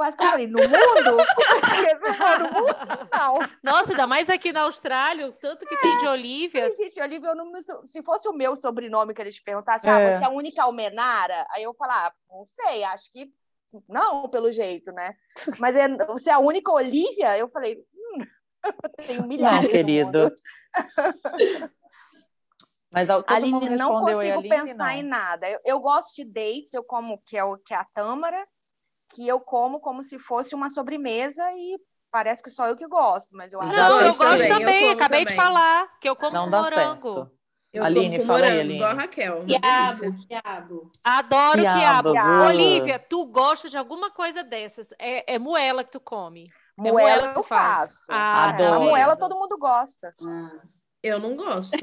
Quase 0.01 0.17
que 0.17 0.25
eu 0.25 0.31
falei, 0.31 0.47
no 0.47 0.57
mundo? 0.59 0.71
No 1.05 1.13
mundo? 1.13 2.77
Não. 3.13 3.39
Nossa, 3.63 3.93
ainda 3.93 4.07
mais 4.07 4.31
aqui 4.31 4.51
na 4.51 4.63
Austrália, 4.63 5.29
o 5.29 5.33
tanto 5.33 5.67
que 5.67 5.77
tem 5.77 5.99
de 5.99 6.07
Olivia. 6.07 6.63
Falei, 6.63 6.73
gente, 6.73 7.03
Olivia, 7.03 7.29
eu 7.29 7.37
não 7.37 7.53
me- 7.53 7.61
se 7.85 8.03
fosse 8.03 8.27
o 8.27 8.33
meu 8.33 8.57
sobrenome 8.57 9.13
que 9.13 9.21
eles 9.21 9.39
perguntassem, 9.43 9.93
É. 9.93 9.95
ah, 10.15 10.19
você 10.19 10.25
é 10.25 10.27
a 10.27 10.31
única 10.31 10.63
Almenara? 10.63 11.47
Aí 11.51 11.65
eu 11.65 11.75
falar, 11.75 12.07
ah, 12.07 12.13
não 12.31 12.47
sei, 12.47 12.83
acho 12.85 13.13
que 13.13 13.31
não, 13.87 14.27
pelo 14.31 14.51
jeito, 14.51 14.91
né? 14.91 15.13
Mas 15.61 15.77
é, 15.77 15.87
você 16.07 16.31
é 16.31 16.33
a 16.33 16.39
única 16.39 16.73
Olivia? 16.73 17.37
Eu 17.37 17.49
falei, 17.51 17.77
hum, 17.95 18.25
tem 19.07 19.21
milhares. 19.29 19.65
Não, 19.65 19.71
querido. 19.71 20.33
Mas 22.95 23.07
todo 23.09 23.25
Aline, 23.27 23.77
não 23.77 24.01
consigo 24.01 24.39
Aline, 24.39 24.49
pensar 24.49 24.77
não. 24.87 24.91
em 24.93 25.03
nada. 25.03 25.47
Eu, 25.47 25.61
eu 25.63 25.79
gosto 25.81 26.17
de 26.17 26.25
dates, 26.25 26.73
eu 26.73 26.83
como 26.83 27.19
que 27.27 27.37
é, 27.37 27.45
o, 27.45 27.59
que 27.59 27.75
é 27.75 27.77
a 27.77 27.85
tâmara, 27.85 28.49
que 29.13 29.27
eu 29.27 29.41
como 29.41 29.81
como 29.81 30.03
se 30.03 30.19
fosse 30.19 30.55
uma 30.55 30.69
sobremesa 30.71 31.43
e 31.53 31.79
parece 32.11 32.43
que 32.43 32.51
só 32.51 32.67
eu 32.69 32.77
que 32.77 32.87
gosto, 32.87 33.37
mas 33.37 33.53
eu 33.53 33.61
acho 33.61 33.73
Não, 33.77 34.01
eu 34.01 34.05
fez 34.05 34.19
gosto 34.19 34.39
também, 34.39 34.49
também, 34.59 34.85
eu 34.87 34.93
acabei 34.93 35.21
de 35.25 35.35
também. 35.35 35.37
falar 35.45 35.89
que 36.01 36.09
eu 36.09 36.17
como 36.17 36.33
Não 36.33 36.45
com 36.45 36.51
dá 36.51 36.63
morango. 36.63 37.13
certo. 37.13 37.31
Eu 37.73 37.85
Aline, 37.85 38.17
como 38.17 38.21
com 38.21 38.27
fala 38.27 38.39
aí, 38.39 38.43
morango, 38.47 38.61
Aline. 38.61 38.75
igual 38.77 38.91
a 38.91 38.95
Raquel. 38.95 39.45
Quiabo, 39.47 40.27
quiabo. 40.27 40.91
Adoro 41.05 41.63
Quiabo, 41.63 42.13
quiabo. 42.13 42.45
Olivia, 42.49 42.99
tu 42.99 43.27
gosta 43.27 43.69
de 43.69 43.79
alguma 43.79 44.11
coisa 44.11 44.43
dessas? 44.43 44.89
É, 44.99 45.35
é 45.35 45.39
moela 45.39 45.85
que 45.85 45.93
tu 45.93 46.01
come. 46.01 46.51
É 46.79 46.91
moela 46.91 47.29
que 47.29 47.35
tu 47.35 47.41
eu 47.41 47.45
faz. 47.45 47.79
faço. 47.81 48.07
Ah, 48.11 48.57
É, 48.59 48.65
Adoro. 48.65 48.75
a 48.75 48.79
moela 48.87 49.17
todo 49.17 49.37
mundo 49.37 49.57
gosta. 49.57 50.13
Ah. 50.21 50.63
Eu 51.03 51.21
não 51.21 51.37
gosto. 51.37 51.77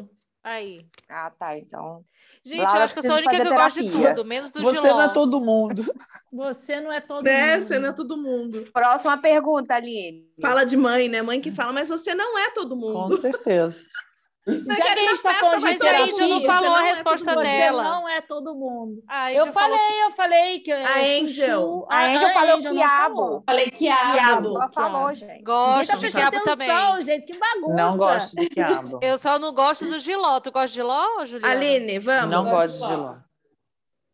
Aí. 0.49 0.85
Ah, 1.09 1.29
tá, 1.37 1.57
então. 1.57 2.05
Gente, 2.41 2.61
Laura 2.61 2.79
eu 2.79 2.83
acho 2.83 2.93
que 2.93 2.99
eu 2.99 3.03
sou 3.03 3.11
a 3.11 3.15
única 3.15 3.31
que 3.31 3.37
fazer 3.37 3.53
gosta 3.53 3.83
de 3.83 3.91
tudo, 3.91 4.23
menos 4.25 4.51
do 4.53 4.61
Você 4.61 4.79
Giló. 4.81 4.93
não 4.93 5.01
é 5.01 5.07
todo 5.09 5.41
mundo. 5.41 5.83
Você 6.31 6.79
não 6.79 6.93
é 6.93 7.01
todo 7.01 7.25
Né? 7.25 7.55
mundo. 7.57 7.61
Você 7.63 7.79
não 7.79 7.89
é 7.89 7.93
todo 7.93 8.17
mundo. 8.17 8.69
Próxima 8.71 9.17
pergunta, 9.17 9.75
Aline. 9.75 10.25
Fala 10.41 10.63
de 10.63 10.77
mãe, 10.77 11.09
né? 11.09 11.21
Mãe 11.21 11.41
que 11.41 11.51
fala, 11.51 11.73
mas 11.73 11.89
você 11.89 12.15
não 12.15 12.39
é 12.39 12.49
todo 12.51 12.69
Com 12.79 12.81
mundo. 12.93 13.17
certeza. 13.17 13.83
Já 14.47 14.75
que 14.75 14.81
a 14.81 14.95
gente 14.95 15.21
tá 15.21 15.29
festa, 15.29 15.33
falando 15.33 15.61
Mas 15.61 15.75
a 15.75 15.83
terapia, 15.83 16.27
não 16.27 16.41
falou 16.43 16.69
não 16.69 16.75
a 16.77 16.83
é 16.83 16.89
resposta 16.89 17.33
você 17.33 17.43
dela. 17.43 17.83
não 17.83 18.07
é 18.09 18.21
todo 18.21 18.55
mundo. 18.55 19.03
A 19.07 19.33
Eu 19.33 19.47
falei, 19.47 20.03
eu 20.05 20.11
falei 20.11 20.59
que 20.61 20.71
é 20.71 20.85
A 20.85 20.99
Angel. 21.21 21.61
chuchu. 21.61 21.87
A 21.89 22.05
Angel 22.05 22.29
falou 22.33 22.55
Angel 22.57 22.73
não 22.73 22.79
quiabo. 22.81 23.43
Falei 23.45 23.71
quiabo. 23.71 24.13
Quiabo. 24.13 24.47
Ela 24.55 24.69
falou, 24.71 25.13
gente. 25.13 25.37
que 25.37 25.43
gosto 25.43 25.91
tá 25.91 25.97
de 25.97 26.11
quiabo 26.11 26.43
também. 26.43 27.03
gente, 27.03 27.25
que 27.25 27.37
bagunça. 27.37 27.73
Não 27.75 27.97
gosto 27.97 28.35
de 28.37 28.49
quiabo. 28.49 28.99
Eu 29.01 29.17
só 29.17 29.37
não 29.37 29.53
gosto 29.53 29.85
do 29.85 29.99
Giló. 29.99 30.39
Tu 30.39 30.49
gosta 30.51 30.67
de 30.69 30.73
Giló, 30.75 31.25
Juliana? 31.25 31.53
Aline, 31.53 31.99
vamos? 31.99 32.29
Não 32.31 32.43
gosto 32.45 32.57
gosto 32.57 32.73
de 32.75 32.81
de 32.83 32.87
giló. 32.87 33.15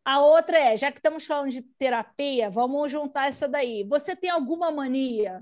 A 0.06 0.20
outra 0.20 0.58
é, 0.58 0.78
já 0.78 0.92
que 0.92 0.98
estamos 0.98 1.26
falando 1.26 1.50
de 1.52 1.62
terapia, 1.62 2.50
vamos 2.50 2.92
juntar 2.92 3.28
essa 3.30 3.48
daí. 3.48 3.84
Você 3.86 4.16
tem 4.16 4.30
alguma 4.32 4.72
mania? 4.72 5.42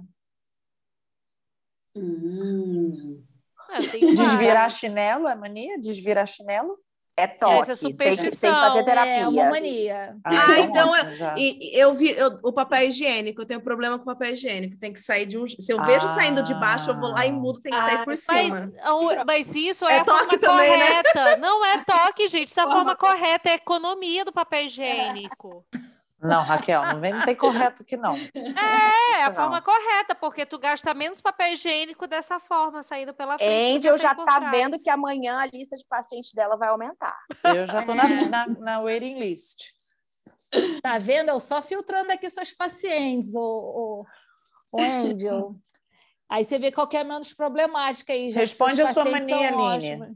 Hum. 1.96 3.24
Ah, 3.72 3.78
eu 4.02 4.16
Desvirar 4.16 4.70
chinelo 4.70 5.28
é 5.28 5.36
mania? 5.36 5.80
Desvirar 5.80 6.28
chinelo? 6.28 6.78
É 7.18 7.28
toque. 7.28 7.70
Essa 7.70 7.74
é 7.74 7.76
tem, 7.76 7.92
que, 7.92 7.98
tem 8.18 8.30
que 8.32 8.36
fazer 8.38 8.80
É 8.80 8.84
terapia. 8.84 9.30
uma 9.30 9.50
mania. 9.50 10.16
Ah, 10.26 10.60
então 10.60 10.90
ótimo, 10.90 11.12
já. 11.16 11.36
E 11.38 11.76
e 11.76 11.80
eu 11.80 11.94
vi 11.94 12.10
eu- 12.12 12.40
o 12.44 12.54
papel 12.54 12.88
higiênico, 12.88 13.42
eu 13.42 13.46
tenho 13.46 13.62
problema 13.62 13.98
com 13.98 14.04
o 14.04 14.06
papel 14.14 14.32
higiênico, 14.34 14.80
tem 14.80 14.92
que 14.94 15.00
sair 15.00 15.26
de 15.26 15.38
um. 15.38 15.46
Se 15.48 15.72
eu 15.72 15.84
vejo 15.86 16.06
Ah. 16.06 16.10
saindo 16.10 16.42
de 16.42 16.54
baixo, 16.56 16.90
eu 16.90 17.00
vou 17.00 17.10
lá 17.12 17.26
e 17.26 17.32
mudo, 17.32 17.60
tem 17.60 17.72
que 17.72 17.78
sair 17.78 17.96
Ah, 17.98 18.04
por 18.04 18.08
Mas, 18.08 18.20
cima. 18.22 18.72
mas 19.28 19.56
isso 19.56 19.86
é, 19.86 19.98
É 19.98 20.00
a 20.00 20.06
forma 20.06 20.22
toque 20.22 20.38
também, 20.40 20.70
né? 20.78 20.88
correta. 20.88 21.38
Não 21.38 21.66
é 21.66 21.84
toque, 21.84 22.28
gente. 22.28 22.48
Isso 22.48 22.60
é 22.60 22.64
a 22.64 22.66
Forma 22.66 22.96
forma 22.96 22.96
correta. 22.96 23.50
É 23.50 23.52
a 23.52 23.56
economia 23.56 24.24
do 24.26 24.32
papel 24.32 24.66
higiênico. 24.66 25.66
Não, 26.22 26.44
Raquel, 26.44 26.84
não 26.84 27.00
vem, 27.02 27.14
não 27.14 27.26
tem 27.26 27.36
correto 27.36 27.82
aqui, 27.82 27.98
não. 27.98 28.16
É, 28.16 29.24
a 29.24 29.30
Não. 29.30 29.36
forma 29.36 29.62
correta, 29.62 30.14
porque 30.14 30.46
tu 30.46 30.60
gasta 30.60 30.94
menos 30.94 31.20
papel 31.20 31.54
higiênico 31.54 32.06
dessa 32.06 32.40
forma, 32.40 32.84
saindo 32.84 33.14
pela 33.14 33.38
frente. 33.40 33.82
que 33.82 33.90
Angel 33.90 33.98
já 33.98 34.14
tá 34.14 34.24
trás. 34.24 34.52
vendo 34.52 34.80
que 34.80 34.90
amanhã 34.90 35.40
a 35.40 35.48
lista 35.48 35.76
de 35.76 35.86
pacientes 35.88 36.34
dela 36.34 36.56
vai 36.56 36.70
aumentar. 36.70 37.18
Eu 37.44 37.66
já 37.66 37.84
tô 37.84 37.96
na, 37.96 38.08
na, 38.28 38.48
na 38.48 38.80
waiting 38.82 39.16
list. 39.18 39.72
Tá 40.84 40.98
vendo? 41.00 41.30
Eu 41.30 41.40
só 41.40 41.62
filtrando 41.62 42.12
aqui 42.12 42.30
seus 42.30 42.52
pacientes, 42.52 43.34
o, 43.34 43.40
o, 43.40 44.06
o 44.74 44.82
Angel. 44.82 45.56
Aí 46.30 46.44
você 46.44 46.60
vê 46.60 46.72
qual 46.72 46.88
que 46.88 46.98
é 46.98 47.02
a 47.02 47.04
menos 47.04 47.34
problemática 47.34 48.14
aí. 48.14 48.30
já 48.30 48.34
que 48.36 48.40
Responde 48.42 48.82
a 48.82 48.94
sua 48.94 49.06
mania, 49.06 49.50
Aline. 49.58 50.12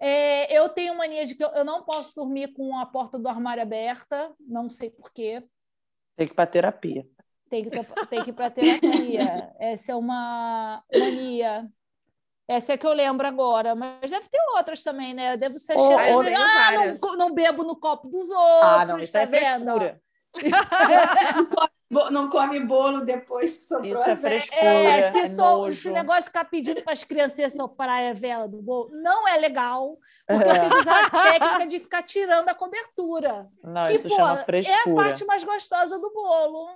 É, 0.00 0.56
eu 0.56 0.68
tenho 0.68 0.96
mania 0.96 1.26
de 1.26 1.34
que 1.34 1.44
eu, 1.44 1.48
eu 1.50 1.64
não 1.64 1.82
posso 1.84 2.14
dormir 2.14 2.52
com 2.52 2.78
a 2.78 2.86
porta 2.86 3.18
do 3.18 3.28
armário 3.28 3.62
aberta, 3.62 4.32
não 4.40 4.68
sei 4.68 4.90
porquê. 4.90 5.42
Tem 6.16 6.26
que 6.26 6.32
ir 6.32 6.36
pra 6.36 6.46
terapia. 6.46 7.06
Tem 7.48 7.64
que, 7.64 7.70
tem 8.08 8.24
que 8.24 8.30
ir 8.30 8.32
para 8.32 8.50
terapia. 8.50 9.52
Essa 9.58 9.92
é 9.92 9.94
uma 9.94 10.82
mania. 10.92 11.68
Essa 12.46 12.72
é 12.72 12.78
que 12.78 12.86
eu 12.86 12.92
lembro 12.92 13.26
agora, 13.26 13.74
mas 13.74 14.10
deve 14.10 14.28
ter 14.28 14.40
outras 14.56 14.82
também, 14.82 15.12
né? 15.12 15.34
Eu 15.34 15.38
devo 15.38 15.54
ser 15.54 15.76
Ô, 15.76 15.98
cheia 16.22 16.38
Ah, 16.38 16.72
não, 17.00 17.16
não 17.16 17.34
bebo 17.34 17.62
no 17.62 17.76
copo 17.76 18.08
dos 18.08 18.28
outros. 18.30 18.62
Ah, 18.62 18.84
não, 18.86 18.98
isso 18.98 19.12
tá 19.12 19.20
é 19.20 19.26
vendo? 19.26 19.74
frescura. 20.34 21.70
Não 21.90 22.28
come 22.28 22.60
bolo 22.60 23.00
depois 23.00 23.56
que 23.56 23.64
sobrou 23.64 23.94
Isso 23.94 24.02
é 24.10 24.14
frescura. 24.16 24.60
É, 24.62 25.10
se 25.10 25.18
é 25.20 25.26
so- 25.26 25.66
esse 25.68 25.90
negócio 25.90 26.22
de 26.22 26.26
ficar 26.26 26.44
pedindo 26.44 26.82
para 26.82 26.92
as 26.92 27.02
crianças 27.02 27.54
soprar 27.54 28.10
a 28.10 28.12
vela 28.12 28.46
do 28.46 28.60
bolo 28.60 28.90
não 28.92 29.26
é 29.26 29.38
legal, 29.38 29.96
porque 30.26 30.44
eu 30.44 30.50
É. 30.52 30.58
tenho 30.58 30.70
que 30.70 30.76
usar 30.76 31.04
a 31.06 31.10
técnica 31.10 31.66
de 31.66 31.78
ficar 31.80 32.02
tirando 32.02 32.48
a 32.50 32.54
cobertura. 32.54 33.48
Não, 33.64 33.84
que, 33.84 33.92
isso 33.94 34.06
pô, 34.08 34.16
chama 34.16 34.38
é 34.38 34.40
a 34.40 34.44
frescura. 34.44 34.94
parte 34.96 35.24
mais 35.24 35.42
gostosa 35.44 35.98
do 35.98 36.10
bolo. 36.12 36.68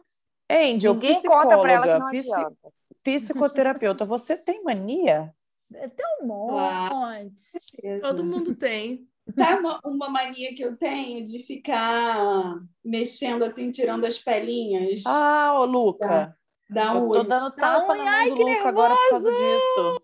Angel, 0.51 0.95
Ninguém 0.95 1.23
conta 1.23 1.59
pra 1.59 1.73
ela 1.73 2.11
que 2.11 2.17
psicóloga, 2.17 2.57
não 2.63 2.73
psicoterapeuta, 3.05 4.05
você 4.07 4.37
tem 4.37 4.63
mania? 4.65 5.35
Ter 5.71 6.05
um 6.23 6.27
monte. 6.27 8.01
Todo 8.01 8.25
mundo 8.25 8.55
tem. 8.55 9.07
Sabe 9.37 9.61
uma, 9.61 9.81
uma 9.85 10.09
mania 10.11 10.55
que 10.55 10.65
eu 10.65 10.77
tenho 10.77 11.23
de 11.25 11.39
ficar 11.41 12.57
mexendo 12.85 13.45
assim, 13.45 13.71
tirando 13.71 14.05
as 14.05 14.19
pelinhas? 14.19 15.05
Ah, 15.07 15.59
ô 15.59 15.65
Luca, 15.65 16.37
da 16.69 16.95
eu 16.95 17.09
tô 17.09 17.23
dando 17.23 17.51
tapa 17.53 17.93
unha, 17.93 18.05
na 18.05 18.11
ai, 18.11 18.31
que 18.31 18.43
Luca 18.43 18.69
agora 18.69 18.97
por 18.97 19.11
causa 19.11 19.31
disso. 19.31 20.02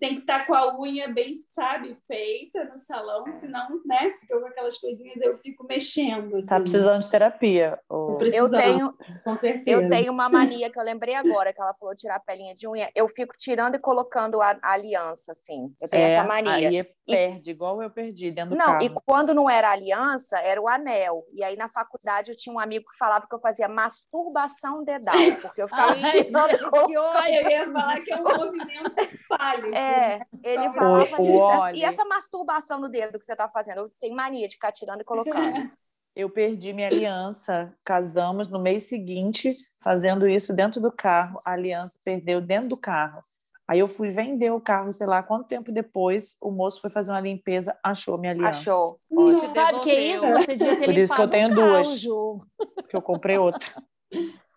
Tem 0.00 0.14
que 0.14 0.20
estar 0.20 0.46
com 0.46 0.54
a 0.54 0.78
unha 0.78 1.08
bem, 1.08 1.44
sabe, 1.52 1.96
feita 2.06 2.64
no 2.64 2.76
salão, 2.78 3.24
senão, 3.32 3.80
né, 3.86 4.10
fica 4.20 4.38
com 4.40 4.46
aquelas 4.46 4.78
coisinhas, 4.78 5.20
eu 5.20 5.38
fico 5.38 5.64
mexendo. 5.66 6.36
Assim. 6.36 6.48
Tá 6.48 6.60
precisando 6.60 7.00
de 7.00 7.10
terapia. 7.10 7.78
ô. 7.88 8.18
Eu 8.32 8.50
tenho, 8.50 8.94
Com 9.24 9.36
certeza. 9.36 9.82
eu 9.82 9.88
tenho 9.88 10.12
uma 10.12 10.28
mania 10.28 10.70
que 10.70 10.78
eu 10.78 10.82
lembrei 10.84 11.14
agora, 11.14 11.52
que 11.52 11.60
ela 11.60 11.74
falou 11.74 11.94
tirar 11.94 12.16
a 12.16 12.20
pelinha 12.20 12.54
de 12.54 12.66
unha. 12.68 12.90
Eu 12.94 13.08
fico 13.08 13.34
tirando 13.38 13.74
e 13.76 13.78
colocando 13.78 14.40
a, 14.42 14.58
a 14.62 14.72
aliança, 14.72 15.32
assim. 15.32 15.72
Eu 15.80 15.88
tenho 15.88 16.02
É, 16.04 16.12
essa 16.14 16.24
mania. 16.24 16.68
Aí 16.68 16.84
perde, 17.06 17.50
igual 17.52 17.80
eu 17.82 17.90
perdi 17.90 18.30
dentro 18.30 18.50
do 18.50 18.56
Não, 18.58 18.66
carro. 18.66 18.82
e 18.84 18.90
quando 19.06 19.32
não 19.32 19.48
era 19.48 19.70
aliança, 19.70 20.38
era 20.38 20.60
o 20.60 20.68
anel. 20.68 21.24
E 21.32 21.42
aí 21.42 21.56
na 21.56 21.68
faculdade 21.68 22.30
eu 22.32 22.36
tinha 22.36 22.54
um 22.54 22.58
amigo 22.58 22.84
que 22.90 22.96
falava 22.98 23.26
que 23.26 23.34
eu 23.34 23.40
fazia 23.40 23.66
masturbação 23.68 24.84
dedal, 24.84 25.14
porque 25.40 25.62
eu 25.62 25.68
ficava 25.68 25.92
Ai, 25.92 26.10
tirando 26.10 26.50
e 26.52 26.58
que 26.58 26.64
ódio. 26.98 27.34
Eu 27.34 27.50
ia 27.50 27.70
falar 27.72 28.00
que 28.00 28.12
é 28.12 28.16
um 28.16 28.22
movimento 28.24 28.94
falho. 29.28 29.67
É, 29.74 30.20
ele 30.42 30.68
O- 30.68 30.72
falava 30.74 31.22
o 31.22 31.36
óleo. 31.36 31.76
E 31.76 31.84
essa 31.84 32.04
masturbação 32.04 32.80
no 32.80 32.88
dedo 32.88 33.18
que 33.18 33.24
você 33.24 33.36
tá 33.36 33.48
fazendo? 33.48 33.78
Eu 33.82 33.92
tenho 34.00 34.14
mania 34.14 34.46
de 34.48 34.54
ficar 34.54 34.72
tirando 34.72 35.00
e 35.00 35.04
colocando. 35.04 35.34
Eu 36.16 36.28
perdi 36.28 36.72
minha 36.72 36.88
aliança. 36.88 37.72
Casamos 37.84 38.48
no 38.48 38.58
mês 38.58 38.84
seguinte, 38.84 39.52
fazendo 39.80 40.26
isso 40.26 40.52
dentro 40.52 40.80
do 40.80 40.90
carro. 40.90 41.38
A 41.46 41.52
aliança 41.52 41.96
perdeu 42.04 42.40
dentro 42.40 42.70
do 42.70 42.76
carro. 42.76 43.22
Aí 43.68 43.78
eu 43.78 43.86
fui 43.86 44.10
vender 44.10 44.50
o 44.50 44.60
carro, 44.60 44.90
sei 44.92 45.06
lá 45.06 45.22
quanto 45.22 45.46
tempo 45.46 45.70
depois, 45.70 46.34
o 46.40 46.50
moço 46.50 46.80
foi 46.80 46.88
fazer 46.88 47.12
uma 47.12 47.20
limpeza, 47.20 47.78
achou 47.84 48.16
minha 48.18 48.32
aliança. 48.32 48.48
Achou. 48.70 48.98
Não. 49.10 49.26
Ótimo. 49.28 49.54
Sabe 49.54 49.76
o 49.76 49.80
que 49.82 49.90
é 49.90 50.14
isso? 50.14 50.26
Você 50.26 50.56
devia 50.56 50.76
ter 50.78 50.84
Por 50.86 50.96
isso 50.98 51.14
que 51.14 51.20
eu 51.22 51.28
tenho 51.30 51.52
o 51.52 51.54
duas. 51.54 52.00
Ju. 52.00 52.40
Que 52.88 52.96
eu 52.96 53.02
comprei 53.02 53.36
outra. 53.38 53.70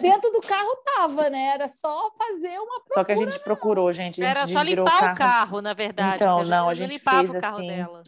Dentro 0.00 0.30
do 0.30 0.40
carro 0.40 0.76
tava, 0.84 1.30
né? 1.30 1.52
Era 1.54 1.68
só 1.68 2.10
fazer 2.16 2.58
uma 2.58 2.82
Só 2.92 3.04
que 3.04 3.12
a 3.12 3.16
gente 3.16 3.38
procurou, 3.40 3.92
gente. 3.92 4.22
A 4.22 4.28
gente 4.28 4.38
Era 4.38 4.46
só 4.46 4.62
limpar 4.62 5.12
o 5.12 5.16
carro, 5.16 5.60
na 5.60 5.72
verdade. 5.74 6.16
Então, 6.16 6.42
não, 6.44 6.68
a 6.68 6.74
gente 6.74 6.92
limpava 6.92 7.18
fez 7.26 7.30
o 7.30 7.40
carro 7.40 7.58
assim. 7.58 7.68
dela. 7.68 8.02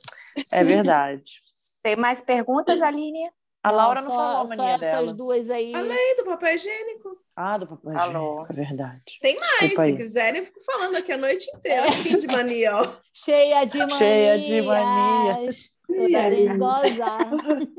É 0.53 0.65
verdade. 0.65 1.43
Tem 1.83 1.97
mais 1.97 2.21
perguntas, 2.21 2.83
Aline? 2.83 3.31
A 3.63 3.71
Laura 3.71 4.01
não, 4.01 4.11
só, 4.11 4.17
falou 4.17 4.43
a 4.43 4.47
só 4.47 4.57
mania 4.57 4.75
essas 4.75 4.81
dela. 4.81 5.15
duas 5.15 5.51
aí. 5.51 5.73
Falei 5.73 6.17
do 6.17 6.25
papel 6.25 6.55
higiênico. 6.55 7.17
Ah, 7.37 7.59
do 7.59 7.67
papel 7.67 7.93
higiênico, 7.93 8.47
é 8.49 8.53
verdade. 8.53 9.19
Tem 9.21 9.37
mais, 9.37 9.49
Desculpa 9.61 9.83
se 9.83 9.89
aí. 9.91 9.97
quiserem, 9.97 10.41
eu 10.41 10.47
fico 10.47 10.61
falando 10.65 10.97
aqui 10.97 11.13
a 11.13 11.17
noite 11.17 11.51
inteira. 11.55 11.91
Fim 11.93 12.19
de 12.21 12.27
mania, 12.29 12.77
ó. 12.77 12.93
Cheia 13.13 13.65
de 13.65 13.79
manias. 13.79 13.99
Cheia 13.99 14.39
de 14.39 14.63
manias. 14.63 15.78
Toda 15.89 16.31
dengosa. 16.31 17.07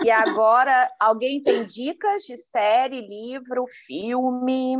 E 0.03 0.09
agora, 0.09 0.91
alguém 0.99 1.43
tem 1.43 1.63
dicas 1.63 2.23
de 2.23 2.35
série, 2.35 3.01
livro, 3.01 3.65
filme? 3.85 4.77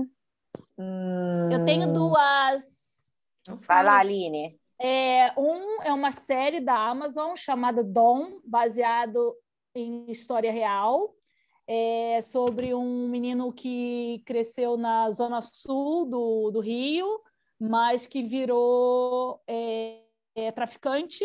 Eu 1.51 1.63
tenho 1.63 1.93
duas. 1.93 2.63
Então 3.41 3.57
Vai 3.57 3.77
fala. 3.77 3.91
lá, 3.93 3.99
Aline. 3.99 4.59
É, 4.81 5.31
um 5.37 5.83
é 5.83 5.93
uma 5.93 6.11
série 6.11 6.59
da 6.59 6.75
Amazon 6.75 7.35
chamada 7.35 7.83
Dom, 7.83 8.39
baseado 8.43 9.35
em 9.75 10.09
história 10.09 10.51
real, 10.51 11.13
é 11.67 12.19
sobre 12.23 12.73
um 12.73 13.07
menino 13.07 13.53
que 13.53 14.23
cresceu 14.25 14.75
na 14.75 15.11
zona 15.11 15.39
sul 15.41 16.05
do, 16.05 16.49
do 16.49 16.59
Rio, 16.61 17.21
mas 17.59 18.07
que 18.07 18.23
virou 18.23 19.39
é, 19.45 19.99
é, 20.33 20.51
traficante 20.51 21.23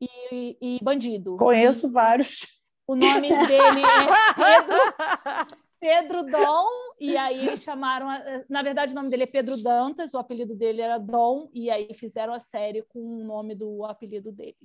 e, 0.00 0.56
e 0.60 0.78
bandido. 0.82 1.36
Conheço 1.36 1.88
vários. 1.90 2.46
O 2.86 2.96
nome 2.96 3.28
dele 3.46 3.82
é 3.82 4.34
Pedro, 4.34 4.78
Pedro 5.78 6.22
Dom, 6.24 6.66
e 7.00 7.16
aí 7.16 7.56
chamaram. 7.56 8.08
a- 8.10 8.20
Na 8.48 8.62
verdade, 8.62 8.92
o 8.92 8.96
nome 8.96 9.08
dele 9.10 9.22
é 9.22 9.26
Pedro 9.26 9.54
Dantas, 9.62 10.12
o 10.12 10.18
apelido 10.18 10.54
dele 10.56 10.80
era 10.82 10.98
Dom, 10.98 11.48
e 11.54 11.70
aí 11.70 11.86
fizeram 11.94 12.32
a 12.32 12.40
série 12.40 12.82
com 12.82 12.98
o 12.98 13.24
nome 13.24 13.54
do 13.54 13.84
apelido 13.84 14.32
dele. 14.32 14.56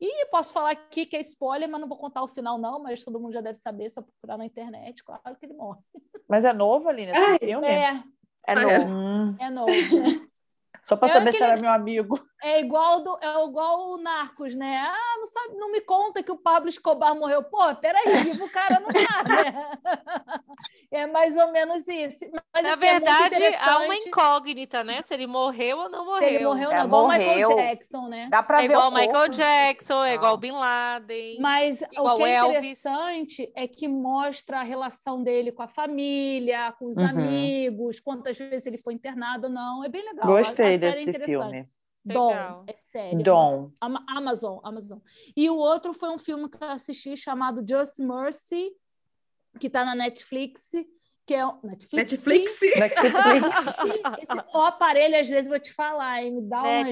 E 0.00 0.26
posso 0.26 0.52
falar 0.52 0.70
aqui 0.72 1.06
que 1.06 1.16
é 1.16 1.20
spoiler, 1.20 1.68
mas 1.68 1.80
não 1.80 1.88
vou 1.88 1.98
contar 1.98 2.22
o 2.22 2.28
final, 2.28 2.56
não, 2.58 2.80
mas 2.80 3.02
todo 3.02 3.18
mundo 3.20 3.32
já 3.32 3.40
deve 3.40 3.58
saber, 3.58 3.90
só 3.90 4.02
procurar 4.02 4.36
na 4.36 4.44
internet, 4.46 5.02
claro 5.04 5.36
que 5.38 5.46
ele 5.46 5.54
morre. 5.54 5.80
Mas 6.28 6.44
é 6.44 6.52
novo 6.52 6.88
ali 6.88 7.06
nesse 7.06 7.18
Ai, 7.18 7.38
filme? 7.38 7.66
É, 7.66 8.02
É 8.46 8.54
novo. 8.54 8.88
Hum, 8.88 9.36
é 9.40 9.50
novo. 9.50 9.70
só 10.82 10.96
pra 10.96 11.08
É 11.08 11.12
saber 11.12 11.32
se 11.32 11.38
aquele- 11.38 11.52
era 11.52 11.60
meu 11.60 11.70
amigo. 11.72 12.18
É 12.40 12.60
igual, 12.60 13.02
do, 13.02 13.18
é 13.20 13.44
igual 13.44 13.90
o 13.90 13.98
Narcos, 13.98 14.54
né? 14.54 14.76
Ah, 14.80 15.18
não, 15.18 15.26
sabe, 15.26 15.54
não 15.56 15.72
me 15.72 15.80
conta 15.80 16.22
que 16.22 16.30
o 16.30 16.36
Pablo 16.36 16.68
Escobar 16.68 17.12
morreu. 17.16 17.42
Pô, 17.42 17.74
peraí, 17.74 18.22
vivo 18.22 18.44
o 18.44 18.48
cara 18.50 18.78
não 18.78 18.88
tá, 18.88 19.24
né? 19.24 19.70
É 20.90 21.06
mais 21.06 21.36
ou 21.36 21.52
menos 21.52 21.86
isso. 21.86 22.24
Mas, 22.52 22.62
Na 22.64 22.74
assim, 22.74 22.86
é 22.86 22.90
verdade, 22.92 23.44
há 23.60 23.78
uma 23.80 23.94
incógnita, 23.94 24.82
né? 24.82 25.02
Se 25.02 25.14
ele 25.14 25.26
morreu 25.26 25.78
ou 25.78 25.88
não 25.88 26.04
Se 26.04 26.10
morreu. 26.10 26.28
ele 26.28 26.44
morreu, 26.44 26.70
É, 26.70 26.78
não. 26.78 26.84
Igual 26.86 27.04
o 27.04 27.08
Michael. 27.08 27.56
Jackson, 27.56 28.08
né? 28.08 28.28
Dá 28.30 28.42
pra 28.42 28.58
É 28.64 28.66
ver 28.66 28.72
igual 28.72 28.88
o 28.88 28.94
Michael 28.94 29.12
corpo. 29.12 29.28
Jackson, 29.36 30.04
é 30.04 30.14
igual 30.14 30.34
Ah. 30.34 30.36
Bin 30.36 30.50
Laden. 30.52 31.40
Mas 31.40 31.82
Igual 31.92 32.14
o 32.14 32.16
que 32.18 32.24
é 32.24 32.34
Elvis. 32.36 32.56
interessante 32.58 33.52
é 33.54 33.68
que 33.68 33.86
mostra 33.86 34.60
a 34.60 34.62
relação 34.62 35.22
dele 35.22 35.52
com 35.52 35.62
a 35.62 35.68
família, 35.68 36.72
com 36.78 36.86
os 36.86 36.96
Uhum. 36.96 37.06
amigos, 37.08 38.00
quantas 38.00 38.36
vezes 38.38 38.66
ele 38.66 38.78
foi 38.78 38.94
internado 38.94 39.46
ou 39.46 39.52
não. 39.52 39.84
É 39.84 39.88
bem 39.88 40.02
legal. 40.04 40.24
A- 40.24 40.32
a 40.32 40.36
Gostei 40.38 40.56
série 40.56 40.74
é 40.74 40.78
desse 40.78 41.10
interessante. 41.10 41.68
Dom, 42.14 42.64
é 42.66 42.76
sério. 42.76 43.22
Dom. 43.22 43.70
Ama- 43.80 44.04
Amazon, 44.08 44.58
Amazon. 44.62 44.98
E 45.36 45.50
o 45.50 45.56
outro 45.56 45.92
foi 45.92 46.10
um 46.10 46.18
filme 46.18 46.48
que 46.48 46.62
eu 46.62 46.68
assisti 46.68 47.16
chamado 47.16 47.64
Just 47.68 47.98
Mercy, 47.98 48.70
que 49.58 49.66
está 49.66 49.84
na 49.84 49.94
Netflix, 49.94 50.70
que 51.26 51.34
é 51.34 51.44
Netflix. 51.62 52.12
Netflix. 52.12 52.60
Netflix. 52.78 53.78
Esse- 53.78 54.02
o 54.54 54.58
aparelho, 54.60 55.18
às 55.20 55.28
vezes, 55.28 55.48
vou 55.48 55.58
te 55.60 55.72
falar, 55.72 56.22
hein? 56.22 56.32
Me 56.36 56.42
dá 56.42 56.62
um 56.62 56.84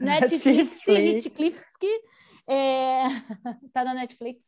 Netflix, 0.00 0.46
Netflix. 0.46 1.24
Netflix, 1.24 1.64
é, 2.46 3.04
tá 3.72 3.84
na 3.84 3.94
Netflix, 3.94 4.40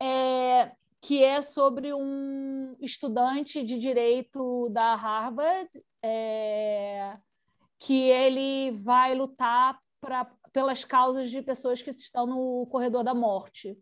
é, 0.00 0.72
que 1.00 1.22
é 1.22 1.40
sobre 1.42 1.92
um 1.94 2.76
estudante 2.80 3.62
de 3.62 3.78
direito 3.78 4.68
da 4.70 4.94
Harvard, 4.94 5.68
é, 6.02 7.16
que 7.78 8.08
ele 8.10 8.70
vai 8.72 9.14
lutar 9.14 9.78
pra, 10.00 10.24
pelas 10.52 10.84
causas 10.84 11.30
de 11.30 11.42
pessoas 11.42 11.82
que 11.82 11.90
estão 11.90 12.26
no 12.26 12.66
corredor 12.70 13.04
da 13.04 13.14
morte. 13.14 13.78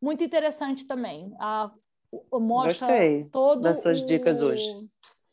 Muito 0.00 0.22
interessante 0.24 0.86
também. 0.86 1.34
A, 1.40 1.70
o- 2.10 2.40
mostra 2.40 2.86
Gostei 2.88 3.24
todo 3.30 3.62
das 3.62 3.80
suas 3.80 4.00
o- 4.00 4.06
dicas 4.06 4.40
hoje. 4.42 4.72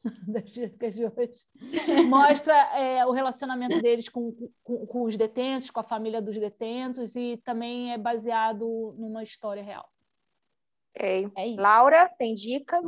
das 0.28 0.50
dicas 0.52 0.94
de 0.96 1.06
hoje. 1.06 2.06
Mostra 2.08 2.54
é, 2.78 3.06
o 3.06 3.12
relacionamento 3.12 3.80
deles 3.82 4.10
com, 4.10 4.32
com, 4.64 4.86
com 4.88 5.04
os 5.04 5.16
detentos, 5.16 5.70
com 5.70 5.80
a 5.80 5.84
família 5.84 6.22
dos 6.22 6.38
detentos, 6.40 7.16
e 7.16 7.38
também 7.46 7.94
é 7.94 7.98
baseado 7.98 8.96
numa 8.98 9.24
história 9.24 9.62
real. 9.64 9.88
Ok. 10.96 11.32
É 11.38 11.48
isso. 11.48 11.62
Laura, 11.62 12.10
tem 12.18 12.34
dicas? 12.34 12.82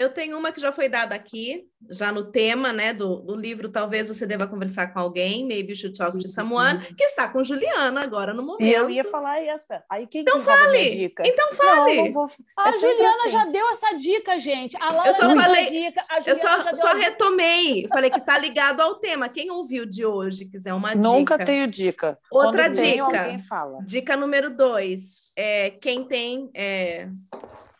Eu 0.00 0.08
tenho 0.08 0.38
uma 0.38 0.50
que 0.50 0.58
já 0.58 0.72
foi 0.72 0.88
dada 0.88 1.14
aqui, 1.14 1.66
já 1.90 2.10
no 2.10 2.24
tema, 2.32 2.72
né, 2.72 2.94
do, 2.94 3.16
do 3.16 3.36
livro 3.36 3.68
Talvez 3.68 4.08
Você 4.08 4.26
Deva 4.26 4.46
Conversar 4.46 4.94
com 4.94 4.98
Alguém, 4.98 5.46
Maybe 5.46 5.72
You 5.72 5.76
Should 5.76 5.98
Talk 5.98 6.18
to 6.18 6.26
Someone, 6.26 6.80
que 6.96 7.04
está 7.04 7.28
com 7.28 7.44
Juliana 7.44 8.02
agora 8.02 8.32
no 8.32 8.42
momento. 8.42 8.62
E 8.66 8.72
eu 8.72 8.88
ia 8.88 9.04
falar 9.04 9.42
essa. 9.44 9.84
Aí 9.90 10.06
quem 10.06 10.22
Então 10.22 10.38
que 10.38 10.44
fale. 10.46 10.88
dica? 10.88 11.22
Então 11.26 11.52
fale. 11.52 11.96
Não, 11.96 12.04
não 12.06 12.12
vou. 12.14 12.30
A 12.56 12.70
É 12.70 12.72
sempre 12.72 12.88
Juliana 12.92 13.18
assim. 13.20 13.30
já 13.30 13.44
deu 13.44 13.68
essa 13.68 13.92
dica, 13.92 14.38
gente. 14.38 14.74
A 14.80 14.90
Laura 14.90 15.10
Eu 15.10 15.14
só 15.14 15.20
já 15.20 15.28
deu 15.34 15.42
falei- 15.42 15.66
a 15.66 15.70
dica. 15.70 16.00
A 16.08 16.30
Eu 16.30 16.36
só, 16.36 16.74
só 16.74 16.94
retomei, 16.94 17.86
falei 17.88 18.08
que 18.08 18.20
tá 18.22 18.38
ligado 18.38 18.80
ao 18.80 18.94
tema. 18.94 19.28
Quem 19.28 19.50
ouviu 19.50 19.84
de 19.84 20.06
hoje, 20.06 20.46
quiser 20.46 20.72
uma 20.72 20.94
Nunca 20.94 21.34
dica. 21.34 21.44
tenho 21.44 21.66
dica. 21.66 22.18
Outra 22.32 22.64
Quando 22.70 22.76
tenho, 22.76 23.06
dica. 23.06 23.20
alguém 23.20 23.38
fala. 23.38 23.78
Dica 23.84 24.16
número 24.16 24.56
dois, 24.56 25.30
é, 25.36 25.68
quem 25.70 26.04
tem 26.04 26.48
é, 26.54 27.06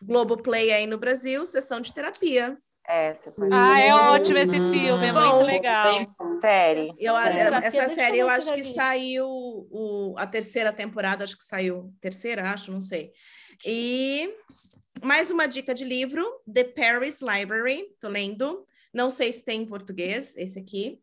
Globoplay 0.03 0.73
aí 0.73 0.87
no 0.87 0.99
Brasil, 0.99 1.45
sessão 1.47 1.81
de 1.81 1.93
terapia. 1.93 2.57
É, 2.87 3.15
sessão 3.15 3.49
de 3.49 3.55
Ah, 3.55 3.81
é 3.81 3.95
Hum. 3.95 3.99
ótimo 4.15 4.39
esse 4.39 4.59
filme, 4.71 5.07
é 5.07 5.13
muito 5.13 5.31
Bom. 5.39 5.43
legal. 5.45 6.07
série. 6.41 6.89
Eu, 6.99 7.15
terapia, 7.15 7.69
essa 7.69 7.89
série 7.95 8.19
eu 8.19 8.29
acho 8.29 8.53
que 8.55 8.65
saiu 8.65 9.27
o, 9.29 10.15
a 10.17 10.27
terceira 10.27 10.73
temporada, 10.73 11.23
acho 11.25 11.37
que 11.37 11.45
saiu. 11.45 11.93
Terceira, 12.01 12.51
acho, 12.51 12.73
não 12.73 12.81
sei. 12.81 13.13
E 13.65 14.29
mais 15.03 15.31
uma 15.31 15.47
dica 15.47 15.75
de 15.75 15.85
livro, 15.85 16.27
The 16.53 16.65
Paris 16.65 17.21
Library, 17.21 17.85
tô 18.01 18.09
lendo. 18.09 18.67
Não 18.93 19.11
sei 19.11 19.33
se 19.33 19.45
tem 19.45 19.63
em 19.63 19.67
português, 19.67 20.35
esse 20.37 20.59
aqui. 20.59 20.99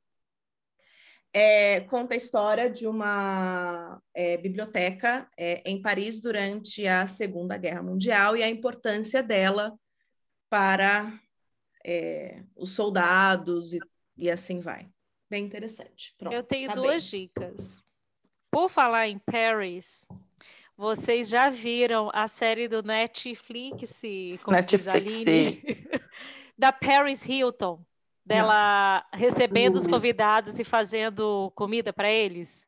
É, 1.40 1.82
conta 1.82 2.16
a 2.16 2.18
história 2.18 2.68
de 2.68 2.88
uma 2.88 4.02
é, 4.12 4.38
biblioteca 4.38 5.30
é, 5.38 5.62
em 5.70 5.80
Paris 5.80 6.20
durante 6.20 6.88
a 6.88 7.06
Segunda 7.06 7.56
Guerra 7.58 7.84
Mundial 7.84 8.36
e 8.36 8.42
a 8.42 8.50
importância 8.50 9.22
dela 9.22 9.78
para 10.50 11.14
é, 11.86 12.42
os 12.56 12.72
soldados 12.72 13.72
e, 13.72 13.80
e 14.18 14.32
assim 14.32 14.60
vai. 14.62 14.90
Bem 15.30 15.46
interessante. 15.46 16.16
Pronto, 16.18 16.34
Eu 16.34 16.42
tenho 16.42 16.72
acabei. 16.72 16.90
duas 16.90 17.04
dicas. 17.04 17.84
Por 18.50 18.68
falar 18.68 19.08
em 19.08 19.20
Paris, 19.20 20.08
vocês 20.76 21.30
já 21.30 21.52
viram 21.52 22.10
a 22.16 22.28
série 22.28 22.68
do 22.68 22.82
Netflix, 22.82 24.02
Netflix. 24.48 25.24
Da 26.58 26.72
Paris 26.72 27.24
Hilton, 27.24 27.86
dela 28.28 29.06
recebendo 29.14 29.78
os 29.78 29.86
Não. 29.86 29.94
convidados 29.94 30.60
e 30.60 30.64
fazendo 30.64 31.52
comida 31.56 31.94
para 31.94 32.12
eles? 32.12 32.66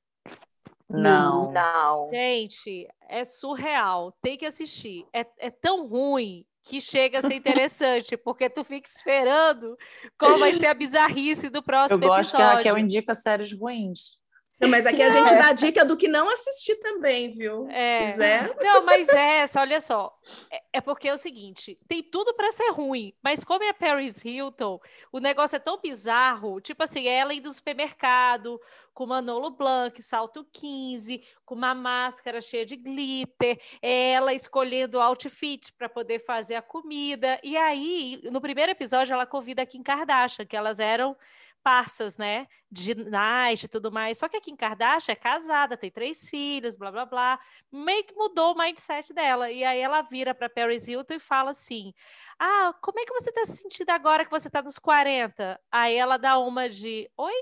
Não. 0.89 1.51
Não. 1.51 2.09
Gente, 2.11 2.87
é 3.07 3.23
surreal. 3.25 4.13
Tem 4.21 4.37
que 4.37 4.45
assistir. 4.45 5.05
É, 5.13 5.25
é 5.37 5.51
tão 5.51 5.87
ruim 5.87 6.45
que 6.63 6.79
chega 6.79 7.19
a 7.19 7.21
ser 7.21 7.33
interessante, 7.33 8.15
porque 8.17 8.49
tu 8.49 8.63
fica 8.63 8.87
esperando 8.87 9.75
qual 10.17 10.37
vai 10.37 10.53
ser 10.53 10.67
a 10.67 10.73
bizarrice 10.73 11.49
do 11.49 11.59
Eu 11.59 11.63
próximo 11.63 11.99
gosto 12.07 12.35
que 12.35 12.41
a 12.41 12.45
episódio. 12.45 12.57
Raquel 12.57 12.77
indica 12.77 13.13
séries 13.13 13.51
ruins. 13.51 14.19
Não, 14.59 14.67
mas 14.67 14.85
aqui 14.85 15.01
a 15.01 15.09
gente 15.09 15.33
dá 15.35 15.53
dica 15.53 15.85
do 15.85 15.95
que 15.95 16.07
não 16.07 16.29
assistir 16.29 16.75
também, 16.75 17.31
viu? 17.31 17.67
É. 17.69 17.99
Se 17.99 18.11
quiser. 18.11 18.55
Não, 18.61 18.83
mas 18.83 19.07
é 19.09 19.37
essa, 19.37 19.61
olha 19.61 19.79
só. 19.79 20.13
É, 20.51 20.61
é 20.73 20.81
porque 20.81 21.07
é 21.07 21.13
o 21.13 21.17
seguinte: 21.17 21.77
tem 21.87 22.03
tudo 22.03 22.33
para 22.33 22.51
ser 22.51 22.69
ruim, 22.71 23.13
mas 23.23 23.43
como 23.43 23.63
é 23.63 23.69
a 23.69 23.73
Paris 23.73 24.23
Hilton, 24.25 24.79
o 25.11 25.19
negócio 25.19 25.55
é 25.55 25.59
tão 25.59 25.79
bizarro. 25.79 26.59
Tipo 26.59 26.83
assim, 26.83 27.07
ela 27.07 27.33
indo 27.33 27.47
no 27.47 27.53
supermercado 27.53 28.59
com 28.93 29.05
Manolo 29.05 29.51
Blanc, 29.51 30.01
salto 30.03 30.45
15, 30.51 31.23
com 31.45 31.55
uma 31.55 31.73
máscara 31.73 32.41
cheia 32.41 32.65
de 32.65 32.75
glitter, 32.75 33.57
ela 33.81 34.33
escolhendo 34.33 34.99
outfit 34.99 35.71
para 35.77 35.87
poder 35.87 36.19
fazer 36.19 36.55
a 36.55 36.61
comida. 36.61 37.39
E 37.41 37.55
aí, 37.55 38.19
no 38.29 38.41
primeiro 38.41 38.73
episódio, 38.73 39.13
ela 39.13 39.25
convida 39.25 39.61
a 39.61 39.65
Kim 39.65 39.81
Kardashian, 39.81 40.45
que 40.45 40.57
elas 40.57 40.81
eram 40.81 41.15
parças, 41.63 42.17
né? 42.17 42.47
De 42.71 42.81
ginástica 42.83 43.65
e 43.65 43.69
tudo 43.69 43.91
mais. 43.91 44.17
Só 44.17 44.27
que 44.27 44.37
a 44.37 44.41
Kim 44.41 44.55
Kardashian 44.55 45.13
é 45.13 45.15
casada, 45.15 45.77
tem 45.77 45.91
três 45.91 46.29
filhos, 46.29 46.77
blá 46.77 46.91
blá 46.91 47.05
blá. 47.05 47.39
Meio 47.71 48.03
que 48.03 48.15
mudou 48.15 48.53
o 48.53 48.57
mindset 48.57 49.13
dela. 49.13 49.51
E 49.51 49.63
aí 49.63 49.79
ela 49.79 50.01
vira 50.01 50.33
para 50.33 50.49
Paris 50.49 50.87
Hilton 50.87 51.15
e 51.15 51.19
fala 51.19 51.51
assim: 51.51 51.93
Ah, 52.39 52.73
como 52.81 52.99
é 52.99 53.05
que 53.05 53.13
você 53.13 53.29
está 53.29 53.45
se 53.45 53.57
sentindo 53.57 53.89
agora 53.91 54.25
que 54.25 54.31
você 54.31 54.47
está 54.47 54.61
nos 54.61 54.79
40? 54.79 55.59
Aí 55.71 55.95
ela 55.95 56.17
dá 56.17 56.37
uma 56.39 56.69
de: 56.69 57.09
Oi? 57.17 57.33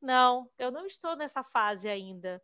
Não, 0.00 0.48
eu 0.58 0.70
não 0.70 0.86
estou 0.86 1.16
nessa 1.16 1.42
fase 1.42 1.88
ainda. 1.88 2.40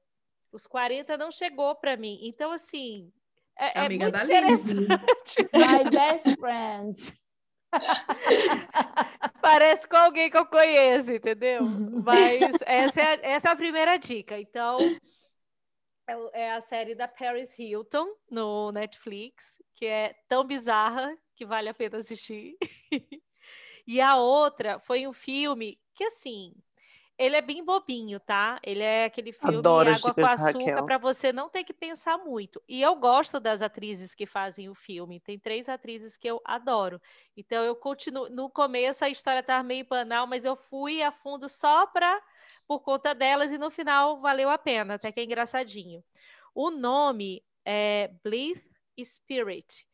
Os 0.50 0.66
40 0.66 1.16
não 1.16 1.30
chegou 1.30 1.74
para 1.74 1.96
mim. 1.96 2.18
Então, 2.22 2.50
assim, 2.52 3.12
É, 3.56 3.78
é 3.78 3.86
Amiga 3.86 4.04
muito 4.06 4.14
da 4.18 4.24
interessante. 4.24 5.48
My 5.54 5.90
best 5.90 6.36
friend. 6.38 7.23
Parece 9.40 9.88
com 9.88 9.96
alguém 9.96 10.30
que 10.30 10.36
eu 10.36 10.46
conheço, 10.46 11.12
entendeu? 11.12 11.62
Mas 12.04 12.58
essa 12.66 13.00
é, 13.00 13.04
a, 13.04 13.18
essa 13.22 13.48
é 13.48 13.52
a 13.52 13.56
primeira 13.56 13.96
dica. 13.96 14.38
Então, 14.38 14.78
é, 16.08 16.44
é 16.44 16.52
a 16.52 16.60
série 16.60 16.94
da 16.94 17.08
Paris 17.08 17.58
Hilton 17.58 18.06
no 18.30 18.72
Netflix, 18.72 19.62
que 19.74 19.86
é 19.86 20.14
tão 20.28 20.44
bizarra 20.44 21.16
que 21.34 21.44
vale 21.44 21.68
a 21.68 21.74
pena 21.74 21.98
assistir. 21.98 22.56
e 23.86 24.00
a 24.00 24.16
outra 24.16 24.78
foi 24.78 25.06
um 25.06 25.12
filme 25.12 25.78
que, 25.94 26.04
assim, 26.04 26.54
ele 27.16 27.36
é 27.36 27.40
bem 27.40 27.64
bobinho, 27.64 28.18
tá? 28.18 28.58
Ele 28.62 28.82
é 28.82 29.04
aquele 29.04 29.32
filme 29.32 29.58
Adoro 29.58 29.90
Água 29.90 30.14
com 30.14 30.26
Açúcar 30.26 30.84
para 30.84 30.98
você 30.98 31.32
não 31.32 31.48
ter 31.48 31.62
que 31.62 31.72
pensar 31.72 32.18
muito. 32.18 32.62
E 32.68 32.82
eu 32.82 32.94
gosto 32.96 33.38
das 33.38 33.62
atrizes 33.62 34.14
que 34.14 34.26
fazem 34.26 34.68
o 34.68 34.74
filme. 34.74 35.20
Tem 35.20 35.38
três 35.38 35.68
atrizes 35.68 36.16
que 36.16 36.28
eu 36.28 36.40
adoro. 36.44 37.00
Então 37.36 37.64
eu 37.64 37.76
continuo. 37.76 38.28
No 38.28 38.50
começo 38.50 39.04
a 39.04 39.08
história 39.08 39.40
estava 39.40 39.62
meio 39.62 39.86
banal, 39.86 40.26
mas 40.26 40.44
eu 40.44 40.56
fui 40.56 41.02
a 41.02 41.12
fundo 41.12 41.48
só 41.48 41.86
para 41.86 42.20
por 42.66 42.80
conta 42.80 43.14
delas 43.14 43.52
e 43.52 43.58
no 43.58 43.70
final 43.70 44.20
valeu 44.20 44.50
a 44.50 44.58
pena, 44.58 44.94
até 44.94 45.12
que 45.12 45.20
é 45.20 45.24
engraçadinho. 45.24 46.02
O 46.54 46.70
nome 46.70 47.44
é 47.64 48.10
Bleed 48.22 48.60
Spirit 49.02 49.86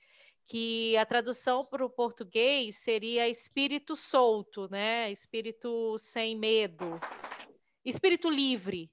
que 0.51 0.97
a 0.97 1.07
tradução 1.07 1.65
para 1.65 1.85
o 1.85 1.89
português 1.89 2.75
seria 2.75 3.29
espírito 3.29 3.95
solto, 3.95 4.69
né? 4.69 5.09
Espírito 5.13 5.97
sem 5.97 6.37
medo, 6.37 6.99
espírito 7.85 8.29
livre. 8.29 8.91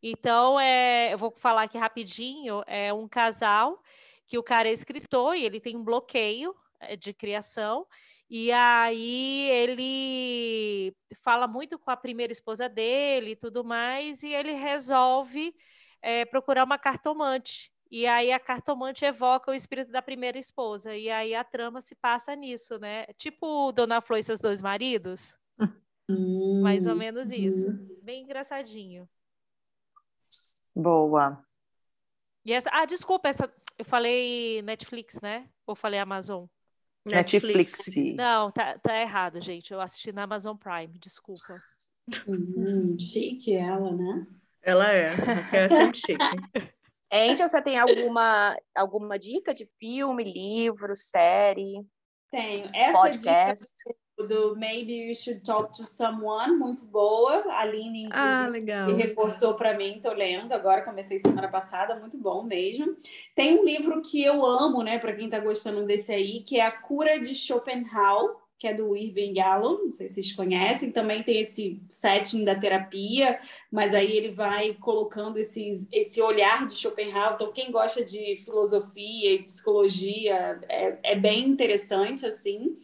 Então, 0.00 0.60
é, 0.60 1.12
eu 1.12 1.18
vou 1.18 1.34
falar 1.36 1.64
aqui 1.64 1.76
rapidinho, 1.76 2.62
é 2.68 2.92
um 2.92 3.08
casal 3.08 3.82
que 4.28 4.38
o 4.38 4.44
cara 4.44 4.68
é 4.68 4.72
escritor 4.72 5.34
e 5.34 5.44
ele 5.44 5.58
tem 5.58 5.76
um 5.76 5.82
bloqueio 5.82 6.54
é, 6.78 6.94
de 6.94 7.12
criação, 7.12 7.84
e 8.30 8.52
aí 8.52 9.50
ele 9.50 10.96
fala 11.20 11.48
muito 11.48 11.80
com 11.80 11.90
a 11.90 11.96
primeira 11.96 12.32
esposa 12.32 12.68
dele 12.68 13.32
e 13.32 13.36
tudo 13.36 13.64
mais, 13.64 14.22
e 14.22 14.32
ele 14.32 14.52
resolve 14.52 15.52
é, 16.00 16.24
procurar 16.24 16.62
uma 16.62 16.78
cartomante 16.78 17.72
e 17.90 18.06
aí 18.06 18.32
a 18.32 18.40
cartomante 18.40 19.04
evoca 19.04 19.50
o 19.50 19.54
espírito 19.54 19.92
da 19.92 20.02
primeira 20.02 20.38
esposa. 20.38 20.96
E 20.96 21.08
aí 21.10 21.34
a 21.34 21.44
trama 21.44 21.80
se 21.80 21.94
passa 21.94 22.34
nisso, 22.34 22.78
né? 22.78 23.06
Tipo 23.16 23.72
Dona 23.72 24.00
Flor 24.00 24.18
e 24.18 24.22
seus 24.22 24.40
dois 24.40 24.60
maridos. 24.60 25.36
Hum, 26.08 26.62
Mais 26.62 26.86
ou 26.86 26.94
menos 26.94 27.30
isso. 27.30 27.68
Hum. 27.68 27.98
Bem 28.02 28.22
engraçadinho. 28.22 29.08
Boa. 30.74 31.44
E 32.44 32.52
essa, 32.52 32.70
ah, 32.72 32.84
desculpa, 32.84 33.28
essa, 33.28 33.52
eu 33.78 33.84
falei 33.84 34.62
Netflix, 34.62 35.20
né? 35.20 35.48
Ou 35.66 35.74
falei 35.74 35.98
Amazon? 35.98 36.46
Netflix. 37.04 37.78
Netflix. 37.78 38.16
Não, 38.16 38.50
tá, 38.50 38.78
tá 38.78 39.00
errado, 39.00 39.40
gente. 39.40 39.72
Eu 39.72 39.80
assisti 39.80 40.12
na 40.12 40.24
Amazon 40.24 40.56
Prime, 40.56 40.98
desculpa. 40.98 41.54
Hum, 42.28 42.96
chique 42.98 43.52
ela, 43.52 43.92
né? 43.92 44.26
Ela 44.62 44.92
é, 44.92 45.14
é 45.52 45.68
sempre 45.68 45.98
chique. 45.98 46.16
Angel, 47.16 47.48
você 47.48 47.62
tem 47.62 47.78
alguma, 47.78 48.56
alguma 48.74 49.18
dica 49.18 49.54
de 49.54 49.68
filme, 49.78 50.24
livro, 50.24 50.96
série? 50.96 51.84
Tenho. 52.30 52.70
Essa 52.74 52.98
podcast? 52.98 53.64
dica 53.86 53.96
do 54.28 54.56
Maybe 54.56 55.08
You 55.08 55.14
Should 55.14 55.42
Talk 55.42 55.76
to 55.76 55.86
Someone, 55.86 56.56
muito 56.56 56.86
boa. 56.86 57.44
A 57.52 57.60
Aline, 57.60 58.08
ah, 58.12 58.48
legal. 58.48 58.94
reforçou 58.94 59.54
para 59.54 59.76
mim, 59.76 60.00
tô 60.02 60.12
lendo 60.12 60.52
agora, 60.52 60.82
comecei 60.82 61.18
semana 61.18 61.48
passada, 61.48 61.98
muito 61.98 62.16
bom 62.16 62.42
mesmo. 62.42 62.96
Tem 63.34 63.58
um 63.58 63.64
livro 63.64 64.00
que 64.00 64.22
eu 64.22 64.44
amo, 64.44 64.82
né, 64.82 64.98
para 64.98 65.14
quem 65.14 65.26
está 65.26 65.38
gostando 65.38 65.84
desse 65.84 66.12
aí, 66.12 66.40
que 66.40 66.58
é 66.58 66.64
A 66.64 66.72
Cura 66.72 67.20
de 67.20 67.34
Schopenhauer 67.34 68.45
que 68.58 68.66
é 68.66 68.74
do 68.74 68.96
Irving 68.96 69.38
Yalom, 69.38 69.84
não 69.84 69.90
sei 69.90 70.08
se 70.08 70.14
vocês 70.14 70.32
conhecem, 70.32 70.90
também 70.90 71.22
tem 71.22 71.40
esse 71.40 71.82
setting 71.90 72.44
da 72.44 72.54
terapia, 72.54 73.38
mas 73.70 73.94
aí 73.94 74.16
ele 74.16 74.30
vai 74.30 74.74
colocando 74.74 75.36
esses, 75.36 75.86
esse 75.92 76.22
olhar 76.22 76.66
de 76.66 76.74
Schopenhauer. 76.74 77.34
Então, 77.34 77.52
quem 77.52 77.70
gosta 77.70 78.04
de 78.04 78.36
filosofia 78.38 79.34
e 79.34 79.42
psicologia 79.42 80.58
é, 80.68 80.98
é 81.02 81.16
bem 81.16 81.46
interessante, 81.46 82.24
assim, 82.24 82.76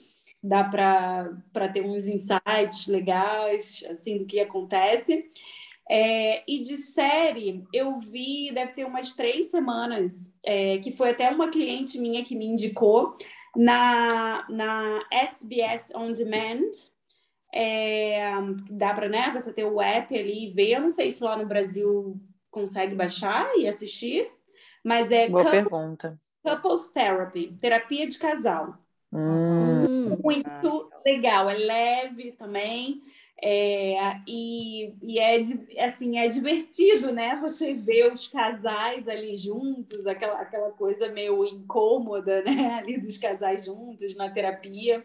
dá 0.43 0.63
para 0.63 1.69
ter 1.73 1.83
uns 1.83 2.07
insights 2.07 2.87
legais, 2.87 3.85
assim, 3.89 4.19
do 4.19 4.27
que 4.27 4.41
acontece. 4.41 5.27
É, 5.89 6.43
e 6.47 6.61
de 6.61 6.77
série, 6.77 7.65
eu 7.73 7.99
vi, 7.99 8.51
deve 8.53 8.73
ter 8.73 8.85
umas 8.85 9.15
três 9.15 9.51
semanas, 9.51 10.33
é, 10.45 10.79
que 10.79 10.93
foi 10.93 11.11
até 11.11 11.29
uma 11.31 11.49
cliente 11.49 11.99
minha 11.99 12.23
que 12.23 12.37
me 12.37 12.47
indicou, 12.47 13.17
na, 13.57 14.47
na 14.49 15.05
SBS 15.11 15.93
On 15.95 16.13
Demand, 16.13 16.71
é, 17.53 18.23
dá 18.71 18.95
para 18.95 19.09
né, 19.09 19.31
você 19.33 19.53
ter 19.53 19.65
o 19.65 19.81
app 19.81 20.17
ali 20.17 20.47
e 20.47 20.51
ver. 20.51 20.73
Eu 20.73 20.81
não 20.81 20.91
sei 20.91 21.11
se 21.11 21.23
lá 21.23 21.37
no 21.37 21.47
Brasil 21.47 22.21
consegue 22.51 22.95
baixar 22.95 23.51
e 23.57 23.69
assistir, 23.69 24.31
mas 24.83 25.11
é 25.11 25.29
Boa 25.29 25.45
couple, 25.45 25.63
pergunta. 25.63 26.21
Couples 26.43 26.91
Therapy, 26.93 27.57
terapia 27.61 28.07
de 28.07 28.19
casal. 28.19 28.79
Hum. 29.13 30.17
Muito 30.23 30.91
legal, 31.05 31.51
é 31.51 31.55
leve 31.55 32.33
também. 32.33 33.03
É, 33.45 34.15
e, 34.25 34.95
e 35.03 35.19
é 35.19 35.85
assim 35.85 36.17
é 36.17 36.29
divertido, 36.29 37.13
né? 37.13 37.35
Você 37.37 37.85
vê 37.85 38.07
os 38.07 38.29
casais 38.29 39.09
ali 39.09 39.37
juntos, 39.37 40.07
aquela, 40.07 40.41
aquela 40.41 40.71
coisa 40.71 41.09
meio 41.09 41.45
incômoda, 41.45 42.43
né? 42.43 42.75
Ali 42.79 43.01
dos 43.01 43.19
casais 43.19 43.65
juntos 43.65 44.17
na 44.17 44.31
terapia. 44.31 45.05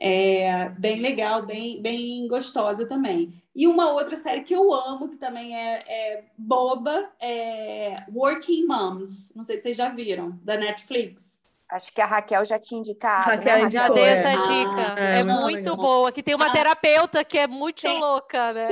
É, 0.00 0.70
bem 0.70 1.00
legal, 1.00 1.44
bem, 1.44 1.80
bem 1.82 2.26
gostosa 2.28 2.86
também. 2.86 3.42
E 3.54 3.66
uma 3.66 3.92
outra 3.92 4.16
série 4.16 4.42
que 4.42 4.54
eu 4.54 4.72
amo, 4.72 5.08
que 5.10 5.18
também 5.18 5.54
é, 5.54 5.84
é 5.86 6.24
boba, 6.36 7.10
é 7.20 8.04
Working 8.10 8.66
Moms. 8.66 9.32
Não 9.34 9.44
sei 9.44 9.56
se 9.56 9.64
vocês 9.64 9.76
já 9.76 9.90
viram, 9.90 10.38
da 10.42 10.56
Netflix. 10.56 11.45
Acho 11.70 11.92
que 11.92 12.00
a 12.00 12.06
Raquel 12.06 12.44
já 12.44 12.58
tinha 12.58 12.78
indicado. 12.78 13.28
Né, 13.28 13.36
Raquel, 13.36 13.64
né, 13.64 13.70
já 13.70 13.88
dei 13.88 14.04
essa 14.04 14.28
é. 14.28 14.36
dica. 14.36 14.94
Ah, 14.96 15.00
é, 15.00 15.18
é, 15.18 15.24
muito, 15.24 15.42
muito 15.42 15.76
boa. 15.76 16.12
Que 16.12 16.22
tem 16.22 16.34
uma 16.34 16.46
ah, 16.46 16.52
terapeuta 16.52 17.24
que 17.24 17.38
é 17.38 17.48
muito 17.48 17.82
tem, 17.82 17.98
louca, 17.98 18.52
né? 18.52 18.68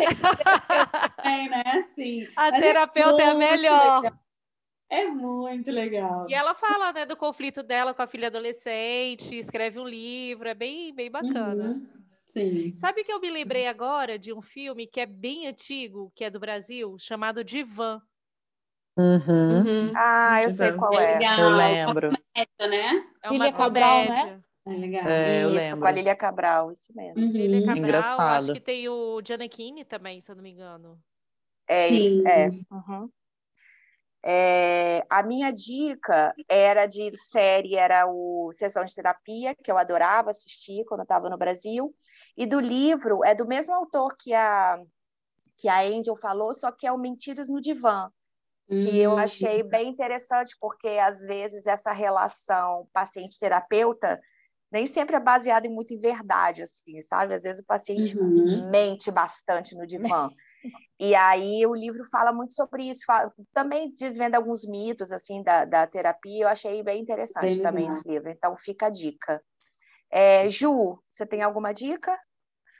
Tem, 1.22 1.48
né? 1.48 1.88
Sim. 1.94 2.28
A 2.36 2.50
Mas 2.50 2.58
é 2.58 2.60
terapeuta 2.60 3.22
é, 3.22 3.26
é, 3.26 3.28
a 3.30 3.34
melhor. 3.34 4.02
Legal. 4.02 4.24
É 4.88 5.06
muito 5.06 5.72
legal. 5.72 6.26
E 6.28 6.34
ela 6.34 6.54
fala, 6.54 6.92
né, 6.92 7.04
do 7.04 7.16
conflito 7.16 7.64
dela 7.64 7.92
com 7.92 8.02
a 8.02 8.06
filha 8.06 8.28
adolescente, 8.28 9.36
escreve 9.36 9.80
um 9.80 9.86
livro, 9.86 10.48
é 10.48 10.54
bem, 10.54 10.94
bem 10.94 11.10
bacana. 11.10 11.70
Uhum. 11.70 11.88
Sim. 12.26 12.74
Sabe 12.76 13.02
que 13.02 13.12
eu 13.12 13.20
me 13.20 13.28
lembrei 13.28 13.66
agora 13.66 14.18
de 14.18 14.32
um 14.32 14.40
filme 14.40 14.86
que 14.86 15.00
é 15.00 15.06
bem 15.06 15.48
antigo, 15.48 16.12
que 16.14 16.24
é 16.24 16.30
do 16.30 16.38
Brasil, 16.38 16.96
chamado 16.98 17.42
Divan. 17.42 18.00
Uhum. 18.96 19.64
Uhum. 19.66 19.92
Ah, 19.96 20.42
eu 20.42 20.50
sei 20.50 20.72
qual 20.72 20.98
é. 20.98 21.22
é. 21.22 21.40
Eu 21.40 21.50
lembro. 21.50 22.10
É 22.34 22.68
né? 22.68 23.04
É 23.22 23.30
uma 23.30 23.52
Cabral, 23.52 24.04
né? 24.04 24.40
É 24.66 24.70
legal. 24.70 25.06
É, 25.06 25.42
isso, 25.42 25.50
lembro. 25.50 25.80
com 25.80 25.86
a 25.86 25.90
Lilia 25.90 26.16
Cabral, 26.16 26.72
isso 26.72 26.92
mesmo. 26.94 27.20
Uhum. 27.20 27.32
Lilia 27.32 27.60
Cabral, 27.60 27.76
Engraçado. 27.76 28.44
acho 28.44 28.52
que 28.52 28.60
tem 28.60 28.88
o 28.88 29.20
Gianecchini 29.22 29.84
também, 29.84 30.20
se 30.20 30.30
eu 30.30 30.36
não 30.36 30.42
me 30.42 30.50
engano. 30.50 30.98
É, 31.68 31.88
Sim. 31.88 32.26
é. 32.26 32.48
Uhum. 32.70 33.10
É, 34.26 35.04
a 35.10 35.22
minha 35.22 35.50
dica 35.50 36.34
era 36.48 36.86
de 36.86 37.14
série, 37.14 37.74
era 37.74 38.06
o 38.06 38.50
Sessão 38.54 38.82
de 38.82 38.94
Terapia, 38.94 39.54
que 39.54 39.70
eu 39.70 39.76
adorava 39.76 40.30
assistir 40.30 40.82
quando 40.86 41.00
eu 41.00 41.04
estava 41.04 41.28
no 41.28 41.36
Brasil, 41.36 41.94
e 42.34 42.46
do 42.46 42.58
livro 42.58 43.22
é 43.22 43.34
do 43.34 43.46
mesmo 43.46 43.74
autor 43.74 44.16
que 44.18 44.32
a, 44.32 44.80
que 45.58 45.68
a 45.68 45.82
Angel 45.82 46.16
falou, 46.16 46.54
só 46.54 46.72
que 46.72 46.86
é 46.86 46.92
o 46.92 46.96
Mentiras 46.96 47.50
no 47.50 47.60
Divã, 47.60 48.10
que 48.69 48.99
eu 48.99 49.12
hum. 49.12 49.19
achei 49.19 49.62
bem 49.62 49.91
interessante, 49.91 50.57
porque 50.61 50.89
às 50.89 51.24
vezes 51.27 51.66
essa 51.66 51.93
relação 51.93 52.89
paciente-terapeuta 52.93 54.20
nem 54.73 54.86
sempre 54.86 55.15
é 55.15 55.20
baseada 55.20 55.66
em 55.66 55.70
muito 55.70 55.95
em 55.95 56.01
verdade, 56.01 56.62
assim, 56.62 57.01
sabe? 57.01 57.35
Às 57.35 57.43
vezes 57.43 57.61
o 57.62 57.66
paciente 57.66 58.19
uhum. 58.19 58.70
mente 58.70 59.11
bastante 59.11 59.77
no 59.77 59.86
divã. 59.86 60.28
E 60.99 61.15
aí 61.15 61.66
o 61.66 61.74
livro 61.74 62.05
fala 62.11 62.32
muito 62.32 62.55
sobre 62.55 62.89
isso, 62.89 63.05
fala, 63.07 63.32
também 63.53 63.95
desvenda 63.95 64.36
alguns 64.36 64.66
mitos 64.66 65.12
assim 65.12 65.43
da, 65.43 65.65
da 65.65 65.86
terapia. 65.86 66.45
Eu 66.45 66.49
achei 66.49 66.82
bem 66.82 67.03
interessante 67.03 67.57
bem 67.57 67.62
também 67.62 67.89
esse 67.89 68.09
livro. 68.09 68.31
Então 68.31 68.57
fica 68.57 68.86
a 68.86 68.91
dica. 68.91 69.43
É, 70.11 70.49
Ju, 70.49 70.99
você 71.09 71.27
tem 71.27 71.43
alguma 71.43 71.73
dica? 71.73 72.19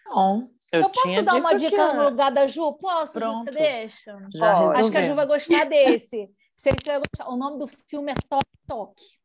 Bom, 0.07 0.43
eu, 0.73 0.83
eu 0.83 0.91
posso 0.91 1.23
dar 1.23 1.35
uma 1.35 1.55
dica 1.55 1.95
no 1.95 2.05
lugar 2.05 2.31
da 2.31 2.47
Ju? 2.47 2.73
Posso? 2.75 3.15
Pronto. 3.15 3.45
Você 3.45 3.51
deixa? 3.51 4.19
Já 4.35 4.71
Acho 4.73 4.91
que 4.91 4.97
a 4.97 5.05
Ju 5.05 5.15
vai 5.15 5.27
gostar 5.27 5.65
desse. 5.65 6.31
Se 6.57 6.69
ele 6.69 6.79
vai 6.85 6.99
gostar. 6.99 7.29
O 7.31 7.37
nome 7.37 7.59
do 7.59 7.67
filme 7.89 8.13
é 8.13 8.15
Toque 8.29 8.59
Toque. 8.67 9.25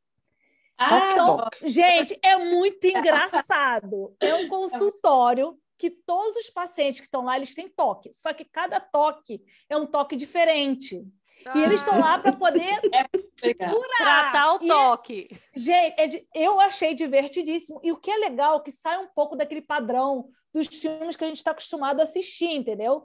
Ah, 0.78 1.14
São... 1.14 1.48
gente, 1.64 2.18
é 2.24 2.38
muito 2.38 2.86
engraçado. 2.86 4.16
É 4.22 4.34
um 4.36 4.48
consultório 4.48 5.58
que 5.78 5.90
todos 5.90 6.36
os 6.38 6.50
pacientes 6.50 7.00
que 7.00 7.08
estão 7.08 7.24
lá, 7.24 7.38
eles 7.38 7.54
têm 7.54 7.70
toque. 7.70 8.14
Só 8.14 8.34
que 8.34 8.46
cada 8.46 8.80
toque 8.80 9.42
é 9.70 9.76
um 9.76 9.86
toque 9.86 10.16
diferente. 10.16 11.02
Ah. 11.46 11.58
E 11.58 11.64
eles 11.64 11.80
estão 11.80 12.00
lá 12.00 12.20
para 12.20 12.34
poder 12.34 12.80
é 12.94 13.54
tratar 13.98 14.54
o 14.54 14.60
toque. 14.60 15.30
E, 15.56 15.60
gente, 15.60 15.96
é 15.98 16.08
de, 16.08 16.28
eu 16.34 16.60
achei 16.60 16.94
divertidíssimo. 16.94 17.80
E 17.84 17.92
o 17.92 17.98
que 17.98 18.12
é 18.12 18.18
legal, 18.18 18.62
que 18.62 18.72
sai 18.72 18.98
um 18.98 19.08
pouco 19.08 19.36
daquele 19.36 19.62
padrão 19.62 20.30
dos 20.54 20.68
filmes 20.68 21.16
que 21.16 21.24
a 21.24 21.28
gente 21.28 21.38
está 21.38 21.52
acostumado 21.52 22.00
a 22.00 22.04
assistir, 22.04 22.50
entendeu? 22.50 23.04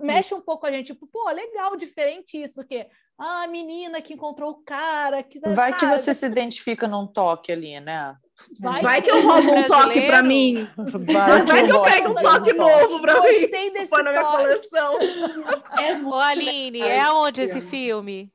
Mexe 0.00 0.34
um 0.34 0.40
pouco 0.40 0.66
a 0.66 0.72
gente, 0.72 0.88
tipo, 0.88 1.06
pô, 1.06 1.28
legal, 1.30 1.76
diferente 1.76 2.42
isso, 2.42 2.64
que 2.64 2.86
ah, 3.18 3.44
a 3.44 3.46
menina 3.46 4.02
que 4.02 4.14
encontrou 4.14 4.50
o 4.50 4.62
cara. 4.62 5.22
Que, 5.22 5.40
Vai 5.40 5.54
sabe? 5.54 5.76
que 5.78 5.86
você 5.86 6.12
se 6.12 6.26
identifica 6.26 6.86
num 6.86 7.06
toque 7.06 7.50
ali, 7.50 7.80
né? 7.80 8.14
Vai, 8.60 8.82
Vai 8.82 9.02
que, 9.02 9.10
eu 9.10 9.26
roubo 9.26 9.52
um 9.52 9.66
toque 9.66 10.02
para 10.02 10.22
mim. 10.22 10.68
Vai, 10.76 11.42
Vai 11.42 11.64
que, 11.64 11.72
eu, 11.72 11.76
eu 11.76 11.82
pego 11.82 12.10
um 12.10 12.14
toque 12.14 12.52
novo 12.52 13.00
para 13.00 13.22
mim. 13.22 13.40
Gostei 13.40 13.70
desse 13.70 13.88
Põe 13.88 14.02
na 14.02 14.10
minha 14.10 14.24
coleção. 14.24 14.98
É 15.78 15.94
Ô, 16.06 16.14
Aline, 16.14 16.80
é 16.80 17.00
aonde 17.00 17.42
esse 17.42 17.60
filme? 17.60 18.32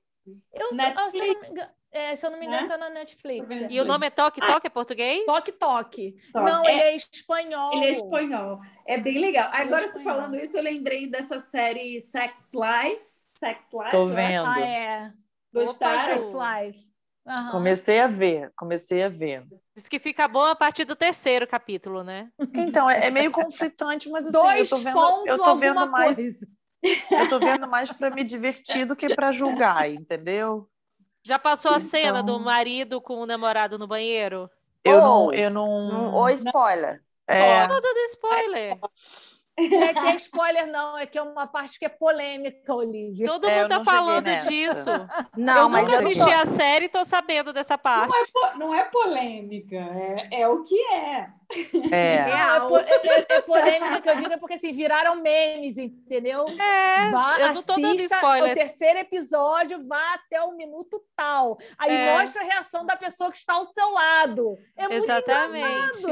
Eu, 0.54 0.70
eu, 0.72 1.12
se, 1.12 1.18
eu 1.18 1.34
não 1.34 1.42
me 1.42 1.48
engano, 1.48 1.70
é, 1.92 2.16
se 2.16 2.26
eu 2.26 2.32
não 2.32 2.40
me 2.40 2.46
engano, 2.46 2.64
está 2.64 2.78
na 2.78 2.90
Netflix. 2.90 3.48
E 3.70 3.82
o 3.82 3.86
nome 3.86 4.08
é 4.08 4.10
Toque 4.10 4.40
Toque? 4.40 4.68
É 4.68 4.70
português? 4.70 5.26
Toque 5.26 5.52
Toque. 5.52 6.16
Não, 6.34 6.66
é, 6.66 6.72
ele 6.72 6.82
é 6.82 6.96
espanhol. 6.96 7.74
Ele 7.74 7.86
é 7.86 7.92
espanhol. 7.92 8.60
É 8.86 8.98
bem 8.98 9.20
legal. 9.20 9.50
Agora, 9.52 9.92
você 9.92 10.02
falando 10.02 10.36
isso, 10.36 10.58
eu 10.58 10.64
lembrei 10.64 11.08
dessa 11.08 11.40
série 11.40 12.00
Sex 12.00 12.52
Life. 12.54 13.04
Sex 13.38 13.68
Life. 13.74 13.92
Tô 13.92 14.08
vendo. 14.08 14.48
Ah, 14.48 14.62
é. 14.62 15.12
Gostaram? 15.54 16.24
Sex 16.24 16.30
Life. 16.30 16.92
Uhum. 17.26 17.52
Comecei 17.52 18.00
a 18.00 18.08
ver, 18.08 18.52
comecei 18.56 19.04
a 19.04 19.10
ver. 19.10 19.46
Diz 19.76 19.88
que 19.88 20.00
fica 20.00 20.28
bom 20.28 20.44
a 20.44 20.56
partir 20.56 20.86
do 20.86 20.96
terceiro 20.96 21.46
capítulo, 21.46 22.04
né? 22.04 22.30
Então, 22.56 22.90
é, 22.90 23.08
é 23.08 23.12
meio 23.12 23.32
conflitante, 23.32 24.10
mas 24.10 24.26
assim, 24.26 24.38
Dois 24.38 24.72
eu 24.72 24.78
tô 24.78 24.84
vendo, 24.84 25.28
eu 25.28 25.38
tô 25.38 25.56
vendo 25.56 25.88
mais. 25.88 26.18
Coisa. 26.18 26.48
Eu 27.12 27.30
tô 27.30 27.38
vendo 27.38 27.68
mais 27.68 27.92
para 27.92 28.10
me 28.10 28.24
divertir 28.24 28.86
do 28.86 28.96
que 28.96 29.14
para 29.14 29.32
julgar, 29.32 29.88
entendeu? 29.88 30.68
Já 31.24 31.38
passou 31.38 31.72
a 31.72 31.76
então... 31.76 31.88
cena 31.88 32.24
do 32.24 32.40
marido 32.40 33.00
com 33.00 33.22
o 33.22 33.26
namorado 33.26 33.78
no 33.78 33.88
banheiro? 33.88 34.50
Eu 34.84 34.98
oh, 34.98 35.02
não, 35.02 35.34
eu 35.34 35.52
não. 35.52 36.14
Ou 36.14 36.30
spoiler. 36.30 37.04
É. 37.28 37.68
Dando 37.68 37.98
spoiler. 38.10 38.80
É 39.58 39.94
que 39.94 40.00
é 40.00 40.16
spoiler, 40.16 40.68
não, 40.68 40.98
é 40.98 41.06
que 41.06 41.18
é 41.18 41.22
uma 41.22 41.46
parte 41.46 41.78
que 41.78 41.86
é 41.86 41.90
polêmica, 41.90 42.74
Olivia. 42.74 43.26
Todo 43.28 43.48
é, 43.48 43.62
mundo 43.62 43.70
tá 43.70 43.84
falando 43.84 44.30
disso. 44.48 44.90
Não, 45.36 45.64
eu 45.64 45.70
mas 45.70 45.88
nunca 45.88 46.00
assisti 46.00 46.24
tô... 46.24 46.30
a 46.30 46.46
série 46.46 46.86
e 46.86 46.90
tô 46.90 47.04
sabendo 47.04 47.54
dessa 47.54 47.78
parte. 47.78 48.12
Não 48.34 48.48
é, 48.48 48.58
não 48.58 48.76
é 48.76 48.84
polêmica, 48.86 49.76
é, 49.76 50.42
é 50.42 50.48
o 50.48 50.64
que 50.64 50.80
é. 50.94 51.28
É. 51.92 51.92
é, 51.92 52.30
é, 52.30 53.26
é, 53.30 53.42
polêmica 53.42 54.02
que 54.02 54.10
eu 54.10 54.16
digo, 54.16 54.40
porque 54.40 54.56
assim, 54.56 54.72
viraram 54.72 55.22
memes, 55.22 55.78
entendeu? 55.78 56.46
É, 56.48 57.10
vá, 57.10 57.40
eu 57.40 57.54
não 57.54 57.64
tô 57.64 57.76
dando 57.76 58.02
spoiler. 58.02 58.52
O 58.52 58.56
terceiro 58.56 59.00
episódio 59.00 59.86
vá 59.86 60.14
até 60.14 60.42
o 60.42 60.56
minuto 60.56 61.02
tal. 61.16 61.58
Aí 61.78 61.94
é. 61.94 62.18
mostra 62.18 62.42
a 62.42 62.46
reação 62.46 62.86
da 62.86 62.96
pessoa 62.96 63.32
que 63.32 63.38
está 63.38 63.54
ao 63.54 63.66
seu 63.66 63.92
lado. 63.92 64.58
É 64.78 64.94
Exatamente. 64.94 66.06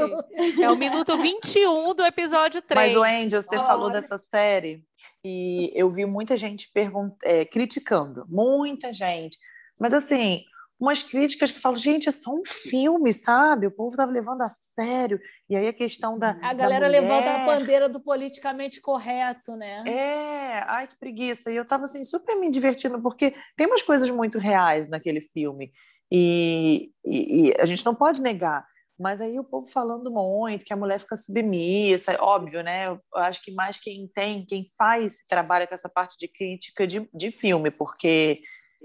É 0.62 0.70
o 0.70 0.76
minuto 0.76 1.16
21 1.16 1.94
do 1.94 2.04
episódio 2.04 2.60
3. 2.62 2.94
Mas, 2.94 2.96
o 2.96 3.02
Andy, 3.02 3.29
você 3.36 3.56
Olha. 3.56 3.66
falou 3.66 3.90
dessa 3.90 4.16
série 4.16 4.84
e 5.24 5.70
eu 5.74 5.90
vi 5.90 6.06
muita 6.06 6.36
gente 6.36 6.70
pergunt... 6.72 7.14
É, 7.24 7.44
criticando. 7.44 8.24
Muita 8.28 8.92
gente. 8.92 9.38
Mas 9.78 9.94
assim, 9.94 10.44
umas 10.80 11.02
críticas 11.02 11.50
que 11.50 11.60
falam, 11.60 11.76
gente, 11.76 12.08
é 12.08 12.12
só 12.12 12.32
um 12.32 12.42
filme, 12.44 13.12
sabe? 13.12 13.66
O 13.66 13.70
povo 13.70 13.90
estava 13.90 14.10
levando 14.10 14.40
a 14.40 14.48
sério. 14.48 15.20
E 15.48 15.54
aí 15.54 15.68
a 15.68 15.72
questão 15.72 16.18
da. 16.18 16.30
A 16.42 16.54
galera 16.54 16.86
mulher... 16.86 17.02
levanta 17.02 17.30
a 17.30 17.44
bandeira 17.44 17.88
do 17.88 18.00
politicamente 18.00 18.80
correto, 18.80 19.54
né? 19.56 19.84
É, 19.86 20.64
ai, 20.66 20.88
que 20.88 20.98
preguiça. 20.98 21.50
E 21.50 21.56
eu 21.56 21.64
estava 21.64 21.84
assim, 21.84 22.02
super 22.02 22.34
me 22.36 22.50
divertindo, 22.50 23.00
porque 23.02 23.34
tem 23.54 23.66
umas 23.66 23.82
coisas 23.82 24.08
muito 24.08 24.38
reais 24.38 24.88
naquele 24.88 25.20
filme. 25.20 25.70
E, 26.10 26.90
e, 27.04 27.48
e, 27.48 27.54
a 27.60 27.66
gente 27.66 27.84
não 27.84 27.94
pode 27.94 28.22
negar. 28.22 28.66
Mas 29.00 29.22
aí 29.22 29.38
o 29.38 29.44
povo 29.44 29.66
falando 29.66 30.10
muito, 30.10 30.62
que 30.62 30.74
a 30.74 30.76
mulher 30.76 31.00
fica 31.00 31.16
submissa, 31.16 32.22
óbvio, 32.22 32.62
né? 32.62 32.88
Eu 32.88 33.00
acho 33.14 33.42
que 33.42 33.50
mais 33.50 33.80
quem 33.80 34.06
tem, 34.06 34.44
quem 34.44 34.70
faz, 34.76 35.24
trabalha 35.26 35.66
com 35.66 35.72
essa 35.72 35.88
parte 35.88 36.18
de 36.18 36.28
crítica 36.28 36.86
de, 36.86 37.08
de 37.14 37.30
filme, 37.30 37.70
porque 37.70 38.42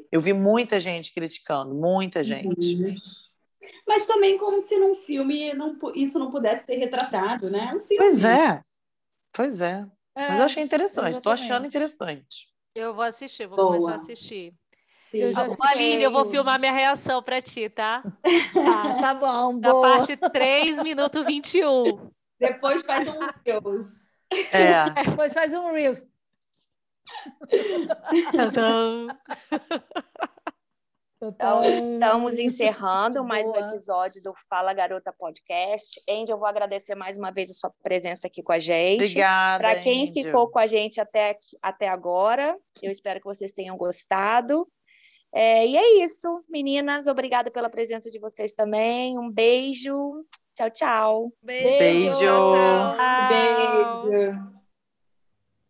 eu 0.10 0.22
vi 0.22 0.32
muita 0.32 0.80
gente 0.80 1.14
criticando, 1.14 1.76
muita 1.76 2.24
gente. 2.24 2.76
Uhum. 2.76 2.96
Mas 3.86 4.08
também 4.08 4.38
como 4.38 4.58
se 4.62 4.78
num 4.78 4.96
filme 4.96 5.54
não, 5.54 5.78
isso 5.94 6.18
não 6.18 6.28
pudesse 6.28 6.66
ser 6.66 6.78
retratado, 6.78 7.50
né? 7.50 7.74
Um 7.76 7.82
filme. 7.82 7.98
Pois 7.98 8.24
é, 8.24 8.62
pois 9.34 9.60
é. 9.60 9.86
é 10.16 10.30
Mas 10.30 10.40
eu 10.40 10.46
achei 10.46 10.64
interessante, 10.64 11.18
estou 11.18 11.34
achando 11.34 11.68
interessante. 11.68 12.48
Eu 12.74 12.94
vou 12.94 13.04
assistir, 13.04 13.48
vou 13.48 13.58
Boa. 13.58 13.68
começar 13.68 13.92
a 13.92 13.96
assistir. 13.96 14.54
Sim, 15.06 15.19
eu 15.19 15.34
Aline, 15.61 16.03
eu 16.03 16.11
vou 16.11 16.26
filmar 16.26 16.60
minha 16.60 16.72
reação 16.72 17.22
para 17.22 17.40
ti, 17.40 17.69
tá? 17.69 18.02
tá? 18.02 18.95
Tá 18.99 19.14
bom, 19.14 19.60
boa. 19.60 19.90
Na 19.90 19.98
parte 19.98 20.18
3 20.18 20.82
minuto 20.82 21.23
21. 21.23 22.10
Depois 22.40 22.82
faz 22.82 23.07
um 23.07 23.19
Reels. 23.45 24.11
É. 24.52 24.90
Depois 25.03 25.32
faz 25.32 25.53
um 25.53 25.72
Reels. 25.72 26.02
Então, 31.22 31.64
estamos 31.64 32.40
encerrando 32.40 33.23
mais 33.23 33.48
um 33.48 33.56
episódio 33.56 34.22
do 34.23 34.34
Fala 34.49 34.73
Garota 34.73 35.14
Podcast. 35.14 36.02
Andy, 36.10 36.32
eu 36.32 36.38
vou 36.38 36.48
agradecer 36.48 36.95
mais 36.95 37.15
uma 37.15 37.32
vez 37.32 37.52
a 37.52 37.53
sua 37.53 37.72
presença 37.84 38.26
aqui 38.26 38.41
com 38.41 38.52
a 38.52 38.60
gente. 38.60 39.03
Obrigada. 39.03 39.60
Para 39.60 39.80
quem 39.82 40.10
Angel. 40.10 40.23
ficou 40.23 40.49
com 40.49 40.57
a 40.57 40.65
gente 40.65 40.99
até, 40.99 41.38
até 41.61 41.88
agora, 41.88 42.57
eu 42.82 42.90
espero 42.90 43.19
que 43.19 43.26
vocês 43.27 43.52
tenham 43.52 43.77
gostado. 43.77 44.68
É, 45.38 45.68
e 45.68 45.76
é 45.76 46.02
isso, 46.02 46.41
meninas. 46.48 47.07
Obrigada 47.07 47.52
pela 47.52 47.70
presença 47.70 48.10
de 48.10 48.18
vocês 48.18 48.53
também. 48.53 49.20
Um 49.20 49.30
beijo. 49.30 50.26
Tchau, 50.53 50.70
tchau. 50.72 51.34
Beijo. 51.44 51.78
Beijo. 51.78 52.18
Tchau. 52.18 54.07
Beijo. 54.07 54.55